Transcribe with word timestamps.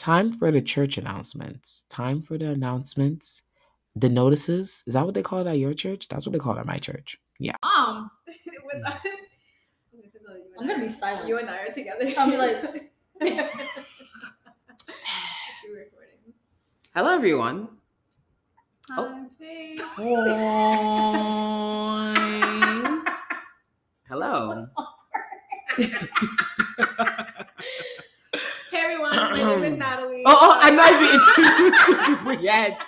time 0.00 0.32
for 0.32 0.50
the 0.50 0.62
church 0.62 0.96
announcements. 0.98 1.84
Time 1.90 2.22
for 2.22 2.38
the 2.38 2.48
announcements. 2.48 3.42
The 3.94 4.08
notices. 4.08 4.82
Is 4.86 4.94
that 4.94 5.04
what 5.04 5.12
they 5.14 5.22
call 5.22 5.40
it 5.40 5.46
at 5.46 5.58
your 5.58 5.74
church? 5.74 6.08
That's 6.08 6.24
what 6.26 6.32
they 6.32 6.38
call 6.38 6.56
it 6.56 6.60
at 6.60 6.66
my 6.66 6.78
church. 6.78 7.18
Yeah. 7.38 7.56
Um, 7.62 8.10
With 8.26 8.82
us. 8.86 8.98
I'm 10.58 10.66
gonna 10.66 10.80
be 10.84 10.88
silent. 10.92 11.28
You 11.28 11.38
and 11.38 11.50
I 11.50 11.58
are 11.64 11.72
together. 11.72 12.12
I'll 12.16 12.30
be 12.30 12.36
like- 12.36 12.62
Is 13.20 13.38
recording? 15.68 16.32
Hello, 16.94 17.14
everyone. 17.14 17.68
Hi. 18.90 19.24
Hey. 19.38 19.76
Hi. 19.80 20.62
Hello. 24.08 24.66
Hey 28.70 28.78
everyone, 28.82 29.12
my 30.24 30.32
name 30.32 30.38
is 30.38 30.38
Natalie. 30.38 30.38
Oh, 30.38 30.38
oh, 30.40 30.58
I'm 30.62 30.76
not 30.76 30.92
even 30.92 31.08
introducing 31.20 32.04
people 32.16 32.32
yet. 32.44 32.80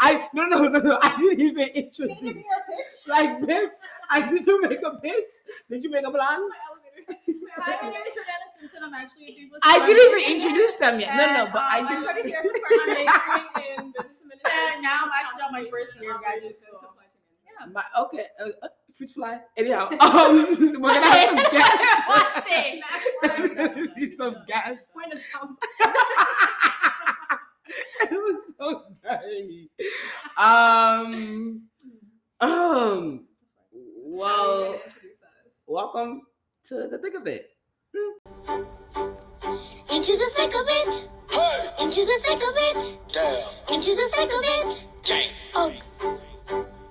I 0.00 0.28
no 0.34 0.46
no 0.46 0.68
no 0.68 0.80
no. 0.80 0.98
I 1.02 1.16
didn't 1.18 1.40
even 1.40 1.68
introduce. 1.68 2.18
Can 2.18 2.26
you 2.26 2.34
give 2.34 2.34
introduce. 2.34 2.34
me 2.34 2.44
your 2.44 2.62
pitch? 2.68 3.08
Like 3.08 3.40
bitch, 3.42 3.70
I 4.10 4.30
did 4.30 4.46
you 4.46 4.60
make 4.62 4.80
a 4.84 4.98
pitch? 4.98 5.32
Did 5.70 5.82
you 5.84 5.90
make 5.90 6.06
a 6.06 6.10
plan? 6.10 6.40
My 6.48 6.56
elevator. 6.70 7.38
Hi, 7.56 7.78
my 7.82 7.90
name 7.90 8.02
is 8.06 8.14
Jordana 8.14 8.48
Simpson. 8.60 8.80
I'm 8.84 8.94
actually 8.94 9.26
a 9.28 9.34
Dreamless 9.34 9.60
I 9.64 9.86
didn't 9.86 10.20
even 10.20 10.36
introduce 10.36 10.76
them 10.76 11.00
yet. 11.00 11.16
No 11.16 11.26
no, 11.44 11.50
but 11.52 11.62
um, 11.62 11.68
I 11.70 11.78
I 11.80 11.94
did. 11.94 12.02
started 12.02 12.26
here 12.26 12.38
as 12.40 12.46
a 12.46 12.48
I'm 12.48 12.60
freshman. 12.60 13.06
majoring 13.06 13.48
in 13.78 13.92
business 13.92 14.42
And 14.74 14.82
now 14.82 15.00
I'm 15.04 15.10
actually 15.14 15.42
on 15.42 15.52
my 15.52 15.64
first 15.70 15.92
year 16.00 16.14
of 16.14 16.20
graduate 16.20 16.58
school. 16.58 16.80
Yeah. 17.60 17.66
My, 17.72 17.84
okay, 18.04 18.26
uh, 18.40 18.48
uh, 18.62 18.68
fruit 18.92 19.10
fly. 19.10 19.40
Anyhow, 19.56 19.88
um, 20.00 20.46
we're 20.80 20.92
gonna 20.94 21.06
have 21.06 21.30
some 21.30 21.50
gas. 21.52 22.08
One 22.08 22.42
thing. 22.44 23.92
Need 23.96 24.16
some 24.18 24.36
gas. 24.48 24.76
Point 27.64 28.08
of 28.08 28.08
time. 28.08 28.08
it 28.10 28.12
was 28.12 28.40
so 28.58 28.82
dirty. 29.02 29.70
Um, 30.38 31.62
um. 32.40 33.26
Well, 34.06 34.80
welcome 35.66 36.22
to 36.68 36.88
the 36.88 36.98
thick 36.98 37.14
of 37.14 37.26
it. 37.26 37.50
Into 39.92 40.12
the 40.12 40.30
thick 40.34 40.54
of 40.54 40.66
it. 40.68 41.08
Into 41.82 42.00
the 42.00 42.18
thick 42.22 42.42
of 42.42 42.56
it. 42.56 43.00
Damn. 43.12 43.74
Into 43.76 43.90
the 43.94 44.08
thick 44.12 44.30
of 44.30 44.44
it. 44.44 44.86
Gang. 45.04 45.32
Oh, 45.54 45.72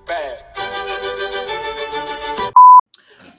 Bad. 0.05 0.72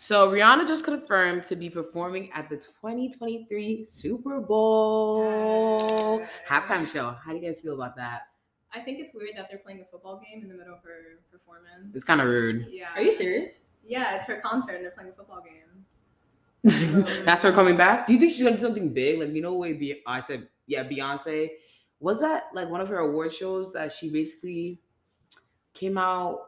So 0.05 0.31
Rihanna 0.31 0.69
just 0.69 0.85
confirmed 0.85 1.45
to 1.45 1.57
be 1.57 1.71
performing 1.71 2.31
at 2.33 2.51
the 2.51 2.57
2023 2.57 3.87
Super 3.87 4.39
Bowl 4.39 6.21
halftime 6.47 6.87
show. 6.87 7.17
How 7.25 7.33
do 7.33 7.39
you 7.39 7.43
guys 7.51 7.63
feel 7.63 7.73
about 7.73 7.97
that? 7.97 8.29
I 8.75 8.81
think 8.81 9.01
it's 9.01 9.15
weird 9.15 9.31
that 9.37 9.47
they're 9.49 9.61
playing 9.61 9.81
a 9.81 9.87
football 9.87 10.21
game 10.23 10.43
in 10.43 10.51
the 10.51 10.57
middle 10.57 10.75
of 10.75 10.83
her 10.83 11.21
performance. 11.33 11.97
It's 11.97 12.05
kind 12.05 12.21
of 12.21 12.27
rude. 12.27 12.67
Yeah. 12.71 12.89
Are 12.95 13.01
you 13.01 13.13
serious? 13.13 13.61
Yeah, 13.83 14.17
it's 14.17 14.27
her 14.27 14.43
concert 14.45 14.75
and 14.75 14.85
they're 14.85 14.91
playing 14.91 15.09
a 15.09 15.15
football 15.15 15.43
game. 15.43 17.07
That's 17.25 17.41
her 17.41 17.53
coming 17.53 17.79
back. 17.79 18.07
Do 18.07 18.13
you 18.13 18.19
think 18.19 18.33
she's 18.33 18.43
gonna 18.43 18.57
do 18.57 18.63
something 18.63 18.93
big? 18.93 19.19
Like 19.19 19.31
you 19.31 19.41
know, 19.41 19.55
way 19.55 19.73
Be- 19.73 20.03
I 20.07 20.21
said, 20.21 20.49
yeah, 20.67 20.85
Beyonce. 20.85 21.49
Was 22.01 22.21
that 22.21 22.49
like 22.53 22.69
one 22.69 22.83
of 22.83 22.89
her 22.89 22.99
award 22.99 23.33
shows 23.33 23.73
that 23.73 23.91
she 23.91 24.13
basically 24.13 24.83
came 25.73 25.97
out 25.97 26.41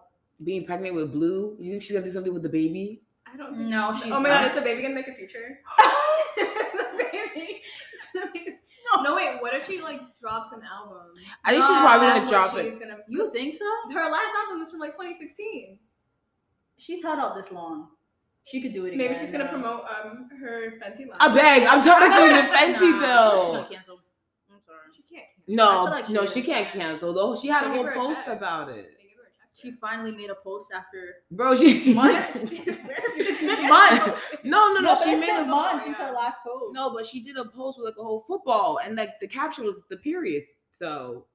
being 0.44 0.66
pregnant 0.66 0.94
with 0.94 1.10
Blue? 1.10 1.56
You 1.58 1.70
think 1.70 1.82
she's 1.82 1.92
gonna 1.92 2.04
do 2.04 2.12
something 2.12 2.34
with 2.34 2.42
the 2.42 2.50
baby? 2.50 3.00
I 3.32 3.36
don't 3.36 3.56
think 3.56 3.68
No, 3.68 3.92
she's 3.94 4.12
Oh 4.12 4.20
my 4.20 4.28
not. 4.28 4.42
god, 4.42 4.48
is 4.48 4.54
the 4.54 4.60
baby 4.62 4.82
gonna 4.82 4.94
make 4.94 5.08
a 5.08 5.14
future? 5.14 5.58
the 6.36 7.08
baby 7.12 7.40
is 7.40 8.06
gonna 8.14 8.30
make 8.34 8.48
a- 8.48 9.02
No 9.02 9.16
wait, 9.16 9.38
what 9.40 9.54
if 9.54 9.66
she 9.66 9.80
like 9.80 10.00
drops 10.20 10.52
an 10.52 10.62
album? 10.62 10.98
I 11.44 11.50
think 11.52 11.64
she's 11.64 11.76
probably 11.78 12.06
That's 12.08 12.24
gonna 12.24 12.30
drop 12.30 12.56
it. 12.56 12.70
she's 12.70 12.78
Gonna, 12.78 12.98
You 13.08 13.30
think 13.32 13.56
so? 13.56 13.64
her 13.92 14.10
last 14.10 14.32
album 14.44 14.60
was 14.60 14.70
from 14.70 14.80
like 14.80 14.92
2016. 14.92 15.78
She's 16.78 17.02
held 17.02 17.18
out 17.18 17.34
this 17.36 17.50
long. 17.52 17.88
She 18.44 18.62
could 18.62 18.72
do 18.74 18.84
it 18.84 18.94
again. 18.94 18.98
Maybe 18.98 19.18
she's 19.18 19.30
gonna 19.32 19.44
no. 19.44 19.50
promote 19.50 19.80
um 20.04 20.28
her 20.40 20.74
Fenty 20.80 21.00
line. 21.00 21.16
I 21.18 21.34
beg. 21.34 21.62
I'm 21.64 21.82
tired 21.82 22.06
of 22.06 22.12
seeing 22.14 22.28
the 22.28 22.42
Nah, 22.42 22.56
Fenty 22.56 22.78
she's 22.78 23.00
though. 23.00 23.52
gonna 23.54 23.68
cancel. 23.74 24.00
I'm 24.52 24.60
sorry. 24.64 24.78
She 24.94 25.02
can't. 25.02 25.26
No, 25.48 25.84
like 25.84 26.06
she 26.06 26.12
no, 26.12 26.22
is. 26.22 26.32
she 26.32 26.42
can't 26.42 26.68
cancel 26.68 27.12
though. 27.12 27.34
She 27.36 27.48
had 27.48 27.64
a 27.64 27.68
whole 27.70 27.82
gave 27.84 27.92
a 27.92 27.94
post 27.96 28.24
check. 28.24 28.36
about 28.36 28.68
it, 28.68 28.95
She 29.56 29.72
finally 29.72 30.12
made 30.12 30.28
a 30.28 30.34
post 30.34 30.70
after 30.72 31.14
bro. 31.30 31.56
She 31.56 31.94
months. 31.94 32.34
Months. 33.66 34.20
No, 34.44 34.72
no, 34.72 34.80
no. 34.80 34.94
but 34.94 35.02
she 35.02 35.16
made 35.16 35.30
a 35.30 35.44
months 35.46 35.84
yeah. 35.86 35.94
since 35.94 35.98
her 35.98 36.12
last 36.12 36.38
post. 36.46 36.74
no, 36.74 36.92
but 36.92 37.06
she 37.06 37.22
did 37.22 37.36
a 37.36 37.44
post 37.44 37.78
with 37.78 37.86
like 37.86 37.94
a 37.98 38.02
whole 38.02 38.24
football, 38.26 38.78
and 38.84 38.96
like 38.96 39.18
the 39.20 39.26
caption 39.26 39.64
was 39.64 39.82
the 39.88 39.96
period. 39.96 40.44
So, 40.70 41.26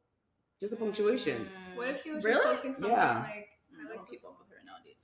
just 0.59 0.73
a 0.73 0.75
punctuation. 0.75 1.47
Mm. 1.73 1.77
What 1.77 1.87
if 1.89 2.03
she 2.03 2.11
was 2.11 2.23
really? 2.23 2.45
posting 2.45 2.73
something 2.73 2.91
Yeah. 2.91 3.19
like 3.19 3.27
I 3.27 3.85
I 3.85 3.89
like 3.89 3.95
don't 3.95 4.09
keep 4.09 4.23
up 4.23 4.37
with 4.39 4.49
her 4.49 4.63
nowadays. 4.63 4.97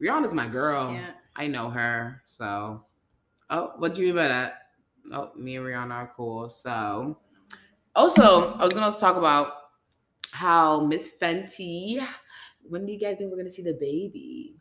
Rihanna's 0.00 0.34
my 0.34 0.46
girl. 0.46 0.90
Can't. 0.92 1.16
I 1.34 1.46
know 1.46 1.70
her. 1.70 2.22
So, 2.26 2.84
oh, 3.50 3.72
what 3.78 3.94
do 3.94 4.00
you 4.02 4.08
mean 4.08 4.16
by 4.16 4.28
that? 4.28 4.54
Oh, 5.12 5.30
me 5.36 5.56
and 5.56 5.64
Rihanna 5.64 5.92
are 5.92 6.12
cool. 6.16 6.48
So, 6.50 7.16
also, 7.96 8.52
I 8.54 8.64
was 8.64 8.72
gonna 8.74 8.94
talk 8.94 9.16
about 9.16 9.52
how 10.32 10.80
Miss 10.80 11.12
Fenty. 11.20 12.06
When 12.62 12.84
do 12.86 12.92
you 12.92 12.98
guys 12.98 13.16
think 13.18 13.30
we're 13.30 13.36
gonna 13.38 13.50
see 13.50 13.62
the 13.62 13.74
baby? 13.74 14.56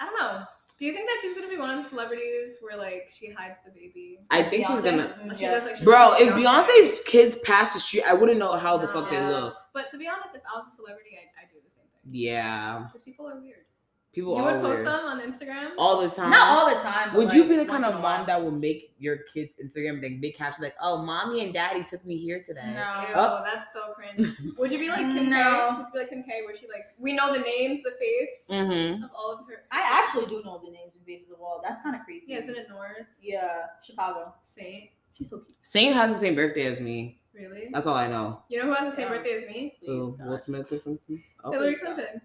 I 0.00 0.06
don't 0.06 0.18
know. 0.20 0.44
Do 0.78 0.86
you 0.86 0.92
think 0.94 1.08
that 1.08 1.18
she's 1.22 1.34
gonna 1.34 1.48
be 1.48 1.58
one 1.58 1.70
of 1.70 1.82
the 1.82 1.88
celebrities 1.88 2.54
where 2.60 2.76
like 2.76 3.08
she 3.16 3.30
hides 3.30 3.60
the 3.64 3.70
baby? 3.70 4.18
I 4.30 4.42
think 4.42 4.66
she's 4.66 4.82
gonna. 4.82 5.14
She 5.36 5.44
yeah. 5.44 5.50
does, 5.52 5.64
like, 5.64 5.76
she 5.76 5.84
Bro, 5.84 6.14
if 6.18 6.32
Beyonce. 6.34 6.64
Beyonce's 6.64 7.00
kids 7.06 7.38
pass 7.38 7.74
the 7.74 7.80
street, 7.80 8.02
I 8.06 8.14
wouldn't 8.14 8.38
know 8.38 8.52
how 8.52 8.76
the 8.78 8.86
No. 8.86 8.92
fuck 8.92 9.10
they 9.10 9.16
Yeah. 9.16 9.28
look. 9.28 9.56
But 9.72 9.90
to 9.90 9.98
be 9.98 10.08
honest, 10.08 10.34
if 10.34 10.42
I 10.52 10.58
was 10.58 10.66
a 10.72 10.74
celebrity, 10.76 11.10
I'd, 11.16 11.44
I'd 11.44 11.50
do 11.50 11.56
the 11.64 11.70
same 11.70 11.84
thing. 11.84 12.10
Yeah, 12.12 12.84
Because 12.88 13.02
people 13.02 13.28
are 13.28 13.38
weird. 13.40 13.64
People 14.12 14.36
you 14.36 14.42
would 14.44 14.60
post 14.60 14.74
weird. 14.82 14.86
them 14.86 15.04
on 15.06 15.20
Instagram? 15.20 15.70
all 15.78 16.00
the 16.02 16.08
time. 16.14 16.30
Not 16.30 16.48
all 16.48 16.74
the 16.74 16.80
time. 16.80 17.10
but, 17.12 17.18
Would 17.18 17.32
you 17.32 17.44
be 17.48 17.56
the 17.56 17.64
kind 17.66 17.84
of 17.84 18.00
mom 18.00 18.26
that 18.26 18.40
will 18.42 18.50
make 18.50 18.92
your 18.98 19.18
kids 19.32 19.54
Instagram 19.62 20.02
like 20.02 20.20
big 20.20 20.36
caption 20.36 20.62
like, 20.62 20.74
"Oh, 20.80 21.02
mommy 21.04 21.44
and 21.44 21.52
daddy 21.54 21.82
took 21.84 22.04
me 22.04 22.16
here 22.18 22.42
today." 22.46 22.72
No. 22.74 23.04
Ew, 23.08 23.14
Oh. 23.14 23.42
that's 23.44 23.72
so 23.72 23.92
cringe. 23.94 24.26
Would 24.58 24.70
you 24.70 24.78
be 24.78 24.88
like 24.88 24.98
Kim 24.98 25.24
K? 25.24 25.30
No. 25.30 25.76
Would 25.78 25.86
you 25.86 25.92
be 25.92 25.98
like 26.00 26.08
Kim 26.10 26.22
K 26.22 26.42
where 26.44 26.54
she 26.54 26.66
like 26.68 26.86
we 26.98 27.12
know 27.14 27.32
the 27.32 27.40
names, 27.40 27.82
the 27.82 27.92
face 27.98 28.28
Mm-hmm. 28.58 29.04
of 29.04 29.10
all 29.16 29.32
of 29.32 29.46
her 29.48 29.64
I 29.72 29.80
actually 29.80 30.26
do 30.26 30.42
know 30.44 30.60
the 30.64 30.70
names 30.70 30.94
and 30.94 31.04
faces 31.06 31.30
of 31.30 31.40
all. 31.40 31.60
That's 31.66 31.80
kind 31.82 31.96
of 31.96 32.02
creepy. 32.02 32.26
Yeah, 32.28 32.38
isn't 32.38 32.56
it 32.56 32.68
North? 32.68 33.06
Yeah, 33.20 33.66
Chicago. 33.82 34.34
Saint. 34.46 34.90
She's 35.14 35.30
so 35.30 35.38
cute. 35.38 35.56
Saint 35.62 35.94
has 35.94 36.12
the 36.12 36.18
same 36.18 36.34
birthday 36.34 36.66
as 36.66 36.80
me. 36.80 37.18
Really? 37.34 37.68
That's 37.72 37.86
all 37.86 37.94
I 37.94 38.08
know. 38.08 38.42
You 38.50 38.58
know 38.58 38.66
who 38.66 38.74
has 38.74 38.90
the 38.90 38.96
same 38.96 39.08
Yeah. 39.10 39.16
birthday 39.16 39.34
as 39.36 39.46
me? 39.46 39.76
Who, 39.86 40.14
Please, 40.16 40.26
Will 40.28 40.38
Smith 40.38 40.70
or 40.72 40.78
something. 40.78 41.22
Okay. 41.44 41.56
Hillary 41.56 41.74
Scott. 41.74 41.94
Clinton. 41.94 42.20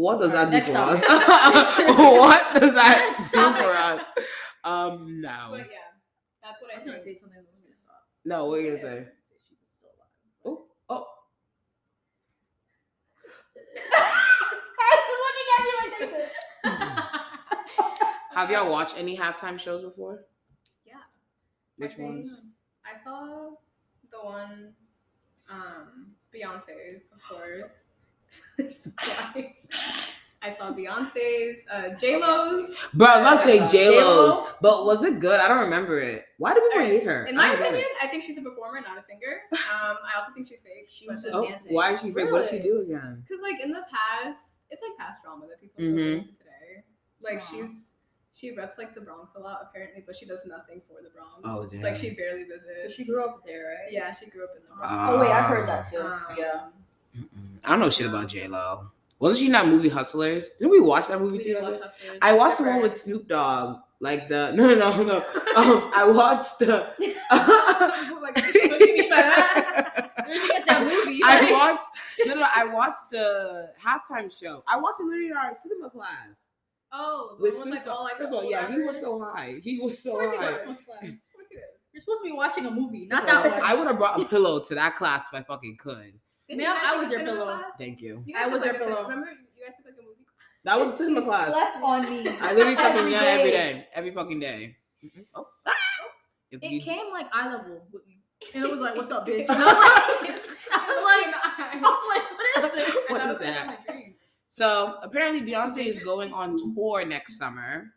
What 0.00 0.18
does 0.18 0.32
that 0.32 0.50
do 0.50 0.62
for 0.62 0.78
us? 0.78 1.00
what 1.98 2.54
does 2.58 2.72
that 2.72 3.16
do 3.18 3.38
for 3.38 3.70
us? 3.76 4.06
Um, 4.64 5.20
no, 5.20 5.48
But 5.50 5.58
yeah, 5.58 5.92
that's 6.42 6.58
what 6.62 6.70
I 6.70 6.72
I 6.72 6.76
was 6.76 6.84
gonna 6.86 6.98
say 6.98 7.14
something, 7.14 7.36
I'm 7.38 7.44
gonna 7.62 7.74
stop. 7.74 8.08
no. 8.24 8.46
What 8.46 8.54
are 8.54 8.62
you 8.62 8.76
gonna 8.78 8.80
say? 8.80 9.08
She's 9.28 9.58
still 9.76 9.90
alive. 9.92 10.08
Oh, 10.46 10.64
oh. 10.88 11.06
looking 15.26 15.48
at 15.58 15.64
me 15.66 15.70
like 15.82 15.94
this. 16.22 16.30
Have 18.32 18.50
y'all 18.50 18.70
watched 18.70 18.96
any 18.96 19.18
halftime 19.18 19.60
shows 19.60 19.84
before? 19.84 20.24
Yeah. 20.86 20.94
Which 21.76 21.98
I 21.98 22.02
ones? 22.02 22.40
I 22.86 22.98
saw 23.04 23.50
the 24.10 24.18
one, 24.22 24.72
um, 25.50 26.12
Beyonce's, 26.34 27.02
of 27.12 27.20
course. 27.28 27.84
Surprise. 30.52 30.56
I 30.56 30.70
saw 30.70 30.74
Beyonce's, 30.76 31.62
uh, 31.72 31.88
J 31.98 32.20
Lo's. 32.20 32.74
Bro, 32.94 33.06
I 33.06 33.20
was 33.20 33.20
about 33.20 33.42
to 33.42 33.68
say 33.68 33.78
J 33.78 33.96
Lo's, 34.00 34.46
but 34.60 34.84
was 34.86 35.02
it 35.04 35.20
good? 35.20 35.40
I 35.40 35.48
don't 35.48 35.58
remember 35.60 36.00
it. 36.00 36.24
Why 36.38 36.54
do 36.54 36.60
people 36.60 36.80
hate 36.86 37.04
her? 37.04 37.26
In 37.26 37.38
I 37.38 37.48
my 37.48 37.54
don't 37.56 37.62
opinion. 37.66 37.84
I 38.02 38.06
think 38.06 38.24
she's 38.24 38.38
a 38.38 38.42
performer, 38.42 38.80
not 38.80 38.98
a 38.98 39.02
singer. 39.04 39.40
Um, 39.52 39.96
I 40.04 40.12
also 40.16 40.32
think 40.32 40.46
she's 40.48 40.60
fake. 40.60 40.88
She 40.90 41.08
was 41.08 41.22
but- 41.22 41.28
just 41.30 41.36
Oh, 41.36 41.48
dancing. 41.48 41.74
why 41.74 41.92
is 41.92 42.00
she 42.00 42.12
fake? 42.12 42.30
What 42.30 42.42
did 42.42 42.50
she 42.50 42.58
do 42.60 42.80
again? 42.80 43.24
Because 43.28 43.42
like 43.42 43.60
in 43.62 43.70
the 43.70 43.82
past, 43.90 44.56
it's 44.70 44.82
like 44.82 44.96
past 44.98 45.22
drama 45.22 45.46
that 45.48 45.60
people 45.60 45.80
still 45.80 45.92
Mhm. 45.92 45.96
get 45.96 46.06
into 46.18 46.28
today. 46.38 46.84
Like 47.22 47.42
Aw. 47.42 47.46
she's 47.50 47.86
she 48.32 48.52
reps 48.52 48.78
like 48.78 48.94
the 48.94 49.00
Bronx 49.02 49.34
a 49.34 49.38
lot 49.38 49.58
apparently, 49.68 50.02
but 50.06 50.16
she 50.16 50.24
does 50.24 50.40
nothing 50.46 50.80
for 50.88 51.02
the 51.02 51.10
Bronx. 51.10 51.40
Oh, 51.44 51.66
damn. 51.66 51.82
Like 51.82 51.96
she 51.96 52.14
barely 52.14 52.44
visits. 52.44 52.94
She 52.94 53.04
grew 53.04 53.22
up 53.24 53.42
there, 53.44 53.64
right? 53.84 53.92
Yeah, 53.92 54.12
she 54.12 54.30
grew 54.30 54.44
up 54.44 54.50
in 54.56 54.62
the 54.62 54.68
Bronx. 54.74 54.86
Oh 55.10 55.20
wait, 55.20 55.30
I've 55.30 55.44
heard 55.46 55.68
that 55.68 55.86
too. 55.86 56.00
Um, 56.00 56.22
yeah. 56.38 56.68
Mm-mm. 57.18 57.58
I 57.64 57.68
don't 57.70 57.80
know 57.80 57.90
shit 57.90 58.06
about 58.06 58.28
J 58.28 58.46
Lo. 58.48 58.90
Wasn't 59.20 59.38
she 59.38 59.46
in 59.46 59.52
that 59.52 59.68
movie 59.68 59.88
Hustlers? 59.88 60.50
Didn't 60.58 60.70
we 60.72 60.80
watch 60.80 61.08
that 61.08 61.20
movie 61.20 61.38
we 61.38 61.44
together? 61.44 61.92
I 62.20 62.32
watched 62.32 62.58
the 62.58 62.64
one 62.64 62.82
with 62.82 62.96
Snoop 62.96 63.28
Dogg. 63.28 63.78
Like 64.00 64.28
the 64.28 64.50
no 64.54 64.66
no 64.74 64.74
no 64.74 65.02
no. 65.02 65.16
Um, 65.56 65.90
I 65.94 66.10
watched 66.10 66.58
the. 66.58 66.66
like, 68.22 68.34
what 68.34 68.80
you 68.80 68.96
mean 68.96 69.10
by 69.10 69.16
that? 69.16 70.10
Where'd 70.26 70.42
you 70.42 70.48
get 70.48 70.66
that 70.66 70.84
movie? 70.84 71.20
I 71.22 71.52
watched 71.52 71.90
no 72.24 72.34
no. 72.34 72.46
I 72.54 72.64
watched 72.64 73.10
the 73.12 73.70
halftime 73.78 74.36
show. 74.36 74.64
I 74.66 74.78
watched 74.80 75.00
it 75.00 75.04
literally 75.04 75.28
in 75.28 75.36
our 75.36 75.54
cinema 75.62 75.90
class 75.90 76.36
Oh, 76.92 77.36
the 77.38 77.42
with 77.42 77.58
one 77.58 77.70
like 77.70 77.86
all 77.86 78.04
like 78.04 78.16
First 78.16 78.28
of 78.28 78.34
all, 78.34 78.50
yeah, 78.50 78.70
he 78.70 78.80
was 78.80 79.00
so 79.00 79.20
high. 79.20 79.60
He 79.62 79.78
was 79.78 80.02
so 80.02 80.18
high. 80.18 80.66
was. 80.66 80.76
Of 80.78 80.86
course 80.86 80.98
he 81.02 81.08
was. 81.08 81.18
You're 81.92 82.00
supposed 82.00 82.20
to 82.22 82.24
be 82.24 82.32
watching 82.32 82.66
a 82.66 82.70
movie, 82.70 83.06
not 83.06 83.26
that 83.26 83.44
one. 83.44 83.60
I 83.64 83.74
would 83.74 83.86
have 83.88 83.98
brought 83.98 84.20
a 84.20 84.24
pillow 84.24 84.62
to 84.64 84.74
that 84.76 84.96
class 84.96 85.26
if 85.32 85.38
I 85.38 85.42
fucking 85.42 85.76
could. 85.80 86.12
Didn't 86.50 86.62
Ma'am, 86.64 86.74
you 86.74 86.82
guys 86.82 86.82
I 86.84 86.90
take 86.90 86.98
was 87.00 87.06
a 87.06 87.10
your 87.10 87.18
cinema 87.20 87.36
pillow. 87.38 87.56
class? 87.58 87.64
Thank 87.78 88.00
you. 88.00 88.22
You 88.26 88.36
I 88.36 88.42
guys 88.42 88.52
was 88.52 88.62
took, 88.62 88.72
your 88.72 88.72
like, 88.72 88.80
a 88.80 88.84
cin- 88.84 88.94
pillow. 88.96 89.08
Remember, 89.08 89.30
you 89.30 89.64
guys 89.64 89.74
took 89.76 89.86
like 89.86 89.94
a 89.94 90.02
movie 90.02 90.24
class. 90.26 90.64
That 90.64 90.78
was 90.78 90.94
a 90.94 90.98
cinema 90.98 91.20
She 91.20 91.26
class. 91.26 91.48
slept 91.48 91.76
on 91.82 92.10
me. 92.10 92.28
I 92.40 92.52
literally 92.52 92.74
slept 92.74 92.92
in 92.94 92.98
Every 93.00 93.12
yeah 93.12 93.22
every 93.22 93.50
day. 93.50 93.72
day, 93.72 93.86
every 93.94 94.10
fucking 94.10 94.40
day. 94.40 94.76
Mhm. 95.04 95.24
Oh. 95.34 95.46
If 96.50 96.62
It 96.62 96.70
you- 96.72 96.80
came 96.82 97.10
like 97.12 97.26
eye 97.32 97.48
level 97.52 97.80
with 97.92 98.06
me, 98.08 98.18
and 98.54 98.64
it 98.64 98.70
was 98.70 98.80
like, 98.80 98.96
"What's 98.96 99.10
up, 99.12 99.26
bitch?" 99.26 99.46
And 99.48 99.50
I 99.52 99.64
was 99.64 99.76
like, 100.26 100.40
I 100.72 100.86
was 100.90 101.02
like, 101.06 101.34
I 101.72 101.78
was 101.80 102.04
like, 102.10 102.26
"What 102.36 102.80
is 102.80 102.86
this?" 102.94 103.04
What 103.08 103.20
I 103.20 103.24
is 103.24 103.38
was 103.38 103.40
like, 103.46 103.54
that? 103.54 103.66
"Oh, 103.66 103.92
my 103.92 103.94
dream." 103.94 104.14
So 104.48 104.96
apparently 105.02 105.40
Beyonce 105.48 105.86
is 105.86 106.00
going 106.00 106.32
on 106.32 106.58
tour 106.74 107.04
next 107.06 107.38
summer. 107.38 107.92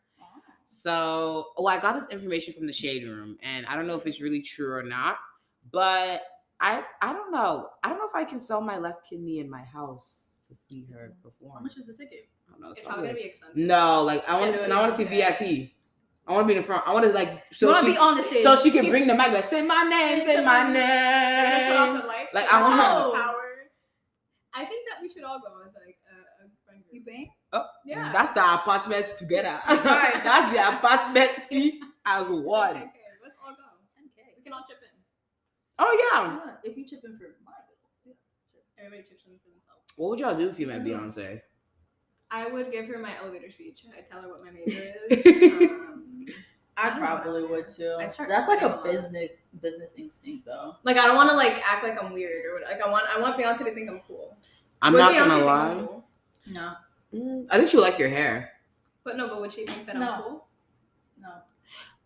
So, 0.65 1.47
oh, 1.57 1.65
I 1.65 1.79
got 1.79 1.95
this 1.95 2.09
information 2.09 2.53
from 2.53 2.67
the 2.67 2.73
Shade 2.73 3.03
Room, 3.07 3.37
and 3.41 3.65
I 3.65 3.75
don't 3.75 3.87
know 3.87 3.95
if 3.95 4.05
it's 4.05 4.21
really 4.21 4.41
true 4.41 4.71
or 4.73 4.83
not, 4.83 5.17
but 5.71 6.21
I 6.63 6.81
I 7.01 7.11
don't 7.13 7.31
know. 7.31 7.67
I 7.83 7.89
don't 7.89 7.97
know 7.99 8.07
if 8.07 8.15
I 8.15 8.23
can 8.23 8.39
sell 8.39 8.61
my 8.61 8.77
left 8.77 9.07
kidney 9.09 9.39
in 9.39 9.49
my 9.49 9.63
house 9.63 10.29
to 10.47 10.55
see 10.55 10.87
her 10.93 11.13
perform. 11.21 11.57
How 11.57 11.61
much 11.61 11.77
is 11.77 11.85
the 11.85 11.93
ticket? 11.93 12.29
I 12.47 12.51
don't 12.53 12.61
know. 12.61 12.69
It's 12.71 12.79
It's 12.79 12.87
probably 12.87 13.03
gonna 13.07 13.15
be 13.19 13.23
expensive. 13.25 13.57
no, 13.57 14.01
like 14.03 14.23
I 14.27 14.39
want 14.39 14.55
to. 14.55 14.67
no, 14.67 14.75
I 14.77 14.81
want 14.87 14.95
to 14.95 14.97
see. 14.97 15.03
VIP. 15.03 15.71
I 16.25 16.31
want 16.31 16.43
to 16.45 16.47
be 16.47 16.55
in 16.55 16.61
the 16.61 16.65
front. 16.65 16.87
I 16.87 16.93
want 16.93 17.05
to 17.05 17.11
like 17.11 17.43
so 17.51 17.67
want 17.67 17.85
she 17.85 17.91
be 17.91 17.97
on 17.97 18.15
the 18.15 18.23
stage? 18.23 18.43
so 18.43 18.55
she 18.55 18.71
can 18.71 18.89
bring 18.89 19.07
the 19.07 19.13
mic 19.13 19.33
like 19.33 19.49
say 19.49 19.61
my 19.61 19.83
name, 19.83 20.19
say 20.21 20.37
Say 20.37 20.45
my 20.45 20.63
my 20.63 20.71
They're 20.73 21.51
gonna 21.51 21.65
shut 21.67 21.77
off 21.77 21.93
name. 21.99 22.07
Like, 22.33 22.47
I 22.53 22.59
there's 22.59 22.63
want- 22.63 22.77
no 22.77 23.13
power. 23.21 23.39
I 24.55 24.65
think 24.65 24.87
that 24.89 25.01
we 25.01 25.09
should 25.09 25.23
all 25.23 25.39
go 25.41 25.51
as 25.67 25.73
like 25.75 25.97
a, 26.07 26.45
a 26.45 26.47
friend 26.63 26.79
group. 26.85 26.93
You 26.93 27.03
think? 27.03 27.29
Oh, 27.51 27.65
Yeah. 27.85 28.13
That's 28.13 28.31
the 28.33 28.39
apartment 28.53 29.17
together. 29.17 29.59
Right. 29.67 30.21
That's 30.23 30.53
the 30.53 30.61
apartment 30.77 31.31
fee 31.49 31.81
as 32.05 32.27
Okay, 32.27 32.33
one. 32.39 32.77
okay, 32.77 32.91
let's 33.23 33.35
all 33.43 33.51
go. 33.51 33.67
10k. 33.99 34.37
We 34.37 34.43
can 34.45 34.53
all 34.53 34.63
chip 34.69 34.77
in. 34.79 34.93
Oh 35.79 36.09
yeah. 36.13 36.35
What? 36.37 36.59
If 36.63 36.77
you 36.77 36.85
chip 36.85 37.01
in 37.03 37.17
for 37.17 37.23
my 37.45 37.51
bill. 38.05 38.13
Everybody 38.77 39.03
chips 39.09 39.23
in 39.27 39.33
for 39.39 39.49
themselves. 39.49 39.81
What 39.97 40.09
would 40.11 40.19
y'all 40.19 40.35
do 40.35 40.49
if 40.49 40.59
you 40.59 40.67
met 40.67 40.83
Mm-hmm. 40.83 41.07
Beyonce? 41.19 41.41
I 42.31 42.47
would 42.47 42.71
give 42.71 42.87
her 42.87 42.97
my 42.97 43.11
elevator 43.21 43.51
speech. 43.51 43.85
I'd 43.95 44.09
tell 44.09 44.21
her 44.21 44.27
what 44.29 44.43
my 44.43 44.49
major 44.51 44.93
is. 45.09 45.69
um, 45.71 46.25
I 46.75 46.89
don't 46.89 46.99
know. 46.99 47.05
probably 47.05 47.43
would 47.45 47.69
too. 47.69 47.95
That's 47.99 48.17
like 48.17 48.29
a 48.29 48.43
sweating 48.43 48.69
a 48.69 48.83
business 48.83 49.31
business 49.61 49.93
instinct 49.97 50.45
though. 50.45 50.75
like 50.83 50.97
I 50.97 51.05
don't 51.05 51.15
want 51.15 51.29
to 51.29 51.35
like 51.35 51.61
act 51.67 51.83
like 51.83 52.01
I'm 52.01 52.11
weird 52.13 52.45
or 52.45 52.53
what. 52.55 52.63
Like 52.63 52.81
I 52.81 52.89
want 52.89 53.05
I 53.15 53.19
want 53.19 53.37
Beyonce 53.37 53.59
to 53.59 53.73
think 53.73 53.89
I'm 53.89 54.01
cool. 54.07 54.35
I'm 54.81 54.93
Would 54.93 54.99
not 54.99 55.13
Beyonce 55.13 55.17
gonna 55.19 55.33
think 55.35 55.45
lie. 55.45 55.85
Cool? 55.87 56.03
No, 56.47 56.73
Mm, 57.13 57.45
I 57.51 57.57
think 57.57 57.69
she 57.69 57.77
would 57.77 57.83
like 57.83 57.99
your 57.99 58.09
hair. 58.09 58.51
But 59.03 59.17
no, 59.17 59.27
but 59.27 59.39
would 59.39 59.53
she 59.53 59.65
think 59.67 59.85
that 59.85 59.97
No. 59.97 60.11
I'm 60.11 60.21
cool? 60.23 60.47
no. 61.21 61.29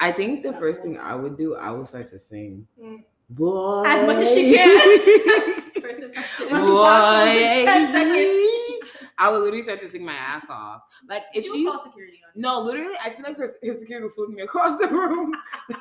I 0.02 0.12
think 0.12 0.44
the 0.44 0.52
Not 0.52 0.60
first 0.60 0.82
cool. 0.82 0.92
thing 0.92 1.00
I 1.00 1.16
would 1.16 1.38
do, 1.38 1.56
I 1.56 1.72
would 1.72 1.88
start 1.88 2.10
to 2.10 2.20
sing. 2.20 2.68
Mm. 2.80 3.04
Boy. 3.30 3.84
As 3.86 4.06
much 4.06 4.24
as 4.24 4.34
she 4.34 4.54
can. 4.54 5.62
First 5.82 6.02
impression. 6.02 6.50
Want 6.50 6.66
to 6.66 6.72
box 6.72 7.30
her 7.30 7.76
in 7.80 7.92
10 7.92 8.10
Boy. 8.10 8.88
I 9.20 9.32
would 9.32 9.40
literally 9.40 9.64
start 9.64 9.82
to 9.82 9.88
sing 9.88 10.06
my 10.06 10.14
ass 10.14 10.48
off. 10.50 10.84
Like 11.10 11.24
if 11.34 11.44
She 11.46 11.52
she, 11.52 11.66
call 11.66 11.80
security 11.80 12.20
on 12.24 12.40
no, 12.40 12.62
literally, 12.62 12.94
I 13.04 13.10
feel 13.10 13.24
like 13.24 13.38
her, 13.38 13.48
her 13.66 13.74
security 13.80 14.04
would 14.04 14.14
flip 14.14 14.30
me 14.30 14.42
across 14.44 14.80
the 14.80 14.88
room. 14.88 15.34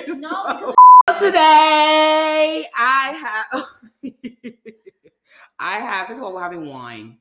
No, 0.07 0.73
So, 1.19 1.25
today 1.25 2.65
I 2.77 3.45
have, 3.51 3.65
I 5.59 5.73
have. 5.79 6.07
First 6.07 6.19
of 6.19 6.23
all, 6.23 6.33
we're 6.33 6.41
having 6.41 6.67
wine. 6.67 7.17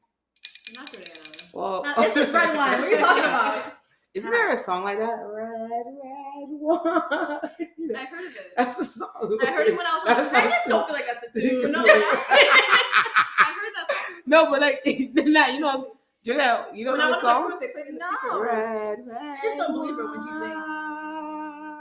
Not 0.75 0.87
Jordana. 0.93 1.53
Well, 1.53 1.83
Now, 1.83 1.95
this 1.95 2.17
is 2.17 2.31
red 2.33 2.57
wine. 2.57 2.79
What 2.79 2.89
are 2.89 2.91
you 2.91 2.99
talking 2.99 3.25
about? 3.25 3.82
Isn't 4.15 4.31
there 4.31 4.53
a 4.53 4.57
song 4.59 4.85
like 4.85 4.99
that? 4.99 5.07
Red, 5.25 5.87
red 5.87 6.47
wine. 6.49 6.85
I 6.85 8.05
heard 8.05 8.27
of 8.27 8.33
it. 8.37 8.53
That's 8.57 8.79
a 8.81 8.85
song. 8.85 9.39
I 9.43 9.51
heard 9.51 9.69
it 9.69 9.77
when 9.77 9.87
I 9.87 9.91
was 9.99 10.05
like, 10.07 10.35
I 10.45 10.51
just 10.51 10.69
don't 10.69 10.87
feel 10.87 10.95
like 10.95 11.07
that's 11.07 11.25
a 11.35 11.41
two. 11.41 11.69
no, 11.71 11.79
I 11.87 13.55
heard 13.57 13.73
that 13.75 13.87
song. 13.89 14.23
No, 14.27 14.51
but 14.51 14.61
like, 14.61 14.83
nah, 14.85 15.47
you 15.47 15.61
know, 15.61 15.97
Julia, 16.25 16.67
you 16.75 16.85
don't 16.85 16.93
When 16.99 17.01
I 17.01 17.05
know 17.07 17.11
was 17.13 17.21
the 17.23 17.27
song? 17.29 17.49
cruise, 17.49 17.61
they 17.61 17.69
played 17.73 17.87
in 17.89 17.95
the 17.99 18.05
No. 18.31 18.41
Red, 18.41 18.99
red. 19.07 19.19
I 19.19 19.41
just 19.43 19.57
don't 19.57 19.73
believe 19.73 19.97
her 19.97 20.05
when 20.07 20.21
she 20.23 20.31
sings. 20.31 20.55
wine. 20.55 21.79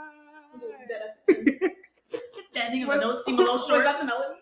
Dead 0.88 1.00
at 1.04 1.26
the 1.26 1.64
end. 1.64 1.72
Standing 2.50 2.82
on 2.84 2.88
the 2.98 3.04
notes 3.04 3.24
seem 3.24 3.34
a 3.36 3.38
little 3.38 3.56
Was 3.58 3.66
short. 3.68 3.84
that 3.84 3.98
the 4.00 4.04
melody? 4.06 4.40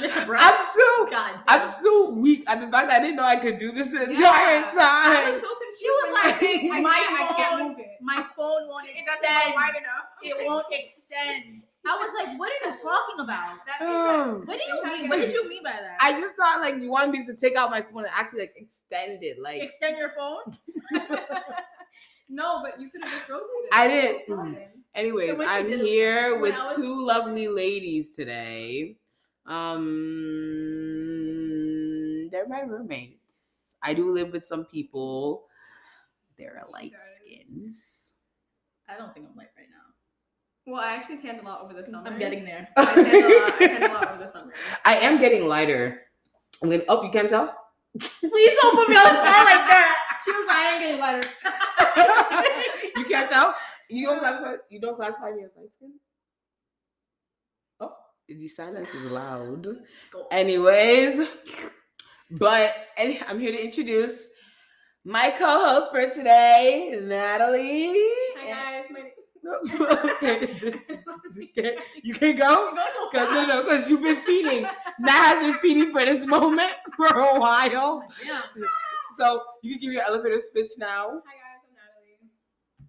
This 0.00 0.24
breath. 0.24 0.40
I'm 0.42 0.66
so, 0.74 1.10
God. 1.10 1.40
I'm 1.46 1.68
so 1.70 2.10
weak 2.10 2.44
at 2.48 2.60
the 2.60 2.68
fact 2.68 2.88
that 2.88 3.00
I 3.00 3.00
didn't 3.00 3.16
know 3.16 3.24
I 3.24 3.36
could 3.36 3.58
do 3.58 3.70
this 3.72 3.90
the 3.90 4.02
entire 4.04 4.14
Yeah. 4.20 4.72
I 4.74 5.22
time. 5.24 5.32
was 5.32 5.42
so 5.42 5.48
confused. 5.48 5.78
She 5.80 5.88
was 5.90 6.10
like, 6.24 6.40
you 6.42 6.72
sang, 6.72 6.82
my 6.82 6.94
can't- 6.94 7.12
I 7.30 7.34
can't 7.36 7.50
phone- 7.58 7.68
move 7.68 7.78
it. 7.78 7.86
My 8.00 8.16
phone 8.36 8.68
won't 8.68 8.86
It 8.88 9.04
doesn't 9.04 9.22
go 9.22 9.28
extend. 9.28 9.54
wide 9.54 9.76
enough. 9.76 10.06
It 10.22 10.46
won't 10.48 10.66
extend. 10.70 11.62
I 11.86 11.96
was 11.96 12.10
like, 12.18 12.38
what 12.38 12.50
are 12.50 12.68
you 12.68 12.74
talking 12.82 13.20
about? 13.20 13.58
That 13.66 13.78
Oh. 13.80 14.42
What 14.44 14.58
do 14.58 14.64
you 14.64 14.84
mean? 14.84 15.02
to 15.04 15.08
What 15.08 15.16
did 15.18 15.32
you 15.32 15.48
mean 15.48 15.62
by 15.62 15.70
that? 15.72 15.96
I 16.00 16.18
just 16.20 16.34
thought 16.34 16.60
like 16.60 16.76
you 16.76 16.90
wanted 16.90 17.12
me 17.12 17.24
to 17.26 17.34
take 17.34 17.56
out 17.56 17.70
my 17.70 17.82
phone 17.82 18.04
and 18.04 18.12
actually 18.14 18.40
like 18.40 18.54
extend 18.56 19.22
it. 19.22 19.38
Like 19.40 19.62
extend 19.62 19.96
your 19.98 20.12
phone. 20.16 20.54
no, 22.28 22.60
but 22.62 22.80
you 22.80 22.90
could 22.90 23.04
have 23.04 23.12
just 23.12 23.28
rotated. 23.28 23.46
It. 23.64 23.72
I 23.72 23.88
didn't. 23.88 24.58
Anyways, 24.94 25.36
So 25.36 25.44
I'm 25.46 25.68
here 25.68 26.38
with 26.40 26.54
two 26.74 27.04
lovely 27.06 27.48
ladies 27.48 28.14
today. 28.16 28.96
Um, 29.48 29.88
they're 32.30 32.46
my 32.48 32.60
roommates. 32.60 33.74
I 33.82 33.94
do 33.94 34.12
live 34.12 34.30
with 34.32 34.44
some 34.44 34.64
people. 34.66 35.46
They're 36.36 36.62
light 36.70 36.92
skins. 37.16 38.10
I 38.88 38.96
don't 38.96 39.12
think 39.14 39.26
I'm 39.30 39.36
light 39.36 39.48
right 39.56 39.66
now. 39.70 39.76
Well, 40.70 40.80
I 40.82 40.94
actually 40.94 41.16
tanned 41.18 41.40
a 41.40 41.44
lot 41.44 41.62
over 41.62 41.72
the 41.72 41.84
summer. 41.84 42.08
I'm 42.10 42.18
getting 42.18 42.44
there. 42.44 42.68
I 42.76 42.84
tanned 42.94 43.08
a 43.08 43.38
lot. 43.38 43.54
I 43.54 43.58
tanned 43.66 43.84
a 43.84 43.88
lot 43.94 44.08
over 44.10 44.18
the 44.22 44.28
summer. 44.28 44.52
I 44.84 44.96
am 44.98 45.18
getting 45.18 45.46
lighter. 45.46 46.02
I'm 46.62 46.68
gonna. 46.68 46.82
Oh, 46.88 47.02
you 47.02 47.10
can't 47.10 47.30
tell. 47.30 47.54
Please 47.98 48.56
don't 48.60 48.76
put 48.76 48.88
me 48.88 48.96
on 48.96 49.04
the 49.04 49.10
spot 49.10 49.24
like 49.24 49.68
that. 49.70 50.20
She 50.24 50.30
was 50.30 50.46
like, 50.46 50.56
I 50.56 50.72
ain't 50.74 50.82
getting 50.82 51.00
lighter. 51.00 51.28
you 52.96 53.04
can't 53.06 53.30
tell. 53.30 53.54
You 53.88 54.06
don't 54.08 54.18
classify. 54.18 54.56
You 54.68 54.80
don't 54.80 54.96
classify 54.96 55.30
me 55.30 55.44
as 55.44 55.50
light 55.56 55.70
skin. 55.76 55.92
The 58.28 58.46
silence 58.46 58.90
is 58.90 59.10
loud. 59.10 59.62
Go. 60.12 60.26
Anyways, 60.30 61.26
but 62.32 62.74
any, 62.98 63.18
I'm 63.26 63.40
here 63.40 63.52
to 63.52 63.64
introduce 63.64 64.28
my 65.02 65.30
co-host 65.30 65.90
for 65.90 66.10
today, 66.10 66.98
Natalie. 67.02 67.94
Hi 68.36 68.82
guys, 68.82 68.84
my 68.90 69.00
okay, 70.16 70.60
okay. 71.56 71.76
you 72.02 72.12
can 72.12 72.36
go. 72.36 72.48
You're 72.48 72.74
going 72.74 72.86
so 72.94 73.10
Cause 73.10 73.28
no, 73.32 73.46
no, 73.46 73.62
because 73.62 73.88
you've 73.88 74.02
been 74.02 74.20
feeding. 74.26 74.64
Nat 74.98 75.10
has 75.10 75.46
been 75.46 75.54
feeding 75.60 75.90
for 75.90 76.04
this 76.04 76.26
moment 76.26 76.72
for 76.98 77.06
a 77.06 77.40
while. 77.40 78.02
Yeah. 78.26 78.42
So 79.16 79.42
you 79.62 79.74
can 79.76 79.80
give 79.80 79.92
your 79.94 80.02
elevator 80.02 80.42
speech 80.42 80.72
now. 80.76 81.22
Hi 81.24 81.32
guys, 81.32 81.64
I'm 81.64 81.74
Natalie. 81.74 82.28
I 82.78 82.84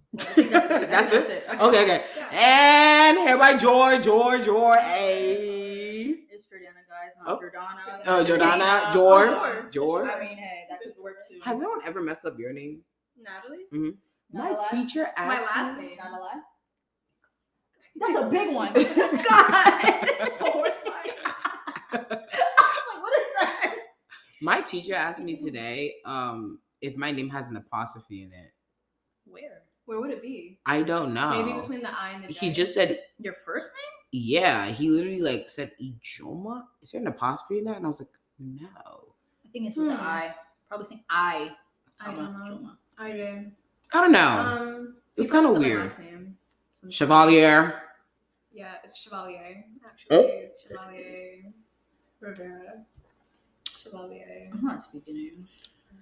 think 0.00 0.03
that's 0.16 0.38
it. 0.38 0.50
That's 0.50 1.10
That's 1.10 1.28
it? 1.28 1.44
it. 1.48 1.60
Okay, 1.60 1.82
okay. 1.84 2.04
Yeah. 2.16 3.08
And 3.10 3.18
here 3.18 3.38
by 3.38 3.56
Joy, 3.56 4.00
Joy, 4.00 4.42
Joy, 4.42 4.76
A. 4.80 6.14
It's 6.30 6.46
Jordana, 6.46 6.82
guys, 6.88 7.12
not 7.18 7.28
Oh. 7.28 7.38
Jordana. 7.40 8.02
Oh, 8.06 8.24
Jordana, 8.24 8.88
Uh, 8.88 8.92
Jor, 8.92 9.26
Jor. 9.28 9.68
Jor. 9.70 10.10
I 10.10 10.20
mean, 10.20 10.36
hey, 10.36 10.64
that 10.70 10.80
could 10.82 10.92
work 11.02 11.16
too. 11.28 11.38
Has 11.42 11.56
anyone 11.56 11.80
ever 11.84 12.00
messed 12.00 12.24
up 12.24 12.38
your 12.38 12.52
name? 12.52 12.80
Natalie. 13.16 13.94
Not 14.32 14.44
My 14.44 14.50
lie. 14.58 14.68
teacher 14.70 15.10
asked 15.16 15.26
My 15.28 15.40
last 15.42 15.78
me- 15.78 15.86
name. 15.88 15.96
Not 15.98 16.20
a. 16.20 16.42
That's 17.96 18.24
a 18.24 18.26
big 18.28 18.52
one. 18.54 18.72
God. 18.72 18.82
It's 18.82 20.40
a. 20.40 20.44
I 20.44 20.56
was 20.56 20.74
like, 20.86 21.14
what 21.92 23.12
is 23.12 23.26
that? 23.40 23.76
My 24.42 24.60
teacher 24.62 24.94
asked 24.94 25.20
me 25.22 25.36
today 25.36 25.94
um, 26.04 26.58
if 26.80 26.96
my 26.96 27.10
name 27.12 27.28
has 27.30 27.48
an 27.48 27.56
apostrophe 27.56 28.22
in 28.22 28.32
it. 28.32 28.52
Where? 29.26 29.62
Where 29.86 30.00
would 30.00 30.10
it 30.10 30.22
be? 30.22 30.58
I 30.66 30.82
don't 30.82 31.12
know. 31.12 31.30
Maybe 31.30 31.52
between 31.60 31.82
the 31.82 31.90
I 31.90 32.10
and 32.10 32.24
the 32.24 32.28
He 32.28 32.48
J. 32.48 32.52
just 32.52 32.74
said, 32.74 33.00
Your 33.18 33.34
first 33.44 33.66
name? 33.66 34.22
yeah. 34.22 34.66
He 34.66 34.88
literally 34.88 35.20
like 35.20 35.50
said, 35.50 35.72
Ijoma? 35.82 36.64
Is 36.82 36.92
there 36.92 37.00
an 37.00 37.06
apostrophe 37.08 37.58
in 37.58 37.64
that? 37.66 37.76
And 37.76 37.84
I 37.86 37.88
was 37.88 38.00
like, 38.00 38.08
no. 38.38 38.68
I 39.44 39.48
think 39.52 39.66
it's 39.68 39.76
with 39.76 39.88
the 39.88 39.96
Hmm. 39.96 40.02
I. 40.06 40.34
Probably 40.68 40.86
saying 40.86 41.04
I. 41.10 41.50
I 42.00 42.06
don't 42.12 42.32
know. 42.32 42.44
Joma. 42.56 42.76
I 42.98 43.12
did. 43.12 43.52
I 43.92 44.00
don't 44.00 44.12
know. 44.12 44.18
Um, 44.28 44.96
It's 45.16 45.30
kinda 45.30 45.52
weird. 45.52 45.82
last 45.82 45.98
name. 45.98 46.36
Chevalier. 46.90 47.80
Yeah, 48.52 48.74
it's 48.84 48.96
Chevalier. 48.98 49.64
Actually, 49.84 50.16
Oh. 50.16 50.20
it's 50.20 50.62
Chevalier 50.62 51.52
Rivera. 52.20 52.84
Chevalier. 53.76 54.50
I'm 54.52 54.64
not 54.64 54.82
speaking 54.82 55.14
to 55.14 55.20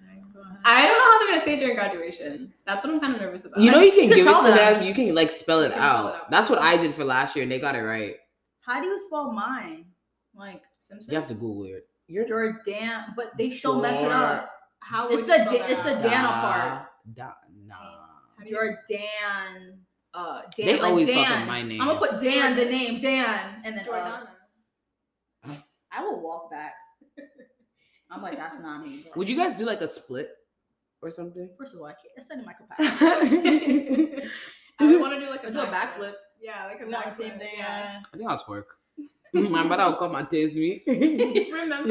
you. 0.03 0.09
Alright, 0.19 0.33
go 0.33 0.41
ahead. 0.41 0.57
I 0.65 0.85
don't 0.87 0.97
know 0.97 1.03
how 1.03 1.19
they're 1.19 1.27
gonna 1.35 1.43
say 1.45 1.53
it 1.55 1.59
during 1.59 1.75
graduation. 1.75 2.53
That's 2.65 2.83
what 2.83 2.93
I'm 2.93 2.99
kind 2.99 3.15
of 3.15 3.21
nervous 3.21 3.45
about. 3.45 3.59
You 3.59 3.71
know, 3.71 3.79
you 3.81 3.91
can 3.91 4.03
You 4.03 4.09
can 4.09 4.17
give 4.17 4.27
it 4.27 4.37
to 4.41 4.47
them. 4.49 4.55
them. 4.55 4.83
You 4.83 4.93
can 4.93 5.15
like 5.15 5.31
spell 5.31 5.61
it 5.61 5.65
You 5.67 5.69
can 5.71 5.79
spell 5.79 5.89
out. 5.89 6.13
it 6.15 6.15
out. 6.21 6.31
That's 6.31 6.49
what 6.49 6.59
I 6.59 6.77
did 6.77 6.93
for 6.95 7.03
last 7.03 7.35
year, 7.35 7.43
and 7.43 7.51
they 7.51 7.59
got 7.59 7.75
it 7.75 7.81
right. 7.81 8.15
How 8.61 8.81
do 8.81 8.87
you 8.87 8.99
spell 8.99 9.31
mine? 9.31 9.85
Like 10.35 10.61
Simpson. 10.79 11.13
You 11.13 11.19
have 11.19 11.27
to 11.29 11.33
Google 11.35 11.65
it. 11.65 11.87
You're 12.07 12.27
Jordan, 12.27 12.59
but 13.15 13.31
they 13.37 13.49
still 13.49 13.81
mess 13.81 13.99
it 14.01 14.11
up. 14.11 14.49
How 14.79 15.07
It's 15.09 15.23
a 15.23 15.25
spell 15.25 15.45
da- 15.45 15.65
it's 15.67 15.85
a 15.85 15.95
out? 15.97 16.01
Dana 16.03 16.23
Nah, 16.23 16.41
part. 16.41 16.85
Da, 17.15 17.31
nah. 17.65 17.75
How 18.37 18.43
do 18.43 18.49
you- 18.49 18.55
Jordan. 18.55 19.79
Uh, 20.15 20.41
Dan, 20.55 20.65
They 20.67 20.73
like 20.73 20.83
always 20.83 21.07
Dan. 21.07 21.25
fuck 21.25 21.39
up 21.39 21.47
my 21.47 21.61
name. 21.63 21.81
I'm 21.81 21.87
gonna 21.87 21.99
put 21.99 22.21
Dan, 22.21 22.55
the 22.55 22.65
name 22.65 23.01
Dan, 23.01 23.61
and 23.65 23.75
then 23.77 23.87
uh, 23.87 23.91
Jordana. 25.45 25.57
I 25.91 26.03
will 26.03 26.19
walk 26.21 26.51
back. 26.51 26.73
I'm 28.13 28.21
like, 28.21 28.37
that's 28.37 28.59
not 28.59 28.85
me. 28.85 29.03
bro. 29.03 29.11
Would 29.15 29.29
you 29.29 29.35
guys 29.37 29.57
do 29.57 29.65
like 29.65 29.81
a 29.81 29.87
split 29.87 30.29
or 31.01 31.09
something? 31.11 31.49
First 31.57 31.73
of 31.75 31.79
all, 31.81 31.87
I 31.87 31.93
can't. 31.93 32.13
That's 32.15 32.29
not 32.29 32.39
in 32.39 32.45
my 32.45 32.53
capacity. 32.53 34.29
I 34.79 34.85
would 34.91 35.01
want 35.01 35.13
to 35.13 35.19
do 35.19 35.29
like 35.29 35.43
a 35.43 35.47
I 35.47 35.51
do 35.51 35.59
a 35.59 35.65
backflip. 35.67 36.13
Yeah, 36.41 36.65
like 36.65 36.81
a 36.81 36.85
No, 36.85 36.97
backflip. 36.99 37.15
same 37.15 37.39
thing. 37.39 37.49
Yeah. 37.57 38.01
I 38.13 38.17
think 38.17 38.29
I'll 38.29 38.39
twerk. 38.39 38.63
My 39.33 39.65
brother 39.65 39.85
will 39.89 39.97
come 39.97 40.13
and 40.15 40.27
tase 40.27 40.53
me. 40.55 40.83
Remember, 41.51 41.89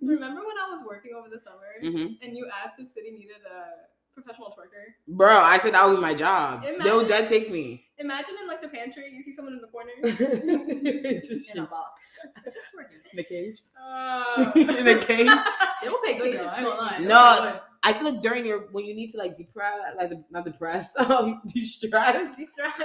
remember 0.00 0.40
when 0.40 0.56
I 0.56 0.70
was 0.72 0.82
working 0.88 1.12
over 1.18 1.28
the 1.28 1.38
summer 1.40 1.68
hmm 1.82 2.14
and 2.22 2.36
you 2.36 2.48
asked 2.64 2.76
if 2.78 2.88
City 2.90 3.10
needed 3.10 3.44
a 3.44 3.84
professional 4.22 4.48
twerker? 4.48 4.84
Bro, 5.16 5.36
I 5.38 5.58
said 5.58 5.74
that 5.74 5.86
would 5.86 5.96
be 5.96 6.02
my 6.02 6.14
job. 6.14 6.62
They'll 6.62 7.00
Imagine- 7.00 7.08
dead 7.08 7.28
take 7.28 7.50
me. 7.50 7.84
Imagine 8.00 8.34
in 8.40 8.46
like 8.46 8.62
the 8.62 8.68
pantry, 8.68 9.10
you 9.12 9.22
see 9.24 9.34
someone 9.34 9.54
in 9.54 9.60
the 9.60 9.66
corner. 9.66 9.90
Just 11.24 11.50
in 11.54 11.62
a 11.62 11.66
box. 11.66 12.02
Just 12.44 12.68
working. 12.76 12.98
in 13.12 13.18
a 13.18 13.24
cage. 13.24 13.58
Oh. 13.80 14.52
in 14.56 14.86
a 14.88 14.98
cage. 15.00 15.28
They 15.82 15.88
will 15.88 15.98
pay 16.04 16.18
good 16.18 16.38
though. 16.38 16.46
I 16.46 16.56
ain't 16.58 16.64
gonna 16.64 16.80
lie. 16.80 16.98
No, 16.98 17.60
I 17.82 17.92
feel 17.92 18.12
like 18.12 18.20
during 18.22 18.46
your 18.46 18.68
when 18.72 18.84
you 18.84 18.94
need 18.94 19.10
to 19.12 19.18
like 19.18 19.36
depress, 19.36 19.74
like 19.96 20.10
not 20.30 20.44
depress, 20.44 20.92
um, 20.98 21.40
distress. 21.52 22.36
Distress. 22.36 22.80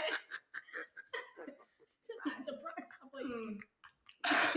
Hmm. 3.15 3.53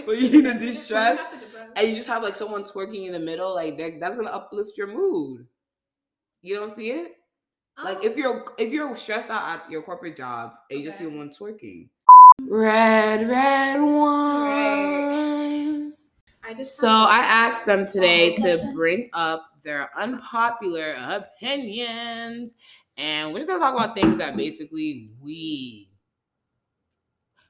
When 0.04 0.16
you 0.16 0.30
need 0.30 0.42
to 0.44 0.52
You 0.52 0.58
distress, 0.58 1.18
to 1.32 1.38
depress. 1.38 1.68
and 1.76 1.88
you 1.88 1.96
just 1.96 2.08
have 2.08 2.22
like 2.22 2.36
someone 2.36 2.64
twerking 2.64 3.06
in 3.06 3.12
the 3.12 3.18
middle, 3.18 3.54
like 3.54 3.76
that, 3.78 3.98
that's 4.00 4.16
gonna 4.16 4.30
uplift 4.30 4.72
your 4.76 4.86
mood. 4.86 5.46
You 6.46 6.54
don't 6.54 6.70
see 6.70 6.92
it? 6.92 7.16
Like 7.82 8.04
if 8.04 8.12
oh. 8.12 8.16
you're 8.16 8.44
if 8.56 8.72
you're 8.72 8.96
stressed 8.96 9.28
out 9.30 9.48
at 9.48 9.68
your 9.68 9.82
corporate 9.82 10.16
job 10.16 10.52
and 10.70 10.78
you 10.78 10.86
just 10.86 10.98
see 10.98 11.06
one 11.08 11.28
twerking. 11.28 11.88
Red, 12.40 13.28
red 13.28 13.80
wine. 13.80 15.02
I 16.44 16.54
just 16.56 16.76
So 16.76 16.86
I 16.86 17.18
asked 17.18 17.66
them 17.66 17.84
today 17.84 18.36
to 18.36 18.70
bring 18.76 19.10
up 19.12 19.44
their 19.64 19.90
unpopular 19.98 20.92
opinions, 20.92 22.54
and 22.96 23.32
we're 23.32 23.40
just 23.40 23.48
gonna 23.48 23.58
talk 23.58 23.74
about 23.74 23.96
things 23.96 24.16
that 24.18 24.36
basically 24.36 25.10
we. 25.20 25.90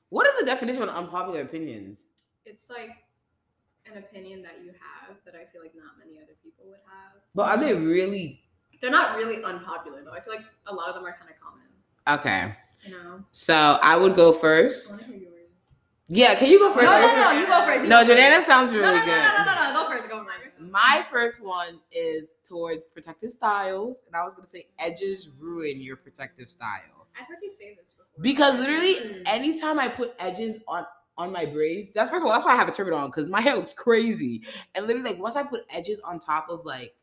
What 0.09 0.27
is 0.27 0.39
the 0.41 0.47
definition 0.47 0.81
of 0.85 0.89
unpopular 0.89 1.43
opinions? 1.43 2.01
it's 2.47 2.71
like 2.71 2.91
an 3.85 3.99
opinion 3.99 4.41
that 4.41 4.63
you 4.65 4.71
have 4.71 5.17
that 5.27 5.35
I 5.35 5.45
feel 5.53 5.61
like 5.61 5.75
not 5.75 5.99
many 5.99 6.17
other 6.17 6.33
people 6.43 6.65
would 6.69 6.79
have. 6.87 7.21
But 7.35 7.49
are 7.49 7.59
they 7.59 7.75
really 7.75 8.46
They're 8.81 8.91
not 8.91 9.17
really 9.17 9.43
unpopular 9.43 10.03
though. 10.05 10.13
I 10.13 10.21
feel 10.21 10.35
like 10.35 10.45
a 10.67 10.75
lot 10.75 10.89
of 10.89 10.95
them 10.95 11.05
are 11.05 11.17
kind 11.19 11.31
of 11.31 11.37
common. 11.41 12.21
okay? 12.21 12.55
You 12.85 12.93
know. 12.93 13.25
So 13.33 13.55
I 13.83 13.97
would 13.97 14.15
go 14.15 14.33
first. 14.33 15.03
to 15.07 15.13
hear 15.13 15.21
yours. 15.21 15.33
Yeah, 16.09 16.37
can 16.37 16.49
you 16.51 16.61
go 16.61 16.73
first? 16.73 16.85
no, 16.85 17.01
no, 17.01 17.15
no, 17.17 17.31
you 17.33 17.47
go 17.47 17.65
first. 17.67 17.83
you 17.83 17.89
No, 17.89 18.03
go 18.05 18.07
first. 18.15 18.21
Jordana 18.23 18.43
sounds 18.43 18.73
No, 18.73 18.79
really 18.79 18.95
no, 18.95 18.99
no, 19.01 19.05
good. 19.07 19.23
no, 19.23 19.45
no, 19.45 19.55
no, 19.55 19.73
no, 19.73 19.83
Go 19.83 19.91
first. 19.91 20.09
Go 20.09 20.25
first. 20.25 20.71
My 20.73 21.05
first 21.11 21.43
one 21.45 21.81
is 21.91 22.35
towards 22.47 22.85
protective 22.85 23.33
styles, 23.33 24.05
and 24.07 24.15
I 24.15 24.23
was 24.25 24.35
gonna 24.35 24.47
say 24.47 24.69
edges 24.79 25.29
ruin 25.39 25.81
your 25.81 25.97
protective 25.97 26.49
style. 26.49 27.09
I've 27.21 27.27
heard 27.27 27.39
you 27.43 27.51
say 27.51 27.75
this 27.75 27.91
before. 27.93 28.07
Because 28.21 28.59
literally, 28.59 28.99
Edges. 28.99 29.23
anytime 29.27 29.79
I 29.81 29.89
put 29.89 30.15
edges 30.21 30.61
on 30.69 30.87
on 31.19 31.33
my 31.33 31.45
braids, 31.47 31.93
that's 31.95 32.11
first 32.11 32.23
of 32.23 32.27
all, 32.29 32.33
that's 32.35 32.45
why 32.45 32.53
I 32.53 32.57
have 32.57 32.69
a 32.69 32.73
turban 32.73 32.95
on 32.95 33.09
because 33.09 33.29
my 33.29 33.41
hair 33.41 33.57
looks 33.57 33.73
crazy. 33.73 34.43
And 34.75 34.87
literally, 34.87 35.11
like 35.11 35.19
once 35.21 35.35
I 35.35 35.43
put 35.43 35.63
edges 35.71 35.99
on 36.01 36.21
top 36.21 36.49
of 36.51 36.65
like 36.65 36.95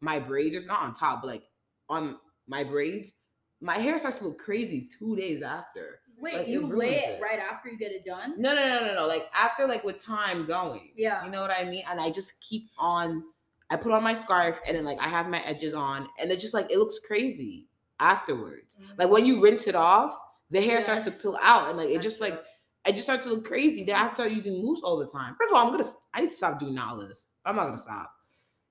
my 0.00 0.18
braids, 0.18 0.54
it's 0.54 0.66
not 0.66 0.82
on 0.82 0.94
top, 0.94 1.22
but 1.22 1.28
like 1.28 1.44
on 1.88 2.16
my 2.46 2.64
braids, 2.64 3.12
my 3.60 3.78
hair 3.78 3.98
starts 3.98 4.18
to 4.18 4.24
look 4.28 4.38
crazy 4.38 4.88
two 4.98 5.16
days 5.16 5.42
after. 5.42 6.00
Wait, 6.20 6.34
Like, 6.34 6.48
you 6.48 6.66
lay 6.66 6.98
it. 7.00 7.20
right 7.22 7.38
after 7.40 7.68
you 7.68 7.76
get 7.78 7.90
it 7.90 8.04
done? 8.04 8.34
No, 8.38 8.54
no, 8.54 8.68
no, 8.68 8.86
no, 8.86 8.94
no. 8.94 9.06
Like 9.06 9.22
after, 9.34 9.66
like 9.66 9.82
with 9.84 9.98
time 9.98 10.46
going. 10.46 10.90
Yeah. 10.96 11.24
You 11.24 11.30
know 11.30 11.40
what 11.40 11.50
I 11.50 11.64
mean? 11.64 11.84
And 11.90 12.00
I 12.00 12.10
just 12.10 12.40
keep 12.40 12.68
on. 12.78 13.22
I 13.70 13.76
put 13.76 13.92
on 13.92 14.02
my 14.04 14.14
scarf 14.14 14.60
and 14.66 14.76
then 14.76 14.84
like 14.84 15.00
I 15.00 15.08
have 15.08 15.28
my 15.28 15.40
edges 15.40 15.74
on, 15.74 16.06
and 16.20 16.30
it's 16.30 16.42
just 16.42 16.54
like 16.54 16.70
it 16.70 16.78
looks 16.78 16.98
crazy 17.00 17.66
afterwards. 17.98 18.76
Mhm. 18.76 18.98
Like 18.98 19.10
when 19.10 19.24
you 19.26 19.40
rinse 19.42 19.66
it 19.66 19.74
off, 19.74 20.16
the 20.50 20.60
hair 20.60 20.82
starts 20.82 21.04
to 21.04 21.10
peel 21.10 21.36
out, 21.42 21.68
and 21.68 21.78
like 21.78 21.88
it 21.88 21.94
That's 21.94 22.04
just 22.04 22.20
like 22.20 22.34
true. 22.34 22.42
it 22.86 22.92
just 22.92 23.04
starts 23.06 23.26
to 23.26 23.32
look 23.32 23.44
crazy. 23.44 23.82
Then 23.84 23.96
I 23.96 24.08
start 24.08 24.30
using 24.30 24.62
mousse 24.62 24.82
all 24.84 24.98
the 24.98 25.06
time. 25.08 25.34
First 25.40 25.50
of 25.52 25.56
all, 25.58 25.66
I'm 25.66 25.72
gonna 25.72 25.88
I 26.12 26.20
need 26.20 26.30
to 26.30 26.36
stop 26.36 26.60
doing 26.60 26.78
all 26.78 26.96
this. 26.98 27.26
I'm 27.44 27.56
not 27.56 27.64
gonna 27.64 27.78
stop. 27.78 28.12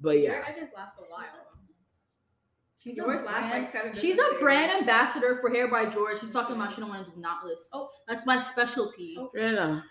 But 0.04 0.20
Your 0.20 0.34
yeah, 0.34 0.44
edges 0.48 0.70
last 0.76 0.96
a 1.00 1.04
while. 1.10 1.24
She's 2.80 2.98
Yours 2.98 3.22
a 3.22 3.24
brand, 3.24 3.50
like 3.64 3.72
seven. 3.72 3.94
She's 3.94 4.18
a 4.20 4.32
days. 4.32 4.40
brand 4.42 4.70
ambassador 4.74 5.38
for 5.40 5.50
Hair 5.50 5.70
by 5.70 5.86
George. 5.86 6.20
She's 6.20 6.32
talking 6.32 6.58
about 6.58 6.74
she 6.74 6.82
don't 6.82 6.90
want 6.90 7.06
to 7.06 7.12
do 7.12 7.22
knotless. 7.22 7.70
Oh. 7.72 7.90
that's 8.06 8.26
my 8.26 8.38
specialty. 8.40 9.16
Oh. 9.18 9.32
Rihanna, 9.34 9.82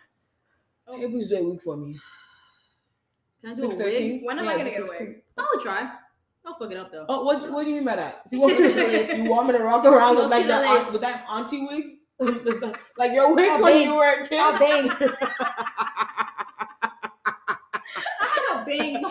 Oh. 0.87 0.99
hey, 0.99 1.09
please 1.09 1.29
do 1.29 1.37
a 1.39 1.43
wig 1.43 1.63
for 1.63 1.77
me. 1.79 1.99
Can 3.43 3.53
I 3.53 3.55
do 3.55 3.65
a 3.71 3.77
wig? 3.77 4.21
When 4.25 4.39
am 4.39 4.47
I 4.47 4.59
gonna 4.59 4.69
get 4.71 4.81
a 4.83 4.85
wig? 4.85 5.23
I'll 5.39 5.61
try. 5.63 5.91
I'll 6.45 6.59
fuck 6.59 6.71
it 6.71 6.77
up 6.77 6.91
though. 6.93 7.07
Oh, 7.09 7.25
what, 7.25 7.51
what 7.51 7.63
do 7.65 7.71
you 7.71 7.77
mean 7.77 7.85
by 7.87 7.97
that? 7.97 8.29
So 8.29 8.37
you, 8.37 8.43
want 8.43 8.59
me 8.61 8.75
to, 8.75 9.17
you 9.17 9.31
want 9.31 9.47
me 9.47 9.53
to 9.57 9.65
rock 9.65 9.85
around 9.87 10.17
Go 10.17 10.23
with 10.25 10.31
like 10.31 10.43
the 10.43 10.49
that, 10.49 10.65
aunt, 10.67 10.93
with 10.93 11.01
that 11.01 11.25
auntie 11.31 11.67
wigs? 11.67 11.95
like 12.99 13.13
your 13.13 13.35
wigs 13.35 13.49
I'll 13.53 13.63
when 13.63 13.73
bang. 13.73 13.83
you 13.89 13.95
were 13.95 14.13
a 14.23 14.27
kid? 14.29 14.39
I'll 14.39 14.59
bang. 14.59 14.91
I 18.21 18.27
had 18.35 18.61
a 18.61 18.65
bang. 18.67 19.03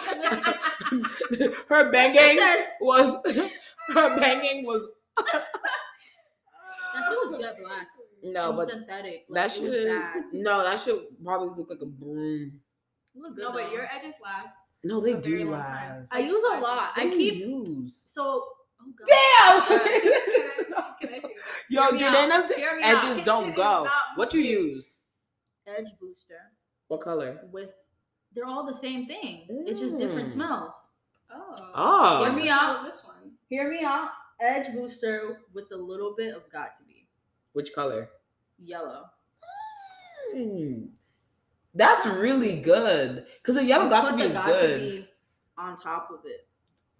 her 1.69 1.91
banging 1.91 2.39
was 2.81 3.21
her 3.89 4.17
banging 4.17 4.65
was 4.65 4.81
That 6.93 7.05
shit 7.07 7.17
was 7.29 7.39
jet 7.39 7.55
black. 7.63 7.87
no, 8.23 8.53
but 8.53 8.69
synthetic. 8.69 9.25
that 9.29 9.33
Like, 9.33 9.57
it 9.57 9.63
was 9.63 9.71
should 10.31 10.41
no, 10.43 10.63
that 10.63 10.79
should 10.79 10.99
probably 11.23 11.49
look 11.57 11.69
like 11.69 11.81
a 11.81 11.85
broom. 11.85 12.59
It 13.15 13.21
looked 13.21 13.35
good, 13.35 13.43
No, 13.43 13.51
but 13.53 13.65
though. 13.67 13.71
your 13.73 13.83
edges 13.93 14.15
last. 14.23 14.55
No, 14.83 14.99
they 14.99 15.13
For 15.13 15.19
a 15.19 15.21
very 15.21 15.37
do 15.43 15.51
long 15.51 15.61
time. 15.61 15.99
last. 16.01 16.07
I 16.11 16.19
use 16.19 16.43
a 16.43 16.59
lot. 16.59 16.91
I 16.95 17.05
What 17.05 17.13
do 17.13 17.21
you 17.23 17.31
keep 17.31 17.39
use. 17.39 18.03
so. 18.07 18.43
Oh 18.81 18.93
god. 18.97 19.07
Damn. 19.69 19.79
Can 21.01 21.09
I 21.09 21.19
feel 21.19 21.29
it? 21.29 21.37
Yo, 21.69 21.81
Hear 21.83 21.91
me 21.93 22.03
out. 22.17 22.29
Jordana's 22.31 22.55
Hear 22.55 22.79
out. 22.83 23.03
edges 23.03 23.23
don't 23.23 23.55
go. 23.55 23.83
not 23.83 23.91
What 24.15 24.33
you 24.33 24.41
use? 24.41 24.99
Edge 25.67 25.85
booster 25.99 26.51
What 26.87 27.01
color? 27.01 27.41
with. 27.51 27.69
They're 28.33 28.45
all 28.45 28.65
the 28.65 28.73
same 28.73 29.05
thing. 29.07 29.45
It's 29.67 29.79
just 29.79 29.97
different 29.97 30.29
Mm. 30.29 30.33
smells. 30.33 30.73
Oh. 31.33 31.55
Oh. 31.75 32.19
What's 32.21 32.35
Hear 32.35 32.43
me 32.45 32.49
out. 32.49 32.83
This 32.85 33.03
one. 33.05 33.31
Hear 33.49 33.69
me 33.69 33.81
out. 33.83 34.09
Edge 34.39 34.73
booster 34.73 35.41
with 35.53 35.71
a 35.71 35.75
little 35.77 36.15
bit 36.17 36.33
of 36.35 36.49
got 36.51 36.75
to 36.77 36.83
be 36.83 37.07
Which 37.53 37.73
color? 37.73 38.09
yellow. 38.57 39.05
Mm. 40.35 40.89
That's 41.73 42.05
really 42.05 42.59
good. 42.59 43.25
Cause 43.43 43.55
the 43.55 43.63
yellow 43.63 43.85
You 43.85 43.89
got 43.89 44.11
to 44.11 44.17
be 44.17 44.23
is 44.23 44.33
got 44.33 44.45
good. 44.45 44.79
to 44.79 44.85
be 45.01 45.07
on 45.57 45.75
top 45.75 46.09
of 46.11 46.19
it, 46.25 46.47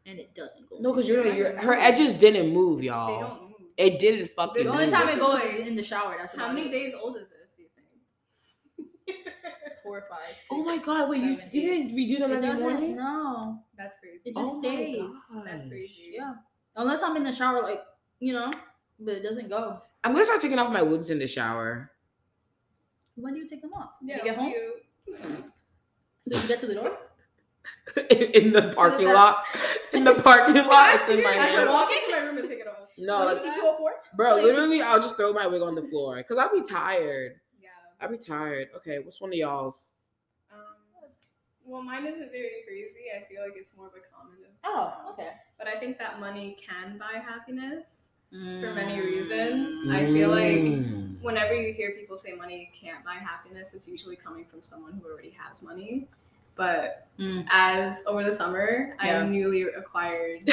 and 0.06 0.20
it 0.20 0.34
doesn't 0.36 0.70
go. 0.70 0.78
No, 0.80 0.94
cause 0.94 1.08
you're, 1.08 1.26
It 1.26 1.36
you're 1.36 1.58
her 1.58 1.72
move. 1.76 1.80
edges 1.80 2.14
didn't 2.14 2.54
move, 2.54 2.84
y'all. 2.84 3.20
don't 3.22 3.42
move. 3.44 3.52
It 3.78 4.00
didn't 4.00 4.28
fucking 4.32 4.54
This 4.56 4.64
The 4.66 4.70
move. 4.72 4.80
only 4.82 4.92
time 4.92 5.10
it 5.10 5.20
goes 5.20 5.42
is 5.44 5.68
in 5.68 5.76
the 5.76 5.84
shower. 5.84 6.16
That's 6.18 6.36
How 6.36 6.52
many 6.52 6.70
days 6.70 6.94
old 7.02 7.18
is 7.18 7.28
this? 7.30 7.41
Do 9.92 9.98
you 9.98 10.04
think? 10.04 10.08
Four 10.08 10.08
five. 10.10 10.36
Oh 10.52 10.64
my 10.64 10.78
god, 10.78 11.10
wait, 11.10 11.24
you, 11.24 11.36
seven, 11.36 11.50
you 11.52 11.74
eight. 11.74 11.88
didn't 11.90 11.98
redo 11.98 12.20
them 12.20 12.44
It 12.44 12.48
every 12.48 12.62
morning? 12.62 12.96
No, 12.96 13.64
That's 13.78 13.96
crazy. 14.00 14.20
it 14.26 14.36
just 14.36 14.52
Oh 14.52 14.62
my 14.62 14.68
stays. 14.70 15.16
That's 15.46 15.68
crazy. 15.68 16.12
Yeah, 16.14 16.34
unless 16.76 17.04
I'm 17.04 17.18
in 17.18 17.24
the 17.24 17.34
shower, 17.36 17.62
like 17.62 17.82
you 18.20 18.34
know, 18.34 18.52
but 19.00 19.16
it 19.16 19.24
doesn't 19.24 19.50
go. 19.50 19.82
I'm 20.04 20.14
gonna 20.14 20.26
start 20.26 20.42
taking 20.42 20.60
off 20.60 20.72
my 20.72 20.82
wigs 20.82 21.10
in 21.10 21.20
the 21.20 21.28
shower. 21.28 21.92
When 23.16 23.34
do 23.34 23.40
you 23.40 23.48
take 23.48 23.62
them 23.62 23.74
off? 23.74 23.92
Yeah. 24.02 24.18
you 24.18 24.24
get 24.24 24.36
home. 24.38 24.50
You, 24.50 24.74
So 26.28 26.42
you 26.42 26.48
get 26.48 26.60
to 26.62 26.68
the 26.68 26.76
door. 26.76 26.98
in 28.10 28.52
the 28.54 28.74
parking 28.76 29.08
that? 29.08 29.14
lot. 29.16 29.44
In 29.94 30.04
the 30.04 30.16
parking 30.16 30.56
lot, 30.56 30.96
it's 30.96 31.10
in 31.10 31.22
my 31.24 31.30
I 31.32 31.48
should 31.50 31.60
hair. 31.60 31.68
walk 31.70 31.90
into 31.92 32.12
my 32.16 32.24
room 32.24 32.38
and 32.38 32.48
take 32.48 32.60
it 32.60 32.68
off. 32.68 32.88
No, 32.98 33.26
like, 33.26 33.38
C204? 33.38 33.76
bro, 34.16 34.36
literally, 34.36 34.82
I'll 34.82 35.00
just 35.02 35.16
throw 35.16 35.34
my 35.34 35.46
wig 35.48 35.62
on 35.62 35.76
the 35.76 35.84
floor 35.84 36.18
because 36.18 36.38
I'll 36.38 36.52
be 36.52 36.66
tired. 36.68 37.34
Yeah. 38.02 38.06
I'll 38.06 38.12
be 38.12 38.18
tired. 38.18 38.70
Okay, 38.78 39.00
what's 39.00 39.22
one 39.22 39.32
of 39.32 39.36
y'all's? 39.38 39.86
Um, 40.52 40.60
well, 41.66 41.82
mine 41.82 42.06
isn't 42.06 42.32
very 42.32 42.64
crazy. 42.66 43.08
I 43.16 43.24
feel 43.32 43.42
like 43.44 43.54
it's 43.56 43.70
more 43.78 43.88
of 43.88 43.94
a 43.94 44.16
common. 44.16 44.36
Oh, 44.64 45.12
okay. 45.14 45.30
But 45.58 45.68
I 45.68 45.80
think 45.80 45.98
that 46.00 46.20
money 46.20 46.58
can 46.66 46.98
buy 46.98 47.20
happiness 47.20 47.86
for 48.32 48.38
Mm. 48.38 48.76
many 48.76 49.02
reasons. 49.02 49.90
I 49.92 50.06
feel 50.06 50.30
like 50.30 50.62
Mm. 50.62 51.22
whenever 51.22 51.54
you 51.54 51.74
hear 51.74 51.92
people 51.92 52.18
say 52.18 52.32
money 52.34 52.72
can't 52.80 53.04
buy 53.04 53.16
happiness, 53.16 53.74
it's 53.74 53.88
usually 53.88 54.16
coming 54.16 54.46
from 54.46 54.62
someone 54.62 54.94
who 54.94 55.10
already 55.10 55.32
has 55.32 55.62
money. 55.62 56.08
But 56.56 57.08
Mm. 57.20 57.46
as 57.50 58.04
over 58.06 58.24
the 58.24 58.36
summer, 58.36 58.96
Yeah. 59.04 59.20
I 59.22 59.28
newly 59.28 59.64
acquired 59.64 60.48
a 60.50 60.52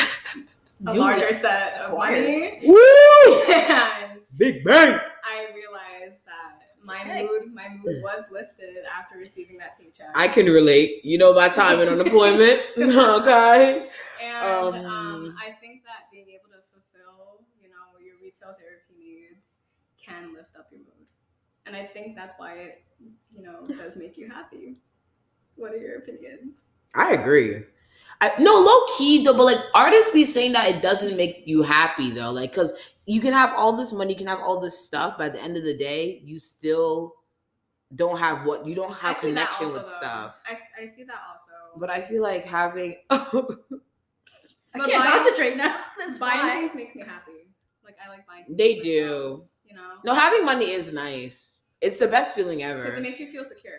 Newly 0.81 0.99
larger 0.99 1.33
set 1.33 1.75
of 1.81 1.93
acquired. 1.93 2.23
money, 2.23 2.61
Woo! 2.65 3.43
and 3.53 4.21
Big 4.37 4.65
bang. 4.65 5.01
I 6.91 7.05
realized 7.05 7.09
that 7.09 7.15
my 7.15 7.15
Okay. 7.15 7.27
mood, 7.27 7.55
my 7.55 7.69
mood 7.69 8.03
was 8.03 8.31
lifted 8.31 8.85
after 8.99 9.17
receiving 9.19 9.59
that 9.59 9.79
paycheck. 9.79 10.11
I 10.15 10.29
can 10.29 10.47
relate. 10.47 11.05
You 11.05 11.19
know 11.19 11.35
my 11.35 11.49
time 11.49 11.81
in 11.81 11.89
unemployment. 11.89 12.61
okay. 12.79 13.89
And 14.23 14.75
um, 14.75 14.87
Um, 14.87 15.37
I 15.39 15.53
think 15.61 15.85
that 15.85 16.11
being 16.13 16.29
able 16.29 16.51
to 16.51 16.61
fulfill, 16.73 17.45
you 17.63 17.69
know, 17.69 17.99
your 18.05 18.17
retail 18.23 18.57
therapy 18.59 18.95
needs 18.99 19.47
can 20.03 20.35
lift 20.35 20.57
up 20.57 20.69
your 20.71 20.81
mood. 20.81 21.07
And 21.67 21.77
I 21.77 21.85
think 21.87 22.17
that's 22.17 22.35
why 22.39 22.55
it, 22.55 22.85
you 23.35 23.43
know, 23.43 23.67
does 23.77 23.97
make 23.97 24.17
you 24.17 24.29
happy. 24.29 24.77
What 25.57 25.73
are 25.73 25.77
your 25.79 25.99
opinions? 25.99 26.65
I 26.95 27.13
agree. 27.13 27.63
I, 28.21 28.33
no, 28.41 28.53
low 28.53 28.97
key 28.97 29.25
though, 29.25 29.35
but 29.37 29.45
like 29.45 29.59
artists 29.75 30.11
be 30.11 30.25
saying 30.25 30.53
that 30.53 30.69
it 30.69 30.83
doesn't 30.83 31.17
make 31.17 31.43
you 31.47 31.63
happy 31.63 32.11
though, 32.11 32.33
like 32.33 32.51
because 32.51 32.73
you 33.09 33.21
can 33.21 33.33
have 33.33 33.53
all 33.57 33.73
this 33.77 33.93
money, 33.93 34.13
you 34.13 34.19
can 34.19 34.27
have 34.29 34.41
all 34.41 34.61
this 34.61 34.79
stuff, 34.79 35.15
but 35.19 35.29
at 35.29 35.33
the 35.33 35.43
end 35.43 35.57
of 35.57 35.65
the 35.65 35.77
day, 35.77 36.21
you 36.25 36.39
still 36.39 37.15
don't 37.95 38.19
have 38.19 38.45
what 38.45 38.67
you 38.67 38.75
don't 38.75 38.93
have 38.93 39.17
I 39.17 39.21
see 39.21 39.33
that 39.33 39.51
connection 39.51 39.67
also, 39.69 39.75
with 39.79 39.87
though. 39.87 39.97
stuff. 39.99 40.37
I, 40.47 40.83
I 40.85 40.89
see 40.89 41.05
that 41.05 41.21
also. 41.33 41.53
But 41.81 41.89
I 41.91 42.03
feel 42.03 42.23
like 42.23 42.45
having 42.45 42.97
I 43.11 43.21
But 44.79 44.89
can't 44.89 45.03
buying- 45.05 45.13
concentrate 45.13 45.57
now. 45.57 45.81
That's 45.99 46.19
buying 46.19 46.41
why. 46.47 46.53
things 46.61 46.73
makes 46.75 46.95
me 46.95 47.03
happy. 47.03 47.33
Like 47.85 47.97
I 48.05 48.09
like 48.11 48.27
buying. 48.27 48.45
things 48.45 48.59
they 48.59 48.77
for 48.77 48.83
do. 48.83 49.01
myself, 49.03 49.41
You 49.65 49.75
know. 49.77 49.91
No, 50.05 50.15
having 50.15 50.45
money 50.45 50.71
is 50.71 50.93
nice. 50.93 51.61
It's 51.81 51.99
the 51.99 52.09
best 52.09 52.35
feeling 52.35 52.63
ever. 52.63 52.83
because 52.83 52.99
it 52.99 53.03
makes 53.03 53.19
you 53.21 53.29
feel 53.29 53.45
secure. 53.45 53.73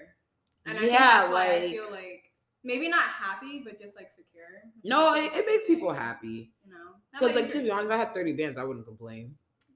And 0.66 0.78
I 0.78 0.82
Yeah, 0.82 0.98
that's 0.98 1.32
why 1.32 1.54
I 1.56 1.70
feel 1.72 1.92
like 1.92 2.29
maybe 2.64 2.90
not 2.90 3.04
happy, 3.04 3.62
but 3.64 3.80
just 3.80 3.96
like 3.96 4.12
secure. 4.12 4.44
no, 4.84 5.14
it, 5.16 5.32
it 5.34 5.46
makes 5.46 5.66
people 5.66 5.94
happy. 5.94 6.52
You 6.66 6.74
know. 6.74 6.96
Because 7.12 7.36
like 7.36 7.50
to 7.50 7.62
be 7.62 7.72
honest, 7.72 7.88
if 7.88 7.92
I 7.92 7.98
had 7.98 8.14
30 8.14 8.34
bands, 8.34 8.58
I 8.58 8.64
wouldn't 8.64 8.86
complain. 8.86 9.36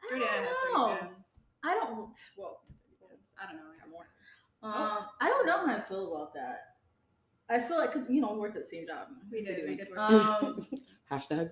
Jordan 0.09 0.27
has 0.27 0.47
thirty 0.61 0.73
know. 0.73 0.87
bands. 0.87 1.13
I 1.63 1.73
don't. 1.75 2.15
Whoa, 2.35 2.57
I 3.41 3.45
don't 3.47 3.55
know. 3.55 3.63
I 3.71 3.81
have 3.81 3.89
more. 3.89 4.05
Um, 4.61 5.05
I 5.19 5.27
don't 5.29 5.45
know 5.45 5.65
how 5.65 5.73
I 5.77 5.81
feel 5.81 6.13
about 6.15 6.33
that. 6.33 6.59
I 7.49 7.61
feel 7.61 7.77
like 7.77 7.93
because 7.93 8.09
you 8.09 8.21
know 8.21 8.33
we 8.33 8.39
worked 8.39 8.55
at 8.55 8.63
the 8.63 8.69
same 8.69 8.87
job. 8.87 9.07
We 9.31 9.43
did. 9.43 9.67
We 9.67 9.75
did. 9.75 9.87
Um, 9.97 10.65
Hashtag. 11.11 11.51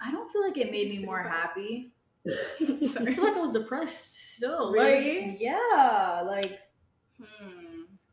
I 0.00 0.12
don't 0.12 0.30
feel 0.30 0.42
like 0.42 0.56
it 0.56 0.70
made 0.70 0.90
me 0.90 1.04
more 1.04 1.22
happy. 1.22 1.92
I 2.26 2.32
feel 2.58 3.24
like 3.24 3.36
I 3.36 3.40
was 3.40 3.50
depressed 3.50 4.34
still. 4.36 4.72
Really? 4.72 5.30
Like, 5.30 5.40
yeah. 5.40 6.22
Like 6.26 6.58
Hmm. 7.20 7.57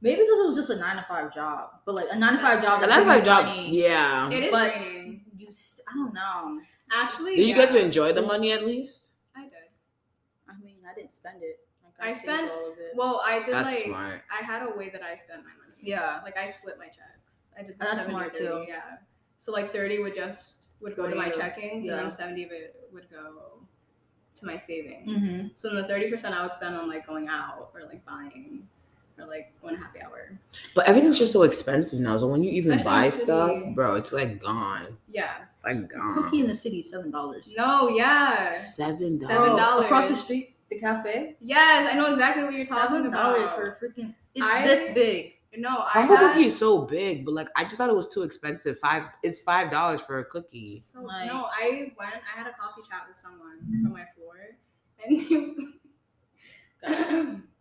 Maybe 0.05 0.21
because 0.21 0.39
it 0.39 0.45
was 0.45 0.55
just 0.55 0.69
a 0.69 0.77
nine 0.77 0.95
to 0.97 1.05
five 1.09 1.33
job, 1.33 1.71
but 1.85 1.95
like 1.95 2.07
a 2.11 2.15
nine 2.17 2.33
to 2.37 2.39
five 2.39 2.61
job. 2.63 2.81
A 2.83 2.87
that 2.87 2.89
nine 2.89 2.99
to 2.99 3.05
gave 3.05 3.13
five 3.15 3.25
job, 3.25 3.45
money, 3.45 3.69
yeah. 3.81 4.29
It 4.29 4.43
is 4.45 4.51
But- 4.51 4.71
draining. 4.73 5.25
You, 5.37 5.51
st- 5.51 5.85
I 5.91 5.93
don't 5.97 6.13
know. 6.13 6.61
Actually, 6.91 7.35
Did 7.35 7.47
you 7.49 7.55
get 7.55 7.69
to 7.69 7.83
enjoy 7.83 8.13
the 8.13 8.21
money 8.21 8.51
at 8.51 8.65
least? 8.65 9.09
I 9.35 9.43
did. 9.43 9.51
I 10.47 10.53
mean, 10.63 10.77
I 10.89 10.93
didn't 10.95 11.13
spend 11.13 11.41
it. 11.43 11.59
Like, 11.83 11.93
I 12.09 12.11
saved 12.13 12.23
spent- 12.23 12.51
all 12.51 12.71
of 12.71 12.77
it. 12.77 12.91
Well, 12.95 13.21
I 13.25 13.39
did 13.43 13.53
That's 13.55 13.75
like 13.75 13.85
smart. 13.85 14.21
I 14.31 14.43
had 14.45 14.61
a 14.63 14.77
way 14.77 14.89
that 14.89 15.01
I 15.03 15.15
spent 15.15 15.39
my 15.43 15.51
money. 15.61 15.81
Yeah. 15.81 16.21
Like 16.23 16.37
I 16.37 16.47
split 16.47 16.77
my 16.79 16.85
checks. 16.85 17.41
I 17.57 17.63
did 17.63 17.77
the 17.79 17.85
That's 17.85 18.05
smart, 18.05 18.33
30, 18.33 18.45
too. 18.45 18.65
Yeah. 18.69 18.81
So 19.39 19.51
like 19.51 19.71
thirty 19.73 20.01
would 20.01 20.15
just 20.15 20.69
would 20.81 20.95
go, 20.95 21.03
Go 21.03 21.09
to 21.09 21.13
to 21.15 21.19
my 21.19 21.27
you. 21.27 21.33
checkings, 21.33 21.83
Yeah. 21.85 21.93
and 21.93 22.01
then 22.03 22.11
seventy 22.11 22.43
of 22.43 22.51
it 22.51 22.89
would 22.93 23.09
go 23.11 23.59
to 24.39 24.45
my 24.45 24.57
savings. 24.57 25.09
Mm-hmm. 25.09 25.47
So 25.55 25.69
then 25.69 25.81
the 25.83 25.87
thirty 25.87 26.09
percent 26.09 26.33
I 26.33 26.41
would 26.43 26.51
spend 26.51 26.75
on 26.75 26.87
like 26.87 27.05
going 27.05 27.27
out 27.27 27.69
or 27.73 27.83
like 27.85 28.03
buying 28.05 28.67
or 29.19 29.25
like 29.27 29.53
going 29.61 29.77
happy 29.77 30.01
hour. 30.01 30.37
But 30.75 30.87
everything's 30.87 31.17
just 31.19 31.33
so 31.33 31.43
expensive 31.43 31.99
now. 31.99 32.17
So 32.17 32.27
when 32.27 32.43
you 32.43 32.51
even 32.51 32.73
Especially 32.73 32.91
buy 32.91 33.09
stuff, 33.09 33.57
bro, 33.75 33.95
it's 33.95 34.11
like 34.11 34.41
gone. 34.41 34.97
Yeah. 35.09 35.31
It's 35.41 35.63
like 35.65 35.91
gone. 35.93 36.13
Cookie 36.15 36.41
in 36.41 36.47
the 36.47 36.55
city, 36.55 36.81
seven 36.83 37.11
dollars. 37.11 37.51
No. 37.57 37.89
Yeah. 37.89 38.53
Seven 38.53 39.17
dollars. 39.17 39.35
Seven 39.35 39.55
dollars. 39.55 39.85
across 39.85 40.09
the 40.09 40.15
street, 40.15 40.55
the 40.69 40.79
cafe. 40.79 41.35
Yes, 41.39 41.91
I 41.91 41.95
know 41.97 42.11
exactly 42.11 42.43
what 42.43 42.53
you're 42.53 42.65
talking 42.65 42.95
Seven 42.97 43.07
about. 43.07 43.35
dollars 43.37 43.51
for 43.51 43.71
a 43.71 43.75
freaking. 43.85 44.13
It's 44.33 44.45
I- 44.45 44.67
this 44.67 44.93
big. 44.93 45.31
no, 45.57 45.83
I 45.85 45.89
Crumble 45.91 46.17
had, 46.17 46.33
cookie 46.33 46.47
is 46.47 46.57
so 46.59 46.79
big, 46.81 47.23
but 47.25 47.33
like 47.33 47.47
I 47.55 47.63
just 47.63 47.77
thought 47.77 47.89
it 47.89 47.95
was 47.95 48.09
too 48.13 48.23
expensive. 48.23 48.77
Five, 48.79 49.03
it's 49.23 49.41
five 49.41 49.71
dollars 49.71 50.01
for 50.01 50.19
a 50.19 50.25
cookie. 50.25 50.81
So 50.81 51.01
Like- 51.03 51.27
no, 51.27 51.45
I 51.45 51.93
went. 51.97 52.11
I 52.15 52.37
had 52.37 52.47
a 52.47 52.53
coffee 52.59 52.81
chat 52.89 53.03
with 53.07 53.17
someone 53.17 53.59
from 53.81 53.93
my 53.93 54.03
floor, 54.17 54.57
and 55.05 55.21
he, 55.27 55.67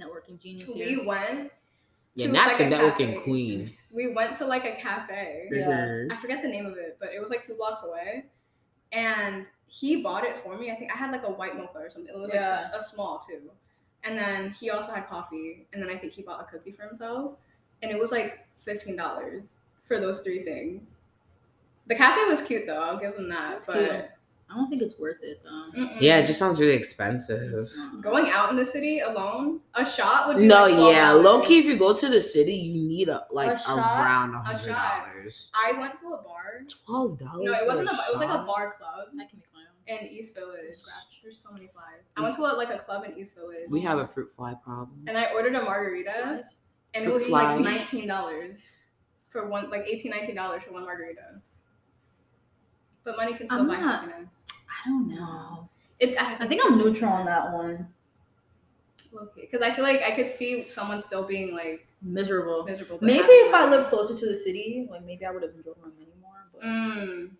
Networking 0.00 0.40
genius 0.40 0.68
we 0.68 1.04
went. 1.06 1.50
Yeah, 2.14 2.26
to, 2.26 2.32
Nat's 2.32 2.58
like, 2.60 2.72
a 2.72 2.74
a 2.74 2.78
networking 2.78 3.12
cafe. 3.14 3.20
queen. 3.24 3.72
We 3.92 4.12
went 4.12 4.36
to 4.38 4.46
like 4.46 4.64
a 4.64 4.72
cafe. 4.80 5.48
Yeah. 5.52 6.04
I 6.10 6.16
forget 6.16 6.42
the 6.42 6.48
name 6.48 6.66
of 6.66 6.76
it, 6.76 6.96
but 7.00 7.10
it 7.14 7.20
was 7.20 7.30
like 7.30 7.44
two 7.44 7.54
blocks 7.54 7.82
away, 7.84 8.24
and 8.92 9.46
he 9.66 10.02
bought 10.02 10.24
it 10.24 10.36
for 10.38 10.56
me. 10.58 10.70
I 10.70 10.74
think 10.74 10.90
I 10.92 10.96
had 10.96 11.12
like 11.12 11.22
a 11.24 11.30
white 11.30 11.56
mocha 11.56 11.78
or 11.78 11.90
something. 11.90 12.12
It 12.12 12.16
was 12.18 12.24
like 12.30 12.32
a, 12.34 12.36
Yeah. 12.36 12.52
s- 12.52 12.74
a 12.74 12.82
small 12.82 13.18
too, 13.18 13.50
and 14.04 14.16
then 14.18 14.50
he 14.52 14.70
also 14.70 14.92
had 14.92 15.06
coffee, 15.08 15.66
and 15.72 15.82
then 15.82 15.90
I 15.90 15.96
think 15.96 16.12
he 16.12 16.22
bought 16.22 16.40
a 16.40 16.44
cookie 16.44 16.72
for 16.72 16.82
himself, 16.86 17.34
and 17.82 17.90
it 17.92 17.98
was 17.98 18.10
like 18.10 18.46
fifteen 18.56 18.96
dollars 18.96 19.44
for 19.86 20.00
those 20.00 20.22
three 20.22 20.42
things. 20.42 20.96
The 21.86 21.94
cafe 21.94 22.24
was 22.26 22.42
cute 22.42 22.66
though. 22.66 22.82
I'll 22.82 22.98
give 22.98 23.14
them 23.14 23.28
that. 23.30 23.52
That's 23.52 23.66
but 23.66 23.74
cute. 23.78 24.04
I 24.50 24.54
don't 24.54 24.70
think 24.70 24.80
it's 24.80 24.98
worth 24.98 25.22
it 25.22 25.42
though. 25.44 25.70
mm-mm. 25.78 26.00
Yeah, 26.00 26.18
it 26.18 26.26
just 26.26 26.38
sounds 26.38 26.58
really 26.58 26.72
expensive. 26.72 27.62
Going 28.00 28.30
out 28.30 28.48
in 28.50 28.56
the 28.56 28.64
city 28.64 29.00
alone, 29.00 29.60
a 29.74 29.84
shot 29.84 30.26
would 30.26 30.38
be 30.38 30.46
No, 30.46 30.66
like 30.66 30.94
yeah, 30.94 31.12
low 31.12 31.42
key. 31.42 31.58
If 31.58 31.66
you 31.66 31.76
go 31.76 31.92
to 31.94 32.08
the 32.08 32.20
city, 32.20 32.54
you 32.54 32.72
need 32.88 33.08
a 33.10 33.26
like 33.30 33.50
A 33.52 33.58
shot? 33.58 33.76
around 33.78 34.34
a 34.34 34.38
A 34.38 34.42
hundred 34.42 34.68
dollars. 34.74 35.50
I 35.54 35.72
went 35.78 35.98
to 36.00 36.06
a 36.14 36.22
bar. 36.22 36.62
Twelve 36.86 37.18
dollars. 37.18 37.44
No, 37.44 37.52
it 37.52 37.66
wasn't 37.66 37.88
a 37.88 37.92
bar. 37.92 38.00
It 38.08 38.12
was 38.12 38.20
like 38.20 38.30
a 38.30 38.44
bar 38.44 38.74
club 38.78 39.08
I 39.12 39.26
can 39.26 39.38
make 39.38 39.48
my 39.52 39.60
own. 39.94 40.00
in 40.02 40.08
East 40.08 40.34
Village. 40.34 40.76
Scratch. 40.76 41.20
There's 41.22 41.38
so 41.38 41.52
many 41.52 41.66
flies. 41.66 42.10
I 42.16 42.22
went 42.22 42.34
to 42.36 42.42
a, 42.42 42.52
like 42.56 42.70
a 42.70 42.78
club 42.78 43.04
in 43.04 43.18
East 43.18 43.36
Village. 43.36 43.68
We 43.68 43.80
have 43.82 43.98
a 43.98 44.06
fruit 44.06 44.30
fly 44.30 44.54
problem. 44.64 45.04
and 45.06 45.18
I 45.18 45.26
ordered 45.34 45.54
a 45.56 45.62
margarita, 45.62 46.42
and 46.94 47.04
it 47.04 47.04
Fruit 47.04 47.14
was 47.14 47.28
like 47.28 47.60
nineteen 47.60 48.08
dollars 48.08 48.60
for 49.28 49.46
one, 49.46 49.68
like 49.68 49.84
18 49.86 50.34
dollars 50.34 50.62
for 50.62 50.72
one 50.72 50.84
margarita. 50.84 51.42
But 53.08 53.16
money 53.16 53.32
can 53.34 53.46
still 53.46 53.60
I'm 53.60 53.68
buy 53.68 53.76
not- 53.80 54.04
happiness. 54.04 54.28
I 54.52 54.88
don't 54.88 55.08
know. 55.08 55.68
It, 55.98 56.16
I 56.20 56.46
think 56.46 56.60
I'm 56.64 56.76
neutral 56.78 57.10
on 57.10 57.24
that 57.26 57.52
one. 57.52 57.88
okay 59.22 59.40
because 59.50 59.62
I 59.62 59.70
feel 59.74 59.82
like 59.84 60.02
I 60.02 60.10
could 60.12 60.28
see 60.28 60.68
someone 60.68 61.00
still 61.00 61.24
being 61.24 61.54
like 61.54 61.86
Miserable. 62.02 62.64
miserable. 62.64 62.98
Maybe 63.00 63.26
if 63.48 63.52
I 63.54 63.68
lived 63.68 63.88
closer 63.88 64.14
to 64.14 64.26
the 64.28 64.36
city, 64.36 64.86
like 64.90 65.04
maybe 65.04 65.24
I 65.24 65.30
would 65.32 65.42
have 65.42 65.52
enjoyed 65.54 65.74
my 65.82 65.88
money 65.88 66.12
more. 66.20 66.46
But 66.52 66.62
Mm. 66.62 67.30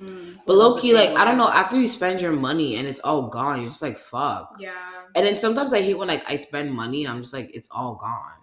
Mm. 0.00 0.38
But 0.46 0.56
low 0.56 0.78
key, 0.78 0.94
same 0.94 1.10
like 1.14 1.18
I 1.18 1.24
don't 1.24 1.38
know. 1.38 1.48
After 1.48 1.80
you 1.80 1.86
spend 1.88 2.20
your 2.20 2.32
money 2.32 2.76
and 2.76 2.86
it's 2.86 3.00
all 3.00 3.22
gone, 3.28 3.62
you're 3.62 3.70
just 3.70 3.82
like 3.82 3.98
fuck. 3.98 4.56
Yeah. 4.60 4.72
And 5.16 5.26
then 5.26 5.38
sometimes 5.38 5.72
I 5.72 5.80
hate 5.82 5.96
when 5.98 6.08
like 6.08 6.22
I 6.30 6.36
spend 6.36 6.72
money 6.72 7.04
and 7.06 7.12
I'm 7.14 7.22
just 7.22 7.32
like 7.32 7.50
it's 7.56 7.68
all 7.72 7.94
gone. 7.96 8.38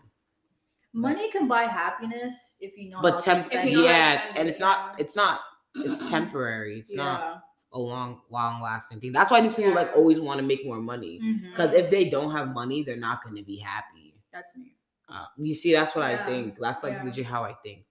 money 0.94 1.30
can 1.32 1.48
buy 1.48 1.64
happiness 1.64 2.58
if 2.60 2.78
you 2.78 2.90
know. 2.90 2.98
how 2.98 3.04
But 3.04 3.20
to 3.20 3.24
temp, 3.26 3.46
spend 3.46 3.70
you 3.70 3.78
know 3.78 3.84
it. 3.84 3.88
how 3.88 3.92
to 3.94 3.98
yeah, 3.98 4.24
spend 4.24 4.38
and 4.40 4.48
it, 4.48 4.52
it's 4.52 4.60
not. 4.60 5.00
It's 5.00 5.16
not. 5.16 5.40
It's 5.76 6.08
temporary. 6.10 6.80
It's 6.80 6.94
not 6.94 7.44
a 7.74 7.80
long, 7.80 8.22
long 8.30 8.62
lasting 8.62 9.00
thing. 9.00 9.12
That's 9.12 9.32
why 9.32 9.40
these 9.42 9.54
people 9.54 9.74
like 9.74 9.90
always 9.96 10.20
want 10.20 10.40
to 10.40 10.46
make 10.46 10.66
more 10.66 10.78
money. 10.82 11.20
Because 11.52 11.74
if 11.74 11.90
they 11.90 12.10
don't 12.10 12.32
have 12.32 12.50
money, 12.50 12.84
they're 12.84 12.98
not 12.98 13.24
going 13.24 13.36
to 13.38 13.44
be 13.44 13.58
happy. 13.58 14.14
That's 14.34 14.56
me. 14.56 14.74
Uh, 15.10 15.26
you 15.38 15.54
see, 15.54 15.74
that's 15.74 15.96
what 15.96 16.06
I 16.06 16.26
think. 16.26 16.58
That's 16.60 16.84
like 16.84 16.94
yeah. 16.94 17.04
legit 17.04 17.26
how 17.26 17.44
I 17.44 17.54
think. 17.64 17.86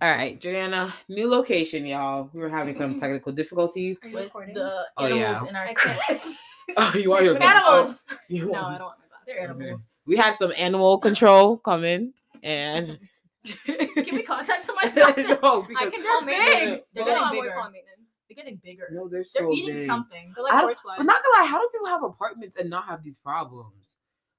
All 0.00 0.10
right, 0.10 0.38
Jordana, 0.40 0.92
new 1.08 1.28
location, 1.30 1.86
y'all. 1.86 2.28
We 2.34 2.40
were 2.40 2.48
having 2.48 2.74
some 2.74 3.00
technical 3.00 3.32
difficulties. 3.32 3.96
Are 4.02 4.08
you 4.08 4.14
With 4.14 4.24
recording? 4.24 4.54
the 4.54 4.84
Oh, 4.96 5.04
animals 5.06 5.20
yeah. 5.20 5.48
in 5.48 5.56
our 5.56 5.66
Oh, 6.76 6.92
you 6.98 7.10
want 7.10 7.24
your 7.24 7.42
Animals. 7.42 8.04
You 8.28 8.46
no, 8.46 8.52
want- 8.52 8.66
I 8.74 8.78
don't 8.78 8.86
want 8.86 8.98
my 8.98 9.06
glasses. 9.08 9.24
They're 9.26 9.40
animals. 9.42 9.80
We 10.06 10.16
had 10.16 10.34
some 10.34 10.52
animal 10.58 10.98
control 10.98 11.56
coming 11.58 12.12
and 12.42 12.98
Can 13.44 14.14
we 14.16 14.22
contact 14.22 14.64
somebody? 14.66 14.92
no, 14.94 15.02
about 15.02 15.16
this? 15.16 15.68
because 15.68 15.86
I 15.86 15.90
can 15.90 16.02
call 16.04 16.20
big. 16.24 16.38
maintenance. 16.38 16.88
They're 16.94 17.04
We'll 17.04 17.12
getting 17.14 17.24
have 17.24 17.32
voice 17.34 17.42
bigger. 17.42 17.54
call 17.54 17.70
maintenance. 17.70 18.00
They're 18.28 18.36
getting 18.36 18.60
bigger. 18.64 18.88
no, 18.92 19.08
they're 19.08 19.24
so 19.24 19.40
They're 19.40 19.50
eating 19.52 19.74
big. 19.74 19.86
something. 19.86 20.32
They're 20.34 20.44
like 20.44 20.52
don't- 20.52 20.62
horseflies. 20.64 20.98
I'm 20.98 21.06
not 21.06 21.22
gonna 21.22 21.44
lie. 21.44 21.50
How 21.50 21.58
do 21.60 21.68
people 21.72 21.86
have 21.88 22.02
apartments 22.02 22.56
and 22.56 22.70
not 22.70 22.86
have 22.86 23.02
these 23.02 23.18
problems? 23.18 23.96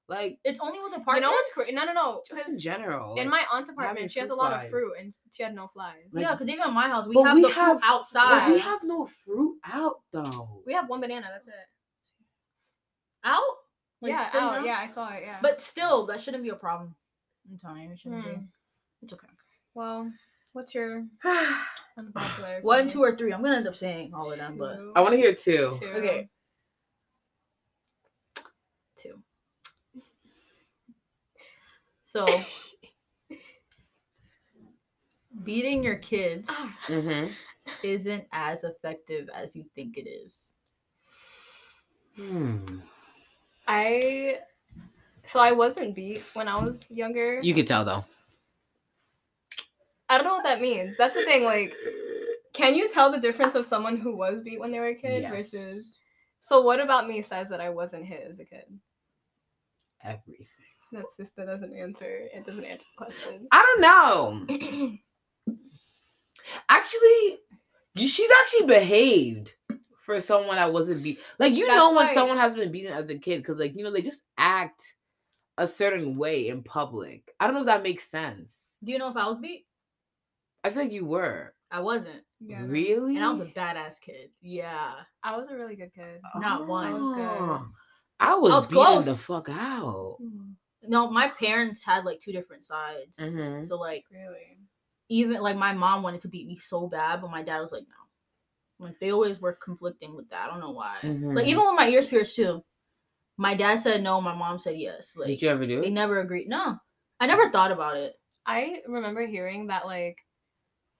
Like 0.08 0.38
It's 0.44 0.60
only 0.60 0.78
with 0.80 0.92
You 0.92 0.98
apartments. 0.98 1.22
know 1.26 1.30
what's 1.32 1.52
crazy? 1.52 1.72
No, 1.72 1.84
no, 1.84 1.92
no. 1.92 2.22
just 2.28 2.48
in 2.48 2.58
general. 2.60 3.16
In 3.16 3.28
my 3.28 3.42
aunt's 3.52 3.70
apartment, 3.70 4.10
she 4.12 4.20
has 4.20 4.30
a 4.30 4.34
lot 4.34 4.52
flies. 4.52 4.64
of 4.64 4.70
fruit, 4.70 4.92
and 5.00 5.12
she 5.32 5.42
had 5.42 5.54
no 5.54 5.66
flies. 5.68 6.06
Like- 6.12 6.22
yeah, 6.22 6.32
because 6.32 6.48
even 6.48 6.66
in 6.68 6.74
my 6.74 6.88
house, 6.88 7.08
we 7.08 7.20
have 7.22 7.34
we 7.34 7.42
the 7.42 7.48
have- 7.50 7.72
fruit 7.72 7.80
but 7.80 7.86
outside. 7.88 8.52
we 8.52 8.58
have 8.60 8.82
no 8.84 9.06
fruit 9.06 9.56
out 9.64 10.00
though. 10.12 10.62
We 10.66 10.72
have 10.74 10.88
one 10.88 11.00
banana. 11.00 11.26
That's 11.32 11.46
it. 11.48 11.54
out. 13.24 13.40
Like, 14.02 14.10
yeah, 14.10 14.30
out. 14.34 14.54
around? 14.56 14.64
Yeah, 14.66 14.78
I 14.78 14.86
saw 14.88 15.08
it. 15.12 15.22
Yeah. 15.24 15.38
But 15.42 15.60
still, 15.60 16.06
that 16.06 16.20
shouldn't 16.20 16.42
be 16.42 16.50
a 16.50 16.54
problem. 16.54 16.94
I'm 17.50 17.58
telling 17.58 17.82
you, 17.84 17.90
it 17.92 17.98
shouldn't 17.98 18.22
Hmm. 18.24 18.30
be. 18.30 18.46
It's 19.06 19.12
okay. 19.12 19.28
well, 19.74 20.10
what's 20.52 20.74
your 20.74 21.04
unpopular? 21.96 22.58
One, 22.62 22.88
two, 22.88 23.04
or 23.04 23.16
three. 23.16 23.32
I'm 23.32 23.40
gonna 23.40 23.54
end 23.54 23.68
up 23.68 23.76
saying 23.76 24.10
all 24.12 24.32
of 24.32 24.36
them, 24.36 24.56
but 24.58 24.80
I 24.96 25.00
want 25.00 25.12
to 25.12 25.16
hear 25.16 25.32
two. 25.32 25.78
Two. 25.80 25.86
okay. 25.94 26.28
Two. 29.00 29.20
So, 32.04 32.26
beating 35.44 35.84
your 35.84 35.98
kids 35.98 36.50
Mm-hmm. 36.88 37.30
isn't 37.84 38.24
as 38.32 38.64
effective 38.64 39.28
as 39.32 39.54
you 39.54 39.64
think 39.76 39.98
it 39.98 40.08
is. 40.08 40.52
Hmm. 42.16 42.56
I. 43.68 44.38
So 45.26 45.38
I 45.38 45.52
wasn't 45.52 45.94
beat 45.94 46.24
when 46.34 46.48
I 46.48 46.60
was 46.60 46.90
younger. 46.90 47.38
You 47.40 47.54
could 47.54 47.68
tell 47.68 47.84
though. 47.84 48.04
I 50.08 50.18
don't 50.18 50.26
know 50.26 50.34
what 50.34 50.44
that 50.44 50.60
means. 50.60 50.96
That's 50.96 51.14
the 51.14 51.24
thing. 51.24 51.44
Like, 51.44 51.74
can 52.52 52.74
you 52.74 52.88
tell 52.88 53.10
the 53.10 53.20
difference 53.20 53.54
of 53.54 53.66
someone 53.66 53.96
who 53.96 54.16
was 54.16 54.40
beat 54.40 54.60
when 54.60 54.70
they 54.70 54.78
were 54.78 54.88
a 54.88 54.94
kid 54.94 55.28
versus? 55.28 55.98
So 56.40 56.60
what 56.60 56.80
about 56.80 57.08
me 57.08 57.22
says 57.22 57.48
that 57.50 57.60
I 57.60 57.70
wasn't 57.70 58.06
hit 58.06 58.28
as 58.30 58.38
a 58.38 58.44
kid? 58.44 58.64
everything. 60.06 60.46
That's 60.92 61.16
just 61.16 61.36
that 61.36 61.46
doesn't 61.46 61.74
answer. 61.74 62.28
It 62.32 62.46
doesn't 62.46 62.64
answer 62.64 62.86
the 62.96 63.04
question. 63.04 63.48
I 63.50 63.76
don't 63.78 64.48
know. 64.48 64.96
Actually, 66.68 67.38
you, 67.94 68.06
she's 68.06 68.30
actually 68.42 68.66
behaved 68.66 69.52
for 70.04 70.20
someone 70.20 70.56
that 70.56 70.72
wasn't 70.72 71.02
beat. 71.02 71.18
Like 71.38 71.54
you 71.54 71.66
That's 71.66 71.76
know 71.76 71.92
when 71.92 72.14
someone 72.14 72.38
has 72.38 72.54
been 72.54 72.70
beaten 72.70 72.92
as 72.92 73.10
a 73.10 73.18
kid, 73.18 73.38
because 73.38 73.58
like 73.58 73.74
you 73.74 73.82
know 73.82 73.90
they 73.90 74.02
just 74.02 74.22
act 74.38 74.94
a 75.58 75.66
certain 75.66 76.16
way 76.16 76.48
in 76.48 76.62
public. 76.62 77.34
I 77.40 77.46
don't 77.46 77.54
know 77.54 77.62
if 77.62 77.66
that 77.66 77.82
makes 77.82 78.08
sense. 78.08 78.76
Do 78.84 78.92
you 78.92 78.98
know 78.98 79.10
if 79.10 79.16
I 79.16 79.26
was 79.26 79.40
beat? 79.40 79.66
I 80.66 80.70
feel 80.70 80.82
like 80.82 80.92
you 80.92 81.04
were 81.04 81.54
I 81.70 81.80
wasn't. 81.80 82.22
Yeah, 82.40 82.60
no. 82.60 82.66
really. 82.68 83.16
And 83.16 83.24
I 83.24 83.32
was 83.32 83.48
a 83.48 83.58
badass 83.58 84.00
kid. 84.00 84.30
Yeah. 84.40 84.92
I 85.22 85.36
was 85.36 85.48
a 85.48 85.56
really 85.56 85.74
good 85.76 85.92
kid. 85.94 86.20
not 86.36 86.66
once. 86.68 87.02
Oh, 87.02 87.66
I 88.20 88.34
was, 88.36 88.52
was 88.52 88.66
beating 88.66 88.84
close. 88.84 89.04
the 89.04 89.14
fuck 89.14 89.48
out. 89.50 90.18
No, 90.82 91.10
my 91.10 91.28
parents 91.28 91.82
had 91.84 92.04
like 92.04 92.20
two 92.20 92.32
different 92.32 92.64
sides. 92.64 93.18
Mhm. 93.18 93.66
So 93.66 93.76
like 93.78 94.04
Really? 94.12 94.58
even 95.08 95.40
like 95.40 95.56
my 95.56 95.72
mom 95.72 96.02
wanted 96.02 96.20
to 96.22 96.28
beat 96.28 96.46
me 96.46 96.56
so 96.58 96.86
bad, 96.88 97.20
but 97.20 97.30
my 97.30 97.42
dad 97.42 97.60
was 97.60 97.72
like, 97.72 97.84
no. 97.88 98.86
Like 98.86 98.98
they 99.00 99.10
always 99.10 99.40
were 99.40 99.54
conflicting 99.54 100.14
with 100.14 100.28
that. 100.30 100.46
I 100.46 100.50
don't 100.50 100.60
know 100.60 100.70
why. 100.72 100.96
Like 101.02 101.46
Mhm. 101.46 101.46
even 101.46 101.64
with 101.66 101.74
my 101.76 101.88
ears 101.88 102.06
pierced 102.06 102.36
too. 102.36 102.62
My 103.38 103.54
dad 103.54 103.80
said 103.80 104.02
no, 104.02 104.20
my 104.20 104.34
mom 104.34 104.58
said 104.58 104.76
yes. 104.78 105.14
Like 105.16 105.28
Did 105.28 105.42
you 105.42 105.48
ever 105.48 105.66
do 105.66 105.78
it? 105.80 105.82
they 105.82 105.90
never 105.90 106.20
agreed. 106.20 106.48
No. 106.48 106.78
I 107.18 107.26
never 107.26 107.50
thought 107.50 107.72
about 107.72 107.96
it. 107.96 108.14
I 108.46 108.82
remember 108.86 109.26
hearing 109.26 109.66
that 109.68 109.86
like 109.86 110.16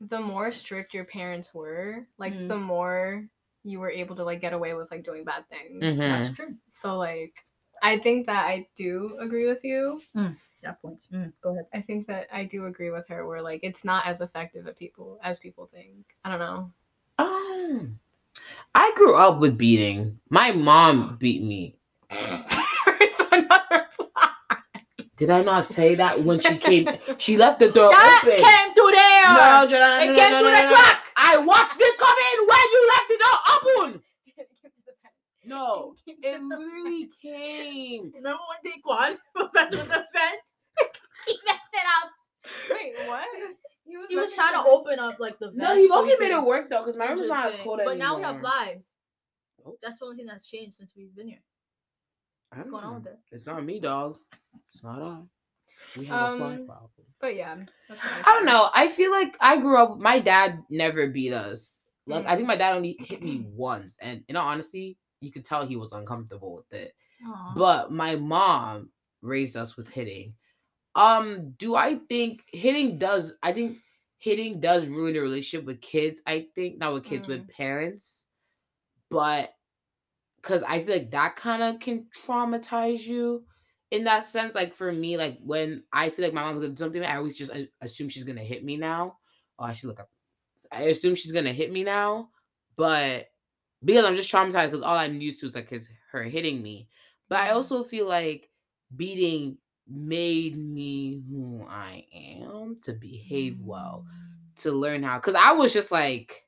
the 0.01 0.21
more 0.21 0.53
strict 0.53 0.93
your 0.95 1.05
parents 1.05 1.55
were, 1.55 2.07
like 2.19 2.35
Mm. 2.35 2.49
the 2.49 2.57
more 2.57 3.27
you 3.65 3.81
were 3.81 3.91
able 3.91 4.15
to 4.17 4.25
like 4.25 4.41
get 4.41 4.53
away 4.53 4.75
with 4.75 4.91
like 4.91 5.05
doing 5.05 5.25
bad 5.25 5.49
things. 5.49 5.83
Mhm. 5.83 5.99
That's 5.99 6.37
true. 6.37 6.55
So 6.71 6.97
like 6.99 7.35
I 7.83 7.99
think 7.99 8.27
that 8.27 8.47
I 8.47 8.67
do 8.77 9.17
agree 9.21 9.47
with 9.47 9.63
you. 9.65 10.01
That 10.63 10.81
points. 10.81 11.07
Mm, 11.13 11.33
go 11.43 11.51
ahead. 11.51 11.67
I 11.75 11.81
think 11.83 12.07
that 12.07 12.27
I 12.33 12.45
do 12.45 12.67
agree 12.67 12.91
with 12.91 13.07
her 13.09 13.27
where 13.27 13.43
like 13.43 13.61
it's 13.63 13.85
not 13.85 14.07
as 14.07 14.21
effective 14.21 14.67
at 14.67 14.79
people 14.79 15.19
as 15.23 15.39
people 15.39 15.67
think. 15.73 16.17
I 16.25 16.31
don't 16.31 16.39
know. 16.39 16.73
Oh, 17.19 17.87
I 18.75 18.93
grew 18.97 19.15
up 19.17 19.39
with 19.41 19.57
beating. 19.59 20.19
My 20.31 20.53
mom 20.53 21.17
beat 21.19 21.43
me. 21.43 21.77
it's 25.19 25.29
another 25.29 25.43
Did 25.43 25.49
I 25.49 25.53
not 25.53 25.65
say 25.67 25.95
that 25.97 26.21
when 26.23 26.41
she 26.41 26.57
came? 26.59 26.89
She 27.19 27.37
left 27.37 27.59
the 27.61 27.71
door 27.71 27.87
open. 27.87 27.99
That 27.99 28.23
open. 28.25 28.45
came 28.45 28.75
through 28.75 28.93
there. 28.93 29.33
No, 29.33 29.67
Jordan, 29.69 30.03
It 30.03 30.13
no, 30.13 30.21
came 30.21 30.31
no, 30.33 30.39
through 30.41 30.51
no, 30.51 30.57
the 30.57 30.63
no, 30.63 30.71
no. 30.71 30.75
crack. 30.77 31.03
I 31.17 31.37
watched 31.39 31.77
it 31.81 31.99
come 31.99 32.17
in 32.33 32.39
when 32.47 32.67
you 32.75 32.89
left 32.93 33.09
the 33.09 33.19
door 33.25 33.39
open. 33.55 34.03
No, 35.45 35.95
it 36.07 36.43
literally 36.43 37.09
came. 37.23 38.13
Remember 38.15 38.39
when 38.51 38.73
Daquan 38.73 39.19
was 39.37 39.51
messing 39.55 39.79
with 39.79 39.89
the 39.89 40.05
fence? 40.13 40.47
he 41.27 41.39
messed 41.47 41.73
it 41.73 41.87
up. 42.03 42.11
Wait, 42.71 43.09
what? 43.09 43.27
He 44.09 44.17
was 44.17 44.35
trying 44.35 44.53
to 44.55 44.69
open 44.69 44.99
up 44.99 45.19
like 45.21 45.39
the 45.39 45.47
vent. 45.47 45.57
No, 45.59 45.77
he 45.77 45.89
so 45.89 45.95
low-key 46.01 46.17
made 46.19 46.33
it 46.33 46.43
work 46.45 46.69
though, 46.69 46.81
because 46.85 46.97
my 46.97 47.07
room 47.09 47.21
is 47.21 47.29
not 47.29 47.39
as 47.39 47.45
Interesting. 47.55 47.65
cold 47.65 47.81
But 47.85 47.99
now 47.99 48.17
we 48.17 48.23
have 48.23 48.35
anymore. 48.35 48.51
flies. 48.51 48.85
Oh. 49.65 49.77
That's 49.83 49.99
the 50.01 50.05
only 50.05 50.17
thing 50.19 50.27
that's 50.27 50.47
changed 50.47 50.77
since 50.77 50.93
we've 50.97 51.15
been 51.15 51.29
here. 51.29 51.43
I 52.53 52.57
What's 52.59 52.69
don't 52.69 52.73
going 52.73 52.85
on 52.85 52.95
with 52.95 53.05
there? 53.05 53.19
It's 53.33 53.47
not 53.47 53.65
me, 53.65 53.81
dog. 53.81 54.19
It's 54.65 54.83
not 54.83 55.01
I. 55.03 55.23
We 55.97 56.05
have 56.07 56.35
a 56.35 56.37
fly 56.37 56.55
Um, 56.55 56.67
problem. 56.67 56.91
But 57.21 57.37
yeah, 57.37 57.57
that's 57.89 58.03
what 58.03 58.13
I 58.27 58.35
don't 58.35 58.45
know. 58.47 58.69
I 58.75 58.89
feel 58.89 59.11
like 59.11 59.37
I 59.41 59.57
grew 59.59 59.79
up. 59.79 59.99
My 59.99 60.19
dad 60.19 60.63
never 60.71 61.09
beat 61.09 61.33
us. 61.33 61.73
Like 62.07 62.25
Mm. 62.25 62.29
I 62.29 62.37
think 62.37 62.47
my 62.47 62.57
dad 62.57 62.77
only 62.77 62.97
hit 63.01 63.23
me 63.23 63.47
once, 63.51 63.97
and 64.01 64.23
in 64.29 64.37
all 64.37 64.47
honesty, 64.47 64.97
you 65.21 65.33
could 65.33 65.45
tell 65.45 65.67
he 65.67 65.77
was 65.77 65.93
uncomfortable 65.93 66.55
with 66.55 66.73
it. 66.73 66.95
Aw. 67.27 67.55
But 67.57 67.91
my 67.91 68.15
mom 68.17 68.91
raised 69.23 69.57
us 69.57 69.77
with 69.77 69.89
hitting. 69.89 70.35
Um, 70.95 71.51
do 71.59 71.75
I 71.75 71.99
think 72.09 72.43
hitting 72.53 72.99
does? 72.99 73.35
I 73.43 73.53
think 73.53 73.79
hitting 74.19 74.61
does 74.61 74.87
ruin 74.87 75.15
the 75.15 75.21
relationship 75.21 75.67
with 75.67 75.81
kids. 75.81 76.23
I 76.27 76.47
think 76.55 76.79
not 76.79 76.95
with 76.95 77.05
kids, 77.05 77.27
with 77.27 77.49
parents, 77.49 78.25
but 79.11 79.55
because 80.47 80.63
I 80.63 80.85
feel 80.85 80.95
like 80.95 81.11
that 81.11 81.35
kind 81.37 81.63
of 81.63 81.81
can 81.81 82.07
traumatize 82.25 83.01
you 83.05 83.45
in 83.91 84.05
that 84.05 84.27
sense. 84.27 84.55
Like 84.55 84.75
for 84.75 84.93
me, 84.93 85.17
like 85.17 85.39
when 85.45 85.83
I 85.93 86.09
feel 86.11 86.25
like 86.25 86.35
my 86.35 86.43
mom's 86.43 86.61
gonna 86.61 86.73
do 86.75 86.77
something, 86.85 87.05
I 87.05 87.17
always 87.17 87.37
just 87.37 87.53
assume 87.81 88.09
she's 88.09 88.25
gonna 88.25 88.45
hit 88.45 88.65
me 88.65 88.77
now. 88.77 89.19
Oh, 89.59 89.65
I 89.65 89.73
should 89.73 89.89
look 89.89 90.01
up. 90.01 90.11
I 90.71 90.85
assume 90.85 91.17
she's 91.17 91.33
gonna 91.33 91.53
hit 91.53 91.73
me 91.73 91.83
now, 91.83 92.31
but 92.77 93.27
because 93.85 94.05
I'm 94.05 94.15
just 94.17 94.31
traumatized 94.31 94.67
because 94.71 94.83
all 94.83 94.97
I'm 94.97 95.21
used 95.21 95.41
to 95.41 95.47
is 95.47 95.57
like 95.57 95.69
his, 95.69 95.89
her 96.13 96.23
hitting 96.23 96.63
me. 96.63 96.89
But 97.29 97.41
I 97.41 97.49
Mhm. 97.49 97.55
also 97.55 97.83
feel 97.83 98.07
like 98.07 98.51
beating 98.95 99.59
made 99.89 100.57
me 100.57 101.23
who 101.29 101.67
I 101.69 102.07
am 102.15 102.79
to 102.83 102.93
behave 102.93 103.61
well, 103.61 104.07
to 104.57 104.71
learn 104.71 105.03
how. 105.03 105.19
Because 105.19 105.35
I 105.35 105.53
was 105.53 105.73
just 105.73 105.91
like, 105.91 106.46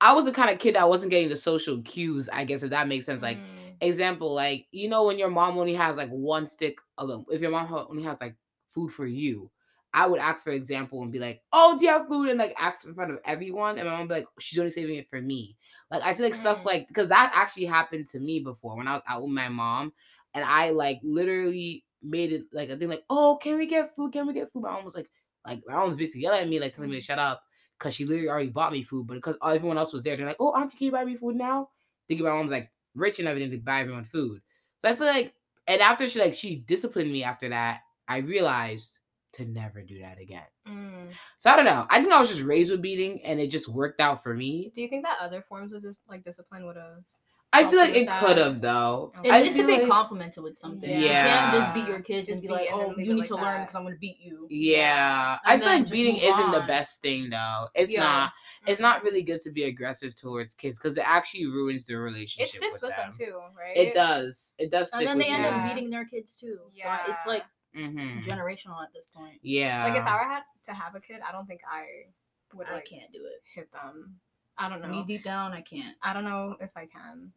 I 0.00 0.12
was 0.12 0.24
the 0.26 0.32
kind 0.32 0.50
of 0.50 0.58
kid 0.58 0.74
that 0.74 0.88
wasn't 0.88 1.10
getting 1.10 1.28
the 1.28 1.36
social 1.36 1.80
cues. 1.82 2.28
I 2.30 2.44
guess 2.44 2.62
if 2.62 2.70
that 2.70 2.88
makes 2.88 3.06
sense. 3.06 3.22
Like 3.22 3.38
Mm. 3.38 3.76
example, 3.80 4.34
like 4.34 4.66
you 4.70 4.88
know 4.88 5.04
when 5.04 5.18
your 5.18 5.30
mom 5.30 5.58
only 5.58 5.74
has 5.74 5.96
like 5.96 6.10
one 6.10 6.46
stick 6.46 6.78
of 6.98 7.08
them. 7.08 7.24
If 7.30 7.40
your 7.40 7.50
mom 7.50 7.72
only 7.72 8.02
has 8.04 8.20
like 8.20 8.36
food 8.74 8.92
for 8.92 9.06
you, 9.06 9.50
I 9.94 10.06
would 10.06 10.20
ask 10.20 10.44
for 10.44 10.50
example 10.52 11.02
and 11.02 11.12
be 11.12 11.18
like, 11.18 11.42
"Oh, 11.52 11.78
do 11.78 11.86
you 11.86 11.90
have 11.92 12.08
food?" 12.08 12.28
and 12.28 12.38
like 12.38 12.54
ask 12.58 12.84
in 12.84 12.94
front 12.94 13.10
of 13.12 13.20
everyone, 13.24 13.78
and 13.78 13.86
my 13.86 13.92
mom 13.92 14.00
would 14.02 14.08
be 14.08 14.14
like, 14.16 14.28
"She's 14.38 14.58
only 14.58 14.70
saving 14.70 14.96
it 14.96 15.08
for 15.08 15.20
me." 15.22 15.56
Like 15.90 16.02
I 16.02 16.14
feel 16.14 16.26
like 16.26 16.34
stuff 16.34 16.58
Mm. 16.62 16.66
like 16.66 16.88
because 16.88 17.08
that 17.08 17.32
actually 17.34 17.66
happened 17.66 18.08
to 18.08 18.20
me 18.20 18.40
before 18.40 18.76
when 18.76 18.88
I 18.88 18.94
was 18.94 19.02
out 19.08 19.22
with 19.22 19.30
my 19.30 19.48
mom, 19.48 19.92
and 20.34 20.44
I 20.44 20.70
like 20.70 21.00
literally 21.02 21.84
made 22.02 22.32
it 22.32 22.44
like 22.52 22.68
a 22.68 22.76
thing 22.76 22.88
like, 22.88 23.04
"Oh, 23.08 23.38
can 23.42 23.56
we 23.56 23.66
get 23.66 23.94
food? 23.96 24.12
Can 24.12 24.26
we 24.26 24.34
get 24.34 24.50
food?" 24.52 24.62
My 24.62 24.72
mom 24.72 24.84
was 24.84 24.94
like, 24.94 25.08
like 25.46 25.62
my 25.66 25.74
mom 25.74 25.88
was 25.88 25.96
basically 25.96 26.22
yelling 26.22 26.42
at 26.42 26.48
me, 26.48 26.60
like 26.60 26.74
telling 26.74 26.90
me 26.90 26.96
to 26.96 27.02
shut 27.02 27.18
up 27.18 27.42
because 27.78 27.94
she 27.94 28.04
literally 28.04 28.28
already 28.28 28.50
bought 28.50 28.72
me 28.72 28.82
food, 28.82 29.06
but 29.06 29.14
because 29.14 29.36
everyone 29.44 29.78
else 29.78 29.92
was 29.92 30.02
there, 30.02 30.16
they're 30.16 30.26
like, 30.26 30.36
"Oh, 30.40 30.52
auntie, 30.52 30.76
can 30.76 30.86
you 30.86 30.92
buy 30.92 31.04
me 31.04 31.16
food 31.16 31.36
now?" 31.36 31.70
Thinking 32.08 32.26
my 32.26 32.32
mom's 32.32 32.50
like 32.50 32.70
rich 32.94 33.18
and 33.18 33.28
everything 33.28 33.50
to 33.50 33.58
buy 33.58 33.80
everyone 33.80 34.04
food. 34.04 34.40
So 34.84 34.90
I 34.90 34.94
feel 34.94 35.06
like, 35.06 35.34
and 35.66 35.80
after 35.80 36.08
she 36.08 36.18
like 36.18 36.34
she 36.34 36.56
disciplined 36.56 37.12
me 37.12 37.24
after 37.24 37.48
that, 37.48 37.80
I 38.08 38.18
realized 38.18 39.00
to 39.34 39.44
never 39.44 39.82
do 39.82 40.00
that 40.00 40.18
again. 40.20 40.46
Mm. 40.66 41.08
So 41.38 41.50
I 41.50 41.56
don't 41.56 41.66
know. 41.66 41.86
I 41.90 42.00
think 42.00 42.12
I 42.12 42.20
was 42.20 42.30
just 42.30 42.42
raised 42.42 42.70
with 42.70 42.82
beating, 42.82 43.20
and 43.24 43.40
it 43.40 43.48
just 43.48 43.68
worked 43.68 44.00
out 44.00 44.22
for 44.22 44.34
me. 44.34 44.72
Do 44.74 44.82
you 44.82 44.88
think 44.88 45.04
that 45.04 45.18
other 45.20 45.42
forms 45.42 45.72
of 45.72 45.82
this 45.82 46.00
like 46.08 46.24
discipline 46.24 46.66
would 46.66 46.76
have? 46.76 47.02
I 47.52 47.64
feel 47.70 47.78
like 47.78 47.94
it 47.94 48.08
could 48.10 48.36
have 48.36 48.60
though. 48.60 49.12
Okay. 49.18 49.28
It 49.28 49.32
I 49.32 49.42
needs 49.42 49.56
to 49.56 49.64
feel 49.66 49.78
like- 49.78 49.88
complemented 49.88 50.42
with 50.42 50.58
something. 50.58 50.90
You 50.90 51.06
Yeah. 51.06 51.50
can't 51.50 51.52
just 51.62 51.74
beat 51.74 51.88
your 51.88 52.00
kids 52.00 52.26
Just 52.28 52.38
and 52.40 52.42
be 52.42 52.48
like, 52.52 52.68
oh, 52.70 52.92
you 52.98 53.14
need 53.14 53.20
like 53.20 53.28
to 53.28 53.36
learn 53.36 53.60
because 53.62 53.74
I'm 53.76 53.84
gonna 53.84 53.96
beat 53.96 54.18
you. 54.20 54.46
Yeah, 54.50 55.38
I 55.44 55.54
And 55.54 55.62
feel 55.62 55.72
like 55.72 55.90
beating 55.90 56.16
isn't 56.16 56.50
the 56.50 56.64
best 56.66 57.00
thing 57.00 57.30
though. 57.30 57.68
It's 57.74 57.90
Yeah. 57.90 58.00
not. 58.02 58.32
It's 58.66 58.78
Mhm. 58.78 58.82
not 58.82 59.02
really 59.04 59.22
good 59.22 59.40
to 59.42 59.50
be 59.52 59.64
aggressive 59.64 60.14
towards 60.14 60.54
kids 60.54 60.78
because 60.78 60.98
it 60.98 61.08
actually 61.08 61.46
ruins 61.46 61.84
the 61.84 61.94
relationship. 61.96 62.54
It 62.54 62.58
sticks 62.58 62.82
with 62.82 62.94
them. 62.96 63.12
too, 63.12 63.40
right? 63.56 63.76
It 63.76 63.94
does. 63.94 64.52
It 64.58 64.70
does 64.70 64.88
stick 64.88 65.00
And 65.00 65.08
then 65.08 65.16
with 65.18 65.26
they 65.26 65.32
end 65.32 65.42
you. 65.44 65.48
up 65.48 65.64
beating 65.74 65.88
their 65.88 66.04
kids 66.04 66.36
too. 66.36 66.58
So 66.64 66.70
Yeah. 66.72 67.10
it's 67.10 67.26
like 67.26 67.44
hmm 67.74 68.18
generational 68.20 68.82
at 68.82 68.92
this 68.92 69.06
point. 69.14 69.38
Yeah. 69.42 69.84
Like 69.84 69.94
if 69.96 70.04
I 70.04 70.14
were 70.16 70.28
had 70.30 70.42
to 70.64 70.72
have 70.74 70.94
a 70.94 71.00
kid, 71.00 71.20
I 71.26 71.32
don't 71.32 71.46
think 71.46 71.60
I 71.70 71.86
would 72.54 72.66
I 72.68 72.74
like 72.74 72.86
can't 72.86 73.12
do 73.12 73.24
it. 73.24 73.42
hit 73.54 73.70
them. 73.72 74.18
I 74.58 74.68
don't 74.68 74.82
know. 74.82 74.88
Me 74.88 75.04
deep 75.06 75.24
down, 75.24 75.52
I 75.52 75.60
can't. 75.60 75.96
I 76.02 76.12
don't 76.12 76.24
know 76.24 76.56
if 76.60 76.70
I 76.76 76.86
can. 76.86 77.32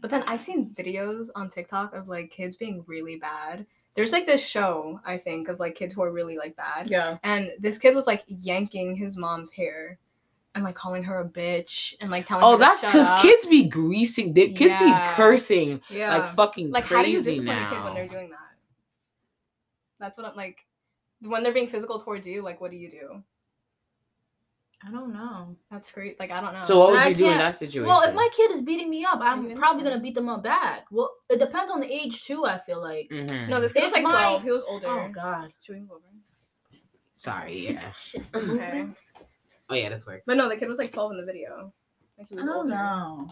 But 0.00 0.10
then 0.10 0.24
I've 0.26 0.42
seen 0.42 0.74
videos 0.76 1.28
on 1.34 1.48
TikTok 1.48 1.94
of 1.94 2.08
like 2.08 2.30
kids 2.30 2.56
being 2.56 2.84
really 2.86 3.16
bad. 3.16 3.66
There's 3.94 4.12
like 4.12 4.26
this 4.26 4.44
show, 4.44 5.00
I 5.06 5.16
think, 5.16 5.48
of 5.48 5.58
like 5.58 5.74
kids 5.74 5.94
who 5.94 6.02
are 6.02 6.12
really 6.12 6.36
like 6.36 6.54
bad. 6.56 6.90
Yeah. 6.90 7.16
And 7.22 7.52
this 7.58 7.78
kid 7.78 7.94
was 7.94 8.06
like 8.06 8.24
yanking 8.26 8.94
his 8.94 9.16
mom's 9.16 9.50
hair 9.50 9.98
and 10.54 10.64
like 10.64 10.74
calling 10.74 11.02
her 11.04 11.20
a 11.20 11.24
bitch 11.24 11.94
and 12.00 12.10
like 12.10 12.26
telling 12.26 12.44
oh, 12.44 12.50
her. 12.50 12.54
Oh, 12.54 12.58
that's 12.58 12.80
because 12.80 13.22
kids 13.22 13.46
be 13.46 13.64
greasing. 13.68 14.34
They, 14.34 14.52
kids 14.52 14.74
Yeah. 14.74 15.10
be 15.10 15.16
cursing 15.16 15.80
yeah. 15.88 16.16
like 16.16 16.34
fucking 16.34 16.70
like 16.72 16.84
how 16.84 17.02
do 17.02 17.10
you 17.10 17.22
discipline 17.22 17.46
now. 17.46 17.68
a 17.68 17.74
kid 17.74 17.84
when 17.84 17.94
they're 17.94 18.08
doing 18.08 18.30
that? 18.30 18.38
That's 19.98 20.18
what 20.18 20.26
I'm 20.26 20.36
like. 20.36 20.58
When 21.22 21.42
they're 21.42 21.54
being 21.54 21.68
physical 21.68 21.98
towards 21.98 22.26
you, 22.26 22.42
like 22.42 22.60
what 22.60 22.70
do 22.70 22.76
you 22.76 22.90
do? 22.90 23.22
I 24.86 24.90
don't 24.90 25.12
know. 25.12 25.56
That's 25.70 25.90
great. 25.90 26.18
Like 26.20 26.30
I 26.30 26.40
don't 26.40 26.52
know. 26.52 26.64
so 26.64 26.78
what 26.78 26.90
would 26.92 27.00
I 27.00 27.08
you 27.08 27.14
do 27.14 27.24
in 27.24 27.30
can't- 27.30 27.40
that 27.40 27.58
situation? 27.58 27.88
Well, 27.88 28.02
if 28.02 28.14
my 28.14 28.28
kid 28.36 28.50
is 28.50 28.62
beating 28.62 28.90
me 28.90 29.04
up, 29.04 29.18
I'm 29.20 29.48
you 29.48 29.56
probably 29.56 29.82
gonna 29.84 30.00
beat 30.00 30.14
them 30.14 30.28
up 30.28 30.42
back. 30.42 30.86
Well, 30.90 31.10
it 31.30 31.38
depends 31.38 31.70
on 31.72 31.80
the 31.80 31.90
age 31.92 32.24
too. 32.24 32.44
I 32.44 32.58
feel 32.60 32.80
like. 32.80 33.08
Mhm. 33.10 33.48
no, 33.48 33.60
this 33.60 33.72
kid 33.72 33.82
was 33.84 33.92
like 33.92 34.02
my- 34.02 34.10
twelve. 34.12 34.42
He 34.42 34.50
was 34.50 34.64
older. 34.64 34.86
Oh 34.88 35.08
God. 35.12 35.50
Should 35.62 35.74
we 35.76 35.80
move 35.80 35.90
over? 35.92 36.02
Sorry, 37.14 37.68
yeah. 37.70 37.92
Okay. 38.34 38.86
Oh 39.70 39.74
yeah, 39.74 39.88
this 39.88 40.06
works. 40.06 40.22
But 40.26 40.36
no, 40.36 40.48
the 40.48 40.56
kid 40.56 40.68
was 40.68 40.78
like 40.78 40.92
12 40.92 41.12
in 41.12 41.16
the 41.18 41.24
video. 41.26 41.72
Like 42.18 42.28
he 42.28 42.36
I 42.36 42.44
don't 42.44 42.48
older. 42.50 42.68
know. 42.68 43.28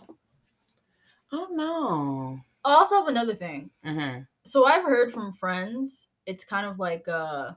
I 1.32 1.36
don't 1.36 1.56
know. 1.56 2.40
I 2.64 2.74
also 2.74 2.96
have 2.96 3.08
another 3.08 3.34
thing. 3.36 3.70
hmm 3.84 4.20
So 4.44 4.64
I've 4.64 4.84
heard 4.84 5.12
from 5.12 5.32
friends, 5.34 6.08
it's 6.26 6.44
kind 6.44 6.66
of 6.66 6.78
like 6.78 7.06
uh 7.06 7.52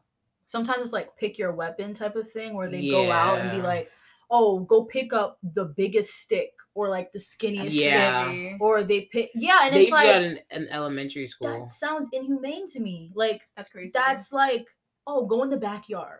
sometimes 0.47 0.83
it's 0.86 0.93
like 0.93 1.15
pick 1.17 1.38
your 1.38 1.51
weapon 1.53 1.93
type 1.93 2.15
of 2.15 2.31
thing 2.31 2.55
where 2.55 2.69
they 2.69 2.89
go 2.89 3.12
out 3.12 3.38
and 3.39 3.51
be 3.51 3.62
like, 3.65 3.89
oh, 4.29 4.60
go 4.62 4.83
pick 4.86 5.13
up 5.13 5.38
the 5.53 5.65
biggest 5.65 6.10
stick 6.15 6.51
or 6.73 6.89
like 6.89 7.12
the 7.13 7.19
skinniest 7.19 7.69
Yeah. 7.71 8.29
stick. 8.31 8.53
Or 8.60 8.83
they 8.83 9.01
pick 9.12 9.29
yeah, 9.36 9.65
and 9.65 9.73
they 9.75 9.83
it's 9.83 9.91
used 9.91 10.01
to 10.01 10.07
do 10.07 10.12
that 10.13 10.21
like 10.23 10.45
in, 10.51 10.63
in 10.63 10.69
elementary 10.69 11.27
school. 11.27 11.47
that 11.67 11.71
sounds 11.73 12.10
inhumane 12.12 12.67
to 12.69 12.79
me. 12.79 13.12
Like 13.15 13.41
That's 13.55 13.69
crazy. 13.69 13.91
that's 13.93 14.31
like, 14.33 14.67
oh, 15.05 15.25
go 15.25 15.43
in 15.43 15.49
the 15.49 15.57
backyard 15.57 16.19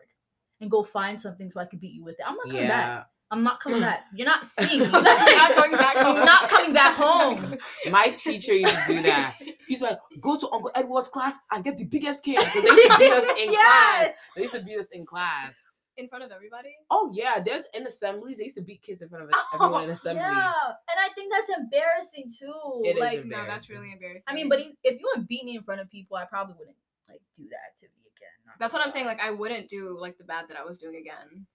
and 0.62 0.72
go 0.72 0.84
find 0.84 1.20
something 1.20 1.52
so 1.52 1.60
I 1.60 1.66
can 1.66 1.80
beat 1.80 1.94
you 1.94 2.04
with 2.04 2.16
it. 2.20 2.26
I'm 2.26 2.36
not 2.36 2.46
coming 2.48 2.68
back. 2.68 3.08
Yeah. 3.30 3.38
I'm 3.38 3.44
not 3.44 3.60
coming 3.60 3.82
back. 3.82 4.06
You're 4.16 4.26
not 4.26 4.46
seeing 4.46 4.80
me. 4.80 4.86
You're 4.86 5.02
not 5.02 5.54
coming 5.54 5.72
back 5.78 5.98
I'm 5.98 6.26
not 6.26 6.50
coming 6.50 6.74
back 6.74 6.96
home. 6.96 7.58
My 7.92 8.10
teacher 8.10 8.54
used 8.54 8.74
to 8.74 8.88
do 8.88 9.02
that. 9.04 9.36
He's 9.68 9.82
like, 9.82 9.98
go 10.22 10.38
to 10.38 10.50
Uncle 10.50 10.72
Edward's 10.76 11.10
class 11.10 11.38
and 11.52 11.64
get 11.64 11.78
the 11.78 11.86
biggest 11.86 12.24
kid 12.24 12.40
because 12.40 12.64
they 12.64 12.70
used 12.70 12.92
to 12.92 12.98
beat 12.98 13.12
us 13.12 13.40
in 13.40 13.50
class. 13.54 14.10
They 14.36 14.42
used 14.44 14.54
to 14.54 14.64
beat 14.64 14.80
us 14.80 14.88
in 14.94 15.06
class. 15.06 15.54
in 15.98 16.08
front 16.08 16.24
of 16.24 16.32
everybody. 16.32 16.70
Oh 16.90 17.12
yeah, 17.14 17.42
there's 17.44 17.66
in 17.74 17.86
assemblies. 17.86 18.38
They 18.38 18.46
used 18.46 18.58
to 18.58 18.64
beat 18.64 18.82
kids 18.82 19.02
in 19.02 19.10
front 19.10 19.26
of 19.26 19.30
oh, 19.34 19.44
everyone 19.56 19.84
in 19.86 19.90
assemblies. 19.90 20.24
Yeah, 20.26 20.54
and 20.90 20.98
I 20.98 21.14
think 21.16 21.34
that's 21.34 21.58
embarrassing 21.58 22.32
too. 22.32 22.82
It 22.86 22.96
is 22.96 23.00
like, 23.00 23.20
embarrassing. 23.20 23.30
No, 23.30 23.46
that's 23.46 23.70
really 23.70 23.92
embarrassing. 23.92 24.24
I 24.28 24.34
mean, 24.34 24.48
but 24.48 24.60
if 24.60 24.68
if 24.84 25.00
you 25.00 25.12
would 25.16 25.28
beat 25.28 25.44
me 25.44 25.58
in 25.58 25.64
front 25.64 25.82
of 25.82 25.90
people, 25.90 26.16
I 26.16 26.26
probably 26.26 26.56
wouldn't 26.58 26.78
like 27.10 27.22
do 27.36 27.44
that 27.50 27.74
activity 27.74 28.08
again. 28.16 28.56
that's 28.60 28.74
what 28.74 28.82
I'm 28.82 28.92
saying. 28.92 29.06
Like, 29.06 29.20
I 29.20 29.32
wouldn't 29.32 29.70
do 29.70 29.98
like 30.00 30.18
the 30.18 30.24
bad 30.24 30.46
that 30.50 30.58
I 30.58 30.64
was 30.64 30.78
doing 30.78 30.96
again. 30.96 31.46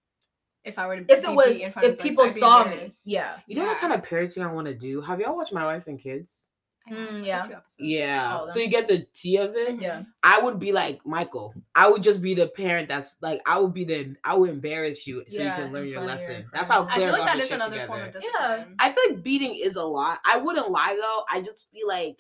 If 0.65 0.79
I 0.79 0.87
were 0.87 1.01
to, 1.01 1.03
if 1.13 1.25
be 1.25 1.31
it 1.31 1.35
was, 1.35 1.61
in 1.61 1.73
front 1.73 1.89
if 1.89 1.95
of, 1.95 1.99
people 1.99 2.25
I'd 2.25 2.37
saw 2.37 2.65
me, 2.65 2.95
yeah, 3.05 3.39
You 3.47 3.57
know 3.57 3.65
what 3.65 3.79
kind 3.79 3.93
of 3.93 4.03
parenting 4.03 4.47
I 4.47 4.53
want 4.53 4.69
to 4.69 4.75
do? 4.75 5.01
Have 5.01 5.21
y'all 5.21 5.37
watched 5.37 5.53
My 5.53 5.65
Wife 5.65 5.89
and 5.89 5.99
Kids? 5.99 6.47
Mm, 6.91 7.25
yeah. 7.25 7.49
Yeah. 7.79 8.41
Oh, 8.41 8.49
so 8.49 8.59
you 8.59 8.69
get 8.69 8.89
the 8.89 9.07
tea 9.15 9.37
of 9.37 9.55
it. 9.55 9.81
yeah. 9.81 10.03
I 10.25 10.41
would 10.41 10.59
be 10.59 10.73
like 10.73 11.01
Michael. 11.07 11.55
I 11.77 11.89
would 11.89 12.03
just 12.03 12.21
be 12.21 12.35
the 12.35 12.49
parent 12.49 12.89
that's 12.89 13.17
like 13.23 13.41
I 13.47 13.59
would 13.59 13.73
be 13.73 13.85
the 13.85 14.17
I 14.25 14.35
would 14.35 14.51
embarrass 14.51 15.07
you 15.07 15.25
so 15.29 15.43
Yeah, 15.43 15.57
you 15.57 15.63
can 15.63 15.73
learn 15.73 15.87
your 15.87 16.03
front 16.05 16.21
your 16.21 16.29
lesson. 16.29 16.51
That's 16.53 16.69
how 16.69 16.85
friends. 16.85 17.03
I 17.03 17.05
feel 17.05 17.13
like 17.19 17.27
that 17.27 17.27
is 17.27 17.27
that 17.27 17.37
this 17.37 17.45
is 17.45 17.49
shit 17.51 17.57
another 17.57 17.87
form 17.87 18.01
of 18.01 18.07
together. 18.07 18.21
discipline. 18.21 18.77
I 18.81 18.93
feel 18.93 19.15
like 19.15 19.23
beating 19.23 19.55
is 19.55 19.77
a 19.77 19.85
lot. 19.85 20.19
I 20.25 20.39
wouldn't 20.39 20.71
lie 20.71 20.99
though. 21.01 21.25
I 21.31 21.41
just 21.41 21.71
feel 21.71 21.87
like 21.87 22.19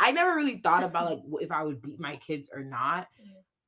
I 0.00 0.10
never 0.10 0.34
really 0.34 0.58
thought 0.58 0.82
about 0.82 1.04
like 1.06 1.20
if 1.40 1.52
I 1.52 1.62
would 1.62 1.80
beat 1.80 2.00
my 2.00 2.16
kids 2.16 2.50
or 2.52 2.64
not. 2.64 3.06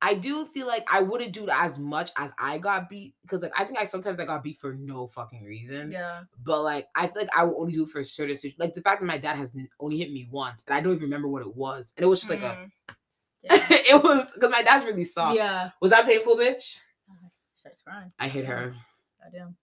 I 0.01 0.13
do 0.13 0.45
feel 0.45 0.67
like 0.67 0.87
I 0.93 1.01
wouldn't 1.01 1.33
do 1.33 1.47
as 1.49 1.79
much 1.79 2.11
as 2.17 2.29
I 2.39 2.59
got 2.59 2.89
beat 2.89 3.15
because 3.23 3.41
like 3.41 3.51
I 3.57 3.63
think 3.65 3.79
I 3.79 3.85
sometimes 3.85 4.19
I 4.19 4.25
got 4.25 4.43
beat 4.43 4.59
for 4.59 4.73
no 4.73 5.07
fucking 5.07 5.43
reason. 5.43 5.91
Yeah. 5.91 6.21
But 6.43 6.61
like 6.63 6.87
I 6.95 7.07
feel 7.07 7.23
like 7.23 7.35
I 7.35 7.43
would 7.43 7.55
only 7.57 7.73
do 7.73 7.83
it 7.85 7.89
for 7.89 7.99
a 8.01 8.05
certain 8.05 8.35
situations. 8.35 8.59
Like 8.59 8.73
the 8.75 8.81
fact 8.81 9.01
that 9.01 9.07
my 9.07 9.17
dad 9.17 9.37
has 9.37 9.51
only 9.79 9.97
hit 9.97 10.11
me 10.11 10.27
once 10.31 10.63
and 10.67 10.75
I 10.77 10.81
don't 10.81 10.91
even 10.93 11.03
remember 11.03 11.27
what 11.27 11.41
it 11.41 11.55
was, 11.55 11.91
and 11.97 12.03
it 12.03 12.07
was 12.07 12.21
just 12.21 12.29
like 12.29 12.41
Mm. 12.41 12.71
Yeah. 13.43 13.53
a. 13.69 13.73
it 13.95 14.03
was 14.03 14.31
because 14.33 14.51
my 14.51 14.61
dad's 14.63 14.85
really 14.85 15.05
soft. 15.05 15.35
yeah. 15.35 15.71
Was 15.81 15.91
that 15.91 16.05
painful, 16.05 16.37
bitch? 16.37 16.77
Starts 17.55 17.81
crying. 17.81 18.11
I 18.19 18.27
hit 18.27 18.45
her. 18.45 18.73
Goddamn. 19.23 19.55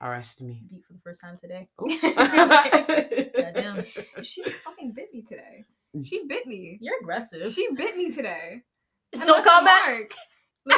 Arrest 0.00 0.40
me. 0.42 0.62
Beat 0.70 0.84
for 0.86 0.92
the 0.94 0.98
first 1.00 1.20
time 1.20 1.38
today. 1.40 1.68
Goddamn. 1.78 3.84
she 4.22 4.42
fucking 4.42 4.92
bit 4.92 5.12
me 5.12 5.22
today. 5.22 5.64
She 6.02 6.24
bit 6.26 6.46
me. 6.46 6.78
You're 6.80 6.98
aggressive. 7.00 7.50
She 7.52 7.68
bit 7.74 7.96
me 7.96 8.10
today. 8.12 8.62
And 9.12 9.26
no 9.26 9.34
left 9.34 9.46
a 9.46 9.50
comment. 9.50 9.74
mark. 9.86 10.14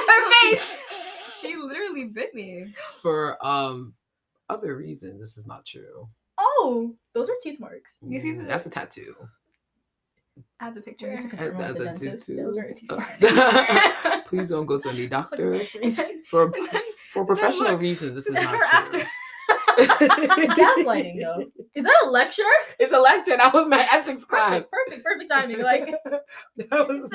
Her 0.09 0.31
face. 0.43 0.77
She 1.41 1.57
literally 1.57 2.07
bit 2.07 2.35
me. 2.35 2.75
For 3.03 3.37
um 3.47 3.93
other 4.49 4.77
reasons, 4.77 5.21
this 5.21 5.37
is 5.37 5.47
not 5.47 5.67
true. 5.67 6.09
Oh, 6.39 6.95
those 7.13 7.29
are 7.29 7.35
teeth 7.43 7.61
marks. 7.61 7.97
You 8.01 8.19
see 8.21 8.33
Mm, 8.33 8.47
that's 8.49 8.65
a 8.65 8.71
tattoo. 8.71 9.15
I 10.59 10.65
have 10.65 10.75
the 10.75 10.81
picture. 10.81 11.09
Went 11.09 11.31
to 11.31 11.37
That- 11.37 11.51
confirm 11.53 11.59
with 11.69 11.77
the 11.79 11.85
that's 11.85 12.01
a 12.01 12.05
dentist. 12.07 12.27
tattoo. 12.29 12.43
Those 12.43 12.57
are 12.59 12.73
teeth 12.73 12.91
marks. 14.11 14.29
Please 14.29 14.49
don't 14.49 14.65
go 14.65 14.81
to 14.81 14.89
any 14.89 15.07
doctor. 15.07 15.59
For 16.31 16.51
for 17.13 17.27
professional 17.27 17.77
reasons, 17.77 18.15
this 18.15 18.27
is 18.27 18.33
not 18.35 18.55
true. 18.55 18.65
after. 18.73 19.07
Gaslighting 20.55 21.21
though. 21.21 21.45
Is 21.75 21.85
that 21.85 22.03
a 22.05 22.09
lecture? 22.11 22.43
It's 22.79 22.93
a 22.93 22.99
lecture. 23.01 23.37
That 23.37 23.53
was 23.53 23.69
my 23.69 23.87
ethics 23.93 24.25
class. 24.25 24.63
Perfect, 24.71 24.71
perfect, 24.71 25.05
perfect 25.05 25.31
timing. 25.31 25.61
Like 25.63 25.87
that 26.57 26.89
was 26.89 27.11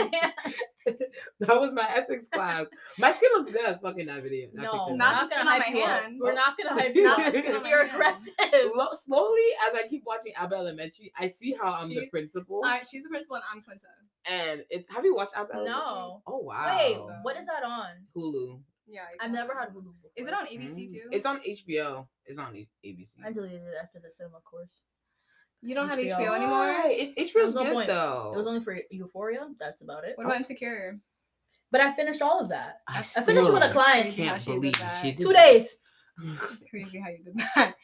that 1.39 1.59
was 1.59 1.71
my 1.73 1.87
ethics 1.95 2.27
class. 2.31 2.65
My 2.97 3.13
skin 3.13 3.29
looks 3.33 3.51
good 3.51 3.65
as 3.65 3.77
fucking 3.79 4.07
that 4.07 4.23
video. 4.23 4.49
that 4.53 4.61
no, 4.61 4.71
picture. 4.71 4.95
Not 4.97 5.13
not, 5.15 5.21
the 5.21 5.27
skin 5.27 5.45
gonna 5.45 5.51
on 5.51 5.59
my 5.59 5.67
you 5.79 5.83
up. 5.83 6.01
hand. 6.03 6.19
We're 6.21 6.33
not 6.33 6.57
gonna 6.57 6.81
hype 6.81 6.95
Not 6.95 6.95
you 6.95 7.03
the 7.31 7.37
up. 7.39 7.43
skin 7.43 7.55
on 7.55 7.63
my 7.63 7.69
You're 7.69 7.81
aggressive. 7.83 8.33
Slo- 8.73 8.89
slowly 9.05 9.41
as 9.67 9.75
I 9.75 9.87
keep 9.87 10.03
watching 10.05 10.33
Abbott 10.35 10.57
Elementary, 10.59 11.11
I 11.17 11.29
see 11.29 11.55
how 11.59 11.73
I'm 11.73 11.89
the 11.89 12.07
principal. 12.09 12.61
I, 12.65 12.81
she's 12.89 13.03
the 13.03 13.09
principal 13.09 13.37
and 13.37 13.45
I'm 13.53 13.61
Quinta. 13.61 13.85
and 14.29 14.63
it's 14.69 14.87
have 14.93 15.05
you 15.05 15.15
watched 15.15 15.33
Abbott 15.35 15.55
Elementary? 15.55 15.79
No. 15.79 16.21
Oh 16.27 16.39
wow. 16.39 16.75
Wait, 16.77 16.97
what 17.23 17.37
is 17.37 17.45
that 17.45 17.63
on? 17.63 17.89
Hulu. 18.15 18.59
Yeah. 18.89 19.01
you 19.13 19.17
I've 19.21 19.31
never 19.31 19.53
had 19.53 19.69
it. 19.69 19.73
Hulu 19.73 19.93
before. 19.93 20.11
Is 20.15 20.27
it 20.27 20.33
on 20.33 20.45
ABC 20.47 20.87
Mm. 20.87 20.91
too? 20.91 21.09
It's 21.11 21.25
on 21.25 21.39
HBO. 21.45 22.07
It's 22.25 22.39
on 22.39 22.55
A- 22.55 22.69
ABC. 22.85 23.13
I 23.25 23.31
deleted 23.31 23.61
it 23.61 23.75
after 23.81 23.99
the 23.99 24.09
cinema 24.11 24.39
course. 24.41 24.81
You 25.61 25.75
don't 25.75 25.89
have 25.89 25.99
HBO. 25.99 26.15
HBO 26.17 26.35
anymore. 26.35 26.51
Why? 26.57 26.87
It, 26.89 27.15
There 27.15 27.25
HBO's 27.43 27.47
was 27.47 27.55
no 27.55 27.63
good 27.65 27.73
point. 27.73 27.87
though. 27.87 28.31
It 28.33 28.37
was 28.37 28.47
only 28.47 28.61
for 28.63 28.79
Euphoria. 28.91 29.47
That's 29.59 29.81
about 29.81 30.05
it. 30.05 30.17
What 30.17 30.25
about 30.25 30.37
Insecure? 30.37 30.99
But 31.71 31.81
I 31.81 31.93
finished 31.95 32.21
all 32.21 32.39
of 32.39 32.49
that. 32.49 32.81
I 32.87 32.97
I, 32.97 32.99
I 32.99 33.01
finished 33.01 33.51
with 33.51 33.61
a 33.61 33.69
still 33.69 33.73
client. 33.73 34.15
Can't 34.15 34.41
she 34.41 34.51
did 34.51 34.55
believe 34.61 34.79
that. 34.79 35.01
she 35.01 35.11
did 35.11 35.21
Two 35.21 35.33
that. 35.33 35.45
days. 35.51 35.77
Crazy 36.69 36.99
how 36.99 37.09
you 37.09 37.23
did 37.23 37.37
that. 37.55 37.75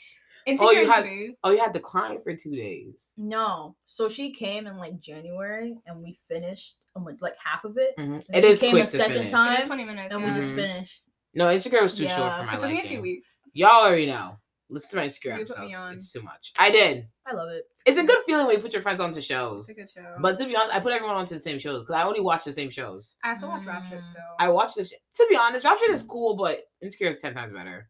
Oh, 0.47 0.71
you 0.71 0.89
had- 0.89 1.03
two 1.03 1.09
days. 1.09 1.31
Oh, 1.43 1.51
you 1.51 1.57
had 1.57 1.73
the 1.73 1.79
client 1.79 2.23
for 2.23 2.35
two 2.35 2.55
days. 2.55 3.11
No. 3.17 3.75
So 3.85 4.09
she 4.09 4.31
came 4.31 4.67
in 4.67 4.77
like 4.77 4.99
January 4.99 5.75
and 5.87 6.01
we 6.03 6.17
finished 6.27 6.75
almost 6.95 7.21
like 7.21 7.35
half 7.43 7.63
of 7.65 7.77
it. 7.77 7.95
Mhm. 7.97 8.23
And 8.29 8.37
It 8.37 8.43
she 8.43 8.47
is 8.51 8.59
came 8.59 8.71
quick 8.71 8.83
a 8.83 8.91
to 8.91 8.97
second 8.97 9.13
finish. 9.17 9.31
time. 9.31 9.53
It 9.53 9.59
was 9.59 9.67
20 9.67 9.85
minutes. 9.85 10.13
And 10.13 10.21
yeah. 10.23 10.33
we 10.33 10.39
just 10.39 10.51
Mhm. 10.53 10.55
finished. 10.55 11.03
No, 11.33 11.51
Insecure 11.51 11.81
was 11.83 11.97
too 11.97 12.05
short 12.07 12.19
Yeah. 12.19 12.37
for 12.39 12.43
my 12.45 12.53
It 12.53 12.59
took 12.59 12.69
me 12.69 12.73
a 12.73 12.75
liking. 12.75 12.89
few 12.91 13.01
weeks. 13.01 13.39
Y'all 13.53 13.85
already 13.85 14.05
know. 14.05 14.39
Listen 14.69 14.91
to 14.91 14.95
my 14.97 15.03
Insecure 15.03 15.31
You 15.37 15.45
put 15.45 15.51
episode. 15.51 15.65
me 15.67 15.73
on. 15.75 15.93
It's 15.95 16.11
too 16.11 16.21
much. 16.21 16.53
I 16.57 16.71
did. 16.71 17.07
I 17.25 17.33
love 17.33 17.49
it. 17.49 17.65
It's 17.85 17.99
a 17.99 18.03
good 18.03 18.23
feeling 18.25 18.45
when 18.47 18.55
you 18.55 18.61
put 18.61 18.73
your 18.73 18.81
friends 18.81 18.99
onto 18.99 19.21
shows. 19.21 19.69
It's 19.69 19.77
a 19.77 19.81
good 19.81 19.89
show. 19.91 20.15
But 20.21 20.37
to 20.39 20.45
be 20.45 20.55
honest, 20.55 20.73
I 20.75 20.79
put 20.79 20.91
everyone 20.93 21.15
onto 21.17 21.35
the 21.35 21.39
same 21.39 21.59
shows 21.59 21.81
because 21.83 21.95
I 21.95 22.03
only 22.03 22.19
watch 22.19 22.43
the 22.45 22.51
same 22.51 22.69
shows. 22.71 23.15
I 23.23 23.27
have 23.29 23.39
to 23.41 23.47
watch 23.47 23.65
Rap 23.65 23.83
Shit 23.89 23.99
Mm. 23.99 24.03
still. 24.03 24.21
I 24.39 24.49
watch 24.49 24.73
this. 24.75 24.89
To 24.91 25.27
be 25.29 25.35
honest, 25.35 25.65
Rap 25.65 25.77
Shit 25.79 25.91
is 25.91 26.03
cool, 26.03 26.35
but 26.35 26.63
Insecure 26.81 27.09
is 27.09 27.19
ten 27.21 27.33
times 27.35 27.53
better. 27.53 27.89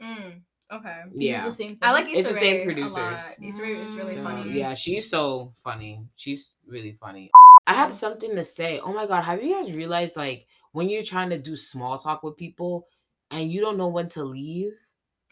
Mm, 0.00 0.42
okay. 0.72 1.02
Is 1.10 1.16
it 1.16 1.22
Yeah. 1.22 1.44
The 1.44 1.50
same 1.50 1.68
thing. 1.70 1.78
I 1.82 1.92
like 1.92 2.06
thing? 2.06 2.14
It's 2.16 2.28
Issa 2.28 2.34
the 2.34 2.40
same 2.40 2.56
Rae 2.56 2.62
a 2.62 2.64
producers. 2.64 2.92
lot. 2.96 3.34
Issa 3.42 3.62
Rae 3.62 3.72
is 3.72 3.96
really. 3.96 4.16
So, 4.16 4.22
funny. 4.22 4.50
Yeah, 4.52 4.74
she's 4.74 5.10
so 5.10 5.52
funny. 5.64 6.04
She's 6.16 6.54
really 6.66 6.92
funny. 7.00 7.30
I 7.66 7.74
have 7.74 7.94
something 7.94 8.34
to 8.34 8.44
say. 8.44 8.80
Oh 8.80 8.92
my 8.92 9.06
god, 9.06 9.22
have 9.22 9.42
you 9.42 9.52
guys 9.54 9.74
realized 9.74 10.16
like 10.16 10.46
when 10.72 10.88
you're 10.88 11.02
trying 11.04 11.30
to 11.30 11.38
do 11.38 11.56
small 11.56 11.98
talk 11.98 12.22
with 12.22 12.36
people 12.36 12.86
and 13.30 13.52
you 13.52 13.60
don't 13.60 13.76
know 13.76 13.88
when 13.88 14.08
to 14.10 14.24
leave? 14.24 14.72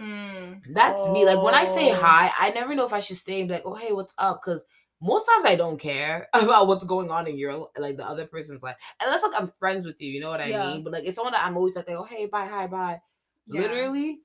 Mm. 0.00 0.60
That's 0.74 1.06
me. 1.08 1.24
Like 1.24 1.42
when 1.42 1.54
I 1.54 1.64
say 1.64 1.90
Oh. 1.90 1.94
hi, 1.94 2.30
I 2.38 2.50
never 2.50 2.74
know 2.74 2.86
if 2.86 2.92
I 2.92 3.00
should 3.00 3.16
stay 3.16 3.40
and 3.40 3.48
be 3.48 3.54
like, 3.54 3.62
"Oh, 3.64 3.74
hey, 3.74 3.92
what's 3.92 4.14
up?" 4.18 4.42
Because 4.44 4.64
most 5.00 5.26
times 5.26 5.44
I 5.46 5.56
don't 5.56 5.78
care 5.78 6.28
about 6.34 6.66
what's 6.66 6.84
going 6.84 7.10
on 7.10 7.26
in 7.26 7.38
your 7.38 7.68
like 7.78 7.96
the 7.96 8.06
other 8.06 8.26
person's 8.26 8.62
life, 8.62 8.76
unless 9.00 9.22
like 9.22 9.32
I'm 9.40 9.50
friends 9.58 9.86
with 9.86 10.00
you. 10.02 10.10
You 10.10 10.20
know 10.20 10.28
what 10.30 10.40
I 10.40 10.48
Yeah. 10.48 10.66
mean? 10.66 10.84
But 10.84 10.92
like 10.92 11.04
it's 11.04 11.16
someone 11.16 11.32
that 11.32 11.44
I'm 11.46 11.56
always 11.56 11.76
like, 11.76 11.88
"Oh, 11.88 12.04
hey, 12.04 12.26
bye, 12.26 12.46
hi, 12.46 12.66
bye." 12.66 13.00
Yeah. 13.46 13.62
Literally, 13.62 14.20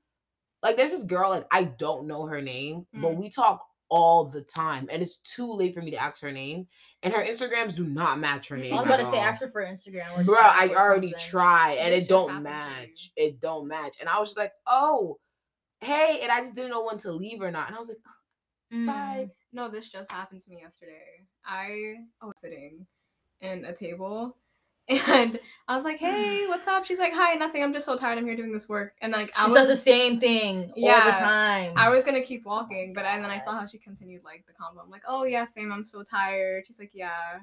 like 0.62 0.76
there's 0.76 0.92
this 0.92 1.04
girl 1.04 1.30
like 1.30 1.46
I 1.50 1.64
don't 1.64 2.06
know 2.06 2.26
her 2.26 2.40
name, 2.40 2.86
but 2.94 3.12
Mm. 3.12 3.16
we 3.16 3.30
talk 3.30 3.64
all 3.88 4.24
the 4.24 4.40
time, 4.40 4.88
and 4.90 5.02
it's 5.02 5.18
too 5.18 5.52
late 5.52 5.74
for 5.74 5.82
me 5.82 5.90
to 5.90 5.98
ask 5.98 6.22
her 6.22 6.32
name, 6.32 6.66
and 7.02 7.12
her 7.12 7.22
Instagrams 7.22 7.76
do 7.76 7.84
not 7.84 8.18
match 8.18 8.48
her 8.48 8.56
name. 8.56 8.72
I'm 8.72 8.84
about 8.86 9.00
to 9.00 9.04
say, 9.04 9.18
ask 9.18 9.42
her 9.42 9.50
for 9.50 9.62
Instagram. 9.62 10.24
Bro, 10.24 10.38
I 10.38 10.68
already 10.74 11.08
something. 11.08 11.28
tried 11.28 11.74
and 11.74 11.92
it 11.92 12.08
don't 12.08 12.42
match. 12.42 13.12
It 13.16 13.40
don't 13.40 13.68
match. 13.68 13.96
And 14.00 14.08
I 14.08 14.18
was 14.18 14.30
just 14.30 14.38
like, 14.38 14.52
oh, 14.66 15.18
hey, 15.80 16.20
and 16.22 16.32
I 16.32 16.40
just 16.40 16.54
didn't 16.54 16.70
know 16.70 16.84
when 16.84 16.96
to 16.98 17.12
leave 17.12 17.42
or 17.42 17.50
not. 17.50 17.66
And 17.68 17.76
I 17.76 17.78
was 17.78 17.88
like, 17.88 17.98
Mm. 18.72 18.86
bye. 18.86 19.30
No, 19.52 19.68
this 19.68 19.90
just 19.90 20.10
happened 20.10 20.40
to 20.40 20.48
me 20.50 20.60
yesterday. 20.62 21.26
I 21.44 21.96
I 22.22 22.24
was 22.24 22.38
sitting 22.40 22.86
in 23.40 23.66
a 23.66 23.74
table 23.74 24.38
and 24.88 25.38
I 25.68 25.76
was 25.76 25.84
like, 25.84 25.98
hey, 25.98 26.44
what's 26.48 26.66
up? 26.68 26.84
She's 26.84 26.98
like, 26.98 27.12
hi, 27.12 27.34
nothing. 27.34 27.62
I'm 27.62 27.72
just 27.72 27.86
so 27.86 27.96
tired. 27.96 28.18
I'm 28.18 28.26
here 28.26 28.36
doing 28.36 28.52
this 28.52 28.68
work. 28.68 28.94
And 29.00 29.12
like, 29.12 29.32
I 29.36 29.44
She 29.44 29.50
was, 29.50 29.58
says 29.58 29.68
the 29.68 29.76
same 29.76 30.20
thing 30.20 30.70
all 30.70 30.72
Yeah, 30.76 31.12
the 31.14 31.20
time. 31.20 31.74
I 31.76 31.88
was 31.88 32.04
gonna 32.04 32.22
keep 32.22 32.44
walking, 32.44 32.92
but 32.92 33.04
and 33.04 33.24
then 33.24 33.30
I 33.30 33.38
saw 33.38 33.52
how 33.52 33.66
she 33.66 33.78
continued 33.78 34.22
like 34.24 34.44
the 34.46 34.52
convo. 34.52 34.82
I'm 34.82 34.90
like, 34.90 35.02
oh 35.06 35.24
yeah, 35.24 35.44
same. 35.44 35.72
I'm 35.72 35.84
so 35.84 36.02
tired. 36.02 36.64
She's 36.66 36.78
like, 36.78 36.90
yeah, 36.92 37.38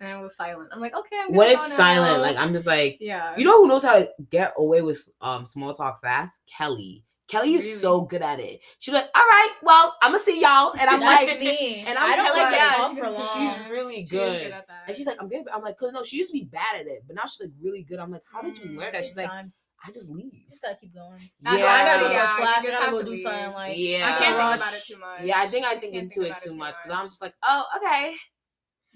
and 0.00 0.08
I 0.08 0.20
was 0.20 0.36
silent. 0.36 0.70
I'm 0.72 0.80
like, 0.80 0.94
okay, 0.94 1.16
I'm 1.22 1.32
go 1.32 1.42
it's 1.42 1.74
silent, 1.74 2.16
now. 2.16 2.22
like 2.22 2.36
I'm 2.36 2.52
just 2.52 2.66
like, 2.66 2.98
yeah, 3.00 3.36
you 3.36 3.44
know 3.44 3.62
who 3.62 3.68
knows 3.68 3.82
how 3.82 3.94
to 3.94 4.08
get 4.30 4.54
away 4.56 4.82
with 4.82 5.08
um 5.20 5.44
small 5.46 5.74
talk 5.74 6.00
fast? 6.00 6.40
Kelly. 6.46 7.04
Kelly 7.26 7.54
is 7.54 7.80
so 7.80 8.02
good 8.02 8.20
at 8.20 8.38
it. 8.38 8.60
She's 8.78 8.92
like, 8.92 9.06
all 9.14 9.22
right, 9.22 9.50
well, 9.62 9.96
I'm 10.02 10.12
gonna 10.12 10.22
see 10.22 10.40
y'all. 10.42 10.72
And 10.78 10.90
I'm 10.90 11.00
That's 11.00 11.26
like, 11.26 11.40
me. 11.40 11.84
and 11.86 11.96
I'm 11.98 12.12
I 12.12 12.16
don't 12.16 12.26
just 12.26 12.36
like 12.36 12.52
like- 12.52 12.60
to 12.70 12.76
talk 12.76 12.96
Yeah, 12.96 13.04
for 13.04 13.10
long. 13.10 13.58
she's 13.60 13.70
really 13.70 13.94
She 13.94 14.02
is 14.02 14.10
good. 14.10 14.52
at 14.52 14.66
that. 14.68 14.82
And 14.86 14.96
she's 14.96 15.06
like, 15.06 15.16
I'm 15.20 15.28
good. 15.30 15.42
I'm 15.52 15.62
like, 15.62 15.78
cause 15.78 15.92
no, 15.92 16.02
she 16.02 16.16
used 16.18 16.28
to 16.30 16.38
be 16.38 16.44
bad 16.44 16.76
at 16.80 16.86
it, 16.86 17.02
but 17.06 17.16
now 17.16 17.22
she's 17.22 17.40
like 17.40 17.50
really 17.62 17.82
good. 17.82 17.98
I'm 17.98 18.10
like, 18.10 18.22
how 18.30 18.42
did 18.42 18.58
you 18.58 18.66
Mm, 18.66 18.76
learn 18.76 18.92
that? 18.92 19.04
She's 19.06 19.16
like, 19.16 19.28
Time. 19.28 19.52
I 19.86 19.90
just 19.90 20.10
leave. 20.10 20.32
You 20.34 20.40
just 20.50 20.62
gotta 20.62 20.76
keep 20.76 20.94
going. 20.94 21.30
Yeah, 21.40 21.50
I- 21.52 21.54
I 21.56 21.84
gotta 21.84 22.00
go 22.00 22.08
to 22.08 22.14
Yeah, 22.14 22.32
a 22.34 22.36
class. 22.36 22.48
I 22.58 22.60
just 22.62 22.70
gotta 22.72 22.84
have 22.84 22.92
go 22.92 22.98
to 22.98 23.04
do 23.04 23.10
leave. 23.12 23.20
something 23.20 23.52
like. 23.52 23.74
Yeah. 23.78 23.96
I 24.06 24.18
can't 24.18 24.36
think 24.36 24.56
about 24.62 24.74
it 24.74 24.84
too 24.84 24.98
much. 24.98 25.20
Yeah, 25.24 25.38
I 25.38 25.46
think 25.46 25.66
I 25.66 25.70
I 25.72 25.78
think 25.78 25.92
can't 25.94 26.02
into 26.04 26.14
think 26.14 26.26
it 26.26 26.28
about 26.30 26.38
it 26.40 26.44
too 26.44 26.50
too 26.50 26.56
much 26.56 26.74
because. 26.82 26.90
I'm 26.90 27.06
just 27.08 27.22
like, 27.22 27.34
oh, 27.42 27.64
okay, 27.78 28.16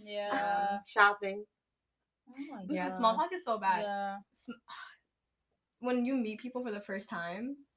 Yeah. 0.03 0.79
shopping. 0.87 1.45
Oh 2.29 2.33
my 2.55 2.63
Yeah, 2.69 2.95
small 2.97 3.15
talk 3.17 3.33
is 3.33 3.43
so 3.45 3.59
bad. 3.59 3.83
Yeah. 3.85 4.17
When 5.81 6.05
you 6.05 6.15
meet 6.15 6.41
people 6.41 6.63
for 6.65 6.71
the 6.73 6.81
first 6.81 7.09
time 7.09 7.49
What 7.49 7.68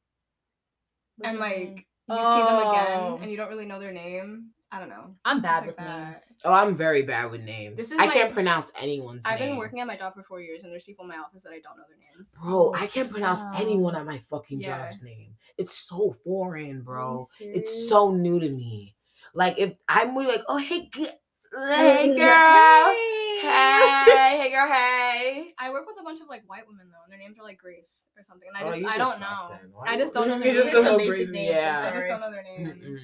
and 1.23 1.37
do 1.37 1.43
you 1.43 1.49
like 1.49 1.57
mean? 1.59 1.75
you 2.09 2.15
see 2.15 2.43
them 2.43 2.47
Oh. 2.49 2.71
again 3.13 3.21
and 3.23 3.31
you 3.31 3.37
don't 3.37 3.49
really 3.49 3.65
know 3.65 3.79
their 3.79 3.91
name. 3.93 4.49
I 4.73 4.79
don't 4.79 4.87
know. 4.87 5.13
I'm 5.25 5.41
bad 5.41 5.59
like 5.59 5.67
with 5.67 5.77
that. 5.77 6.07
names. 6.11 6.33
Oh, 6.45 6.53
I'm 6.53 6.77
very 6.77 7.01
bad 7.03 7.29
with 7.29 7.41
names. 7.41 7.75
This 7.75 7.91
is 7.91 7.97
I 7.99 8.05
my- 8.05 8.13
can't 8.13 8.31
pronounce 8.33 8.71
anyone's 8.79 9.25
name. 9.25 9.33
I've 9.33 9.39
name. 9.41 9.49
been 9.49 9.57
working 9.57 9.79
at 9.81 9.87
my 9.87 9.97
job 9.97 10.13
for 10.13 10.23
four 10.23 10.39
years 10.39 10.63
and 10.63 10.71
there's 10.71 10.85
people 10.85 11.03
in 11.03 11.09
my 11.09 11.17
office 11.17 11.43
that 11.43 11.49
I 11.51 11.59
don't 11.59 11.75
know 11.75 11.83
their 11.89 11.97
names. 11.97 12.29
Bro, 12.41 12.73
I 12.75 12.87
can't 12.87 13.11
pronounce 13.11 13.41
Wow. 13.41 13.51
anyone 13.55 13.95
at 13.97 14.05
my 14.05 14.19
fucking 14.29 14.61
Yeah. 14.61 14.85
job's 14.85 15.03
name. 15.03 15.35
It's 15.57 15.73
so 15.75 16.15
foreign, 16.23 16.83
bro. 16.83 17.27
It's 17.41 17.89
so 17.89 18.11
new 18.11 18.39
to 18.39 18.47
me. 18.49 18.95
Like 19.33 19.57
if 19.59 19.73
I'm 19.89 20.15
really 20.17 20.31
like, 20.37 20.43
oh 20.47 20.57
hey, 20.57 20.89
g- 20.93 21.07
hey 21.53 22.15
girl, 22.15 22.95
hey, 23.41 24.37
hey 24.41 24.51
girl, 24.51 24.67
hey. 24.71 25.53
I 25.59 25.69
work 25.71 25.85
with 25.87 25.97
a 25.99 26.03
bunch 26.03 26.21
of 26.21 26.27
like 26.29 26.47
white 26.49 26.63
women 26.67 26.87
though, 26.91 27.03
and 27.03 27.11
their 27.11 27.19
names 27.19 27.37
are 27.39 27.43
like 27.43 27.57
Grace 27.59 28.05
or 28.17 28.23
something, 28.27 28.47
and 28.53 28.57
I 28.57 28.67
Oh, 28.67 28.71
just 28.71 28.81
you 28.81 28.87
I 28.87 28.97
just 28.97 29.19
don't 29.19 29.29
know. 29.29 29.81
I 29.85 29.97
just 29.97 30.13
don't 30.13 30.27
know 30.27 30.37
you 30.37 30.43
their 30.43 30.53
just 30.53 30.65
names. 30.65 30.73
don't 30.75 30.83
Some 30.85 30.91
know 30.93 30.97
basic 30.97 31.27
Grace- 31.27 31.31
names, 31.31 31.55
I'm 31.55 31.93
I 31.93 31.97
just 31.97 32.07
don't 32.07 32.19
know 32.21 32.31
their 32.31 32.43
names. 32.43 32.85
Mm-mm. 32.85 32.97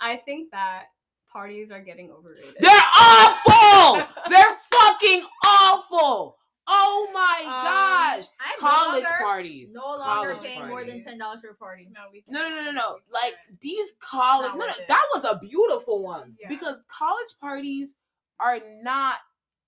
I 0.00 0.16
think 0.16 0.50
that 0.52 0.86
parties 1.32 1.70
are 1.70 1.80
getting 1.80 2.10
overrated. 2.10 2.56
They're 2.60 2.70
awful. 2.98 4.06
They're 4.30 4.56
fucking 4.70 5.22
awful. 5.44 6.36
Oh 6.68 7.08
my 7.12 7.40
Um, 7.44 7.50
gosh. 7.64 8.26
I'm 8.40 8.58
College 8.60 9.02
no 9.02 9.08
longer, 9.10 9.24
parties. 9.24 9.74
no 9.74 9.80
longer 9.86 10.04
College 10.34 10.42
paying 10.42 10.68
more 10.68 10.80
than 10.80 10.88
parties. 10.90 11.04
ten 11.04 11.18
dollars 11.18 11.40
for 11.40 11.50
a 11.50 11.54
party. 11.54 11.88
no, 11.92 12.00
we 12.12 12.22
No, 12.28 12.48
no, 12.48 12.54
no, 12.54 12.62
no, 12.64 12.70
no. 12.70 12.98
Like 13.12 13.34
these 13.60 13.92
college. 13.98 14.52
No, 14.54 14.66
no, 14.66 14.72
that 14.88 15.02
was 15.14 15.24
a 15.24 15.38
beautiful 15.38 16.02
one 16.04 16.36
Yeah. 16.40 16.48
because 16.48 16.80
college 16.88 17.34
parties 17.40 17.96
are 18.38 18.60
not 18.82 19.16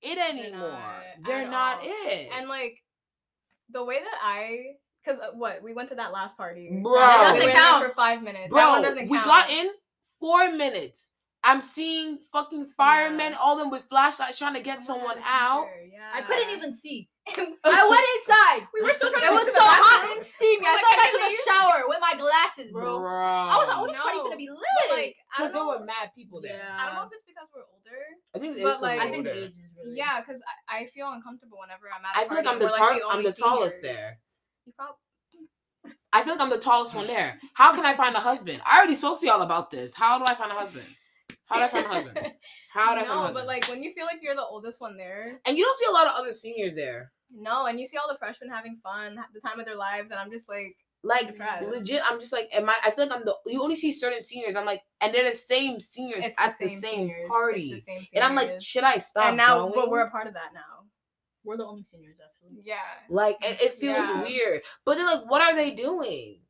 it 0.03 0.17
They're 0.17 0.29
anymore. 0.29 0.71
not 0.71 1.03
They're 1.27 1.49
not, 1.49 1.79
all. 1.79 1.85
it. 1.87 2.29
and 2.37 2.49
like 2.49 2.83
the 3.71 3.83
way 3.83 3.99
that 3.99 4.19
I, 4.23 4.75
because 5.03 5.21
uh, 5.21 5.31
what 5.33 5.63
we 5.63 5.73
went 5.73 5.89
to 5.89 5.95
that 5.97 6.13
last 6.13 6.37
party, 6.37 6.69
Bro. 6.71 6.93
we 6.93 6.99
That 6.99 7.23
doesn't 7.23 7.43
in 7.43 7.47
there 7.49 7.57
count. 7.57 7.85
for 7.87 7.95
five 7.95 8.23
minutes. 8.23 8.51
bro, 8.51 8.59
that 8.61 8.71
one 8.71 8.83
doesn't 8.83 9.09
we 9.09 9.17
got 9.17 9.51
in 9.51 9.69
four 10.21 10.53
minutes. 10.53 11.09
I'm 11.45 11.61
seeing 11.61 12.19
fucking 12.33 12.67
firemen, 12.77 13.33
Yeah. 13.33 13.39
all 13.39 13.57
them 13.57 13.71
with 13.71 13.85
flashlights 13.91 14.39
trying 14.39 14.55
to 14.55 14.61
get 14.63 14.83
someone 14.83 15.19
out. 15.25 15.69
Yeah. 15.93 16.09
I 16.13 16.23
couldn't 16.23 16.51
even 16.57 16.73
see. 16.73 17.09
I 17.29 17.33
I 17.65 17.89
went 17.89 18.05
inside. 18.17 18.69
We 18.75 18.81
were 18.83 18.93
still 18.97 19.11
trying 19.13 19.25
It 19.25 19.29
to 19.29 19.35
was 19.45 19.47
so 19.53 19.61
hot 19.61 20.09
and 20.13 20.25
steamy. 20.25 20.65
I 20.67 20.73
Like, 20.73 20.81
thought 20.81 20.99
I 20.99 21.05
I 21.05 21.11
took 21.13 21.21
a 21.21 21.33
leave. 21.33 21.45
shower 21.45 21.79
with 21.89 22.01
my 22.01 22.15
glasses, 22.17 22.73
bro. 22.73 22.99
Bro. 22.99 23.13
I 23.13 23.57
was 23.61 23.69
like, 23.69 23.77
oh, 23.77 23.87
this 23.87 23.97
party's 23.97 24.19
No. 24.19 24.25
gonna 24.25 24.37
be 24.41 24.49
lit. 24.49 24.61
But 24.89 24.97
like, 24.97 25.17
because 25.37 25.53
there 25.53 25.61
know. 25.65 25.69
were 25.79 25.85
mad 25.85 26.13
people 26.17 26.41
there. 26.41 26.61
Yeah. 26.65 26.77
I 26.81 26.87
don't 26.89 26.95
know 26.97 27.05
if 27.09 27.13
it's 27.13 27.25
because 27.29 27.49
we're 27.53 27.69
older. 27.69 28.01
I 28.35 28.39
think 28.41 28.57
it 28.57 28.61
is 28.61 28.65
But, 28.65 28.73
'cause 28.75 28.83
like- 28.83 28.99
we're 29.01 29.05
I 29.05 29.11
think 29.13 29.27
older. 29.29 29.37
age 29.37 29.57
is 29.61 29.71
really. 29.77 29.97
Yeah, 30.01 30.21
because 30.25 30.41
I, 30.69 30.85
I 30.85 30.87
feel 30.97 31.13
uncomfortable 31.13 31.61
whenever 31.61 31.89
I'm 31.93 32.05
at. 32.05 32.13
a 32.17 32.25
I 32.25 32.29
feel 32.29 32.41
like 32.41 32.49
I'm 32.49 32.59
the 32.61 32.73
and 32.73 32.81
we're, 32.81 32.99
the 33.01 33.09
I'm 33.13 33.23
the 33.25 33.33
tallest 33.37 33.81
seniors. 33.85 33.97
there. 34.01 34.19
You 34.65 34.73
prob- 34.77 34.97
I 36.13 36.23
feel 36.25 36.35
like 36.35 36.43
I'm 36.43 36.51
the 36.51 36.59
tallest 36.59 36.95
one 36.95 37.07
there. 37.07 37.37
How 37.53 37.73
can 37.77 37.85
I 37.85 37.93
find 37.95 38.17
a 38.17 38.21
husband? 38.21 38.63
I 38.65 38.79
already 38.81 38.95
spoke 38.97 39.21
to 39.21 39.27
y'all 39.27 39.43
about 39.43 39.71
this. 39.71 39.93
How 39.95 40.17
do 40.19 40.25
I 40.25 40.35
find 40.35 40.51
a 40.51 40.55
husband? 40.55 40.87
How 41.47 41.57
do 41.57 41.63
I 41.65 41.69
find 41.69 41.87
a 41.87 41.89
husband? 41.89 42.19
How 42.73 42.95
do 42.95 43.01
I 43.01 43.05
find 43.05 43.07
a 43.07 43.09
no, 43.15 43.21
husband? 43.23 43.35
but 43.35 43.47
like 43.47 43.69
when 43.69 43.83
you 43.83 43.93
feel 43.93 44.07
like 44.07 44.19
you're 44.23 44.35
the 44.35 44.45
oldest 44.45 44.81
one 44.81 44.97
there, 44.97 45.41
and 45.47 45.57
you 45.59 45.65
don't 45.65 45.79
see 45.79 45.87
a 45.89 45.93
lot 45.93 46.07
of 46.07 46.13
other 46.17 46.33
seniors 46.33 46.75
there. 46.75 47.13
no, 47.31 47.67
and 47.67 47.79
you 47.79 47.87
see 47.87 47.97
all 47.99 48.09
the 48.11 48.19
freshmen 48.19 48.51
having 48.51 48.79
fun, 48.83 49.19
the 49.35 49.41
time 49.41 49.61
of 49.61 49.67
their 49.67 49.77
lives, 49.77 50.11
and 50.11 50.19
I'm 50.21 50.31
just 50.31 50.49
like, 50.49 50.77
Like 51.03 51.27
Depressed. 51.29 51.67
legit, 51.71 52.03
I'm 52.09 52.19
just 52.19 52.33
like, 52.33 52.49
am 52.53 52.69
I? 52.69 52.75
I 52.85 52.91
feel 52.91 53.07
like 53.07 53.15
I'm 53.19 53.25
the. 53.27 53.35
You 53.47 53.63
only 53.63 53.77
see 53.77 53.93
certain 53.93 54.23
seniors. 54.23 54.57
I'm 54.57 54.65
like, 54.65 54.81
and 55.03 55.15
they're 55.15 55.31
the 55.31 55.37
same 55.37 55.79
seniors 55.81 56.25
it's 56.25 56.41
at 56.41 56.57
the 56.59 56.65
the 56.65 56.71
same, 56.75 56.81
same, 57.09 57.29
party, 57.29 57.73
It's 57.73 57.85
the 57.85 57.93
same 57.93 58.05
and 58.15 58.25
I'm 58.25 58.35
like, 58.35 58.63
should 58.63 58.85
I 58.85 58.99
stop? 58.99 59.27
and 59.27 59.37
now, 59.37 59.59
going? 59.61 59.73
but 59.75 59.91
we're 59.91 60.01
a 60.01 60.11
part 60.11 60.27
of 60.27 60.33
that 60.35 60.51
now. 60.55 60.87
We're 61.45 61.59
the 61.59 61.67
only 61.67 61.85
seniors 61.85 62.17
actually. 62.25 62.63
Yeah, 62.63 62.77
like, 63.11 63.37
it, 63.43 63.61
it 63.61 63.75
feels 63.75 63.97
Yeah. 63.99 64.23
weird. 64.23 64.63
But 64.87 64.95
then, 64.95 65.05
like, 65.05 65.29
what 65.31 65.43
are 65.43 65.55
they 65.55 65.73
doing? 65.73 66.41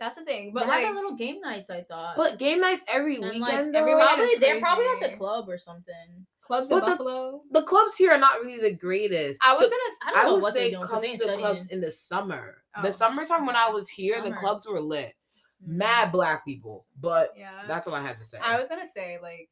That's 0.00 0.16
the 0.16 0.24
thing. 0.24 0.52
But 0.52 0.60
But 0.60 0.68
like 0.70 0.84
like, 0.86 0.94
little 0.94 1.14
game 1.14 1.40
nights, 1.40 1.70
I 1.70 1.82
thought. 1.82 2.16
But 2.16 2.38
game 2.38 2.60
nights 2.60 2.84
every 2.88 3.16
And, 3.16 3.24
weekend. 3.26 3.76
every 3.76 3.92
though? 3.92 3.98
weekend 3.98 4.16
probably 4.16 4.36
they're 4.40 4.60
probably 4.60 4.86
at 4.86 5.10
the 5.12 5.16
club 5.16 5.48
or 5.48 5.58
something. 5.58 6.26
clubs 6.40 6.70
in 6.72 6.78
the- 6.80 6.84
Buffalo. 6.86 7.42
the 7.52 7.62
clubs 7.62 7.96
here 7.96 8.10
are 8.10 8.18
not 8.18 8.40
really 8.40 8.58
the 8.58 8.72
greatest. 8.74 9.38
I 9.44 9.52
was 9.54 9.62
gonna. 9.62 9.74
I 10.04 10.10
don't 10.10 10.18
I 10.18 10.24
know 10.26 10.34
would 10.34 10.42
what 10.42 10.54
say 10.54 10.70
doing 10.70 10.82
because 10.82 11.02
come 11.04 11.18
to 11.18 11.26
the 11.26 11.36
clubs 11.36 11.66
in 11.66 11.80
the 11.80 11.92
summer. 11.92 12.56
Oh, 12.76 12.82
The 12.82 12.92
summertime 12.92 13.46
when 13.46 13.54
I 13.56 13.68
was 13.70 13.88
here, 13.88 14.20
the 14.22 14.32
clubs 14.32 14.66
were 14.66 14.80
lit. 14.80 15.14
Mm. 15.64 15.74
Mad 15.76 16.10
black 16.12 16.44
people, 16.44 16.86
but 17.00 17.34
Yeah, 17.36 17.50
that's 17.68 17.86
all 17.86 17.94
I 17.94 18.00
had 18.02 18.18
to 18.18 18.24
say. 18.24 18.38
I 18.42 18.58
was 18.58 18.68
gonna 18.68 18.88
say 18.92 19.18
like 19.22 19.48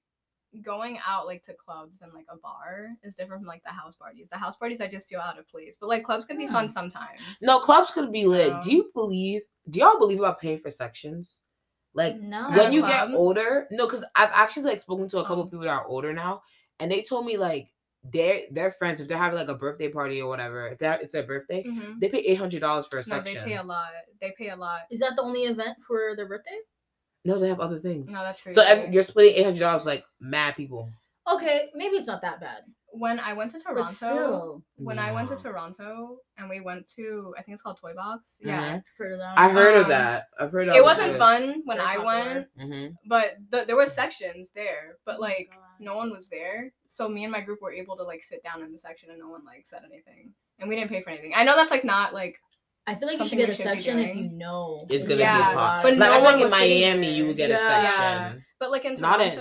going 0.62 0.98
out 1.06 1.26
like 1.26 1.42
to 1.44 1.54
clubs 1.54 2.00
and 2.02 2.12
like 2.12 2.26
a 2.30 2.36
bar 2.36 2.88
is 3.02 3.14
different 3.16 3.42
from 3.42 3.46
like 3.48 3.62
the 3.64 3.70
house 3.70 3.96
parties. 3.96 4.28
The 4.30 4.38
house 4.38 4.56
parties 4.56 4.80
I 4.80 4.88
just 4.88 5.08
feel 5.08 5.20
out 5.20 5.38
of 5.38 5.46
place, 5.48 5.76
but 5.80 5.88
like 5.88 6.04
clubs 6.04 6.24
can 6.24 6.38
be 6.38 6.46
fun 6.48 6.70
sometimes. 6.70 7.20
no, 7.42 7.60
clubs 7.60 7.90
could 7.90 8.10
be 8.12 8.26
lit. 8.26 8.52
No. 8.52 8.60
Do 8.62 8.72
you 8.72 8.90
believe? 8.94 9.42
Do 9.70 9.80
y'all 9.80 9.98
believe 9.98 10.18
about 10.20 10.40
paying 10.40 10.58
for 10.58 10.70
sections? 10.70 11.40
Like 11.94 12.16
No. 12.16 12.50
when 12.50 12.72
you 12.72 12.82
get 12.82 13.10
older, 13.10 13.66
no, 13.70 13.86
because 13.86 14.04
I've 14.16 14.30
actually 14.32 14.64
like 14.64 14.80
spoken 14.80 15.08
to 15.10 15.18
a 15.18 15.24
couple 15.26 15.42
Oh. 15.44 15.46
people 15.46 15.60
that 15.60 15.68
are 15.70 15.86
older 15.86 16.12
now, 16.12 16.42
and 16.80 16.90
they 16.90 17.02
told 17.02 17.26
me 17.26 17.36
like 17.36 17.72
their 18.04 18.42
their 18.52 18.70
friends 18.70 19.00
if 19.00 19.08
they're 19.08 19.18
having 19.18 19.38
like 19.38 19.48
a 19.48 19.54
birthday 19.54 19.88
party 19.88 20.22
or 20.22 20.28
whatever, 20.28 20.68
if 20.68 20.78
that 20.78 21.02
it's 21.02 21.12
their 21.12 21.24
birthday, 21.24 21.64
Mhm. 21.64 21.98
they 22.00 22.08
pay 22.08 22.20
eight 22.20 22.36
hundred 22.36 22.60
dollars 22.60 22.86
for 22.86 22.98
a 22.98 23.04
No, 23.06 23.20
they 23.20 23.32
section. 23.32 23.44
pay 23.48 23.56
a 23.56 23.62
lot. 23.62 23.90
They 24.20 24.32
pay 24.38 24.50
a 24.50 24.56
lot. 24.56 24.82
Is 24.90 25.00
that 25.00 25.16
the 25.16 25.22
only 25.22 25.42
event 25.44 25.76
for 25.86 26.14
their 26.16 26.26
birthday? 26.28 26.58
No, 27.28 27.38
they 27.38 27.48
have 27.48 27.60
other 27.60 27.78
things. 27.78 28.08
No, 28.08 28.22
that's 28.22 28.40
crazy. 28.40 28.54
so 28.54 28.62
if 28.66 28.90
you're 28.92 29.02
splitting 29.02 29.34
eight 29.36 29.44
hundred 29.44 29.60
dollars, 29.60 29.84
like 29.86 30.04
mad 30.20 30.56
people. 30.56 30.90
Okay, 31.30 31.68
maybe 31.74 31.96
it's 31.96 32.06
not 32.06 32.22
that 32.22 32.40
bad. 32.40 32.62
when 32.92 33.20
I 33.20 33.34
went 33.34 33.52
to 33.52 33.60
Toronto, 33.60 33.92
still, 33.92 34.62
when 34.78 34.98
I 34.98 35.12
went 35.12 35.28
to 35.28 35.36
Toronto 35.36 36.16
and 36.38 36.48
we 36.48 36.60
went 36.60 36.90
to 36.96 37.34
I 37.38 37.42
think 37.42 37.52
it's 37.54 37.62
called 37.62 37.78
Toy 37.78 37.92
Box. 37.94 38.38
Yeah. 38.40 38.76
Mhm. 38.78 38.82
heard 38.96 39.12
of 39.12 39.18
that. 39.18 39.38
I 39.38 39.48
heard 39.50 39.76
of 39.76 39.82
Um, 39.84 39.88
that. 39.90 40.24
I've 40.40 40.50
heard. 40.50 40.68
It 40.68 40.82
wasn't 40.82 41.18
fun 41.18 41.60
when 41.66 41.76
Very 41.76 41.88
I 41.88 41.98
went, 41.98 42.48
Mm-hmm. 42.58 42.86
but 43.06 43.36
th- 43.52 43.66
there 43.66 43.76
were 43.76 43.86
sections 44.02 44.52
there, 44.52 44.96
but 45.04 45.16
Oh 45.18 45.20
like 45.20 45.50
God. 45.50 45.60
no 45.80 45.96
one 45.96 46.10
was 46.10 46.30
there. 46.30 46.72
So 46.86 47.10
me 47.10 47.24
and 47.24 47.30
my 47.32 47.42
group 47.42 47.60
were 47.60 47.72
able 47.74 47.94
to 47.98 48.04
like 48.04 48.22
sit 48.24 48.42
down 48.42 48.62
in 48.62 48.72
the 48.72 48.78
section 48.78 49.10
and 49.10 49.18
no 49.20 49.28
one 49.28 49.44
like 49.44 49.66
said 49.66 49.82
anything. 49.84 50.32
And 50.58 50.66
we 50.70 50.74
didn't 50.76 50.88
pay 50.90 51.02
for 51.02 51.10
anything. 51.10 51.32
I 51.36 51.44
know 51.44 51.56
that's 51.56 51.70
like 51.70 51.84
not 51.84 52.14
like 52.14 52.36
I 52.88 52.94
feel 52.94 53.08
like 53.08 53.18
you 53.18 53.28
should 53.28 53.36
get 53.36 53.50
a 53.50 53.54
should 53.54 53.64
section 53.64 53.98
if 53.98 54.16
you 54.16 54.30
know 54.30 54.86
It's 54.88 55.04
gonna 55.04 55.20
Yeah, 55.20 55.36
be 55.36 55.42
a 55.50 55.52
a 55.52 55.54
pop. 55.54 55.82
but 55.82 55.98
Like, 55.98 56.10
no 56.10 56.12
I 56.12 56.16
one 56.16 56.24
like 56.24 56.34
in 56.36 56.40
was 56.40 56.54
sitting 56.54 56.80
Miami, 56.80 57.12
you 57.14 57.26
would 57.26 57.36
get 57.36 57.50
a 57.50 57.52
Yeah. 57.52 57.68
section. 57.98 58.44
but 58.58 58.70
like 58.70 58.86
in 58.86 58.94
Not 58.98 59.20
in- 59.20 59.36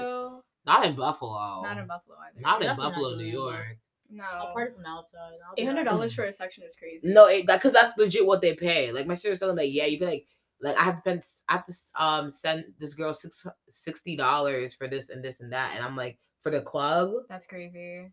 Not 0.66 0.86
in 0.86 0.96
Buffalo. 0.96 1.62
not 1.64 1.78
in 1.78 1.88
Buffalo 1.88 2.18
either. 2.28 2.42
Not 2.42 2.62
in 2.62 2.68
Definitely 2.68 2.68
not 2.68 2.78
Buffalo, 2.94 3.16
New 3.16 3.24
York. 3.26 3.78
No. 4.10 4.24
party 4.54 4.74
from 4.74 4.84
the 4.84 4.90
outside. 4.90 5.32
eight 5.58 5.66
hundred 5.66 5.86
dollars 5.86 6.14
for 6.14 6.26
a 6.26 6.34
section 6.34 6.64
is 6.64 6.76
crazy. 6.76 7.00
No, 7.04 7.26
it, 7.28 7.48
that 7.48 7.58
because 7.60 7.72
that's 7.72 7.98
legit 7.98 8.26
what 8.26 8.42
they 8.42 8.54
pay. 8.54 8.92
Like 8.92 9.08
my 9.08 9.14
sister 9.14 9.30
was 9.30 9.40
telling 9.40 9.56
me, 9.56 9.64
like, 9.64 9.74
yeah, 9.74 9.86
you 9.86 9.98
pay 9.98 10.06
like 10.06 10.28
like 10.60 10.76
I 10.78 10.84
have 10.84 10.96
to 10.96 11.00
spend 11.00 11.24
I 11.48 11.54
have 11.54 11.66
to 11.68 11.74
um 11.96 12.30
send 12.30 12.74
this 12.80 12.94
girl 12.96 13.14
six 13.14 13.46
sixty 13.70 14.18
dollars 14.18 14.74
for 14.74 14.88
this 14.90 15.10
and 15.10 15.24
this 15.24 15.40
and 15.40 15.54
that, 15.54 15.72
and 15.76 15.86
I'm 15.86 15.96
like 15.96 16.18
for 16.42 16.52
the 16.52 16.62
club. 16.62 17.12
That's 17.30 17.46
crazy. 17.46 18.12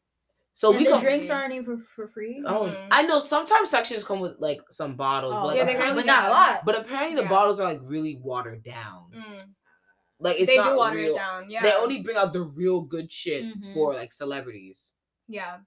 So 0.56 0.70
and 0.70 0.78
we 0.78 0.84
the 0.84 0.90
go. 0.90 1.00
drinks 1.00 1.30
aren't 1.30 1.52
even 1.52 1.64
for, 1.78 1.84
for 1.96 2.08
free. 2.08 2.42
Oh, 2.46 2.66
Mhm. 2.68 2.88
I 2.90 3.02
know 3.02 3.18
sometimes 3.18 3.70
sections 3.70 4.04
come 4.04 4.20
with 4.20 4.36
like 4.38 4.60
some 4.70 4.94
bottles, 4.96 5.34
Oh, 5.34 5.40
but 5.40 5.46
like, 5.48 5.56
yeah, 5.56 5.64
they 5.64 5.74
apparently, 5.74 6.02
but 6.02 6.06
not 6.06 6.26
a 6.26 6.30
lot. 6.30 6.64
but 6.64 6.78
apparently 6.78 7.16
the 7.16 7.22
Yeah. 7.22 7.28
bottles 7.28 7.58
are 7.58 7.64
like 7.64 7.80
really 7.82 8.16
watered 8.22 8.62
down. 8.62 9.10
Mm. 9.12 9.54
Like 10.20 10.36
it's 10.38 10.46
they 10.46 10.56
not 10.56 10.70
do 10.70 10.76
water 10.76 10.96
real. 10.96 11.14
it 11.14 11.18
down. 11.18 11.50
Yeah. 11.50 11.62
They 11.62 11.72
only 11.72 12.02
bring 12.02 12.16
out 12.16 12.32
the 12.32 12.42
real 12.42 12.82
good 12.82 13.10
shit 13.10 13.44
Mhm. 13.44 13.74
for 13.74 13.94
like 13.94 14.12
celebrities. 14.12 14.92
Yeah. 15.26 15.58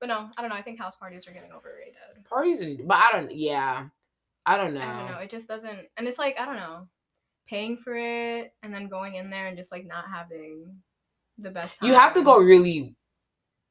But 0.00 0.06
no, 0.08 0.30
I 0.36 0.40
don't 0.40 0.48
know. 0.50 0.56
I 0.56 0.62
think 0.62 0.78
house 0.78 0.96
parties 0.96 1.26
are 1.28 1.32
getting 1.32 1.52
overrated. 1.52 1.94
Parties 2.24 2.60
and 2.60 2.88
but 2.88 2.96
I 2.96 3.12
don't. 3.12 3.34
Yeah, 3.34 3.88
I 4.46 4.56
don't 4.56 4.72
know. 4.74 4.80
I 4.80 4.98
don't 5.02 5.10
know. 5.12 5.18
It 5.18 5.30
just 5.30 5.46
doesn't. 5.46 5.88
And 5.98 6.08
it's 6.08 6.18
like 6.18 6.38
I 6.40 6.46
don't 6.46 6.56
know, 6.56 6.88
paying 7.46 7.76
for 7.76 7.94
it 7.94 8.54
and 8.62 8.72
then 8.74 8.88
going 8.88 9.14
in 9.16 9.28
there 9.30 9.46
and 9.46 9.56
just 9.58 9.70
like 9.70 9.84
not 9.86 10.06
having 10.08 10.82
the 11.38 11.50
best. 11.50 11.78
Time. 11.78 11.88
You 11.88 11.94
have 11.94 12.14
to 12.14 12.22
go 12.22 12.38
really. 12.38 12.94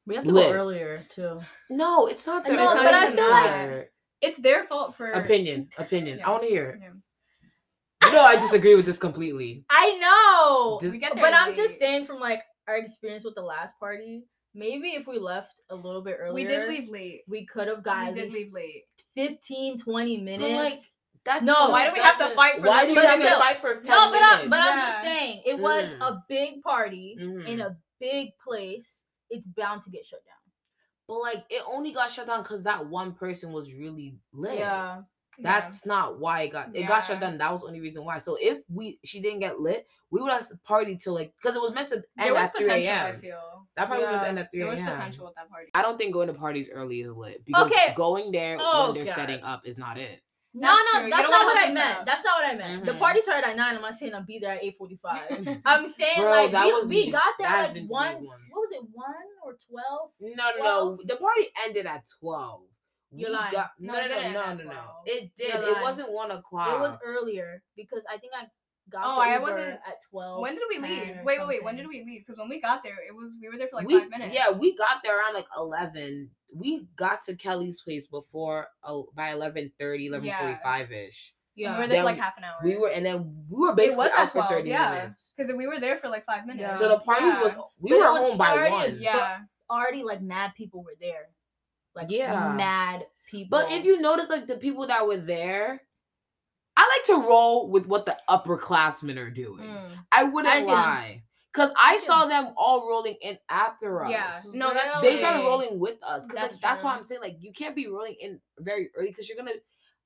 We 0.06 0.14
have 0.14 0.24
to 0.24 0.30
Lit. 0.30 0.46
go 0.48 0.52
earlier 0.52 1.04
too. 1.14 1.40
No, 1.70 2.06
it's 2.06 2.26
not 2.26 2.44
I 2.46 2.48
their 2.50 2.56
know, 2.58 2.66
but 2.74 2.86
I 2.94 3.04
opinion. 3.06 3.16
feel 3.16 3.30
like- 3.78 3.92
It's 4.22 4.38
their 4.38 4.64
fault 4.64 4.96
for 4.96 5.10
opinion. 5.10 5.68
Opinion. 5.78 6.20
I 6.24 6.30
want 6.30 6.42
to 6.44 6.48
hear. 6.48 6.70
it. 6.70 6.80
Yeah. 6.82 8.08
You 8.08 8.12
know, 8.14 8.22
I 8.22 8.36
disagree 8.36 8.74
with 8.76 8.86
this 8.86 8.98
completely. 8.98 9.64
I 9.68 9.96
know, 9.98 10.78
This- 10.80 10.92
We 10.92 10.98
get 10.98 11.14
there 11.14 11.24
but 11.24 11.34
I'm 11.34 11.54
just 11.54 11.78
saying 11.78 12.06
from 12.06 12.20
like 12.20 12.42
our 12.68 12.76
experience 12.76 13.24
with 13.24 13.34
the 13.34 13.42
last 13.42 13.78
party. 13.80 14.24
Maybe 14.54 14.90
if 14.90 15.06
we 15.06 15.18
left 15.18 15.52
a 15.70 15.74
little 15.76 16.00
bit 16.02 16.16
earlier, 16.18 16.32
We 16.34 16.44
did 16.44 16.68
leave 16.68 16.88
late. 16.88 17.22
We 17.28 17.44
could 17.44 17.68
have 17.68 17.82
got 17.82 18.14
We 18.14 18.20
did 18.20 18.32
leave 18.32 18.52
late. 18.52 18.84
15, 19.16 19.78
20 19.78 20.16
minutes. 20.20 20.54
like, 20.54 20.78
That's 21.24 21.44
No, 21.44 21.68
why 21.70 21.86
do 21.88 21.92
we 21.92 21.98
have 21.98 22.18
to 22.18 22.28
fight 22.36 22.54
for 22.60 22.68
Why 22.68 22.86
do 22.86 22.92
you 22.92 23.00
have 23.00 23.18
minute? 23.18 23.32
to 23.34 23.38
fight 23.40 23.56
for 23.56 23.74
ten 23.80 23.84
no, 23.90 24.10
but, 24.10 24.12
minutes? 24.12 24.32
I, 24.44 24.46
but 24.48 24.60
I'm 24.60 24.78
just 24.78 25.02
saying 25.02 25.42
it 25.44 25.58
was 25.58 25.88
Mm. 25.88 26.00
a 26.00 26.24
big 26.28 26.62
party 26.62 27.16
in 27.18 27.34
Mhm. 27.58 27.66
a 27.66 27.76
big 27.98 28.30
place. 28.38 29.02
It's 29.30 29.46
bound 29.46 29.82
to 29.82 29.90
get 29.90 30.06
shut 30.06 30.24
down. 30.24 30.34
But 31.08 31.20
like, 31.20 31.44
it 31.50 31.62
only 31.66 31.92
got 31.92 32.10
shut 32.10 32.26
down 32.26 32.42
because 32.42 32.62
that 32.64 32.86
one 32.88 33.12
person 33.12 33.52
was 33.52 33.72
really 33.72 34.16
lit. 34.32 34.58
Yeah, 34.58 35.02
Yeah. 35.38 35.60
That's 35.60 35.86
not 35.86 36.18
why 36.18 36.42
it 36.42 36.52
got 36.52 36.74
it 36.74 36.86
got 36.88 37.04
shut 37.04 37.20
down. 37.20 37.38
That 37.38 37.52
was 37.52 37.60
the 37.60 37.68
only 37.68 37.80
reason 37.80 38.04
why. 38.04 38.18
So 38.18 38.36
if 38.40 38.58
we 38.68 38.98
she 39.04 39.20
didn't 39.20 39.40
get 39.40 39.60
lit, 39.60 39.86
we 40.10 40.20
would 40.20 40.32
have 40.32 40.48
to 40.48 40.56
party 40.64 40.96
till 40.96 41.14
like 41.14 41.32
because 41.40 41.56
it 41.56 41.60
was 41.62 41.74
meant 41.74 41.88
to 41.90 42.02
there 42.16 42.26
end 42.26 42.34
was 42.34 42.44
at 42.46 42.56
three 42.56 42.64
potential. 42.64 42.92
I 43.06 43.12
feel 43.12 43.68
That 43.76 43.88
party 43.88 44.02
was 44.02 44.10
meant 44.10 44.20
to 44.22 44.24
Yeah, 44.24 44.28
end 44.30 44.38
at 44.38 44.50
three 44.50 44.60
a.m. 44.62 44.66
there 44.76 44.84
was 44.84 44.94
potential 44.96 45.26
with 45.26 45.34
that 45.36 45.48
party. 45.50 45.70
I 45.74 45.82
don't 45.82 45.98
think 45.98 46.12
going 46.12 46.28
to 46.28 46.34
parties 46.34 46.68
early 46.72 47.02
is 47.02 47.10
lit 47.14 47.44
because 47.44 47.70
Okay. 47.70 47.92
going 47.94 48.32
there 48.32 48.58
Oh, 48.60 48.86
when 48.86 48.94
they're 48.94 49.04
God. 49.04 49.14
setting 49.14 49.42
up 49.42 49.66
is 49.66 49.76
not 49.78 49.98
it. 49.98 50.22
No, 50.58 50.68
That's 50.74 50.94
no, 50.94 51.10
that's 51.10 51.22
don't 51.28 51.44
what 51.44 51.56
I 51.58 51.64
meant. 51.66 51.76
out. 51.78 52.06
That's 52.06 52.24
not 52.24 52.34
what 52.40 52.48
I 52.50 52.56
meant. 52.56 52.86
The 52.86 52.92
Mhm. 52.92 52.98
party 52.98 53.20
started 53.20 53.46
at 53.46 53.56
nine. 53.56 53.76
I'm 53.76 53.82
not 53.82 53.94
saying 53.94 54.14
I'll 54.14 54.24
be 54.24 54.38
there 54.38 54.52
at 54.52 54.64
eight 54.64 54.76
forty 54.78 54.96
five. 55.02 55.28
I'm 55.66 55.86
saying 55.86 56.22
Bro, 56.22 56.30
like 56.30 56.52
we, 56.52 56.86
we 56.88 57.10
got 57.10 57.22
there 57.38 57.46
That 57.48 57.56
has 57.56 57.64
like 57.66 57.74
been 57.74 57.88
once. 57.88 58.26
once. 58.26 58.40
What 58.50 58.60
was 58.60 58.70
it? 58.72 58.82
One 58.90 59.28
or 59.44 59.56
twelve? 59.68 60.10
No, 60.20 60.44
no, 60.58 60.64
no. 60.64 60.98
The 61.04 61.16
party 61.16 61.46
ended 61.66 61.84
at 61.84 62.04
twelve. 62.20 62.62
You're 63.12 63.30
lying. 63.30 63.52
got 63.52 63.70
No, 63.78 63.92
no, 63.92 63.98
it 64.00 64.08
no, 64.10 64.32
no, 64.32 64.54
no, 64.54 64.64
no, 64.64 64.82
It 65.04 65.30
did. 65.36 65.54
It 65.54 65.80
wasn't 65.82 66.10
one 66.10 66.30
o'clock. 66.30 66.74
It 66.74 66.80
was 66.80 66.96
earlier 67.04 67.62
because 67.76 68.02
I 68.10 68.16
think 68.18 68.32
I 68.34 68.46
got 68.90 69.02
Oh, 69.04 69.20
I 69.20 69.38
wasn't- 69.38 69.60
at 69.86 70.00
twelve. 70.10 70.40
When 70.40 70.54
did 70.54 70.62
we 70.70 70.76
10 70.80 70.82
leave? 70.90 71.16
or 71.18 71.24
Wait, 71.24 71.38
wait, 71.40 71.48
wait. 71.48 71.64
When 71.64 71.76
did 71.76 71.86
we 71.86 72.02
leave? 72.04 72.22
Because 72.26 72.38
when 72.38 72.48
we 72.48 72.60
got 72.60 72.82
there, 72.82 72.96
it 73.06 73.14
was 73.14 73.36
we 73.42 73.48
were 73.48 73.58
there 73.58 73.68
for 73.68 73.76
like 73.76 73.88
we, 73.88 73.98
five 74.00 74.08
minutes. 74.10 74.34
Yeah, 74.34 74.52
we 74.52 74.74
got 74.76 75.02
there 75.04 75.18
around 75.18 75.34
like 75.34 75.46
eleven. 75.56 76.30
We 76.58 76.88
got 76.96 77.24
to 77.26 77.34
Kelly's 77.36 77.80
place 77.82 78.06
before 78.08 78.68
uh, 78.84 79.00
by 79.14 79.32
11.30, 79.32 79.70
11.45 80.10 81.08
ish. 81.08 81.32
Yeah, 81.54 81.70
we 81.70 81.74
Yeah. 81.74 81.78
were 81.78 81.86
there 81.88 81.98
for 82.00 82.04
like 82.04 82.18
half 82.18 82.36
an 82.38 82.44
hour. 82.44 82.56
We 82.62 82.76
were, 82.76 82.88
and 82.90 83.04
then 83.04 83.44
we 83.48 83.60
were 83.60 83.70
It 83.70 83.76
basically 83.76 83.96
was 83.96 84.10
out 84.14 84.26
at 84.26 84.32
for 84.32 84.46
thirty 84.46 84.68
yeah. 84.70 84.90
minutes. 84.94 85.32
because 85.36 85.52
we 85.54 85.66
were 85.66 85.80
there 85.80 85.96
for 85.96 86.08
like 86.08 86.24
five 86.26 86.46
minutes. 86.46 86.60
Yeah. 86.60 86.74
So 86.74 86.88
the 86.88 86.98
party 86.98 87.24
Yeah. 87.24 87.42
was 87.42 87.56
we 87.78 87.90
But 87.90 87.98
were 88.00 88.12
was 88.12 88.20
home 88.22 88.38
by 88.38 88.50
already- 88.52 88.72
one. 88.72 88.96
yeah. 89.00 89.38
already 89.70 90.02
like 90.02 90.20
mad 90.22 90.52
people 90.54 90.82
were 90.84 90.96
there. 91.00 91.28
Like 91.94 92.10
Yeah. 92.10 92.52
mad 92.52 93.06
people. 93.30 93.58
But 93.58 93.72
if 93.72 93.84
you 93.86 94.00
notice, 94.00 94.28
like 94.28 94.46
the 94.46 94.56
people 94.58 94.86
that 94.88 95.06
were 95.06 95.16
there, 95.16 95.80
I 96.76 96.82
like 96.82 97.06
to 97.22 97.26
roll 97.26 97.70
with 97.70 97.86
what 97.86 98.04
the 98.04 98.16
upperclassmen 98.28 99.16
are 99.18 99.30
doing. 99.30 99.64
Mm. 99.64 99.96
I 100.12 100.24
wouldn't 100.24 100.54
I 100.54 100.60
see 100.60 100.66
them. 100.66 100.74
lie, 100.74 101.22
because 101.56 101.72
I 101.76 101.96
saw 101.96 102.26
them 102.26 102.52
all 102.56 102.86
rolling 102.88 103.16
in 103.22 103.38
after 103.48 104.04
us. 104.04 104.10
Yeah. 104.10 104.40
No, 104.52 104.74
that's 104.74 105.00
they 105.00 105.16
started 105.16 105.40
rolling 105.44 105.78
with 105.80 105.96
us. 106.02 106.24
Because 106.26 106.34
That's 106.34 106.54
that's, 106.54 106.60
that's 106.60 106.82
why. 106.84 106.96
I'm 106.96 107.04
saying 107.04 107.22
like 107.22 107.36
you 107.40 107.52
can't 107.52 107.74
be 107.74 107.86
rolling 107.86 108.16
in 108.20 108.40
very 108.58 108.90
early 108.94 109.08
because 109.08 109.28
you're 109.28 109.38
gonna. 109.38 109.52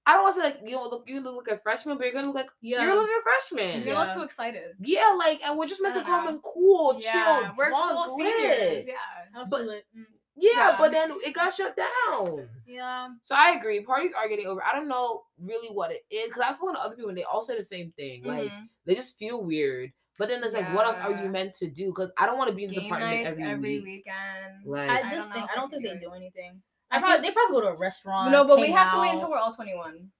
I 0.06 0.14
don't 0.14 0.22
want 0.22 0.36
to 0.36 0.40
say 0.40 0.44
like 0.48 0.60
you 0.64 0.76
know 0.76 0.84
look 0.88 1.04
you 1.06 1.20
look 1.20 1.46
like 1.46 1.58
a 1.58 1.60
freshman, 1.60 1.98
but 1.98 2.04
you're 2.04 2.14
gonna 2.14 2.28
look 2.28 2.36
like 2.36 2.50
yeah, 2.62 2.78
you're 2.78 2.88
gonna 2.88 3.00
look 3.00 3.10
like 3.10 3.20
a 3.20 3.22
freshman. 3.22 3.78
You're 3.80 3.94
Yeah. 3.94 4.04
not 4.04 4.14
too 4.14 4.22
excited. 4.22 4.62
Yeah, 4.80 5.14
like 5.18 5.40
and 5.44 5.58
we're 5.58 5.66
just 5.66 5.82
meant 5.82 5.94
to 5.96 6.02
come 6.02 6.24
know. 6.24 6.30
and 6.30 6.42
cool, 6.42 6.98
yeah, 7.00 7.12
chill, 7.12 7.52
we're 7.58 7.68
drunk, 7.68 7.92
cool 8.06 8.16
lit. 8.16 8.36
seniors. 8.56 8.86
Yeah. 8.86 9.40
absolutely. 9.42 9.82
Mm. 9.98 10.04
Yeah, 10.36 10.50
Yeah. 10.70 10.76
but 10.78 10.92
then 10.92 11.12
it 11.26 11.34
got 11.34 11.52
shut 11.52 11.76
down. 11.76 12.48
yeah. 12.66 13.08
So 13.24 13.34
I 13.36 13.52
agree. 13.58 13.82
Parties 13.82 14.12
are 14.16 14.26
getting 14.28 14.46
over. 14.46 14.62
I 14.64 14.72
don't 14.74 14.88
know 14.88 15.24
really 15.38 15.68
what 15.74 15.90
it 15.92 16.04
is 16.10 16.28
because 16.28 16.42
I've 16.46 16.56
spoken 16.56 16.76
to 16.76 16.80
other 16.80 16.94
people 16.96 17.10
and 17.10 17.18
they 17.18 17.24
all 17.24 17.42
say 17.42 17.58
the 17.58 17.64
same 17.64 17.92
thing. 17.96 18.24
Like 18.24 18.50
Mhm. 18.50 18.68
they 18.86 18.94
just 18.94 19.18
feel 19.18 19.44
weird. 19.44 19.92
But 20.20 20.28
then 20.28 20.44
it's 20.44 20.52
like, 20.52 20.74
what 20.74 20.84
else 20.84 20.98
are 20.98 21.12
you 21.12 21.30
meant 21.30 21.54
to 21.54 21.66
do? 21.66 21.86
Because 21.86 22.12
I 22.18 22.26
don't 22.26 22.36
want 22.36 22.50
to 22.50 22.54
be 22.54 22.64
in 22.64 22.68
this 22.68 22.78
game 22.78 22.92
apartment 22.92 23.24
nights 23.24 23.30
every, 23.30 23.42
every, 23.42 23.76
week. 23.78 23.84
weekend. 23.86 24.66
Like, 24.66 24.90
I 24.90 24.98
I 24.98 25.14
just 25.14 25.30
don't 25.30 25.38
think 25.38 25.50
I 25.50 25.52
I 25.54 25.56
don't 25.56 25.70
think 25.70 25.82
they 25.82 25.96
do 25.96 26.12
anything. 26.12 26.60
I 26.90 26.98
I 26.98 27.00
probably, 27.00 27.26
they 27.26 27.32
probably 27.32 27.54
go 27.54 27.60
to 27.62 27.68
a 27.68 27.78
restaurant. 27.78 28.30
no, 28.30 28.46
but 28.46 28.60
we 28.60 28.66
hang 28.66 28.76
have 28.76 28.92
to 28.92 29.00
wait 29.00 29.12
until 29.14 29.30
we're 29.30 29.38
all 29.38 29.54
21. 29.54 30.10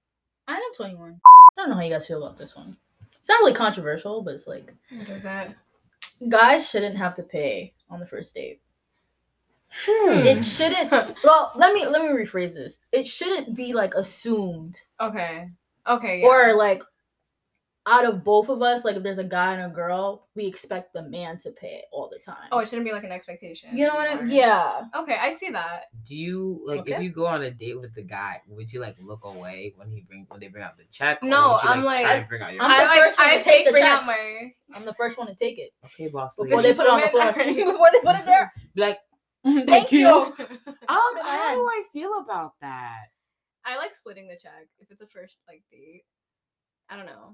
I 0.47 0.53
am 0.55 0.73
21. 0.75 1.21
I 1.23 1.61
don't 1.61 1.69
know 1.69 1.75
how 1.75 1.81
you 1.81 1.93
guys 1.93 2.07
feel 2.07 2.23
about 2.23 2.35
this 2.35 2.55
one. 2.55 2.75
It's 3.19 3.29
not 3.29 3.41
really 3.41 3.53
controversial, 3.53 4.23
but 4.23 4.33
it's 4.33 4.47
like 4.47 4.73
What 4.89 5.07
is 5.07 5.21
that? 5.21 5.53
guys 6.27 6.67
shouldn't 6.67 6.95
have 6.97 7.13
to 7.17 7.23
pay 7.23 7.75
on 7.91 7.99
the 7.99 8.07
first 8.07 8.33
date. 8.33 8.59
Hmm. 9.69 10.17
It 10.17 10.43
shouldn't. 10.43 10.91
well, 11.23 11.51
let 11.55 11.75
me 11.75 11.85
let 11.85 12.01
me 12.01 12.07
rephrase 12.07 12.55
this. 12.55 12.79
It 12.91 13.05
shouldn't 13.05 13.55
be 13.55 13.73
like 13.73 13.93
assumed 13.93 14.81
Okay. 14.99 15.47
Okay. 15.87 16.21
Yeah. 16.21 16.25
or 16.25 16.53
like 16.55 16.81
out 17.87 18.05
of 18.05 18.23
both 18.23 18.49
of 18.49 18.61
us. 18.61 18.85
Like 18.85 18.95
if 18.95 19.03
there's 19.03 19.17
a 19.17 19.23
guy 19.23 19.53
and 19.55 19.71
a 19.71 19.73
girl, 19.75 20.27
we 20.35 20.45
expect 20.45 20.93
the 20.93 21.01
man 21.03 21.39
to 21.39 21.51
pay 21.51 21.81
all 21.91 22.09
the 22.11 22.19
time. 22.19 22.47
oh, 22.51 22.59
it 22.59 22.69
shouldn't 22.69 22.85
be 22.85 22.91
like 22.91 23.03
an 23.03 23.11
expectation. 23.11 23.75
you 23.75 23.87
know 23.87 23.95
what 23.95 24.09
I 24.09 24.21
mean? 24.21 24.35
Yeah. 24.35 24.83
Okay, 24.95 25.17
I 25.19 25.33
see 25.33 25.49
that. 25.49 25.85
Do 26.07 26.15
you 26.15 26.61
like 26.65 26.87
if 26.87 27.01
you 27.01 27.09
go 27.11 27.25
on 27.25 27.41
a 27.41 27.51
date 27.51 27.79
with 27.79 27.95
the 27.95 28.03
guy? 28.03 28.41
Would 28.47 28.71
you 28.71 28.79
like 28.81 28.95
look 29.01 29.21
away 29.23 29.73
when 29.77 29.89
he 29.89 30.01
bring 30.01 30.25
when 30.29 30.39
they 30.39 30.47
bring 30.47 30.63
out 30.63 30.77
the 30.77 30.85
check? 30.91 31.19
or 31.23 31.27
No, 31.29 31.53
would 31.53 31.63
you, 31.63 31.69
I'm 31.69 31.81
try 31.81 32.01
like- 32.03 32.21
to 32.23 32.27
bring 32.29 32.41
out 32.43 32.53
your 32.53 32.61
I'm 32.63 32.71
I 32.71 32.77
the 32.77 32.85
like. 32.85 32.99
first 32.99 33.17
one 33.19 33.27
I 33.29 33.37
to 33.37 33.43
take 33.43 33.53
take 33.53 33.65
the 33.65 33.71
bring 33.71 33.83
check. 33.83 34.05
my. 34.05 34.51
I'm 34.75 34.85
the 34.85 34.93
first 34.93 35.17
one 35.17 35.27
to 35.27 35.35
take 35.35 35.57
it 35.57 35.71
okay, 35.85 36.07
boss. 36.07 36.35
before 36.35 36.61
they 36.61 36.73
put 36.73 36.85
it 36.85 36.89
on 36.89 37.01
the 37.01 37.07
floor. 37.07 37.33
Before 37.71 37.87
they 37.91 37.99
put 38.01 38.15
it 38.15 38.25
there. 38.25 38.53
Be 38.75 38.81
like, 38.81 38.99
Thank, 39.43 39.67
thank 39.67 39.91
you. 39.91 39.99
you. 40.07 40.07
Um, 40.07 40.37
in 40.37 40.45
my 40.87 41.21
how 41.25 41.55
do 41.55 41.65
I 41.67 41.83
feel 41.91 42.19
about 42.19 42.51
that? 42.61 43.05
I 43.65 43.75
like 43.77 43.95
splitting 43.95 44.27
the 44.27 44.35
check 44.35 44.67
if 44.79 44.91
it's 44.91 45.01
a 45.01 45.07
first 45.07 45.37
like 45.47 45.63
date. 45.71 46.03
I 46.89 46.95
don't 46.95 47.05
know. 47.07 47.33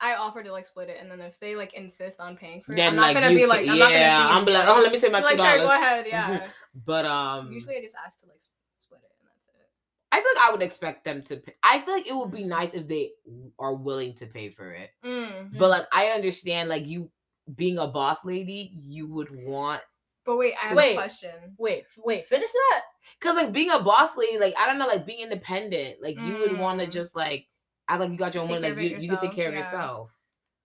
I 0.00 0.14
offer 0.14 0.42
to 0.42 0.52
like 0.52 0.66
split 0.66 0.88
it, 0.90 0.98
and 1.00 1.10
then 1.10 1.20
if 1.20 1.38
they 1.40 1.56
like 1.56 1.72
insist 1.74 2.20
on 2.20 2.36
paying 2.36 2.62
for 2.62 2.72
it, 2.72 2.76
Then 2.76 2.90
I'm 2.90 2.96
not 2.96 3.02
like 3.02 3.14
gonna 3.14 3.30
you, 3.30 3.34
be 3.36 3.40
can- 3.42 3.48
like, 3.48 3.60
I'm 3.60 3.66
yeah, 3.66 3.78
not 3.78 3.92
gonna. 3.92 4.38
I'm 4.38 4.44
be 4.44 4.52
like, 4.52 4.68
oh, 4.68 4.80
let 4.82 4.92
me 4.92 4.98
say 4.98 5.08
my 5.08 5.20
two 5.20 5.24
like, 5.26 5.38
sure, 5.38 5.58
go 5.58 5.70
ahead, 5.70 6.06
yeah. 6.08 6.48
But 6.84 7.04
um, 7.06 7.50
Usually, 7.50 7.76
I 7.76 7.80
just 7.82 7.96
ask 8.04 8.20
to 8.20 8.26
like 8.26 8.40
split 8.78 9.00
it, 9.02 9.10
and 9.18 9.26
that's 9.28 9.48
it. 9.48 9.68
I 10.12 10.16
feel 10.16 10.32
like 10.36 10.48
I 10.48 10.52
would 10.52 10.62
expect 10.62 11.04
them 11.04 11.22
to. 11.24 11.36
Pay. 11.38 11.54
I 11.62 11.80
feel 11.80 11.94
like 11.94 12.06
it 12.06 12.14
would 12.14 12.30
be 12.30 12.44
nice 12.44 12.74
if 12.74 12.86
they 12.86 13.12
are 13.58 13.74
willing 13.74 14.14
to 14.16 14.26
pay 14.26 14.50
for 14.50 14.72
it. 14.72 14.90
Mm. 15.04 15.58
But 15.58 15.70
like, 15.70 15.86
I 15.92 16.08
understand, 16.08 16.68
like 16.68 16.86
you 16.86 17.10
being 17.54 17.78
a 17.78 17.86
boss 17.86 18.24
lady, 18.24 18.72
you 18.74 19.06
would 19.12 19.28
want 19.46 19.80
But 20.26 20.36
wait, 20.36 20.54
I 20.62 20.68
have 20.68 20.76
Wait. 20.76 20.92
a 20.92 20.96
question. 20.96 21.30
Wait, 21.58 21.84
wait, 22.04 22.26
finish 22.26 22.50
that. 22.50 22.82
Cause 23.20 23.36
like 23.36 23.52
being 23.52 23.70
a 23.70 23.80
boss 23.80 24.16
lady, 24.16 24.38
like 24.38 24.54
I 24.58 24.66
don't 24.66 24.78
know, 24.78 24.86
like 24.88 25.06
being 25.06 25.20
independent, 25.22 26.02
like 26.02 26.16
you 26.18 26.36
would 26.38 26.58
want 26.58 26.80
to 26.80 26.86
Mm. 26.86 26.90
just 26.92 27.14
like 27.16 27.46
act 27.88 28.00
like 28.00 28.10
you 28.10 28.16
got 28.16 28.34
your 28.34 28.42
own 28.42 28.50
money, 28.50 28.62
like 28.62 28.72
of 28.72 28.78
you, 28.78 28.96
it 28.96 29.02
you 29.02 29.08
can 29.08 29.18
take 29.18 29.30
yourself, 29.30 29.34
care 29.34 29.48
of 29.48 29.54
yeah. 29.54 29.60
yourself. 29.60 30.10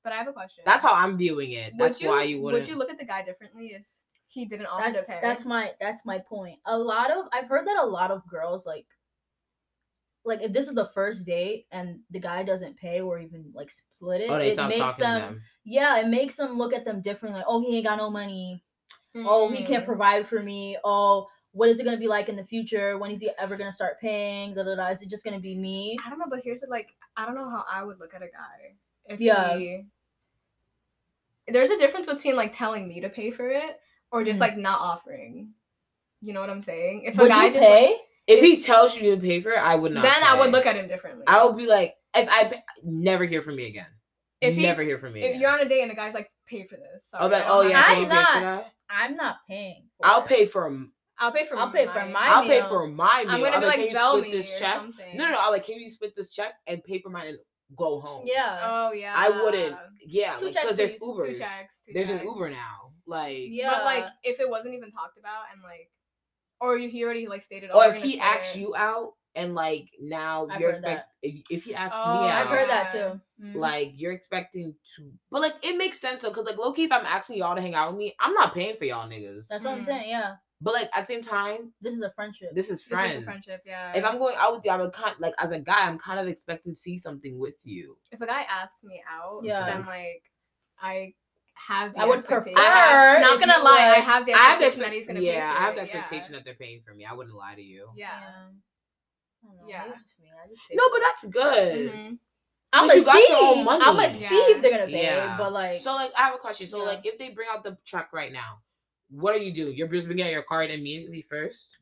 But 0.03 0.13
I 0.13 0.17
have 0.17 0.27
a 0.27 0.33
question. 0.33 0.63
That's 0.65 0.81
how 0.81 0.93
I'm 0.93 1.17
viewing 1.17 1.51
it. 1.51 1.73
Would 1.73 1.79
That's 1.79 2.01
why 2.01 2.23
you 2.23 2.41
wouldn't. 2.41 2.63
Would 2.63 2.69
you 2.69 2.77
look 2.77 2.89
at 2.89 2.97
the 2.97 3.05
guy 3.05 3.23
differently 3.23 3.73
if 3.75 3.83
he 4.27 4.45
didn't 4.45 4.65
offer 4.67 4.91
That's 4.91 5.05
to 5.05 5.11
pay? 5.11 5.19
that's 5.21 5.45
my 5.45 5.71
that's 5.79 6.05
my 6.05 6.19
point. 6.19 6.59
A 6.65 6.77
lot 6.77 7.11
of 7.11 7.25
I've 7.33 7.47
heard 7.47 7.67
that 7.67 7.77
a 7.81 7.85
lot 7.85 8.11
of 8.11 8.27
girls 8.27 8.65
like 8.65 8.85
like 10.23 10.41
if 10.41 10.53
this 10.53 10.67
is 10.67 10.75
the 10.75 10.89
first 10.93 11.25
date 11.25 11.65
and 11.71 11.99
the 12.11 12.19
guy 12.19 12.43
doesn't 12.43 12.77
pay 12.77 13.01
or 13.01 13.19
even 13.19 13.51
like 13.53 13.71
split 13.71 14.21
it, 14.21 14.29
oh, 14.29 14.37
it 14.37 14.55
makes 14.67 14.95
them, 14.95 15.21
them. 15.21 15.41
yeah, 15.63 15.97
it 15.99 16.07
makes 16.07 16.35
them 16.35 16.57
look 16.57 16.73
at 16.73 16.85
them 16.85 17.01
differently. 17.01 17.39
Like, 17.39 17.47
oh, 17.47 17.61
he 17.61 17.77
ain't 17.77 17.85
got 17.85 17.97
no 17.97 18.09
money. 18.09 18.63
Oh, 19.15 19.49
he 19.49 19.63
can't 19.63 19.83
Mm. 19.83 19.87
provide 19.87 20.27
for 20.27 20.41
me. 20.41 20.77
Oh, 20.83 21.27
what 21.53 21.69
is 21.69 21.79
it 21.79 21.83
gonna 21.83 21.97
be 21.97 22.07
like 22.07 22.29
in 22.29 22.35
the 22.35 22.43
future? 22.43 22.97
When 22.97 23.11
is 23.11 23.21
he 23.21 23.29
ever 23.39 23.57
gonna 23.57 23.71
start 23.71 23.99
paying? 23.99 24.53
Da, 24.53 24.63
da, 24.63 24.75
da. 24.75 24.87
Is 24.89 25.01
it 25.01 25.09
just 25.09 25.23
gonna 25.25 25.39
be 25.39 25.55
me? 25.55 25.97
I 26.05 26.09
don't 26.09 26.19
know, 26.19 26.25
but 26.29 26.41
here's 26.43 26.61
the 26.61 26.67
like 26.67 26.89
I 27.17 27.25
don't 27.25 27.35
know 27.35 27.49
how 27.49 27.63
I 27.71 27.83
would 27.83 27.99
look 27.99 28.13
at 28.13 28.21
a 28.21 28.27
guy 28.27 28.75
if 29.07 29.19
Yeah. 29.19 29.57
he. 29.57 29.83
There's 31.47 31.69
a 31.69 31.77
difference 31.77 32.07
between 32.07 32.35
like 32.35 32.55
telling 32.55 32.87
me 32.87 33.01
to 33.01 33.09
pay 33.09 33.31
for 33.31 33.49
it 33.49 33.79
or 34.11 34.23
just 34.23 34.37
Mhm. 34.37 34.41
like 34.41 34.57
not 34.57 34.79
offering. 34.79 35.53
You 36.21 36.33
know 36.33 36.39
what 36.41 36.49
I'm 36.49 36.63
saying? 36.63 37.03
If 37.03 37.17
Would 37.17 37.27
a 37.27 37.29
guy 37.29 37.45
you 37.45 37.53
just, 37.53 37.61
like- 37.61 37.69
pay? 37.69 37.97
If 38.27 38.39
he 38.41 38.61
tells 38.61 38.95
you 38.95 39.15
to 39.15 39.21
pay 39.21 39.41
for 39.41 39.49
it, 39.51 39.57
I 39.57 39.75
would 39.75 39.91
not. 39.91 40.03
then 40.03 40.23
I 40.23 40.39
would 40.39 40.51
look 40.51 40.65
at 40.67 40.75
him 40.77 40.87
differently. 40.87 41.23
I 41.27 41.43
would 41.43 41.57
be 41.57 41.65
like, 41.65 41.95
if 42.15 42.29
I 42.29 42.45
pay- 42.49 42.63
never 42.83 43.25
hear 43.25 43.41
from 43.41 43.55
me 43.55 43.65
again. 43.67 43.87
If 44.39 44.55
he- 44.55 44.61
never 44.63 44.83
hear 44.83 44.99
from 44.99 45.13
me. 45.13 45.21
if 45.21 45.29
again. 45.29 45.41
you're 45.41 45.49
on 45.49 45.59
a 45.59 45.67
date 45.67 45.81
and 45.81 45.91
the 45.91 45.95
guy's 45.95 46.13
like, 46.13 46.31
pay 46.45 46.63
for 46.65 46.75
this. 46.77 47.07
I'll 47.13 47.27
be 47.29 47.33
like, 47.35 47.43
oh 47.47 47.61
yeah, 47.63 47.79
I'm 47.81 47.83
can 47.83 48.07
money." 48.07 48.19
you 48.19 48.25
pay 48.25 48.33
for 48.33 48.39
not- 48.41 48.67
I'm 48.89 49.15
not 49.15 49.37
paying. 49.47 49.89
for 49.97 50.05
I'll 50.07 50.21
it. 50.21 50.27
pay 50.27 50.45
for. 50.45 50.85
M- 51.21 51.25
I'll 51.27 51.31
pay 51.31 51.45
for. 51.45 51.57
I'll 51.57 51.71
pay 51.71 51.85
for 51.87 52.05
my 52.05 52.27
I'll 52.27 52.47
pay 52.47 52.61
for 52.67 52.87
my 52.87 53.23
meal. 53.23 53.31
I'm 53.33 53.41
gonna 53.41 53.55
I'll 53.55 53.59
be 53.61 53.65
like 53.67 53.75
can 53.77 53.87
you 53.87 53.95
Zelle 53.95 54.17
split 54.17 54.31
this 54.31 54.59
check? 54.59 54.75
something. 54.75 55.05
No, 55.17 55.25
no, 55.25 55.31
no. 55.31 55.37
I'm 55.41 55.51
like, 55.51 55.65
can 55.65 55.79
you 55.79 55.89
split 55.89 56.15
this 56.15 56.31
check 56.31 56.53
and 56.67 56.83
pay 56.83 56.99
for 57.01 57.09
mine 57.09 57.27
and 57.27 57.37
go 57.77 57.99
home? 57.99 58.23
Yeah. 58.25 58.59
Oh 58.63 58.91
yeah. 58.91 59.13
I 59.15 59.29
wouldn't. 59.29 59.77
Yeah, 60.05 60.35
Two 60.37 60.45
like 60.45 60.53
checks, 60.55 60.63
because 60.65 60.77
there's 60.77 60.95
please. 60.95 61.33
Two 61.33 61.37
checks. 61.37 61.81
two 61.85 61.93
There's 61.93 62.09
an. 62.09 62.21
Uber 62.23 62.49
now. 62.49 62.93
Like, 63.05 63.37
Yeah. 63.49 63.69
But 63.69 63.85
like, 63.85 64.05
if 64.23 64.39
it 64.39 64.49
wasn't 64.49 64.73
even 64.73 64.91
talked 64.91 65.17
about 65.19 65.43
and 65.53 65.61
like, 65.61 65.89
or 66.59 66.77
you 66.77 66.89
he 66.89 67.03
already 67.03 67.27
like 67.27 67.43
stated, 67.43 67.69
or 67.73 67.85
if 67.85 68.01
he 68.01 68.13
split 68.13 68.23
asks 68.23 68.55
it. 68.55 68.59
you 68.59 68.75
out 68.75 69.13
and 69.35 69.53
like 69.55 69.85
now 70.01 70.47
I've 70.49 70.59
you're 70.59 70.69
heard 70.69 70.77
expect 70.77 71.07
if, 71.21 71.35
if 71.49 71.63
he 71.63 71.73
asks 71.75 71.97
Oh, 72.03 72.19
me 72.21 72.27
out, 72.27 72.41
I've 72.41 72.47
heard 72.49 72.69
that 72.69 72.91
Yeah. 72.93 73.01
too. 73.13 73.21
Mhm. 73.43 73.55
like 73.55 73.91
you're 73.95 74.11
expecting 74.11 74.75
to, 74.95 75.11
but 75.31 75.41
like 75.41 75.53
it 75.63 75.77
makes 75.77 75.99
sense 75.99 76.21
though, 76.21 76.29
because 76.29 76.45
like 76.45 76.57
low 76.57 76.73
key, 76.73 76.83
if 76.83 76.91
I'm 76.91 77.05
asking 77.05 77.37
y'all 77.37 77.55
to 77.55 77.61
hang 77.61 77.73
out 77.75 77.91
with 77.91 77.97
me, 77.97 78.15
I'm 78.19 78.33
not 78.33 78.53
paying 78.53 78.77
for 78.77 78.85
y'all 78.85 79.07
niggas. 79.09 79.47
That's 79.49 79.63
what 79.63 79.73
I'm 79.73 79.79
Mhm. 79.81 79.85
saying. 79.85 80.09
Yeah. 80.09 80.35
But 80.63 80.73
like 80.75 80.89
at 80.93 81.01
the 81.07 81.13
same 81.13 81.21
time, 81.23 81.73
This 81.81 81.93
is 81.95 82.01
a 82.01 82.11
friendship. 82.11 82.53
this 82.53 82.69
is 82.69 82.83
friends. 82.83 83.09
This 83.13 83.17
is 83.17 83.23
a 83.23 83.25
friendship, 83.25 83.61
yeah. 83.65 83.93
If 83.95 84.05
I'm 84.05 84.19
going 84.19 84.35
out 84.37 84.53
with 84.55 84.63
you, 84.63 84.69
I'm 84.71 84.81
a 84.81 84.91
kind 84.91 85.15
like 85.19 85.33
as 85.39 85.51
a 85.51 85.59
guy, 85.59 85.87
I'm 85.87 85.97
kind 85.97 86.19
of 86.19 86.27
expecting 86.27 86.73
to 86.73 86.79
see 86.79 86.97
something 86.99 87.39
with 87.39 87.55
you. 87.63 87.97
if 88.11 88.21
a 88.21 88.25
guy 88.27 88.43
asks 88.43 88.83
me 88.83 89.01
out, 89.09 89.41
Yeah. 89.43 89.65
then 89.65 89.85
like 89.85 90.23
I 90.79 91.13
have. 91.55 91.93
The 91.93 91.99
I 92.01 92.05
would 92.05 92.23
prefer 92.25 92.51
I 92.55 92.61
have- 92.61 93.21
not 93.21 93.39
gonna 93.39 93.57
you 93.57 93.63
lie, 93.63 93.93
I 93.95 93.99
have 93.99 94.25
the 94.25 94.33
I 94.33 94.37
have 94.37 94.59
the 94.59 94.65
expectation 94.67 94.81
that 94.83 94.93
he's 94.93 95.07
gonna 95.07 95.19
yeah, 95.19 95.31
pay 95.33 95.39
for 95.39 95.41
I 95.61 95.65
have 95.65 95.75
the 95.75 95.81
it, 95.83 95.89
yeah. 96.13 96.27
that 96.37 96.45
they're 96.45 96.53
paying 96.55 96.81
for 96.85 96.93
me. 96.93 97.05
I 97.05 97.13
wouldn't 97.13 97.35
lie 97.35 97.55
to 97.55 97.61
you. 97.61 97.89
Yeah. 97.95 98.09
I 99.43 99.47
Yeah. 99.67 99.81
maybe 99.83 99.93
it's 99.95 100.03
just 100.03 100.19
me. 100.19 100.27
I 100.31 100.47
just 100.47 100.61
pay 100.69 100.75
No, 100.75 100.83
but 100.91 100.99
that's 101.01 101.25
good. 101.25 101.91
Mhm. 101.91 102.19
I'm 102.73 102.87
But 102.87 102.93
gonna 102.93 102.99
you 102.99 103.05
got 103.05 103.29
your 103.29 103.37
own 103.43 103.53
see. 103.55 103.63
money. 103.63 103.83
I'm 103.83 103.95
gonna 103.95 104.09
see 104.09 104.35
if 104.35 104.61
they're 104.61 104.71
gonna 104.71 104.85
pay. 104.85 105.03
Yeah. 105.03 105.37
But 105.37 105.51
like, 105.53 105.79
So 105.79 105.93
like 105.93 106.11
I 106.15 106.21
have 106.27 106.35
a 106.35 106.37
question. 106.37 106.67
So 106.67 106.77
Yeah. 106.77 106.83
like 106.83 107.05
if 107.05 107.17
they 107.17 107.29
bring 107.31 107.47
out 107.51 107.63
the 107.63 107.77
truck 107.85 108.13
right 108.13 108.31
now, 108.31 108.61
what 109.11 109.35
are 109.35 109.39
you 109.39 109.53
doing? 109.53 109.75
You're 109.77 109.87
just 109.87 110.07
bringing 110.07 110.25
out 110.25 110.31
your 110.31 110.43
card 110.43 110.71
immediately 110.71 111.21
first? 111.21 111.77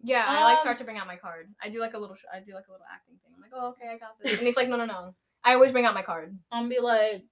Yeah, 0.00 0.24
I 0.26 0.44
like 0.44 0.58
Um, 0.58 0.60
start 0.60 0.78
to 0.78 0.84
bring 0.84 0.96
out 0.96 1.06
my 1.06 1.16
card. 1.16 1.52
I 1.62 1.68
do 1.70 1.80
like 1.80 1.94
a 1.94 1.98
little. 1.98 2.14
sh- 2.16 2.30
I 2.32 2.38
do 2.40 2.54
like 2.54 2.68
a 2.68 2.72
little 2.72 2.86
acting 2.92 3.16
thing. 3.22 3.32
I'm 3.34 3.42
like, 3.42 3.50
oh, 3.54 3.68
okay, 3.70 3.88
I 3.92 3.98
got 3.98 4.18
this. 4.22 4.32
And 4.38 4.46
he's 4.46 4.56
like, 4.56 4.68
no, 4.68 4.76
no, 4.76 4.86
no. 4.86 5.14
I 5.44 5.54
always 5.54 5.72
bring 5.72 5.84
out 5.86 5.94
my 5.94 6.02
card 6.02 6.36
I'm 6.52 6.68
be 6.68 6.78
like, 6.80 7.22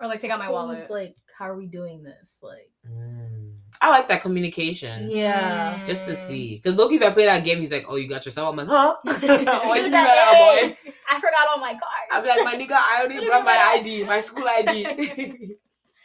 or 0.00 0.06
like 0.06 0.20
take 0.20 0.30
out 0.30 0.38
my 0.38 0.46
who's, 0.46 0.52
wallet. 0.52 0.90
Like, 0.90 1.16
how 1.38 1.48
are 1.48 1.56
we 1.56 1.66
doing 1.66 2.02
this? 2.02 2.38
Like, 2.42 2.70
Mm. 2.88 3.54
I 3.82 3.88
like 3.88 4.08
that 4.08 4.20
communication. 4.20 5.10
yeah. 5.10 5.82
Just 5.86 6.04
to 6.06 6.12
Mm. 6.12 6.16
see. 6.28 6.56
Because 6.56 6.76
Loki, 6.76 6.96
if 6.96 7.02
I 7.02 7.10
play 7.10 7.24
that 7.24 7.44
game, 7.44 7.60
he's 7.60 7.70
like, 7.72 7.86
oh, 7.88 7.96
you 7.96 8.08
got 8.08 8.24
yourself? 8.26 8.50
I'm 8.50 8.56
like, 8.56 8.68
huh? 8.68 8.96
Why'd 9.04 9.22
you 9.22 9.26
bring 9.30 9.90
that 9.92 10.04
that 10.04 10.28
out, 10.28 10.34
boy? 10.36 10.76
A. 10.90 10.92
I 11.10 11.14
forgot 11.20 11.48
all 11.50 11.58
my 11.58 11.72
cards. 11.72 12.10
I'm 12.12 12.24
like, 12.26 12.44
my 12.44 12.54
nigga, 12.62 12.72
I 12.76 13.00
already 13.00 13.24
brought 13.26 13.44
my 13.46 13.56
ID, 13.78 14.04
my 14.04 14.20
school 14.20 14.44
ID. 14.46 15.56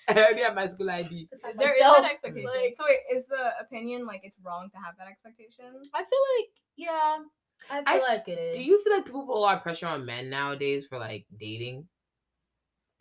I 0.10 0.14
already 0.14 0.42
have 0.44 0.56
my 0.56 0.68
school 0.68 0.90
ID. 0.90 1.28
There 1.58 1.74
is 1.74 1.80
Myself, 1.82 1.98
an 2.00 2.06
expectation. 2.06 2.50
like- 2.50 2.76
so 2.76 2.84
wait, 2.86 3.16
is 3.16 3.28
the 3.28 3.52
opinion 3.60 4.06
like 4.06 4.22
it's 4.24 4.38
wrong 4.44 4.70
to 4.72 4.78
have 4.78 4.96
that 4.98 5.08
expectation? 5.08 5.66
I 5.94 6.00
feel 6.00 6.20
like, 6.40 6.50
yeah. 6.76 7.18
I 7.70 7.78
feel 7.94 8.04
I- 8.04 8.08
like 8.14 8.28
it 8.28 8.38
is. 8.40 8.58
Do 8.58 8.64
you 8.64 8.84
feel 8.84 8.94
like 8.94 9.06
people 9.06 9.26
put 9.26 9.36
a 9.36 9.40
lot 9.40 9.58
of 9.58 9.64
pressure 9.64 9.88
on 9.88 10.06
men 10.06 10.30
nowadays 10.30 10.86
for 10.88 10.98
like 11.00 11.26
dating? 11.40 11.88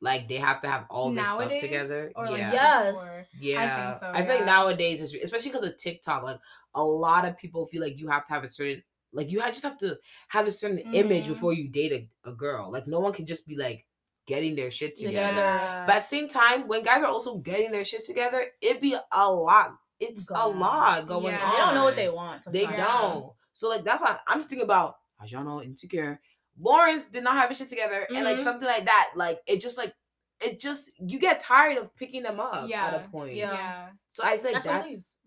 Like 0.00 0.28
they 0.28 0.36
have 0.36 0.61
to 0.62 0.68
have 0.68 0.84
all 0.90 1.09
this 1.11 1.22
Nowadays? 1.24 1.61
stuff 1.61 1.70
together. 1.70 2.12
Or 2.14 2.28
like 2.30 2.38
yeah. 2.38 2.52
Yes. 2.52 2.92
before? 2.94 3.24
Yeah, 3.40 3.98
so, 3.98 4.11
I 4.12 4.24
think 4.24 4.44
nowadays, 4.44 5.00
it's, 5.00 5.14
especially 5.14 5.52
because 5.52 5.66
of 5.66 5.78
TikTok, 5.78 6.22
like 6.22 6.40
a 6.74 6.84
lot 6.84 7.24
of 7.24 7.38
people 7.38 7.66
feel 7.66 7.80
like 7.82 7.98
you 7.98 8.09
have 8.09 8.26
to 8.26 8.32
have 8.32 8.44
a 8.44 8.48
certain, 8.48 8.82
like 9.12 9.30
you 9.30 9.40
ha- 9.40 9.48
just 9.48 9.62
have 9.62 9.78
to 9.78 9.96
have 10.28 10.46
a 10.46 10.50
certain 10.50 10.78
image 10.92 11.24
Mhm. 11.24 11.28
before 11.28 11.55
you 11.55 11.68
date 11.68 12.11
a, 12.24 12.28
a 12.30 12.32
girl. 12.32 12.70
Like 12.70 12.86
no 12.86 13.00
one 13.00 13.12
can 13.14 13.24
just 13.24 13.46
be 13.46 13.57
like 13.57 13.86
getting 14.27 14.55
their 14.57 14.70
shit 14.70 14.97
together. 14.97 15.29
Together. 15.29 15.85
But 15.87 15.97
at 15.97 16.01
the 16.03 16.07
same 16.07 16.29
time, 16.29 16.66
when 16.68 16.83
guys 16.83 17.03
are 17.03 17.07
also 17.07 17.37
getting 17.39 17.70
their 17.72 17.85
shit 17.85 18.05
together, 18.05 18.45
it 18.61 18.81
be 18.81 18.97
a 19.12 19.31
lot. 19.31 19.75
It's 20.01 20.29
a 20.31 20.49
lot 20.49 21.07
going 21.07 21.27
Yeah. 21.35 21.45
on. 21.45 21.51
They 21.53 21.57
don't 21.59 21.75
know 21.75 21.85
what 21.85 21.97
they 21.97 22.09
want. 22.09 22.45
They 22.51 22.62
Sometimes. 22.64 22.79
Yeah. 22.79 23.01
don't. 23.01 23.33
So 23.53 23.68
like 23.68 23.85
that's 23.85 24.03
why 24.03 24.18
I'm 24.27 24.39
just 24.39 24.49
thinking 24.51 24.64
about 24.64 24.97
as 25.22 25.31
y'all 25.33 25.45
know, 25.45 25.62
insecure. 25.62 26.20
Lawrence 26.59 27.07
did 27.07 27.25
not 27.25 27.35
have 27.35 27.49
his 27.49 27.59
shit 27.59 27.68
together, 27.68 28.07
and 28.14 28.25
like 28.25 28.39
Mhm. 28.39 28.45
something 28.45 28.66
like 28.68 28.85
that, 28.85 29.12
like 29.16 29.41
it 29.47 29.61
just 29.61 29.77
like 29.79 29.95
it 30.41 30.59
just 30.59 30.91
you 30.99 31.18
get 31.18 31.41
tired 31.41 31.79
of 31.79 31.95
picking 31.97 32.22
them 32.22 32.41
up 32.41 32.68
at 32.70 32.95
a 32.95 33.09
point. 33.09 33.35
Yeah. 33.35 33.53
Yeah. 33.53 33.89
So 34.11 34.25
I 34.25 34.37
think 34.39 34.55
That's 34.55 34.64
that's, 34.66 35.18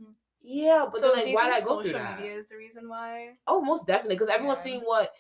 yeah, 0.42 0.86
but 0.92 1.02
so 1.02 1.14
then 1.16 1.26
like 1.26 1.36
why 1.36 1.46
did 1.46 1.54
I 1.64 1.66
go 1.66 1.82
through 1.82 1.92
social 1.92 2.00
that? 2.00 2.20
media 2.20 2.36
is 2.38 2.48
the 2.48 2.58
reason 2.58 2.88
why? 2.90 3.38
Oh, 3.48 3.62
most 3.62 3.88
definitely, 3.88 4.16
because 4.16 4.30
everyone's 4.30 4.60
Yeah. 4.60 4.64
seeing 4.64 4.82
what 4.82 5.12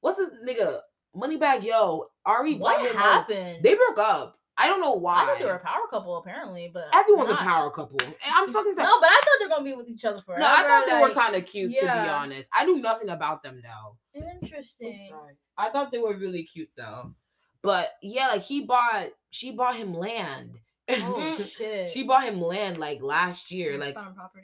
what's 0.00 0.16
this 0.18 0.30
nigga 0.44 0.80
Moneybagg 1.14 1.62
Yo 1.62 2.08
Ari 2.24 2.54
What 2.54 2.94
happened? 2.94 3.62
They 3.62 3.74
broke 3.74 3.98
up. 3.98 4.38
I 4.56 4.66
don't 4.68 4.80
know 4.80 4.92
why. 4.92 5.22
I 5.22 5.26
thought 5.26 5.38
they 5.38 5.44
were 5.46 5.54
a 5.54 5.58
power 5.58 5.86
couple, 5.90 6.16
apparently, 6.18 6.70
but 6.72 6.84
Everyone's 6.92 7.30
a 7.30 7.36
power 7.36 7.70
couple. 7.70 7.98
And 8.02 8.12
I'm 8.34 8.46
talking 8.52 8.74
to 8.76 8.82
No, 8.82 9.00
but 9.00 9.08
I 9.08 9.20
thought 9.24 9.36
they 9.40 9.46
were 9.46 9.50
gonna 9.50 9.64
be 9.64 9.74
with 9.74 9.88
each 9.88 10.04
other 10.04 10.20
forever. 10.20 10.40
No, 10.40 10.46
I 10.46 10.62
thought 10.62 10.84
they 10.88 11.00
were 11.00 11.14
kind 11.14 11.34
of 11.34 11.46
cute 11.46 11.74
to 11.76 11.82
be 11.82 11.88
honest. 11.88 12.48
I 12.52 12.64
knew 12.64 12.78
nothing 12.80 13.08
about 13.08 13.42
them 13.42 13.62
though. 13.62 14.20
interesting. 14.40 15.08
Sorry. 15.10 15.34
I 15.56 15.70
thought 15.70 15.90
they 15.90 15.98
were 15.98 16.16
really 16.16 16.44
cute 16.44 16.70
though. 16.76 17.14
But 17.62 17.92
yeah, 18.02 18.28
like 18.28 18.42
he 18.42 18.64
bought 18.66 19.10
she 19.30 19.52
bought 19.52 19.76
him 19.76 19.94
land. 19.94 20.58
Oh 20.90 21.44
shit. 21.56 21.88
she 21.88 22.02
bought 22.02 22.24
him 22.24 22.40
land 22.40 22.76
like 22.78 23.00
last 23.00 23.50
year, 23.50 23.78
like 23.78 23.96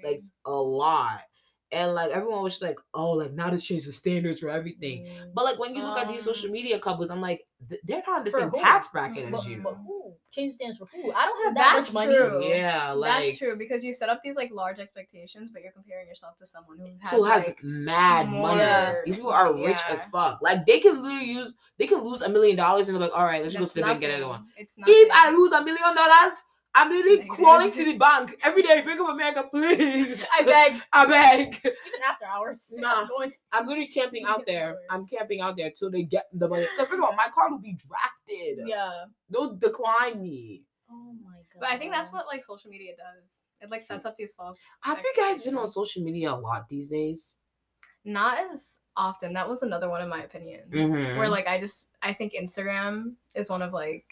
like 0.03 0.23
a 0.47 0.53
lot. 0.53 1.23
And 1.71 1.95
like 1.95 2.11
everyone 2.11 2.43
was 2.43 2.55
just 2.55 2.63
like, 2.63 2.79
oh, 2.95 3.11
like 3.13 3.33
now 3.33 3.51
to 3.51 3.59
change 3.59 3.85
the 3.85 3.93
standards 3.93 4.41
for 4.41 4.49
everything. 4.49 5.05
Mm. 5.05 5.35
But 5.35 5.45
like 5.45 5.59
when 5.59 5.75
you 5.75 5.83
look 5.83 5.99
at 5.99 6.09
these 6.09 6.27
Um, 6.27 6.33
social 6.35 6.51
media 6.51 6.79
couples, 6.79 7.11
I'm 7.11 7.21
like, 7.21 7.47
th- 7.69 7.81
they're 7.85 8.03
not 8.07 8.21
in 8.21 8.25
the 8.25 8.31
same 8.31 8.49
who? 8.49 8.59
tax 8.59 8.89
bracket 8.89 9.31
but, 9.31 9.41
as 9.41 9.47
you. 9.47 9.61
but 9.63 9.75
who? 9.87 10.15
Change 10.31 10.55
stands 10.55 10.79
for 10.79 10.87
who? 10.87 11.13
I 11.13 11.27
don't 11.27 11.45
have 11.45 11.55
that 11.55 11.73
That's 11.77 11.93
much 11.93 12.09
money. 12.09 12.17
true. 12.17 12.45
Yeah, 12.47 12.93
like 12.93 13.27
That's 13.27 13.39
true 13.39 13.57
because 13.57 13.83
you 13.85 13.93
set 13.93 14.09
up 14.09 14.21
these 14.23 14.37
like 14.37 14.51
large 14.51 14.79
expectations, 14.79 15.51
but 15.53 15.63
you're 15.63 15.73
comparing 15.73 16.07
yourself 16.07 16.37
to 16.37 16.47
someone 16.47 16.79
who 16.79 16.87
has, 17.01 17.11
who 17.11 17.25
has 17.25 17.45
like, 17.45 17.63
mad 17.63 18.29
money. 18.29 18.95
These 19.05 19.17
people 19.17 19.31
are 19.31 19.53
rich 19.53 19.81
as 19.91 20.05
fuck. 20.07 20.41
Like 20.41 20.65
they 20.65 20.81
can 20.81 21.03
literally 21.03 21.31
use 21.33 21.55
they 21.79 21.87
can 21.87 22.01
lose 22.01 22.23
a 22.23 22.29
million 22.29 22.57
dollars 22.57 22.89
and 22.89 22.95
they're 22.97 23.03
like, 23.09 23.19
all 23.19 23.25
right, 23.25 23.43
let's 23.43 23.55
just 23.55 23.59
go 23.59 23.65
that's 23.65 23.73
to 23.75 23.81
the 23.81 23.85
bank 23.85 23.95
and 23.97 24.01
get 24.01 24.11
another 24.13 24.29
one. 24.29 24.47
It's 24.57 24.79
not. 24.79 24.89
If 24.89 25.11
I 25.13 25.31
lose 25.33 25.53
a 25.53 25.63
million 25.63 25.95
dollars, 25.95 26.35
I'm 26.79 26.91
literally 26.91 27.19
Negative. 27.19 27.37
crawling 27.37 27.73
to 27.73 27.85
the 27.85 27.97
bank 27.97 28.37
every 28.43 28.63
day. 28.63 28.83
Bank 28.83 29.01
of 29.01 29.09
America, 29.09 29.45
please. 29.51 30.23
I 30.39 30.43
beg, 30.45 30.81
I 30.93 31.07
beg. 31.07 31.49
even 31.65 32.03
after 32.09 32.25
hours. 32.27 32.73
Nah. 32.77 33.03
I'm 33.03 33.09
going. 33.09 33.33
I'm 33.53 33.67
literally 33.67 33.89
camping 33.89 34.25
out 34.27 34.45
there. 34.47 34.77
I'm 34.91 35.07
camping 35.07 35.41
out 35.41 35.57
there 35.57 35.71
till 35.77 35.91
they 35.91 36.03
get 36.05 36.27
the 36.33 36.49
money. 36.49 36.67
'Cause 36.77 36.87
First 36.89 36.99
of 37.01 37.05
all, 37.05 37.15
my 37.15 37.27
card 37.35 37.53
will 37.53 37.59
be 37.59 37.77
drafted. 37.87 38.67
Yeah. 38.67 39.05
They'll 39.31 39.55
decline 39.55 40.23
me. 40.23 40.63
Oh 40.91 41.15
my 41.25 41.37
god. 41.53 41.61
But 41.61 41.69
I 41.71 41.77
think 41.79 41.93
that's 41.93 42.13
what 42.13 42.27
like 42.27 42.45
social 42.45 42.71
media 42.71 42.93
does. 42.97 43.25
It 43.61 43.71
like 43.71 43.83
sets 43.83 44.05
up 44.07 44.17
these 44.17 44.33
false. 44.33 44.59
Have 44.83 44.99
you 44.99 45.13
guys 45.17 45.43
been 45.43 45.57
on 45.59 45.69
social 45.69 46.03
media 46.05 46.33
a 46.33 46.37
lot 46.37 46.69
these 46.69 46.89
days? 46.91 47.39
Not 48.05 48.39
as 48.53 48.79
often. 48.97 49.33
That 49.33 49.49
was 49.49 49.63
another 49.63 49.89
one 49.91 50.01
of 50.01 50.09
my 50.09 50.23
opinions. 50.23 50.73
Mhm. 50.73 51.19
Where 51.19 51.29
like 51.29 51.47
I 51.49 51.59
just 51.59 51.91
I 52.03 52.13
think 52.13 52.33
Instagram 52.35 53.15
is 53.35 53.51
one 53.51 53.63
of 53.63 53.73
like 53.73 54.05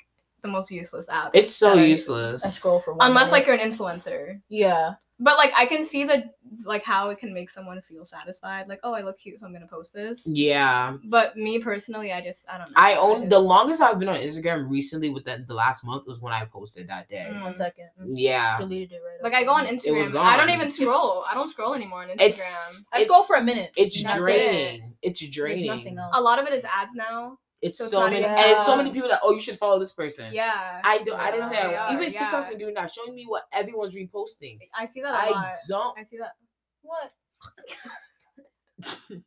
the 0.47 0.53
most 0.53 0.71
useless 0.71 1.09
apps. 1.09 1.31
It's 1.35 1.55
so 1.55 1.71
that 1.75 1.79
I- 1.83 1.85
useless. 1.85 2.45
I 2.45 2.51
scroll 2.51 2.81
for 2.81 2.95
one 2.95 3.09
Unless 3.09 3.33
like 3.33 3.47
you're 3.47 3.57
an 3.57 3.71
influencer. 3.71 4.41
yeah. 4.49 4.95
But 5.19 5.39
like 5.39 5.51
I 5.57 5.65
can 5.65 5.83
see 5.87 6.05
the 6.05 6.25
like 6.63 6.85
how 6.85 7.09
it 7.09 7.19
can 7.19 7.33
make 7.33 7.49
someone 7.49 7.81
feel 7.81 8.05
satisfied. 8.05 8.69
Like, 8.69 8.81
oh 8.85 8.93
I 8.93 9.01
look 9.01 9.19
cute, 9.19 9.41
so 9.41 9.47
I'm 9.47 9.53
gonna 9.55 9.67
post 9.67 9.95
this. 9.95 10.23
Yeah. 10.27 10.99
But 11.05 11.39
me 11.39 11.59
personally, 11.59 12.13
I 12.13 12.21
just 12.21 12.45
I 12.51 12.59
don't 12.59 12.69
know. 12.69 12.75
I 12.77 12.97
own 12.97 13.31
the 13.31 13.39
longest 13.39 13.81
I've 13.81 13.99
been 13.99 14.11
on 14.11 14.17
Instagram 14.19 14.69
recently 14.69 15.09
with 15.09 15.25
the, 15.25 15.43
the 15.49 15.55
last 15.55 15.85
month 15.85 16.07
was 16.07 16.21
when 16.21 16.35
I 16.35 16.45
posted 16.45 16.87
that 16.91 17.09
day. 17.09 17.27
Mm. 17.33 17.41
One 17.41 17.55
second. 17.55 17.89
Mm. 17.99 18.09
Yeah. 18.09 18.59
Deleted 18.59 18.93
it 18.93 18.97
right. 19.03 19.23
Like 19.23 19.33
away. 19.33 19.41
I 19.41 19.45
go 19.45 19.53
on 19.53 19.65
was 19.75 19.83
Instagram. 19.83 20.17
I 20.23 20.37
don't 20.37 20.51
even 20.51 20.69
scroll. 20.69 21.25
I 21.27 21.33
don't 21.33 21.49
scroll 21.49 21.73
anymore 21.73 22.03
on 22.03 22.09
Instagram. 22.09 22.21
It's 22.21 22.85
I 22.93 23.05
scroll 23.05 23.23
for 23.23 23.37
a 23.37 23.43
minute. 23.43 23.71
It's 23.75 24.03
That's 24.03 24.17
it. 24.17 24.19
draining. 24.19 24.97
It's 25.01 25.21
There's 25.21 25.35
draining. 25.35 25.67
nothing 25.69 25.99
else. 25.99 26.11
a 26.15 26.21
lot 26.21 26.39
of 26.39 26.47
it 26.47 26.53
is 26.53 26.65
ads 26.65 26.93
now. 26.95 27.39
It's 27.67 27.79
So 27.79 27.89
so, 27.89 28.01
many, 28.05 28.19
even- 28.19 28.31
and 28.31 28.51
it's 28.51 28.65
so 28.65 28.77
many 28.77 28.93
people 28.93 29.09
that 29.09 29.21
oh 29.23 29.33
you 29.33 29.41
should 29.41 29.59
follow 29.59 29.79
this 29.79 29.93
person. 29.93 30.33
Yeah. 30.33 30.81
I 30.85 31.03
do. 31.03 31.15
I 31.15 31.31
didn't 31.31 31.49
say 31.49 31.75
are, 31.75 31.93
even 31.93 32.13
yeah. 32.13 32.21
TikTok's 32.25 32.49
been 32.49 32.59
doing 32.59 32.75
that, 32.75 32.91
showing 32.91 33.15
me 33.15 33.25
what 33.27 33.45
everyone's 33.53 33.95
reposting. 33.95 34.59
I 34.75 34.87
see 34.87 35.01
that 35.03 35.13
a 35.15 35.17
I 35.17 35.31
lot. 35.31 35.57
don't. 35.69 35.99
I 35.99 36.03
see 36.05 36.19
that. 36.19 36.33
What? 36.83 37.11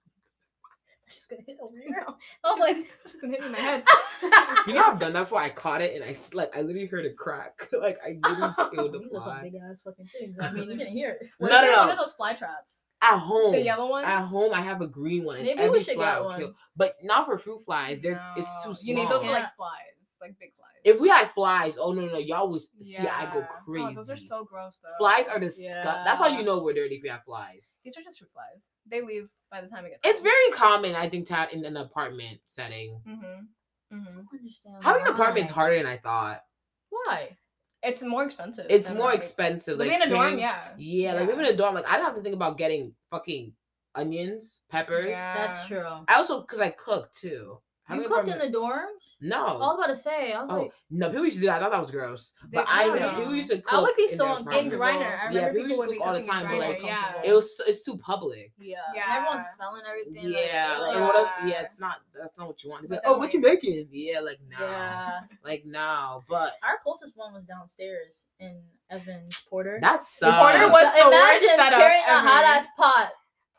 She's 1.12 1.26
gonna 1.28 1.42
hit 1.48 1.58
over 1.60 1.74
here. 1.76 2.06
I 2.44 2.50
was 2.52 2.60
like, 2.60 2.78
She's 3.08 3.20
gonna 3.20 3.34
hit 3.34 3.42
me 3.42 3.48
in 3.48 3.52
the 3.54 3.58
head. 3.58 3.84
You 4.68 4.74
know 4.76 4.84
I've 4.84 5.00
done 5.00 5.14
that 5.14 5.22
before. 5.24 5.40
I 5.42 5.50
caught 5.50 5.82
it 5.82 5.96
and 5.96 6.04
I 6.04 6.16
like 6.34 6.56
I 6.56 6.62
literally 6.62 6.86
heard 6.86 7.06
it 7.06 7.18
crack. 7.18 7.68
like 7.82 7.98
I 8.06 8.20
literally 8.30 8.54
killed 8.76 8.94
the 8.94 9.00
these 9.00 9.08
are 9.08 9.14
some 9.16 9.24
fly 9.24 9.42
big 9.42 9.56
ass 9.56 9.82
fucking 9.84 10.08
things. 10.20 10.36
I 10.40 10.52
mean, 10.52 10.70
you 10.70 10.78
didn't 10.78 10.94
hear 10.94 11.18
it. 11.20 11.28
What 11.40 11.50
No, 11.52 11.62
no, 11.62 11.72
no. 11.72 11.78
One 11.80 11.90
of 11.92 11.98
those 11.98 12.14
fly 12.14 12.34
traps. 12.34 12.84
At 13.02 13.18
home. 13.18 13.54
The 13.54 13.62
yellow 13.62 13.89
ones. 13.89 14.06
At 14.06 14.22
home, 14.22 14.54
I 14.54 14.62
have 14.62 14.82
a 14.82 14.88
green 14.88 15.24
one, 15.24 15.38
and 15.38 15.45
Maybe 15.45 15.70
we 15.70 15.84
should 15.84 15.95
fly 15.95 16.16
get 16.16 16.24
one. 16.24 16.39
kill. 16.39 16.56
But 16.76 16.95
not 17.04 17.26
for 17.26 17.38
fruit 17.38 17.64
flies. 17.64 18.02
They're 18.02 18.22
it's 18.36 18.50
too 18.64 18.74
small. 18.74 18.78
You 18.84 18.95
need 18.95 19.10
those 19.10 19.22
for 19.22 19.32
like 19.32 19.56
flies, 19.56 19.95
like 20.20 20.38
big 20.39 20.54
flies. 20.56 20.70
If 20.84 21.00
we 21.00 21.10
had 21.10 21.30
flies, 21.32 21.76
oh 21.80 21.93
no 21.93 22.02
no, 22.02 22.14
no 22.14 22.18
y'all 22.18 22.50
would 22.52 22.62
see 22.82 22.97
I 22.97 23.32
go 23.32 23.45
crazy. 23.66 23.86
Oh, 23.89 23.93
those 23.95 24.10
are 24.10 24.18
so 24.18 24.43
gross 24.43 24.80
though. 24.84 24.89
flies 24.97 25.28
are 25.28 25.39
disgusting. 25.39 25.82
That's 25.84 26.20
how 26.20 26.28
you 26.28 26.43
know 26.43 26.62
we're 26.62 26.74
dirty 26.74 26.95
if 26.95 27.04
you 27.04 27.10
have 27.10 27.24
flies. 27.24 27.74
These 27.84 27.97
are 27.97 28.04
just 28.04 28.20
fruit 28.20 28.32
flies. 28.34 28.64
They 28.89 29.02
leave 29.02 29.30
by 29.52 29.62
the 29.62 29.68
time 29.68 29.86
it 29.86 29.91
gets. 29.91 30.02
It's 30.04 30.22
very 30.22 30.52
common, 30.54 30.95
I 30.95 31.10
think, 31.10 31.28
to 31.28 31.36
have 31.36 31.54
in 31.54 31.64
an 31.64 31.78
apartment 31.78 32.39
setting. 32.47 33.00
Mm-hmm. 33.08 33.95
Mm-hmm. 33.95 33.95
I 33.97 34.02
don't 34.02 34.39
understand. 34.39 34.84
Having 34.84 35.02
an 35.08 35.14
apartment's 35.14 35.52
why. 35.52 35.56
harder 35.56 35.78
than 35.78 35.86
I 35.86 35.97
thought. 35.97 36.41
Why? 36.89 37.38
It's 37.82 38.02
more 38.02 38.24
expensive. 38.26 38.66
It's 38.70 38.90
more 38.90 39.06
like- 39.10 39.20
expensive. 39.20 39.78
Living 39.78 40.00
like 40.00 40.08
in 40.08 40.12
a 40.12 40.16
dorm, 40.16 40.28
paying- 40.30 40.40
yeah. 40.40 40.74
Yeah, 40.78 41.14
like 41.14 41.28
living 41.28 41.46
in 41.46 41.54
a 41.54 41.58
dorm, 41.58 41.76
like 41.76 41.88
I 41.88 41.96
don't 41.98 42.06
have 42.06 42.16
to 42.16 42.22
think 42.22 42.36
about 42.36 42.58
getting 42.58 42.94
fucking 43.12 43.54
onions, 43.96 44.62
peppers. 44.70 45.08
Yeah. 45.10 45.34
That's 45.48 45.68
true. 45.68 45.86
I 46.08 46.16
also 46.16 46.42
because 46.42 46.60
I 46.60 46.70
cook 46.70 47.12
too. 47.14 47.62
Having 47.90 48.04
You 48.04 48.10
cooked 48.10 48.28
in 48.30 48.38
the 48.38 48.56
dorms? 48.58 49.16
No. 49.20 49.46
I 49.46 49.54
was 49.58 49.78
about 49.80 49.88
to 49.88 49.96
say. 49.96 50.32
I 50.32 50.42
was 50.44 50.52
Oh 50.52 50.58
like, 50.62 50.72
no, 50.92 51.10
people 51.10 51.26
used 51.26 51.38
to 51.38 51.42
do 51.42 51.48
that. 51.48 51.58
I 51.58 51.60
thought 51.60 51.72
that 51.72 51.82
was 51.82 51.90
gross. 51.92 52.34
But 52.54 52.66
I 52.68 52.86
do. 52.86 53.00
know 53.00 53.10
people 53.16 53.36
used 53.36 53.50
to 53.50 53.62
cook. 53.62 53.74
I 53.74 53.82
would 53.82 53.96
be 53.98 54.08
so 54.08 54.18
their 54.18 54.28
uncomfortable. 54.38 54.60
In 54.60 54.74
apartment. 54.74 54.82
Greiner, 55.04 55.20
I 55.20 55.32
Yeah, 55.34 55.46
remember 55.46 55.54
people 55.54 55.54
people 55.54 55.68
used 55.70 55.78
would 55.80 55.86
to 55.88 55.92
be 55.92 55.98
cook 55.98 56.08
all 56.08 56.14
the 56.14 56.22
time, 56.22 56.44
but, 56.44 56.52
Greiner. 56.52 56.70
like, 56.70 56.84
yeah. 56.84 57.22
It 57.26 57.34
was 57.34 57.62
it's 57.68 57.82
too 57.82 57.98
public. 57.98 58.52
yeah. 58.60 58.78
Yeah. 58.94 59.02
And 59.10 59.18
everyone's 59.18 59.46
smelling 59.56 59.82
everything. 59.90 60.32
Yeah, 60.32 60.78
like, 60.78 60.82
like, 60.88 60.96
and 60.96 61.04
ugh. 61.04 61.14
what 61.16 61.16
if, 61.24 61.30
Yeah. 61.44 61.50
yeah, 61.50 61.62
it's 61.64 61.80
not 61.80 61.96
that's 62.14 62.38
not 62.38 62.48
what 62.48 62.64
you 62.64 62.70
want. 62.70 62.84
to 62.84 62.90
be 62.90 62.96
But 62.96 63.02
oh, 63.06 63.18
what 63.18 63.34
you 63.34 63.42
making? 63.42 63.88
Yeah, 63.92 64.20
like 64.20 64.40
no, 64.48 64.64
Yeah. 64.66 65.20
like 65.44 65.64
no. 65.66 66.24
But 66.30 66.54
Our 66.64 66.78
closest 66.84 67.18
one 67.18 67.34
was 67.34 67.46
downstairs 67.46 68.26
in 68.40 68.62
Evans 68.92 69.42
Porter. 69.50 69.80
that 69.82 70.04
sucks. 70.04 70.38
Porter 70.38 70.72
was 70.72 70.94
the 70.94 71.10
worst 71.10 71.42
Imagine 71.44 71.50
setup 71.58 71.80
carrying 71.80 72.04
a 72.08 72.20
hot 72.22 72.44
ass 72.44 72.66
pot. 72.78 73.10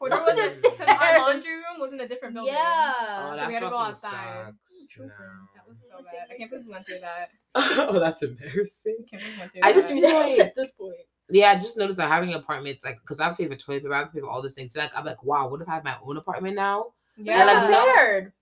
Porter 0.00 0.16
What 0.16 0.26
was 0.26 0.36
just 0.38 0.62
because 0.62 0.78
my 0.86 1.18
laundry 1.18 1.52
room 1.52 1.78
was 1.78 1.92
in 1.92 2.00
a 2.00 2.08
different 2.08 2.34
building. 2.34 2.54
Yeah. 2.54 2.92
Oh, 2.96 3.36
so 3.38 3.46
we 3.46 3.52
had 3.54 3.60
to 3.60 3.68
go 3.68 3.78
outside. 3.78 4.46
sucks. 4.46 4.88
Trooping. 4.90 5.12
That 5.54 5.68
was 5.68 5.76
so 5.88 6.02
bad. 6.02 6.26
I 6.32 6.36
can't 6.38 6.50
believe 6.50 6.64
we 6.66 6.72
went 6.72 6.86
through 6.86 7.00
that. 7.00 7.28
oh, 7.54 7.98
that's 8.00 8.22
embarrassing. 8.22 8.96
I 9.04 9.10
can't 9.10 9.22
believe 9.22 9.34
we 9.34 9.38
went 9.40 9.52
through 9.52 9.60
I 9.62 9.72
that. 9.72 9.80
just 9.80 9.92
realized- 9.92 10.40
at 10.40 10.54
this 10.56 10.70
point. 10.72 10.96
Yeah, 11.32 11.50
I 11.52 11.54
just 11.56 11.76
noticed 11.76 11.98
that 11.98 12.08
having 12.10 12.34
apartments, 12.34 12.84
like, 12.84 12.98
because 13.02 13.20
I 13.20 13.24
have 13.24 13.36
to 13.36 13.42
pay 13.44 13.48
for 13.48 13.54
toilet 13.54 13.82
paper, 13.82 13.94
I 13.94 13.98
have 13.98 14.08
to 14.08 14.14
pay 14.14 14.20
for 14.20 14.28
all 14.28 14.42
these 14.42 14.54
things. 14.54 14.72
So, 14.72 14.80
like, 14.80 14.90
I'm 14.96 15.04
like, 15.04 15.22
wow, 15.22 15.46
what 15.48 15.60
if 15.60 15.68
I 15.68 15.74
had 15.74 15.84
my 15.84 15.96
own 16.04 16.16
apartment 16.16 16.56
now? 16.56 16.86
yeah. 17.16 17.44
like, 17.44 17.70
no- 17.70 17.84
Weird. 17.84 18.32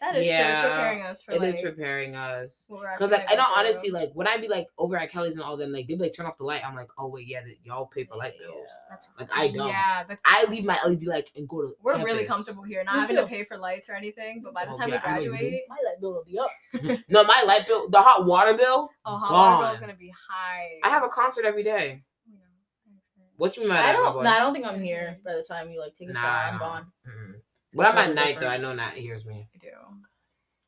That 0.00 0.16
is 0.16 0.24
true. 0.26 0.32
Yeah, 0.34 0.50
It's 0.50 0.70
preparing 0.70 1.02
us 1.02 1.22
for 1.22 1.32
It 1.32 1.40
like 1.42 1.54
is 1.56 1.60
preparing 1.60 2.16
us. 2.16 2.64
what 2.68 2.80
we're 2.80 2.96
Cause 2.96 3.10
like 3.10 3.30
I 3.30 3.34
know 3.34 3.42
gonna 3.44 3.68
honestly, 3.68 3.90
like 3.90 4.10
when 4.14 4.26
I 4.26 4.38
be 4.38 4.48
like 4.48 4.66
over 4.78 4.96
at 4.96 5.10
Kelly's 5.12 5.34
and 5.34 5.42
all 5.42 5.58
them, 5.58 5.72
like 5.72 5.88
they 5.88 5.94
be 5.94 6.00
like 6.04 6.14
turn 6.16 6.24
off 6.24 6.38
the 6.38 6.44
light. 6.44 6.66
I'm 6.66 6.74
like, 6.74 6.88
oh 6.96 7.08
wait, 7.08 7.26
yeah, 7.26 7.42
th- 7.42 7.58
y'all 7.64 7.86
pay 7.86 8.04
for 8.04 8.16
light 8.16 8.32
bills. 8.38 8.70
That's 8.88 9.08
Like 9.18 9.28
I 9.34 9.48
don't. 9.48 9.68
Yeah, 9.68 10.04
the, 10.04 10.18
I 10.24 10.46
leave 10.48 10.64
my 10.64 10.78
LED 10.86 11.02
lights 11.04 11.32
and 11.36 11.46
go 11.46 11.60
to. 11.62 11.74
we're 11.82 12.02
really 12.02 12.24
comfortable 12.24 12.62
here, 12.62 12.82
not 12.82 12.94
Me 12.94 13.00
having 13.00 13.16
too. 13.16 13.22
to 13.22 13.28
pay 13.28 13.44
for 13.44 13.58
lights 13.58 13.90
or 13.90 13.94
anything. 13.94 14.40
But 14.42 14.54
by 14.54 14.64
the 14.64 14.72
Oh, 14.72 14.78
time 14.78 14.88
yeah, 14.88 15.02
I 15.04 15.18
we 15.18 15.26
graduate, 15.28 15.62
my 15.68 15.76
light 15.84 16.00
bill 16.00 16.12
will 16.14 16.24
be 16.24 16.38
up. 16.38 16.50
No, 17.10 17.22
my 17.24 17.42
light 17.46 17.66
bill, 17.66 17.90
the 17.90 18.00
hot 18.00 18.24
water 18.24 18.54
bill. 18.54 18.88
oh, 19.04 19.16
hot 19.18 19.32
water 19.32 19.64
bill 19.66 19.74
is 19.74 19.80
gonna 19.80 19.94
be 19.98 20.08
high. 20.30 20.78
I 20.82 20.88
have 20.88 21.04
a 21.04 21.08
concert 21.08 21.44
every 21.44 21.62
day. 21.62 22.02
You 22.26 22.32
know, 22.38 23.24
What 23.36 23.56
you 23.58 23.68
mad 23.68 23.84
I 23.84 23.90
at? 23.90 23.96
my 23.98 24.04
don't. 24.04 24.12
boy? 24.14 24.22
No, 24.24 24.30
I 24.30 24.38
don't 24.38 24.54
think 24.54 24.64
I'm 24.64 24.80
here 24.82 25.18
by 25.24 25.34
the 25.34 25.42
time 25.42 25.70
you 25.70 25.78
like 25.78 25.94
take 25.94 26.08
a 26.08 26.12
Nah, 26.14 26.22
shot. 26.22 26.52
I'm 26.54 26.58
gone. 26.58 26.86
Mm-mm. 27.06 27.34
When 27.72 27.86
I'm 27.86 27.96
at 27.98 28.14
night 28.14 28.38
though, 28.40 28.48
I 28.48 28.58
know 28.58 28.74
Nat 28.74 28.90
hears 28.94 29.24
me. 29.24 29.46
I 29.54 29.58
do. 29.58 29.68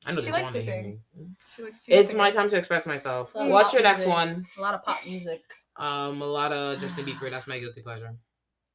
I 0.04 0.12
know 0.12 0.20
She 0.20 0.32
likes 0.32 0.44
wanna 0.44 0.62
sing. 0.64 1.00
She, 1.56 1.62
like, 1.62 1.72
she 1.82 1.92
It's 1.92 2.08
sings. 2.10 2.18
my 2.18 2.30
time 2.30 2.48
to 2.50 2.56
express 2.56 2.86
myself. 2.86 3.32
What's 3.34 3.72
your 3.72 3.82
next 3.82 3.98
music. 3.98 4.12
one? 4.14 4.46
A 4.58 4.60
lot 4.60 4.74
of 4.74 4.82
pop 4.82 4.98
music. 5.06 5.40
Um, 5.76 6.20
a 6.22 6.26
lot 6.26 6.52
of 6.52 6.80
Justin 6.80 7.06
Bieber. 7.06 7.30
That's 7.30 7.46
my 7.46 7.58
guilty 7.58 7.82
pleasure. 7.82 8.14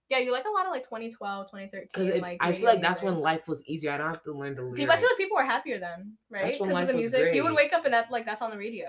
Yeah, 0.09 0.19
you 0.19 0.31
like 0.31 0.45
a 0.45 0.49
lot 0.49 0.65
of 0.65 0.71
like 0.71 0.83
2012, 0.85 1.47
Because 1.51 1.69
2013. 1.69 2.21
like 2.21 2.37
I 2.39 2.45
feel 2.53 2.53
radio 2.53 2.69
like 2.69 2.81
that's 2.81 3.01
music. 3.01 3.15
when 3.15 3.19
life 3.21 3.47
was 3.47 3.61
easier. 3.65 3.91
I 3.91 3.97
don't 3.97 4.07
have 4.07 4.23
to 4.23 4.31
learn 4.31 4.55
the 4.55 4.61
lyrics. 4.61 4.77
People, 4.79 4.93
I 4.93 4.97
feel 4.99 5.09
like 5.09 5.17
people 5.17 5.35
were 5.37 5.43
happier 5.43 5.79
then, 5.79 6.13
right? 6.29 6.57
Because 6.57 6.81
of 6.81 6.87
the 6.87 6.93
music. 6.93 7.33
You 7.35 7.43
would 7.43 7.53
wake 7.55 7.73
up 7.73 7.83
and 7.83 7.93
that 7.93 8.09
like 8.09 8.25
that's 8.25 8.41
on 8.41 8.49
the 8.51 8.57
radio. 8.57 8.87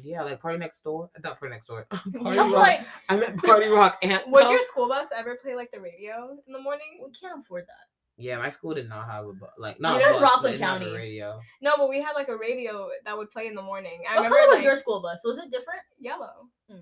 Yeah, 0.00 0.22
like 0.22 0.40
Party 0.40 0.58
Next 0.58 0.82
Door. 0.84 1.10
Not 1.22 1.38
Party 1.40 1.52
Next 1.52 1.66
Door. 1.66 1.86
Party 1.90 2.08
I'm 2.38 2.52
Rock. 2.52 2.62
like, 2.62 2.80
I 3.08 3.16
meant 3.16 3.42
Party 3.42 3.66
Rock 3.66 3.98
and. 4.02 4.22
Would 4.28 4.50
your 4.50 4.62
school 4.62 4.88
bus 4.88 5.08
ever 5.16 5.36
play 5.42 5.54
like 5.56 5.70
the 5.72 5.80
radio 5.80 6.36
in 6.46 6.52
the 6.52 6.60
morning? 6.60 7.00
we 7.04 7.10
can't 7.10 7.40
afford 7.42 7.64
that. 7.64 7.88
Yeah, 8.18 8.38
my 8.38 8.50
school 8.50 8.74
did 8.74 8.88
not 8.88 9.06
have 9.10 9.24
a 9.26 9.32
bu- 9.32 9.46
like 9.58 9.80
not 9.80 9.98
You're 9.98 10.10
a 10.10 10.16
in 10.16 10.20
bus, 10.20 10.30
Rockland 10.30 10.54
they 10.54 10.62
a 10.62 10.66
County. 10.66 10.92
radio. 10.92 11.40
No, 11.60 11.72
but 11.76 11.88
we 11.88 12.00
had 12.00 12.12
like 12.12 12.28
a 12.28 12.36
radio 12.36 12.88
that 13.04 13.16
would 13.16 13.30
play 13.30 13.46
in 13.46 13.54
the 13.54 13.62
morning. 13.62 14.02
I 14.08 14.16
what 14.16 14.24
remember 14.24 14.36
color 14.36 14.48
was 14.48 14.56
like 14.56 14.64
your 14.64 14.76
school 14.76 15.00
bus? 15.02 15.20
Was 15.24 15.38
it 15.38 15.50
different? 15.50 15.80
yellow. 15.98 16.48
Hmm. 16.70 16.76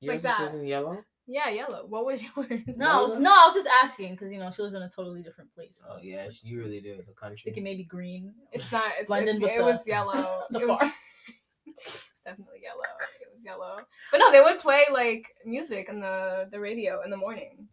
Yours 0.00 0.22
Like 0.22 0.38
was 0.38 0.50
that. 0.50 0.54
in 0.54 0.66
yellow. 0.66 0.98
Yeah, 1.28 1.48
yellow. 1.48 1.86
What 1.88 2.04
was 2.04 2.20
yours? 2.36 2.60
No, 2.76 2.86
I 2.90 3.00
was, 3.00 3.16
no, 3.16 3.30
I 3.30 3.46
was 3.46 3.54
just 3.54 3.68
asking 3.82 4.12
because 4.12 4.30
you 4.30 4.38
know 4.38 4.50
she 4.54 4.62
lives 4.62 4.74
in 4.74 4.82
a 4.82 4.90
totally 4.90 5.22
different 5.22 5.52
place. 5.54 5.82
Oh 5.88 5.92
I 5.92 5.96
was 5.96 6.06
yeah, 6.06 6.26
just 6.26 6.44
you 6.44 6.58
really 6.60 6.80
do. 6.80 6.96
The 7.06 7.12
country. 7.14 7.38
thinking 7.44 7.64
maybe 7.64 7.84
green. 7.84 8.34
It's 8.52 8.70
not. 8.70 8.84
It's, 8.98 9.08
London 9.08 9.36
it's, 9.36 9.44
it 9.46 9.58
the- 9.58 9.64
was 9.64 9.80
yellow. 9.86 10.42
the 10.50 10.60
it 10.60 10.68
was, 10.68 10.78
far. 10.80 10.92
definitely 12.24 12.60
yellow. 12.62 12.82
It 13.20 13.28
was 13.32 13.42
yellow. 13.44 13.76
But 14.10 14.18
no, 14.18 14.30
they 14.32 14.40
would 14.40 14.58
play 14.58 14.84
like 14.92 15.26
music 15.44 15.88
on 15.88 16.00
the 16.00 16.48
the 16.50 16.60
radio 16.60 17.02
in 17.02 17.10
the 17.10 17.16
morning. 17.16 17.68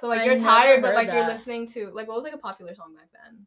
So 0.00 0.08
like 0.08 0.20
I 0.20 0.24
you're 0.24 0.38
tired, 0.38 0.80
but 0.80 0.88
heard 0.88 0.94
like 0.94 1.06
you're 1.12 1.26
listening 1.26 1.68
to 1.72 1.90
like 1.90 2.08
what 2.08 2.16
was 2.16 2.24
like 2.24 2.32
a 2.34 2.38
popular 2.38 2.74
song 2.74 2.94
back 2.94 3.08
then? 3.12 3.46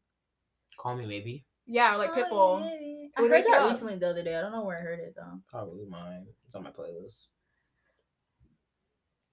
Call 0.78 0.96
me 0.96 1.06
maybe. 1.08 1.46
Yeah, 1.66 1.96
or 1.96 1.98
like 1.98 2.12
Oh, 2.12 2.16
Pitbull. 2.16 2.60
yeah. 2.62 3.08
I 3.18 3.28
heard 3.28 3.46
that 3.46 3.62
up. 3.62 3.70
recently 3.70 3.96
the 3.96 4.10
other 4.10 4.24
day. 4.24 4.36
I 4.36 4.42
don't 4.42 4.52
know 4.52 4.64
where 4.64 4.78
I 4.78 4.82
heard 4.82 5.00
it 5.00 5.16
though. 5.16 5.40
Probably 5.50 5.86
mine. 5.86 6.28
It's 6.46 6.56
on 6.56 6.64
my 6.64 6.72
playlist. 6.72 7.28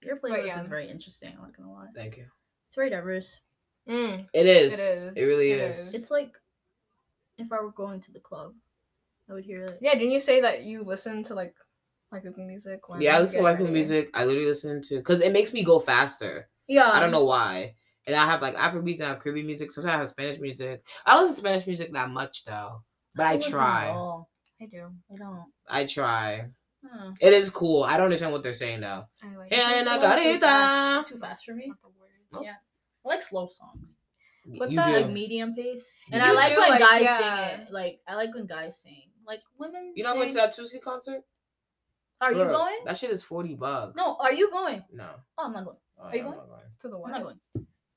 Your 0.02 0.16
playlist 0.16 0.46
yeah. 0.46 0.60
is 0.62 0.68
very 0.68 0.88
interesting. 0.88 1.32
I'm 1.36 1.42
not 1.42 1.56
gonna 1.56 1.72
lie. 1.72 1.88
Thank 1.94 2.16
you. 2.16 2.24
It's 2.68 2.76
very 2.76 2.88
diverse. 2.88 3.38
Mm. 3.88 4.26
It 4.32 4.46
is. 4.46 4.72
It 4.72 4.80
is. 4.80 5.16
It 5.16 5.22
really 5.22 5.50
It 5.52 5.60
is. 5.72 5.88
is. 5.88 5.94
It's 5.94 6.10
like 6.10 6.32
if 7.36 7.52
I 7.52 7.60
were 7.60 7.72
going 7.72 8.00
to 8.02 8.12
the 8.12 8.20
club, 8.20 8.54
I 9.28 9.34
would 9.34 9.44
hear 9.44 9.58
it. 9.58 9.78
Yeah, 9.82 9.94
didn't 9.94 10.12
you 10.12 10.20
say 10.20 10.40
that 10.40 10.62
you 10.62 10.84
listen 10.84 11.22
to 11.24 11.34
like 11.34 11.54
like 12.12 12.22
people 12.22 12.46
music 12.46 12.88
when 12.88 13.00
Yeah, 13.02 13.16
I 13.16 13.20
listen 13.20 13.32
to 13.32 13.36
get 13.38 13.42
white 13.42 13.58
people 13.58 13.72
music. 13.72 14.10
I 14.14 14.24
literally 14.24 14.48
listen 14.48 14.82
to 14.84 14.96
because 14.98 15.20
it 15.20 15.32
makes 15.32 15.52
me 15.52 15.62
go 15.64 15.78
faster. 15.80 16.48
Yeah, 16.70 16.88
I 16.88 17.00
don't 17.00 17.10
know 17.10 17.24
why. 17.24 17.74
And 18.06 18.14
I 18.16 18.24
have 18.26 18.40
like 18.40 18.54
Afrobeats 18.54 18.98
and 19.00 19.04
I 19.04 19.08
have 19.10 19.20
Caribbean 19.20 19.46
music. 19.46 19.72
Sometimes 19.72 19.94
I 19.94 19.98
have 19.98 20.08
Spanish 20.10 20.38
music. 20.40 20.82
I 21.04 21.14
don't 21.14 21.22
listen 21.22 21.36
to 21.42 21.48
Spanish 21.48 21.66
music 21.66 21.92
that 21.92 22.10
much 22.10 22.44
though, 22.44 22.82
but 23.14 23.26
I 23.26 23.30
don't 23.32 23.36
listen 23.38 23.52
at 23.54 23.58
try. 23.58 23.88
I 24.62 24.66
do. 24.66 24.86
I 25.12 25.16
don't. 25.16 25.44
I 25.68 25.86
try. 25.86 26.46
Hmm. 26.86 27.10
It 27.20 27.32
is 27.34 27.50
cool. 27.50 27.82
I 27.82 27.96
don't 27.96 28.04
understand 28.06 28.32
what 28.32 28.42
they're 28.42 28.52
saying 28.54 28.80
though. 28.82 29.04
I 29.22 29.36
like 29.36 29.52
Hey, 29.52 29.80
it. 29.80 29.84
na 29.84 29.96
Too 29.96 30.00
fast- 30.02 30.22
carita. 30.22 31.04
Too 31.08 31.18
fast 31.18 31.44
for 31.44 31.54
me. 31.54 31.66
Not 31.68 31.80
the 31.82 31.88
word. 31.88 32.08
Nope. 32.32 32.42
Yeah, 32.44 32.54
I 33.04 33.08
like 33.08 33.22
slow 33.22 33.48
songs. 33.48 33.96
What's 34.46 34.70
you 34.72 34.76
that? 34.76 34.86
do. 34.86 34.92
like 35.02 35.10
medium 35.10 35.54
pace. 35.54 35.86
And 36.12 36.22
You 36.22 36.30
I 36.30 36.32
like 36.32 36.54
do, 36.54 36.60
when 36.60 36.70
like, 36.70 36.80
guys 36.80 37.02
yeah. 37.02 37.50
sing 37.56 37.60
it. 37.66 37.72
Like 37.72 38.00
I 38.08 38.14
like 38.14 38.32
when 38.34 38.46
guys 38.46 38.80
sing. 38.80 39.10
Like 39.26 39.40
women. 39.58 39.92
You 39.94 40.04
not 40.04 40.14
going 40.16 40.28
to 40.28 40.34
that 40.36 40.54
Tuesday 40.54 40.78
concert? 40.78 41.22
Are 42.22 42.32
you 42.32 42.44
going? 42.44 42.76
That 42.84 42.98
shit 42.98 43.10
is 43.10 43.22
forty 43.22 43.54
bucks. 43.54 43.94
No, 43.96 44.16
are 44.20 44.32
you 44.32 44.50
going? 44.50 44.82
No. 44.92 45.08
Oh, 45.38 45.44
I'm 45.46 45.52
not 45.52 45.64
going. 45.64 45.76
Oh, 46.02 46.06
Are 46.08 46.16
you 46.16 46.22
going? 46.22 46.38
To 46.80 46.88
the 46.88 46.98
I'm 47.02 47.10
not 47.10 47.22
going. 47.22 47.36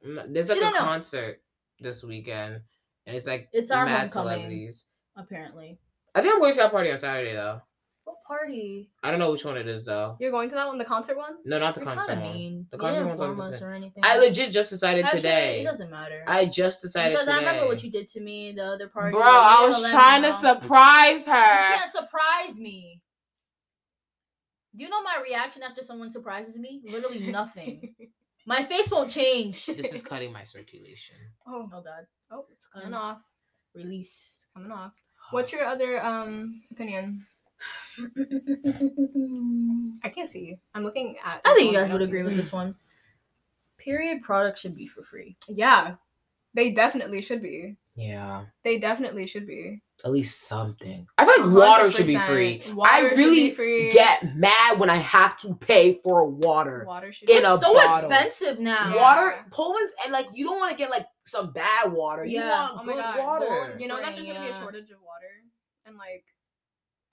I'm 0.04 0.16
not- 0.16 0.34
There's 0.34 0.48
She 0.48 0.52
like 0.54 0.58
a 0.60 0.62
don't 0.64 0.74
know. 0.74 0.80
concert 0.80 1.42
this 1.80 2.04
weekend, 2.04 2.62
and 3.06 3.16
it's 3.16 3.28
like 3.28 3.50
It's 3.54 3.72
our 3.72 3.86
mad 3.86 4.12
homecoming. 4.12 4.34
celebrities. 4.34 4.86
Apparently. 5.16 5.80
I 6.16 6.22
think 6.22 6.34
I'm 6.34 6.40
going 6.40 6.54
to 6.54 6.60
that 6.62 6.72
party 6.72 6.92
on 6.92 6.98
Saturday 7.00 7.34
though. 7.34 7.62
What 8.06 8.18
party? 8.28 8.92
I 9.02 9.10
don't 9.12 9.20
know 9.20 9.32
which 9.32 9.46
one 9.46 9.56
it 9.58 9.68
is 9.68 9.86
though. 9.86 10.18
You're 10.20 10.32
going 10.32 10.50
to 10.50 10.56
that 10.56 10.68
one, 10.68 10.78
the 10.78 10.84
concert 10.86 11.16
one? 11.16 11.38
No, 11.46 11.58
not 11.60 11.74
the 11.76 11.82
You're 11.82 11.94
concert 11.94 12.08
kind 12.08 12.20
of 12.20 12.26
one. 12.26 12.34
mean. 12.36 12.68
The 12.72 12.78
The 12.78 12.82
concert 12.84 13.00
you 13.00 13.06
one's 13.08 13.20
didn't 13.20 13.24
on 13.24 13.30
inform 13.32 13.48
us 13.48 13.54
Tuesday. 13.54 13.66
or 13.66 13.74
anything. 13.74 14.04
I 14.06 14.18
legit 14.18 14.52
just 14.52 14.70
decided 14.70 15.06
Actually, 15.06 15.22
today. 15.22 15.62
It 15.62 15.64
doesn't 15.64 15.90
matter. 15.90 16.24
I 16.28 16.46
just 16.48 16.82
decided 16.82 17.14
because 17.14 17.28
today. 17.28 17.38
I 17.38 17.40
remember 17.40 17.68
what 17.68 17.82
you 17.84 17.90
did 17.92 18.08
to 18.10 18.20
me 18.20 18.52
the 18.52 18.66
other 18.66 18.90
party. 18.90 19.14
Bro, 19.14 19.22
I 19.24 19.66
was 19.68 19.90
trying 19.90 20.22
to 20.24 20.30
know. 20.32 20.36
surprise 20.38 21.26
You 21.26 21.32
her. 21.32 21.76
can't 21.78 21.92
surprise 21.92 22.60
me. 22.60 23.02
Do 24.76 24.84
you 24.84 24.90
know 24.90 25.02
my 25.04 25.22
reaction 25.24 25.62
after 25.64 25.84
someone 25.84 26.10
surprises 26.12 26.58
me? 26.58 26.82
Literally 26.86 27.20
nothing. 27.32 27.94
my 28.46 28.66
face 28.66 28.90
won't 28.92 29.12
change. 29.12 29.66
This 29.78 29.94
is 29.94 30.02
cutting 30.02 30.34
my 30.34 30.44
circulation. 30.44 31.16
Oh, 31.48 31.70
Oh 31.74 31.82
God. 31.82 32.06
oh, 32.32 32.46
it's 32.52 32.66
coming 32.66 32.94
Um, 32.94 33.02
off. 33.02 33.22
Release. 33.76 34.36
It's 34.38 34.46
coming 34.54 34.72
off. 34.72 34.94
What's 35.32 35.52
your 35.52 35.66
other 35.66 36.04
um 36.04 36.62
opinion? 36.72 37.26
I 40.04 40.10
can't 40.10 40.30
see. 40.30 40.58
I'm 40.74 40.84
looking 40.84 41.16
at. 41.24 41.42
I 41.46 41.54
think 41.56 41.72
you 41.72 41.78
guys 41.78 41.92
would 41.92 42.02
agree 42.02 42.24
with 42.24 42.36
this 42.36 42.52
one. 42.52 42.76
Period 43.78 44.22
products 44.22 44.62
should 44.62 44.76
be 44.76 44.88
for 44.88 45.04
free. 45.04 45.36
Yeah, 45.48 45.96
they 46.54 46.72
definitely 46.72 47.22
should 47.22 47.42
be. 47.42 47.78
Yeah, 47.96 48.46
They 48.64 48.80
definitely 48.80 49.28
should 49.28 49.46
be. 49.46 49.82
at 50.04 50.12
least 50.12 50.48
something. 50.48 51.06
I 51.20 51.26
feel 51.26 51.46
like 51.48 51.56
water 51.56 51.92
should 51.92 52.08
be 52.08 52.18
free. 52.18 52.64
Water 52.74 52.92
I 52.92 53.02
should 53.10 53.18
be 53.18 53.24
really 53.24 53.52
free. 53.52 53.92
get 53.92 54.36
mad 54.36 54.80
when 54.80 54.90
I 54.90 54.96
have 54.96 55.40
to 55.42 55.54
pay 55.56 56.00
for 56.04 56.26
water. 56.28 56.86
water 56.88 57.14
should 57.14 57.30
in 57.30 57.42
be 57.42 57.44
a 57.46 57.54
It's 57.54 57.62
so 57.62 57.74
bottle. 57.74 58.10
expensive 58.10 58.60
now. 58.60 58.96
Yeah. 58.96 59.02
Water, 59.02 59.46
Poland's, 59.52 59.94
and 60.04 60.12
like 60.12 60.26
you 60.34 60.46
don't 60.46 60.58
want 60.60 60.72
to 60.72 60.78
get 60.78 60.90
like 60.90 61.06
some 61.28 61.52
bad 61.54 61.92
water. 61.94 62.26
You 62.26 62.40
Yeah. 62.40 62.72
want 62.72 62.80
Oh 62.82 62.86
good 62.86 62.96
God, 62.98 63.20
water. 63.20 63.46
Poland's 63.48 63.82
You 63.82 63.88
know 63.88 63.98
that 63.98 64.04
Spring, 64.14 64.16
there's 64.26 64.28
gonna 64.38 64.46
be 64.50 64.52
a 64.52 64.60
shortage 64.60 64.90
of 64.90 64.98
water, 65.04 65.30
and 65.86 65.96
like, 65.96 66.26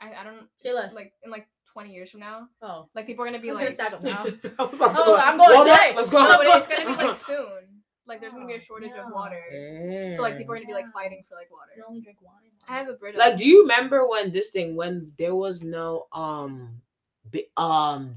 I 0.01 0.15
I 0.19 0.25
don't 0.25 0.49
Say 0.57 0.73
less. 0.73 0.95
like 0.95 1.13
in 1.23 1.31
like 1.31 1.47
20 1.75 1.93
years 1.93 2.11
from 2.11 2.21
now, 2.21 2.49
Oh. 2.63 2.89
like 2.95 3.07
people 3.07 3.23
are 3.25 3.29
gonna 3.29 3.39
be 3.39 3.49
It's 3.51 3.57
like, 3.57 3.67
gonna 3.67 3.75
stack 3.75 3.93
up 3.93 4.03
now. 4.03 4.23
I 4.59 4.65
was 4.65 4.75
about 4.75 4.97
to 4.97 5.03
Oh, 5.05 5.17
I'm 5.17 5.37
going 5.37 5.51
Walmart, 5.51 5.65
today. 5.77 5.93
Let's 5.95 6.09
go. 6.09 6.23
no, 6.23 6.39
but 6.39 6.47
it's 6.57 6.69
gonna 6.69 6.97
be 6.97 7.05
like 7.05 7.17
soon. 7.17 7.80
Like 8.11 8.21
there's 8.21 8.33
gonna 8.33 8.47
be 8.47 8.55
a 8.55 8.61
shortage 8.61 8.91
yeah. 8.95 9.07
of 9.07 9.13
water, 9.13 9.41
Mm. 9.55 10.17
so 10.17 10.23
like 10.23 10.37
people 10.37 10.53
are 10.55 10.59
gonna 10.59 10.67
be 10.67 10.75
like 10.75 10.91
fighting 10.93 11.23
for 11.29 11.37
like 11.37 11.51
water. 11.51 11.71
can 11.75 11.85
only 11.89 12.01
drink 12.03 12.19
wine. 12.21 12.51
I 12.69 12.77
have 12.79 12.89
a 12.89 12.95
Brita. 12.95 13.17
Like, 13.19 13.37
do 13.37 13.47
you 13.47 13.63
remember 13.63 14.07
when 14.09 14.33
this 14.33 14.51
thing 14.51 14.75
when 14.77 15.13
there 15.17 15.35
was 15.35 15.63
no 15.63 16.07
um 16.13 16.83
bi- 17.33 17.47
um 17.57 18.17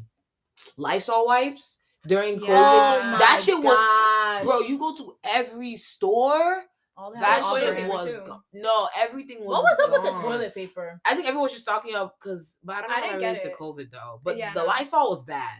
Lysol 0.77 1.25
wipes 1.27 1.77
during 2.07 2.41
Yeah. 2.41 2.47
COVID? 2.47 3.15
Oh 3.15 3.17
that 3.19 3.41
shit 3.43 3.61
was 3.61 4.43
bro. 4.43 4.59
You 4.61 4.77
go 4.79 4.95
to 4.97 5.15
every 5.23 5.75
store. 5.77 6.63
All 6.97 7.11
they 7.11 7.19
That 7.19 7.41
shit 7.41 7.63
toilet 7.63 7.63
Allbirds. 7.63 7.75
paper, 7.75 7.89
was 8.21 8.27
go- 8.27 8.43
no. 8.53 8.89
Everything 8.97 9.39
was. 9.45 9.47
What 9.47 9.63
was 9.63 9.79
up 9.79 9.91
with 9.91 10.03
the 10.03 10.21
toilet 10.21 10.53
paper? 10.53 11.01
I 11.05 11.15
think 11.15 11.25
everyone 11.27 11.43
was 11.43 11.53
just 11.53 11.65
talking 11.65 11.95
up 11.95 12.17
because, 12.21 12.57
but 12.63 12.75
I 12.75 12.81
don't 12.81 12.89
know 12.89 12.95
I 12.95 13.01
didn't 13.01 13.15
related 13.17 13.33
get 13.35 13.43
to 13.45 13.49
it. 13.49 13.57
COVID 13.57 13.91
though. 13.91 14.19
But 14.23 14.37
Yeah, 14.37 14.53
the 14.53 14.61
no. 14.61 14.67
Lysol 14.67 15.09
was 15.09 15.23
bad. 15.23 15.59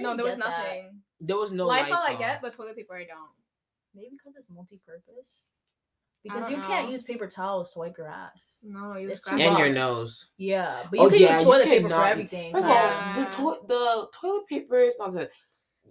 No, 0.00 0.16
there 0.16 0.24
was 0.24 0.36
get 0.36 0.44
that. 0.44 0.58
nothing. 0.64 1.00
There 1.20 1.36
was 1.36 1.52
no 1.52 1.66
Lysol 1.66 1.90
Lysol. 1.90 2.06
I 2.08 2.18
get, 2.18 2.40
but 2.42 2.54
toilet 2.54 2.76
paper 2.76 2.96
I 2.96 3.04
don't. 3.04 3.28
Maybe 3.94 4.10
because 4.12 4.36
it's 4.36 4.50
multi-purpose. 4.50 5.40
Because 6.22 6.40
don't 6.42 6.52
you 6.52 6.56
can't 6.62 6.88
use 6.90 7.02
paper 7.02 7.26
towels 7.28 7.70
to 7.72 7.78
wipe 7.80 7.98
your 7.98 8.08
ass. 8.08 8.56
No, 8.62 8.96
you 8.96 9.10
It's 9.10 9.20
scratch 9.20 9.38
too 9.40 9.46
and 9.46 9.56
it. 9.56 9.60
your 9.60 9.68
nose. 9.74 10.30
Yeah, 10.38 10.84
but 10.90 10.98
oh, 10.98 11.02
you 11.02 11.06
Oh, 11.08 11.10
can 11.10 11.20
yeah, 11.20 11.36
use 11.36 11.44
toilet 11.44 11.64
paper 11.66 11.88
for 11.90 12.04
everything. 12.04 12.50
First 12.52 12.66
Yeah. 12.68 13.10
of 13.10 13.16
all, 13.18 13.24
the 13.24 13.30
to- 13.60 13.66
the 13.68 14.08
toilet 14.18 14.46
paper 14.48 14.78
is 14.80 14.94
not 14.98 15.12
the 15.12 15.28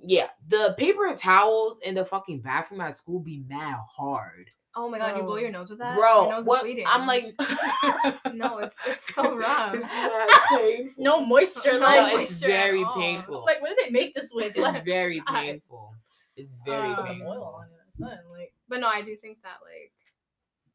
yeah 0.05 0.29
the 0.47 0.73
paper 0.79 1.13
towels 1.15 1.77
in 1.83 1.93
the 1.93 2.03
fucking 2.03 2.41
bathroom 2.41 2.81
at 2.81 2.95
school 2.95 3.19
be 3.19 3.43
mad 3.47 3.77
hard, 3.95 4.49
Oh 4.75 4.89
my 4.89 4.97
god, 4.97 5.15
you 5.17 5.21
blow 5.23 5.33
oh. 5.33 5.37
your 5.37 5.51
nose 5.51 5.69
with 5.69 5.77
that? 5.79 5.95
bro. 5.95 6.23
your 6.23 6.31
nose 6.33 6.45
What 6.47 6.57
is 6.57 6.63
bleeding. 6.63 6.85
I'm 6.87 7.05
like, 7.05 7.35
no, 8.33 8.57
it's 8.57 8.75
it's 8.87 9.13
so 9.13 9.35
rough. 9.35 9.75
It's 9.75 9.83
mad 9.83 10.29
painful. 10.49 11.03
no 11.03 11.23
moisture, 11.23 11.73
No 11.73 11.79
No, 11.79 11.85
like, 11.85 12.13
it's 12.21 12.31
moisture 12.31 12.47
very 12.47 12.83
painful. 12.97 13.43
like 13.45 13.61
what 13.61 13.69
did 13.69 13.77
they 13.85 13.91
make 13.91 14.15
this 14.15 14.31
with? 14.33 14.47
it's 14.55 14.57
Like, 14.59 14.83
very 14.83 15.21
I- 15.27 15.41
painful. 15.43 15.93
It's 16.35 16.53
very 16.65 16.95
put 16.95 17.05
some 17.05 17.17
painful. 17.19 17.63
Oil 18.01 18.07
on 18.07 18.11
it. 18.11 18.13
or 18.13 18.17
something, 18.17 18.31
Like 18.37 18.53
But 18.69 18.79
no, 18.79 18.87
I 18.87 19.01
do 19.01 19.15
think 19.15 19.41
that 19.43 19.57
like 19.63 19.91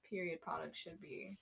period 0.09 0.41
products 0.41 0.79
should 0.79 1.01
be 1.01 1.39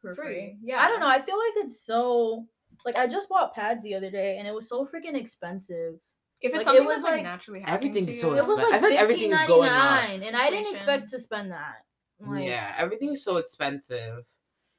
for 0.00 0.14
free. 0.14 0.24
free. 0.24 0.56
Yeah. 0.62 0.80
I 0.80 0.88
don't 0.88 1.00
know. 1.00 1.08
I 1.08 1.22
feel 1.22 1.36
like 1.38 1.64
it's 1.66 1.80
so 1.84 2.46
like 2.84 2.98
I 2.98 3.06
just 3.06 3.28
bought 3.28 3.54
pads 3.54 3.82
the 3.82 3.94
other 3.94 4.10
day 4.10 4.36
and 4.38 4.46
it 4.46 4.54
was 4.54 4.68
so 4.68 4.84
freaking 4.86 5.14
expensive. 5.14 5.94
If 6.42 6.54
it's 6.54 6.66
Like, 6.66 6.76
it 6.76 6.80
was, 6.84 6.96
that's 6.96 7.04
like, 7.04 7.12
like- 7.14 7.22
naturally 7.22 7.60
happening 7.60 7.90
Everything's 7.90 8.16
to 8.16 8.20
so 8.20 8.30
you, 8.34 8.38
It 8.38 8.46
was 8.46 8.58
like 8.58 8.74
I 8.74 8.78
feel 8.80 8.90
like 8.90 8.98
everything 8.98 9.32
is 9.32 9.38
$15.99, 9.38 9.46
going 9.48 9.68
up. 9.70 10.08
and 10.10 10.36
I 10.36 10.50
didn't 10.50 10.74
expect 10.74 11.10
to 11.10 11.18
spend 11.18 11.50
that. 11.52 11.76
Like, 12.20 12.46
yeah, 12.46 12.74
everything 12.78 13.12
is 13.12 13.22
so 13.24 13.36
expensive, 13.36 14.24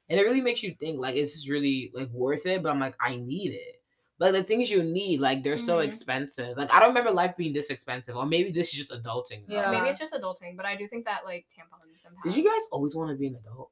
and 0.08 0.18
it 0.20 0.22
really 0.22 0.40
makes 0.40 0.62
you 0.62 0.74
think 0.78 0.98
like, 1.00 1.14
is 1.16 1.32
this 1.34 1.48
really 1.48 1.90
like 1.94 2.08
worth 2.10 2.46
it? 2.46 2.62
But 2.62 2.70
I'm 2.70 2.80
like, 2.80 2.94
I 3.00 3.16
need 3.16 3.52
it. 3.54 3.77
Like 4.20 4.32
the 4.32 4.42
things 4.42 4.68
you 4.70 4.82
need, 4.82 5.20
like 5.20 5.42
they're 5.44 5.56
so 5.56 5.78
Mhm. 5.78 5.86
expensive. 5.86 6.56
Like 6.56 6.72
I 6.74 6.80
don't 6.80 6.88
remember 6.88 7.10
life 7.12 7.36
being 7.36 7.52
this 7.52 7.70
expensive, 7.70 8.16
or 8.16 8.26
maybe 8.26 8.50
this 8.50 8.68
is 8.68 8.74
just 8.74 8.90
adulting. 8.90 9.46
though. 9.46 9.54
Yeah. 9.54 9.70
Maybe 9.70 9.88
it's 9.88 9.98
just 9.98 10.12
adulting, 10.12 10.56
but 10.56 10.66
I 10.66 10.74
do 10.76 10.88
think 10.88 11.04
that 11.04 11.24
like 11.24 11.46
tampons 11.56 11.82
and 12.04 12.16
Did 12.24 12.36
you 12.36 12.44
guys 12.44 12.62
always 12.72 12.94
want 12.96 13.10
to 13.10 13.16
be 13.16 13.28
an 13.28 13.36
adult? 13.36 13.70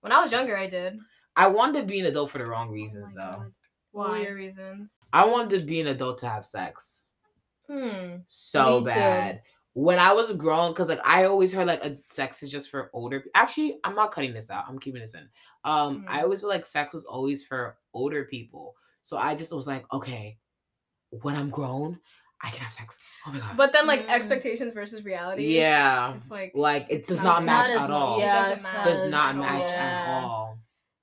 When 0.00 0.12
I 0.12 0.22
was 0.22 0.32
younger, 0.32 0.56
I 0.56 0.68
did. 0.68 0.98
I 1.36 1.48
wanted 1.48 1.80
to 1.82 1.86
be 1.86 2.00
an 2.00 2.06
adult 2.06 2.30
for 2.30 2.38
the 2.38 2.46
wrong 2.46 2.68
oh 2.68 2.72
reasons, 2.72 3.14
my 3.14 3.22
though. 3.22 3.36
God. 3.38 3.52
What 3.92 4.08
were 4.08 4.14
Why? 4.16 4.22
your 4.22 4.34
reasons? 4.36 4.90
I 5.12 5.24
wanted 5.26 5.58
to 5.60 5.66
be 5.66 5.80
an 5.80 5.88
adult 5.88 6.18
to 6.18 6.28
have 6.28 6.44
sex 6.44 7.04
Hmm. 7.66 8.16
so 8.28 8.80
Me 8.80 8.80
too. 8.80 8.84
bad. 8.86 9.42
When 9.74 9.98
I 9.98 10.12
was 10.12 10.32
grown, 10.32 10.72
because 10.72 10.88
like 10.88 11.00
I 11.04 11.24
always 11.24 11.52
heard 11.52 11.66
like 11.66 11.84
a 11.84 11.98
sex 12.10 12.42
is 12.42 12.50
just 12.50 12.70
for 12.70 12.90
older. 12.94 13.20
pe- 13.20 13.30
Actually, 13.34 13.78
I'm 13.84 13.94
not 13.94 14.12
cutting 14.12 14.32
this 14.32 14.50
out. 14.50 14.64
I'm 14.66 14.78
keeping 14.78 15.02
this 15.02 15.14
in. 15.14 15.28
Um, 15.64 16.04
I 16.08 16.20
Mhm. 16.20 16.22
always 16.24 16.40
feel 16.40 16.48
like 16.48 16.66
sex 16.66 16.94
was 16.94 17.04
always 17.04 17.46
for 17.46 17.78
older 17.92 18.24
people. 18.24 18.74
So 19.08 19.16
I 19.16 19.34
just 19.36 19.54
was 19.54 19.66
like, 19.66 19.86
okay, 19.90 20.36
when 21.08 21.34
I'm 21.34 21.48
grown, 21.48 21.98
I 22.42 22.50
can 22.50 22.60
have 22.60 22.74
sex. 22.74 22.98
Oh 23.26 23.32
my 23.32 23.38
god. 23.38 23.56
But 23.56 23.72
then 23.72 23.86
like 23.86 24.00
Mm. 24.06 24.10
expectations 24.10 24.74
versus 24.74 25.02
reality. 25.02 25.56
yeah, 25.56 26.14
It's 26.16 26.30
like 26.30 26.52
like 26.54 26.86
it 26.90 27.06
does 27.06 27.22
not 27.22 27.42
not- 27.42 27.68
match 27.68 27.70
at 27.70 27.90
all. 27.90 28.20
Yeah, 28.20 28.50
doesn't 28.54 28.70
does 28.84 29.10
match. 29.10 29.10
not 29.10 29.36
match 29.36 29.70
at 29.72 30.08
all. 30.24 30.58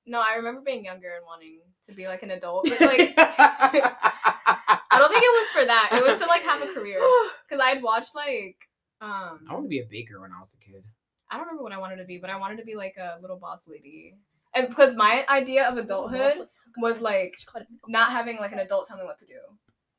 no, 0.06 0.22
I 0.22 0.36
remember 0.36 0.62
being 0.62 0.86
younger 0.86 1.16
and 1.16 1.26
wanting 1.26 1.62
to 1.89 1.95
be 1.95 2.08
like 2.08 2.22
an 2.22 2.30
adult, 2.30 2.70
but 2.70 2.80
like 2.91 3.16
I 3.18 4.97
don't 4.99 5.12
think 5.12 5.24
it 5.24 5.34
was 5.41 5.49
for 5.49 5.66
that. 5.66 5.89
It 5.93 6.03
was 6.06 6.20
to 6.22 6.28
like 6.28 6.43
have 6.43 6.62
a 6.62 6.74
career 6.74 6.99
because 7.49 7.60
I'd 7.64 7.82
watched 7.82 8.14
like 8.16 8.58
um 9.01 9.39
I 9.49 9.53
wanted 9.53 9.64
to 9.64 9.70
be 9.70 9.80
a 9.80 9.86
baker 9.89 10.22
when 10.22 10.32
I 10.32 10.39
was 10.41 10.53
a 10.53 10.64
kid. 10.64 10.84
I 11.32 11.38
don't 11.38 11.47
remember 11.47 11.64
what 11.64 11.72
I 11.74 11.80
wanted 11.80 11.95
to 11.97 12.06
be, 12.06 12.20
but 12.20 12.30
I 12.30 12.38
wanted 12.38 12.58
to 12.58 12.66
be 12.66 12.76
like 12.76 12.97
a 12.97 13.18
little 13.20 13.38
boss 13.38 13.64
lady. 13.68 14.16
And 14.53 14.70
because 14.70 14.93
my 14.95 15.26
idea 15.28 15.68
of 15.68 15.78
adulthood 15.78 16.47
was 16.78 17.01
like 17.01 17.36
not 17.88 18.11
having 18.11 18.38
like 18.38 18.51
an 18.51 18.59
adult 18.59 18.88
tell 18.88 18.97
me 18.97 19.03
what 19.03 19.19
to 19.19 19.26
do. 19.26 19.39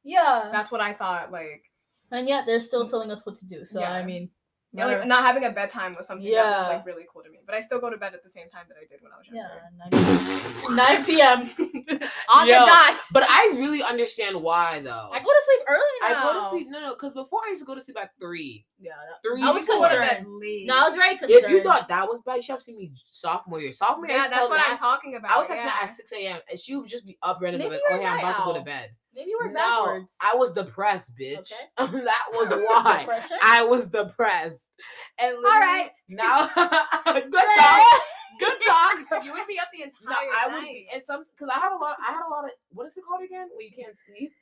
Yeah. 0.03 0.49
That's 0.53 0.71
what 0.71 0.81
I 0.81 0.95
thought. 0.95 1.33
Like, 1.33 1.63
and 2.11 2.29
yet 2.29 2.45
they're 2.47 2.61
still 2.61 2.87
mm. 2.87 2.91
telling 2.91 3.11
us 3.11 3.27
what 3.27 3.37
to 3.37 3.47
do. 3.47 3.65
So 3.65 3.83
I 3.83 4.05
mean, 4.05 4.31
yeah, 4.77 4.87
like 4.87 5.07
not 5.07 5.23
having 5.25 5.45
a 5.45 5.51
bedtime 5.51 5.95
was 5.97 6.07
something 6.07 6.31
that 6.33 6.59
was 6.59 6.69
like 6.69 6.87
really 6.87 7.05
cool 7.13 7.23
to 7.23 7.31
me. 7.31 7.39
But 7.47 7.55
I 7.55 7.61
still 7.61 7.81
go 7.81 7.91
to 7.91 7.97
bed 7.97 8.15
at 8.15 8.23
the 8.23 8.29
same 8.31 8.49
time 8.51 8.65
that 8.69 8.77
I 8.77 8.87
did 8.91 9.01
when 9.03 9.13
I 9.13 9.19
was 9.19 9.27
yeah, 9.31 9.49
younger. 9.81 10.77
9, 10.77 10.77
9 10.97 11.05
p.m. 11.05 12.01
on 12.33 12.47
Yo, 12.49 12.53
the 12.61 12.67
dot. 12.67 13.01
But 13.13 13.25
I 13.29 13.53
really 13.57 13.83
understand 13.83 14.41
why 14.43 14.81
though. 14.81 15.11
I 15.13 15.19
go 15.21 15.25
to 15.27 15.43
sleep 15.45 15.61
early 15.69 15.81
now. 16.03 16.07
I 16.07 16.33
go 16.33 16.41
to 16.41 16.51
sleep. 16.51 16.67
No, 16.71 16.81
no, 16.81 16.95
because 16.95 17.13
before 17.15 17.41
I 17.47 17.51
used 17.51 17.63
to 17.63 17.67
go 17.67 17.75
to 17.75 17.81
sleep 17.83 17.97
at 18.01 18.11
three. 18.21 18.65
Yeah. 18.79 18.91
that- 18.91 19.23
Three. 19.29 19.43
I 19.43 19.51
was 19.51 19.63
You 19.63 19.69
go 19.69 19.83
to 19.83 19.89
concerned. 19.89 20.09
bed 20.11 20.25
late. 20.27 20.67
No, 20.67 20.77
I 20.79 20.85
was 20.85 20.95
very 20.95 21.17
concerned. 21.17 21.45
If 21.45 21.51
you 21.51 21.63
thought 21.63 21.89
that 21.89 22.07
was 22.09 22.21
bad, 22.27 22.37
you 22.37 22.43
should 22.43 22.53
have 22.53 22.63
seen 22.63 22.77
me 22.77 22.93
sophomore 23.11 23.61
year. 23.61 23.73
Sophomore 23.73 24.07
year, 24.09 24.17
Yeah, 24.19 24.29
that's 24.29 24.49
what 24.49 24.59
Nat- 24.59 24.73
I'm 24.73 24.79
talking 24.79 25.17
about. 25.17 25.31
I 25.31 25.41
was 25.41 25.49
texting 25.49 25.57
yeah. 25.65 25.71
her 25.71 25.85
at 25.89 25.97
6 25.97 26.13
a.m. 26.13 26.41
and 26.51 26.61
she 26.61 26.77
would 26.77 26.89
just 26.89 27.07
be 27.07 27.17
up 27.23 27.39
ready 27.41 27.57
to 27.57 27.63
Maybe 27.65 27.75
like, 27.77 27.81
you're 27.89 27.99
oh 27.99 28.03
yeah, 28.03 28.13
I'm 28.13 28.19
a 28.19 28.23
about 28.23 28.37
to 28.39 28.45
go 28.45 28.55
to 28.59 28.65
bed. 28.65 28.91
Maybe 29.17 29.31
you 29.31 29.39
were 29.43 29.51
No, 29.51 29.85
backwards. 29.87 30.15
I 30.21 30.37
was 30.37 30.53
depressed, 30.53 31.13
bitch. 31.17 31.51
Okay. 31.79 32.03
that 32.05 32.27
was 32.33 32.51
why. 32.51 32.99
Depression? 33.01 33.39
I 33.43 33.65
was 33.65 33.89
depressed. 33.89 34.69
And 35.19 35.35
All 35.37 35.43
right. 35.43 35.91
now 36.09 36.47
good 36.55 37.33
talk. 37.57 38.01
Good 38.39 38.59
talk. 38.69 39.25
You 39.25 39.33
would 39.33 39.47
be 39.49 39.59
up 39.59 39.69
the 39.73 39.83
entire 39.85 40.05
No, 40.11 40.17
I 40.17 40.47
would 40.49 40.53
night. 40.63 40.69
be, 40.69 40.89
and 40.93 41.03
some 41.07 41.25
because 41.35 41.51
I 41.55 41.59
have 41.59 41.73
a 41.73 41.77
lot. 41.77 41.97
I 42.07 42.13
had 42.13 42.27
a 42.27 42.31
lot 42.31 42.45
of 42.45 42.51
what 42.71 42.87
is 42.87 42.93
it 42.97 43.03
called 43.09 43.25
again? 43.25 43.49
When 43.57 43.65
you 43.67 43.73
can't 43.73 43.97
sleep, 44.07 44.33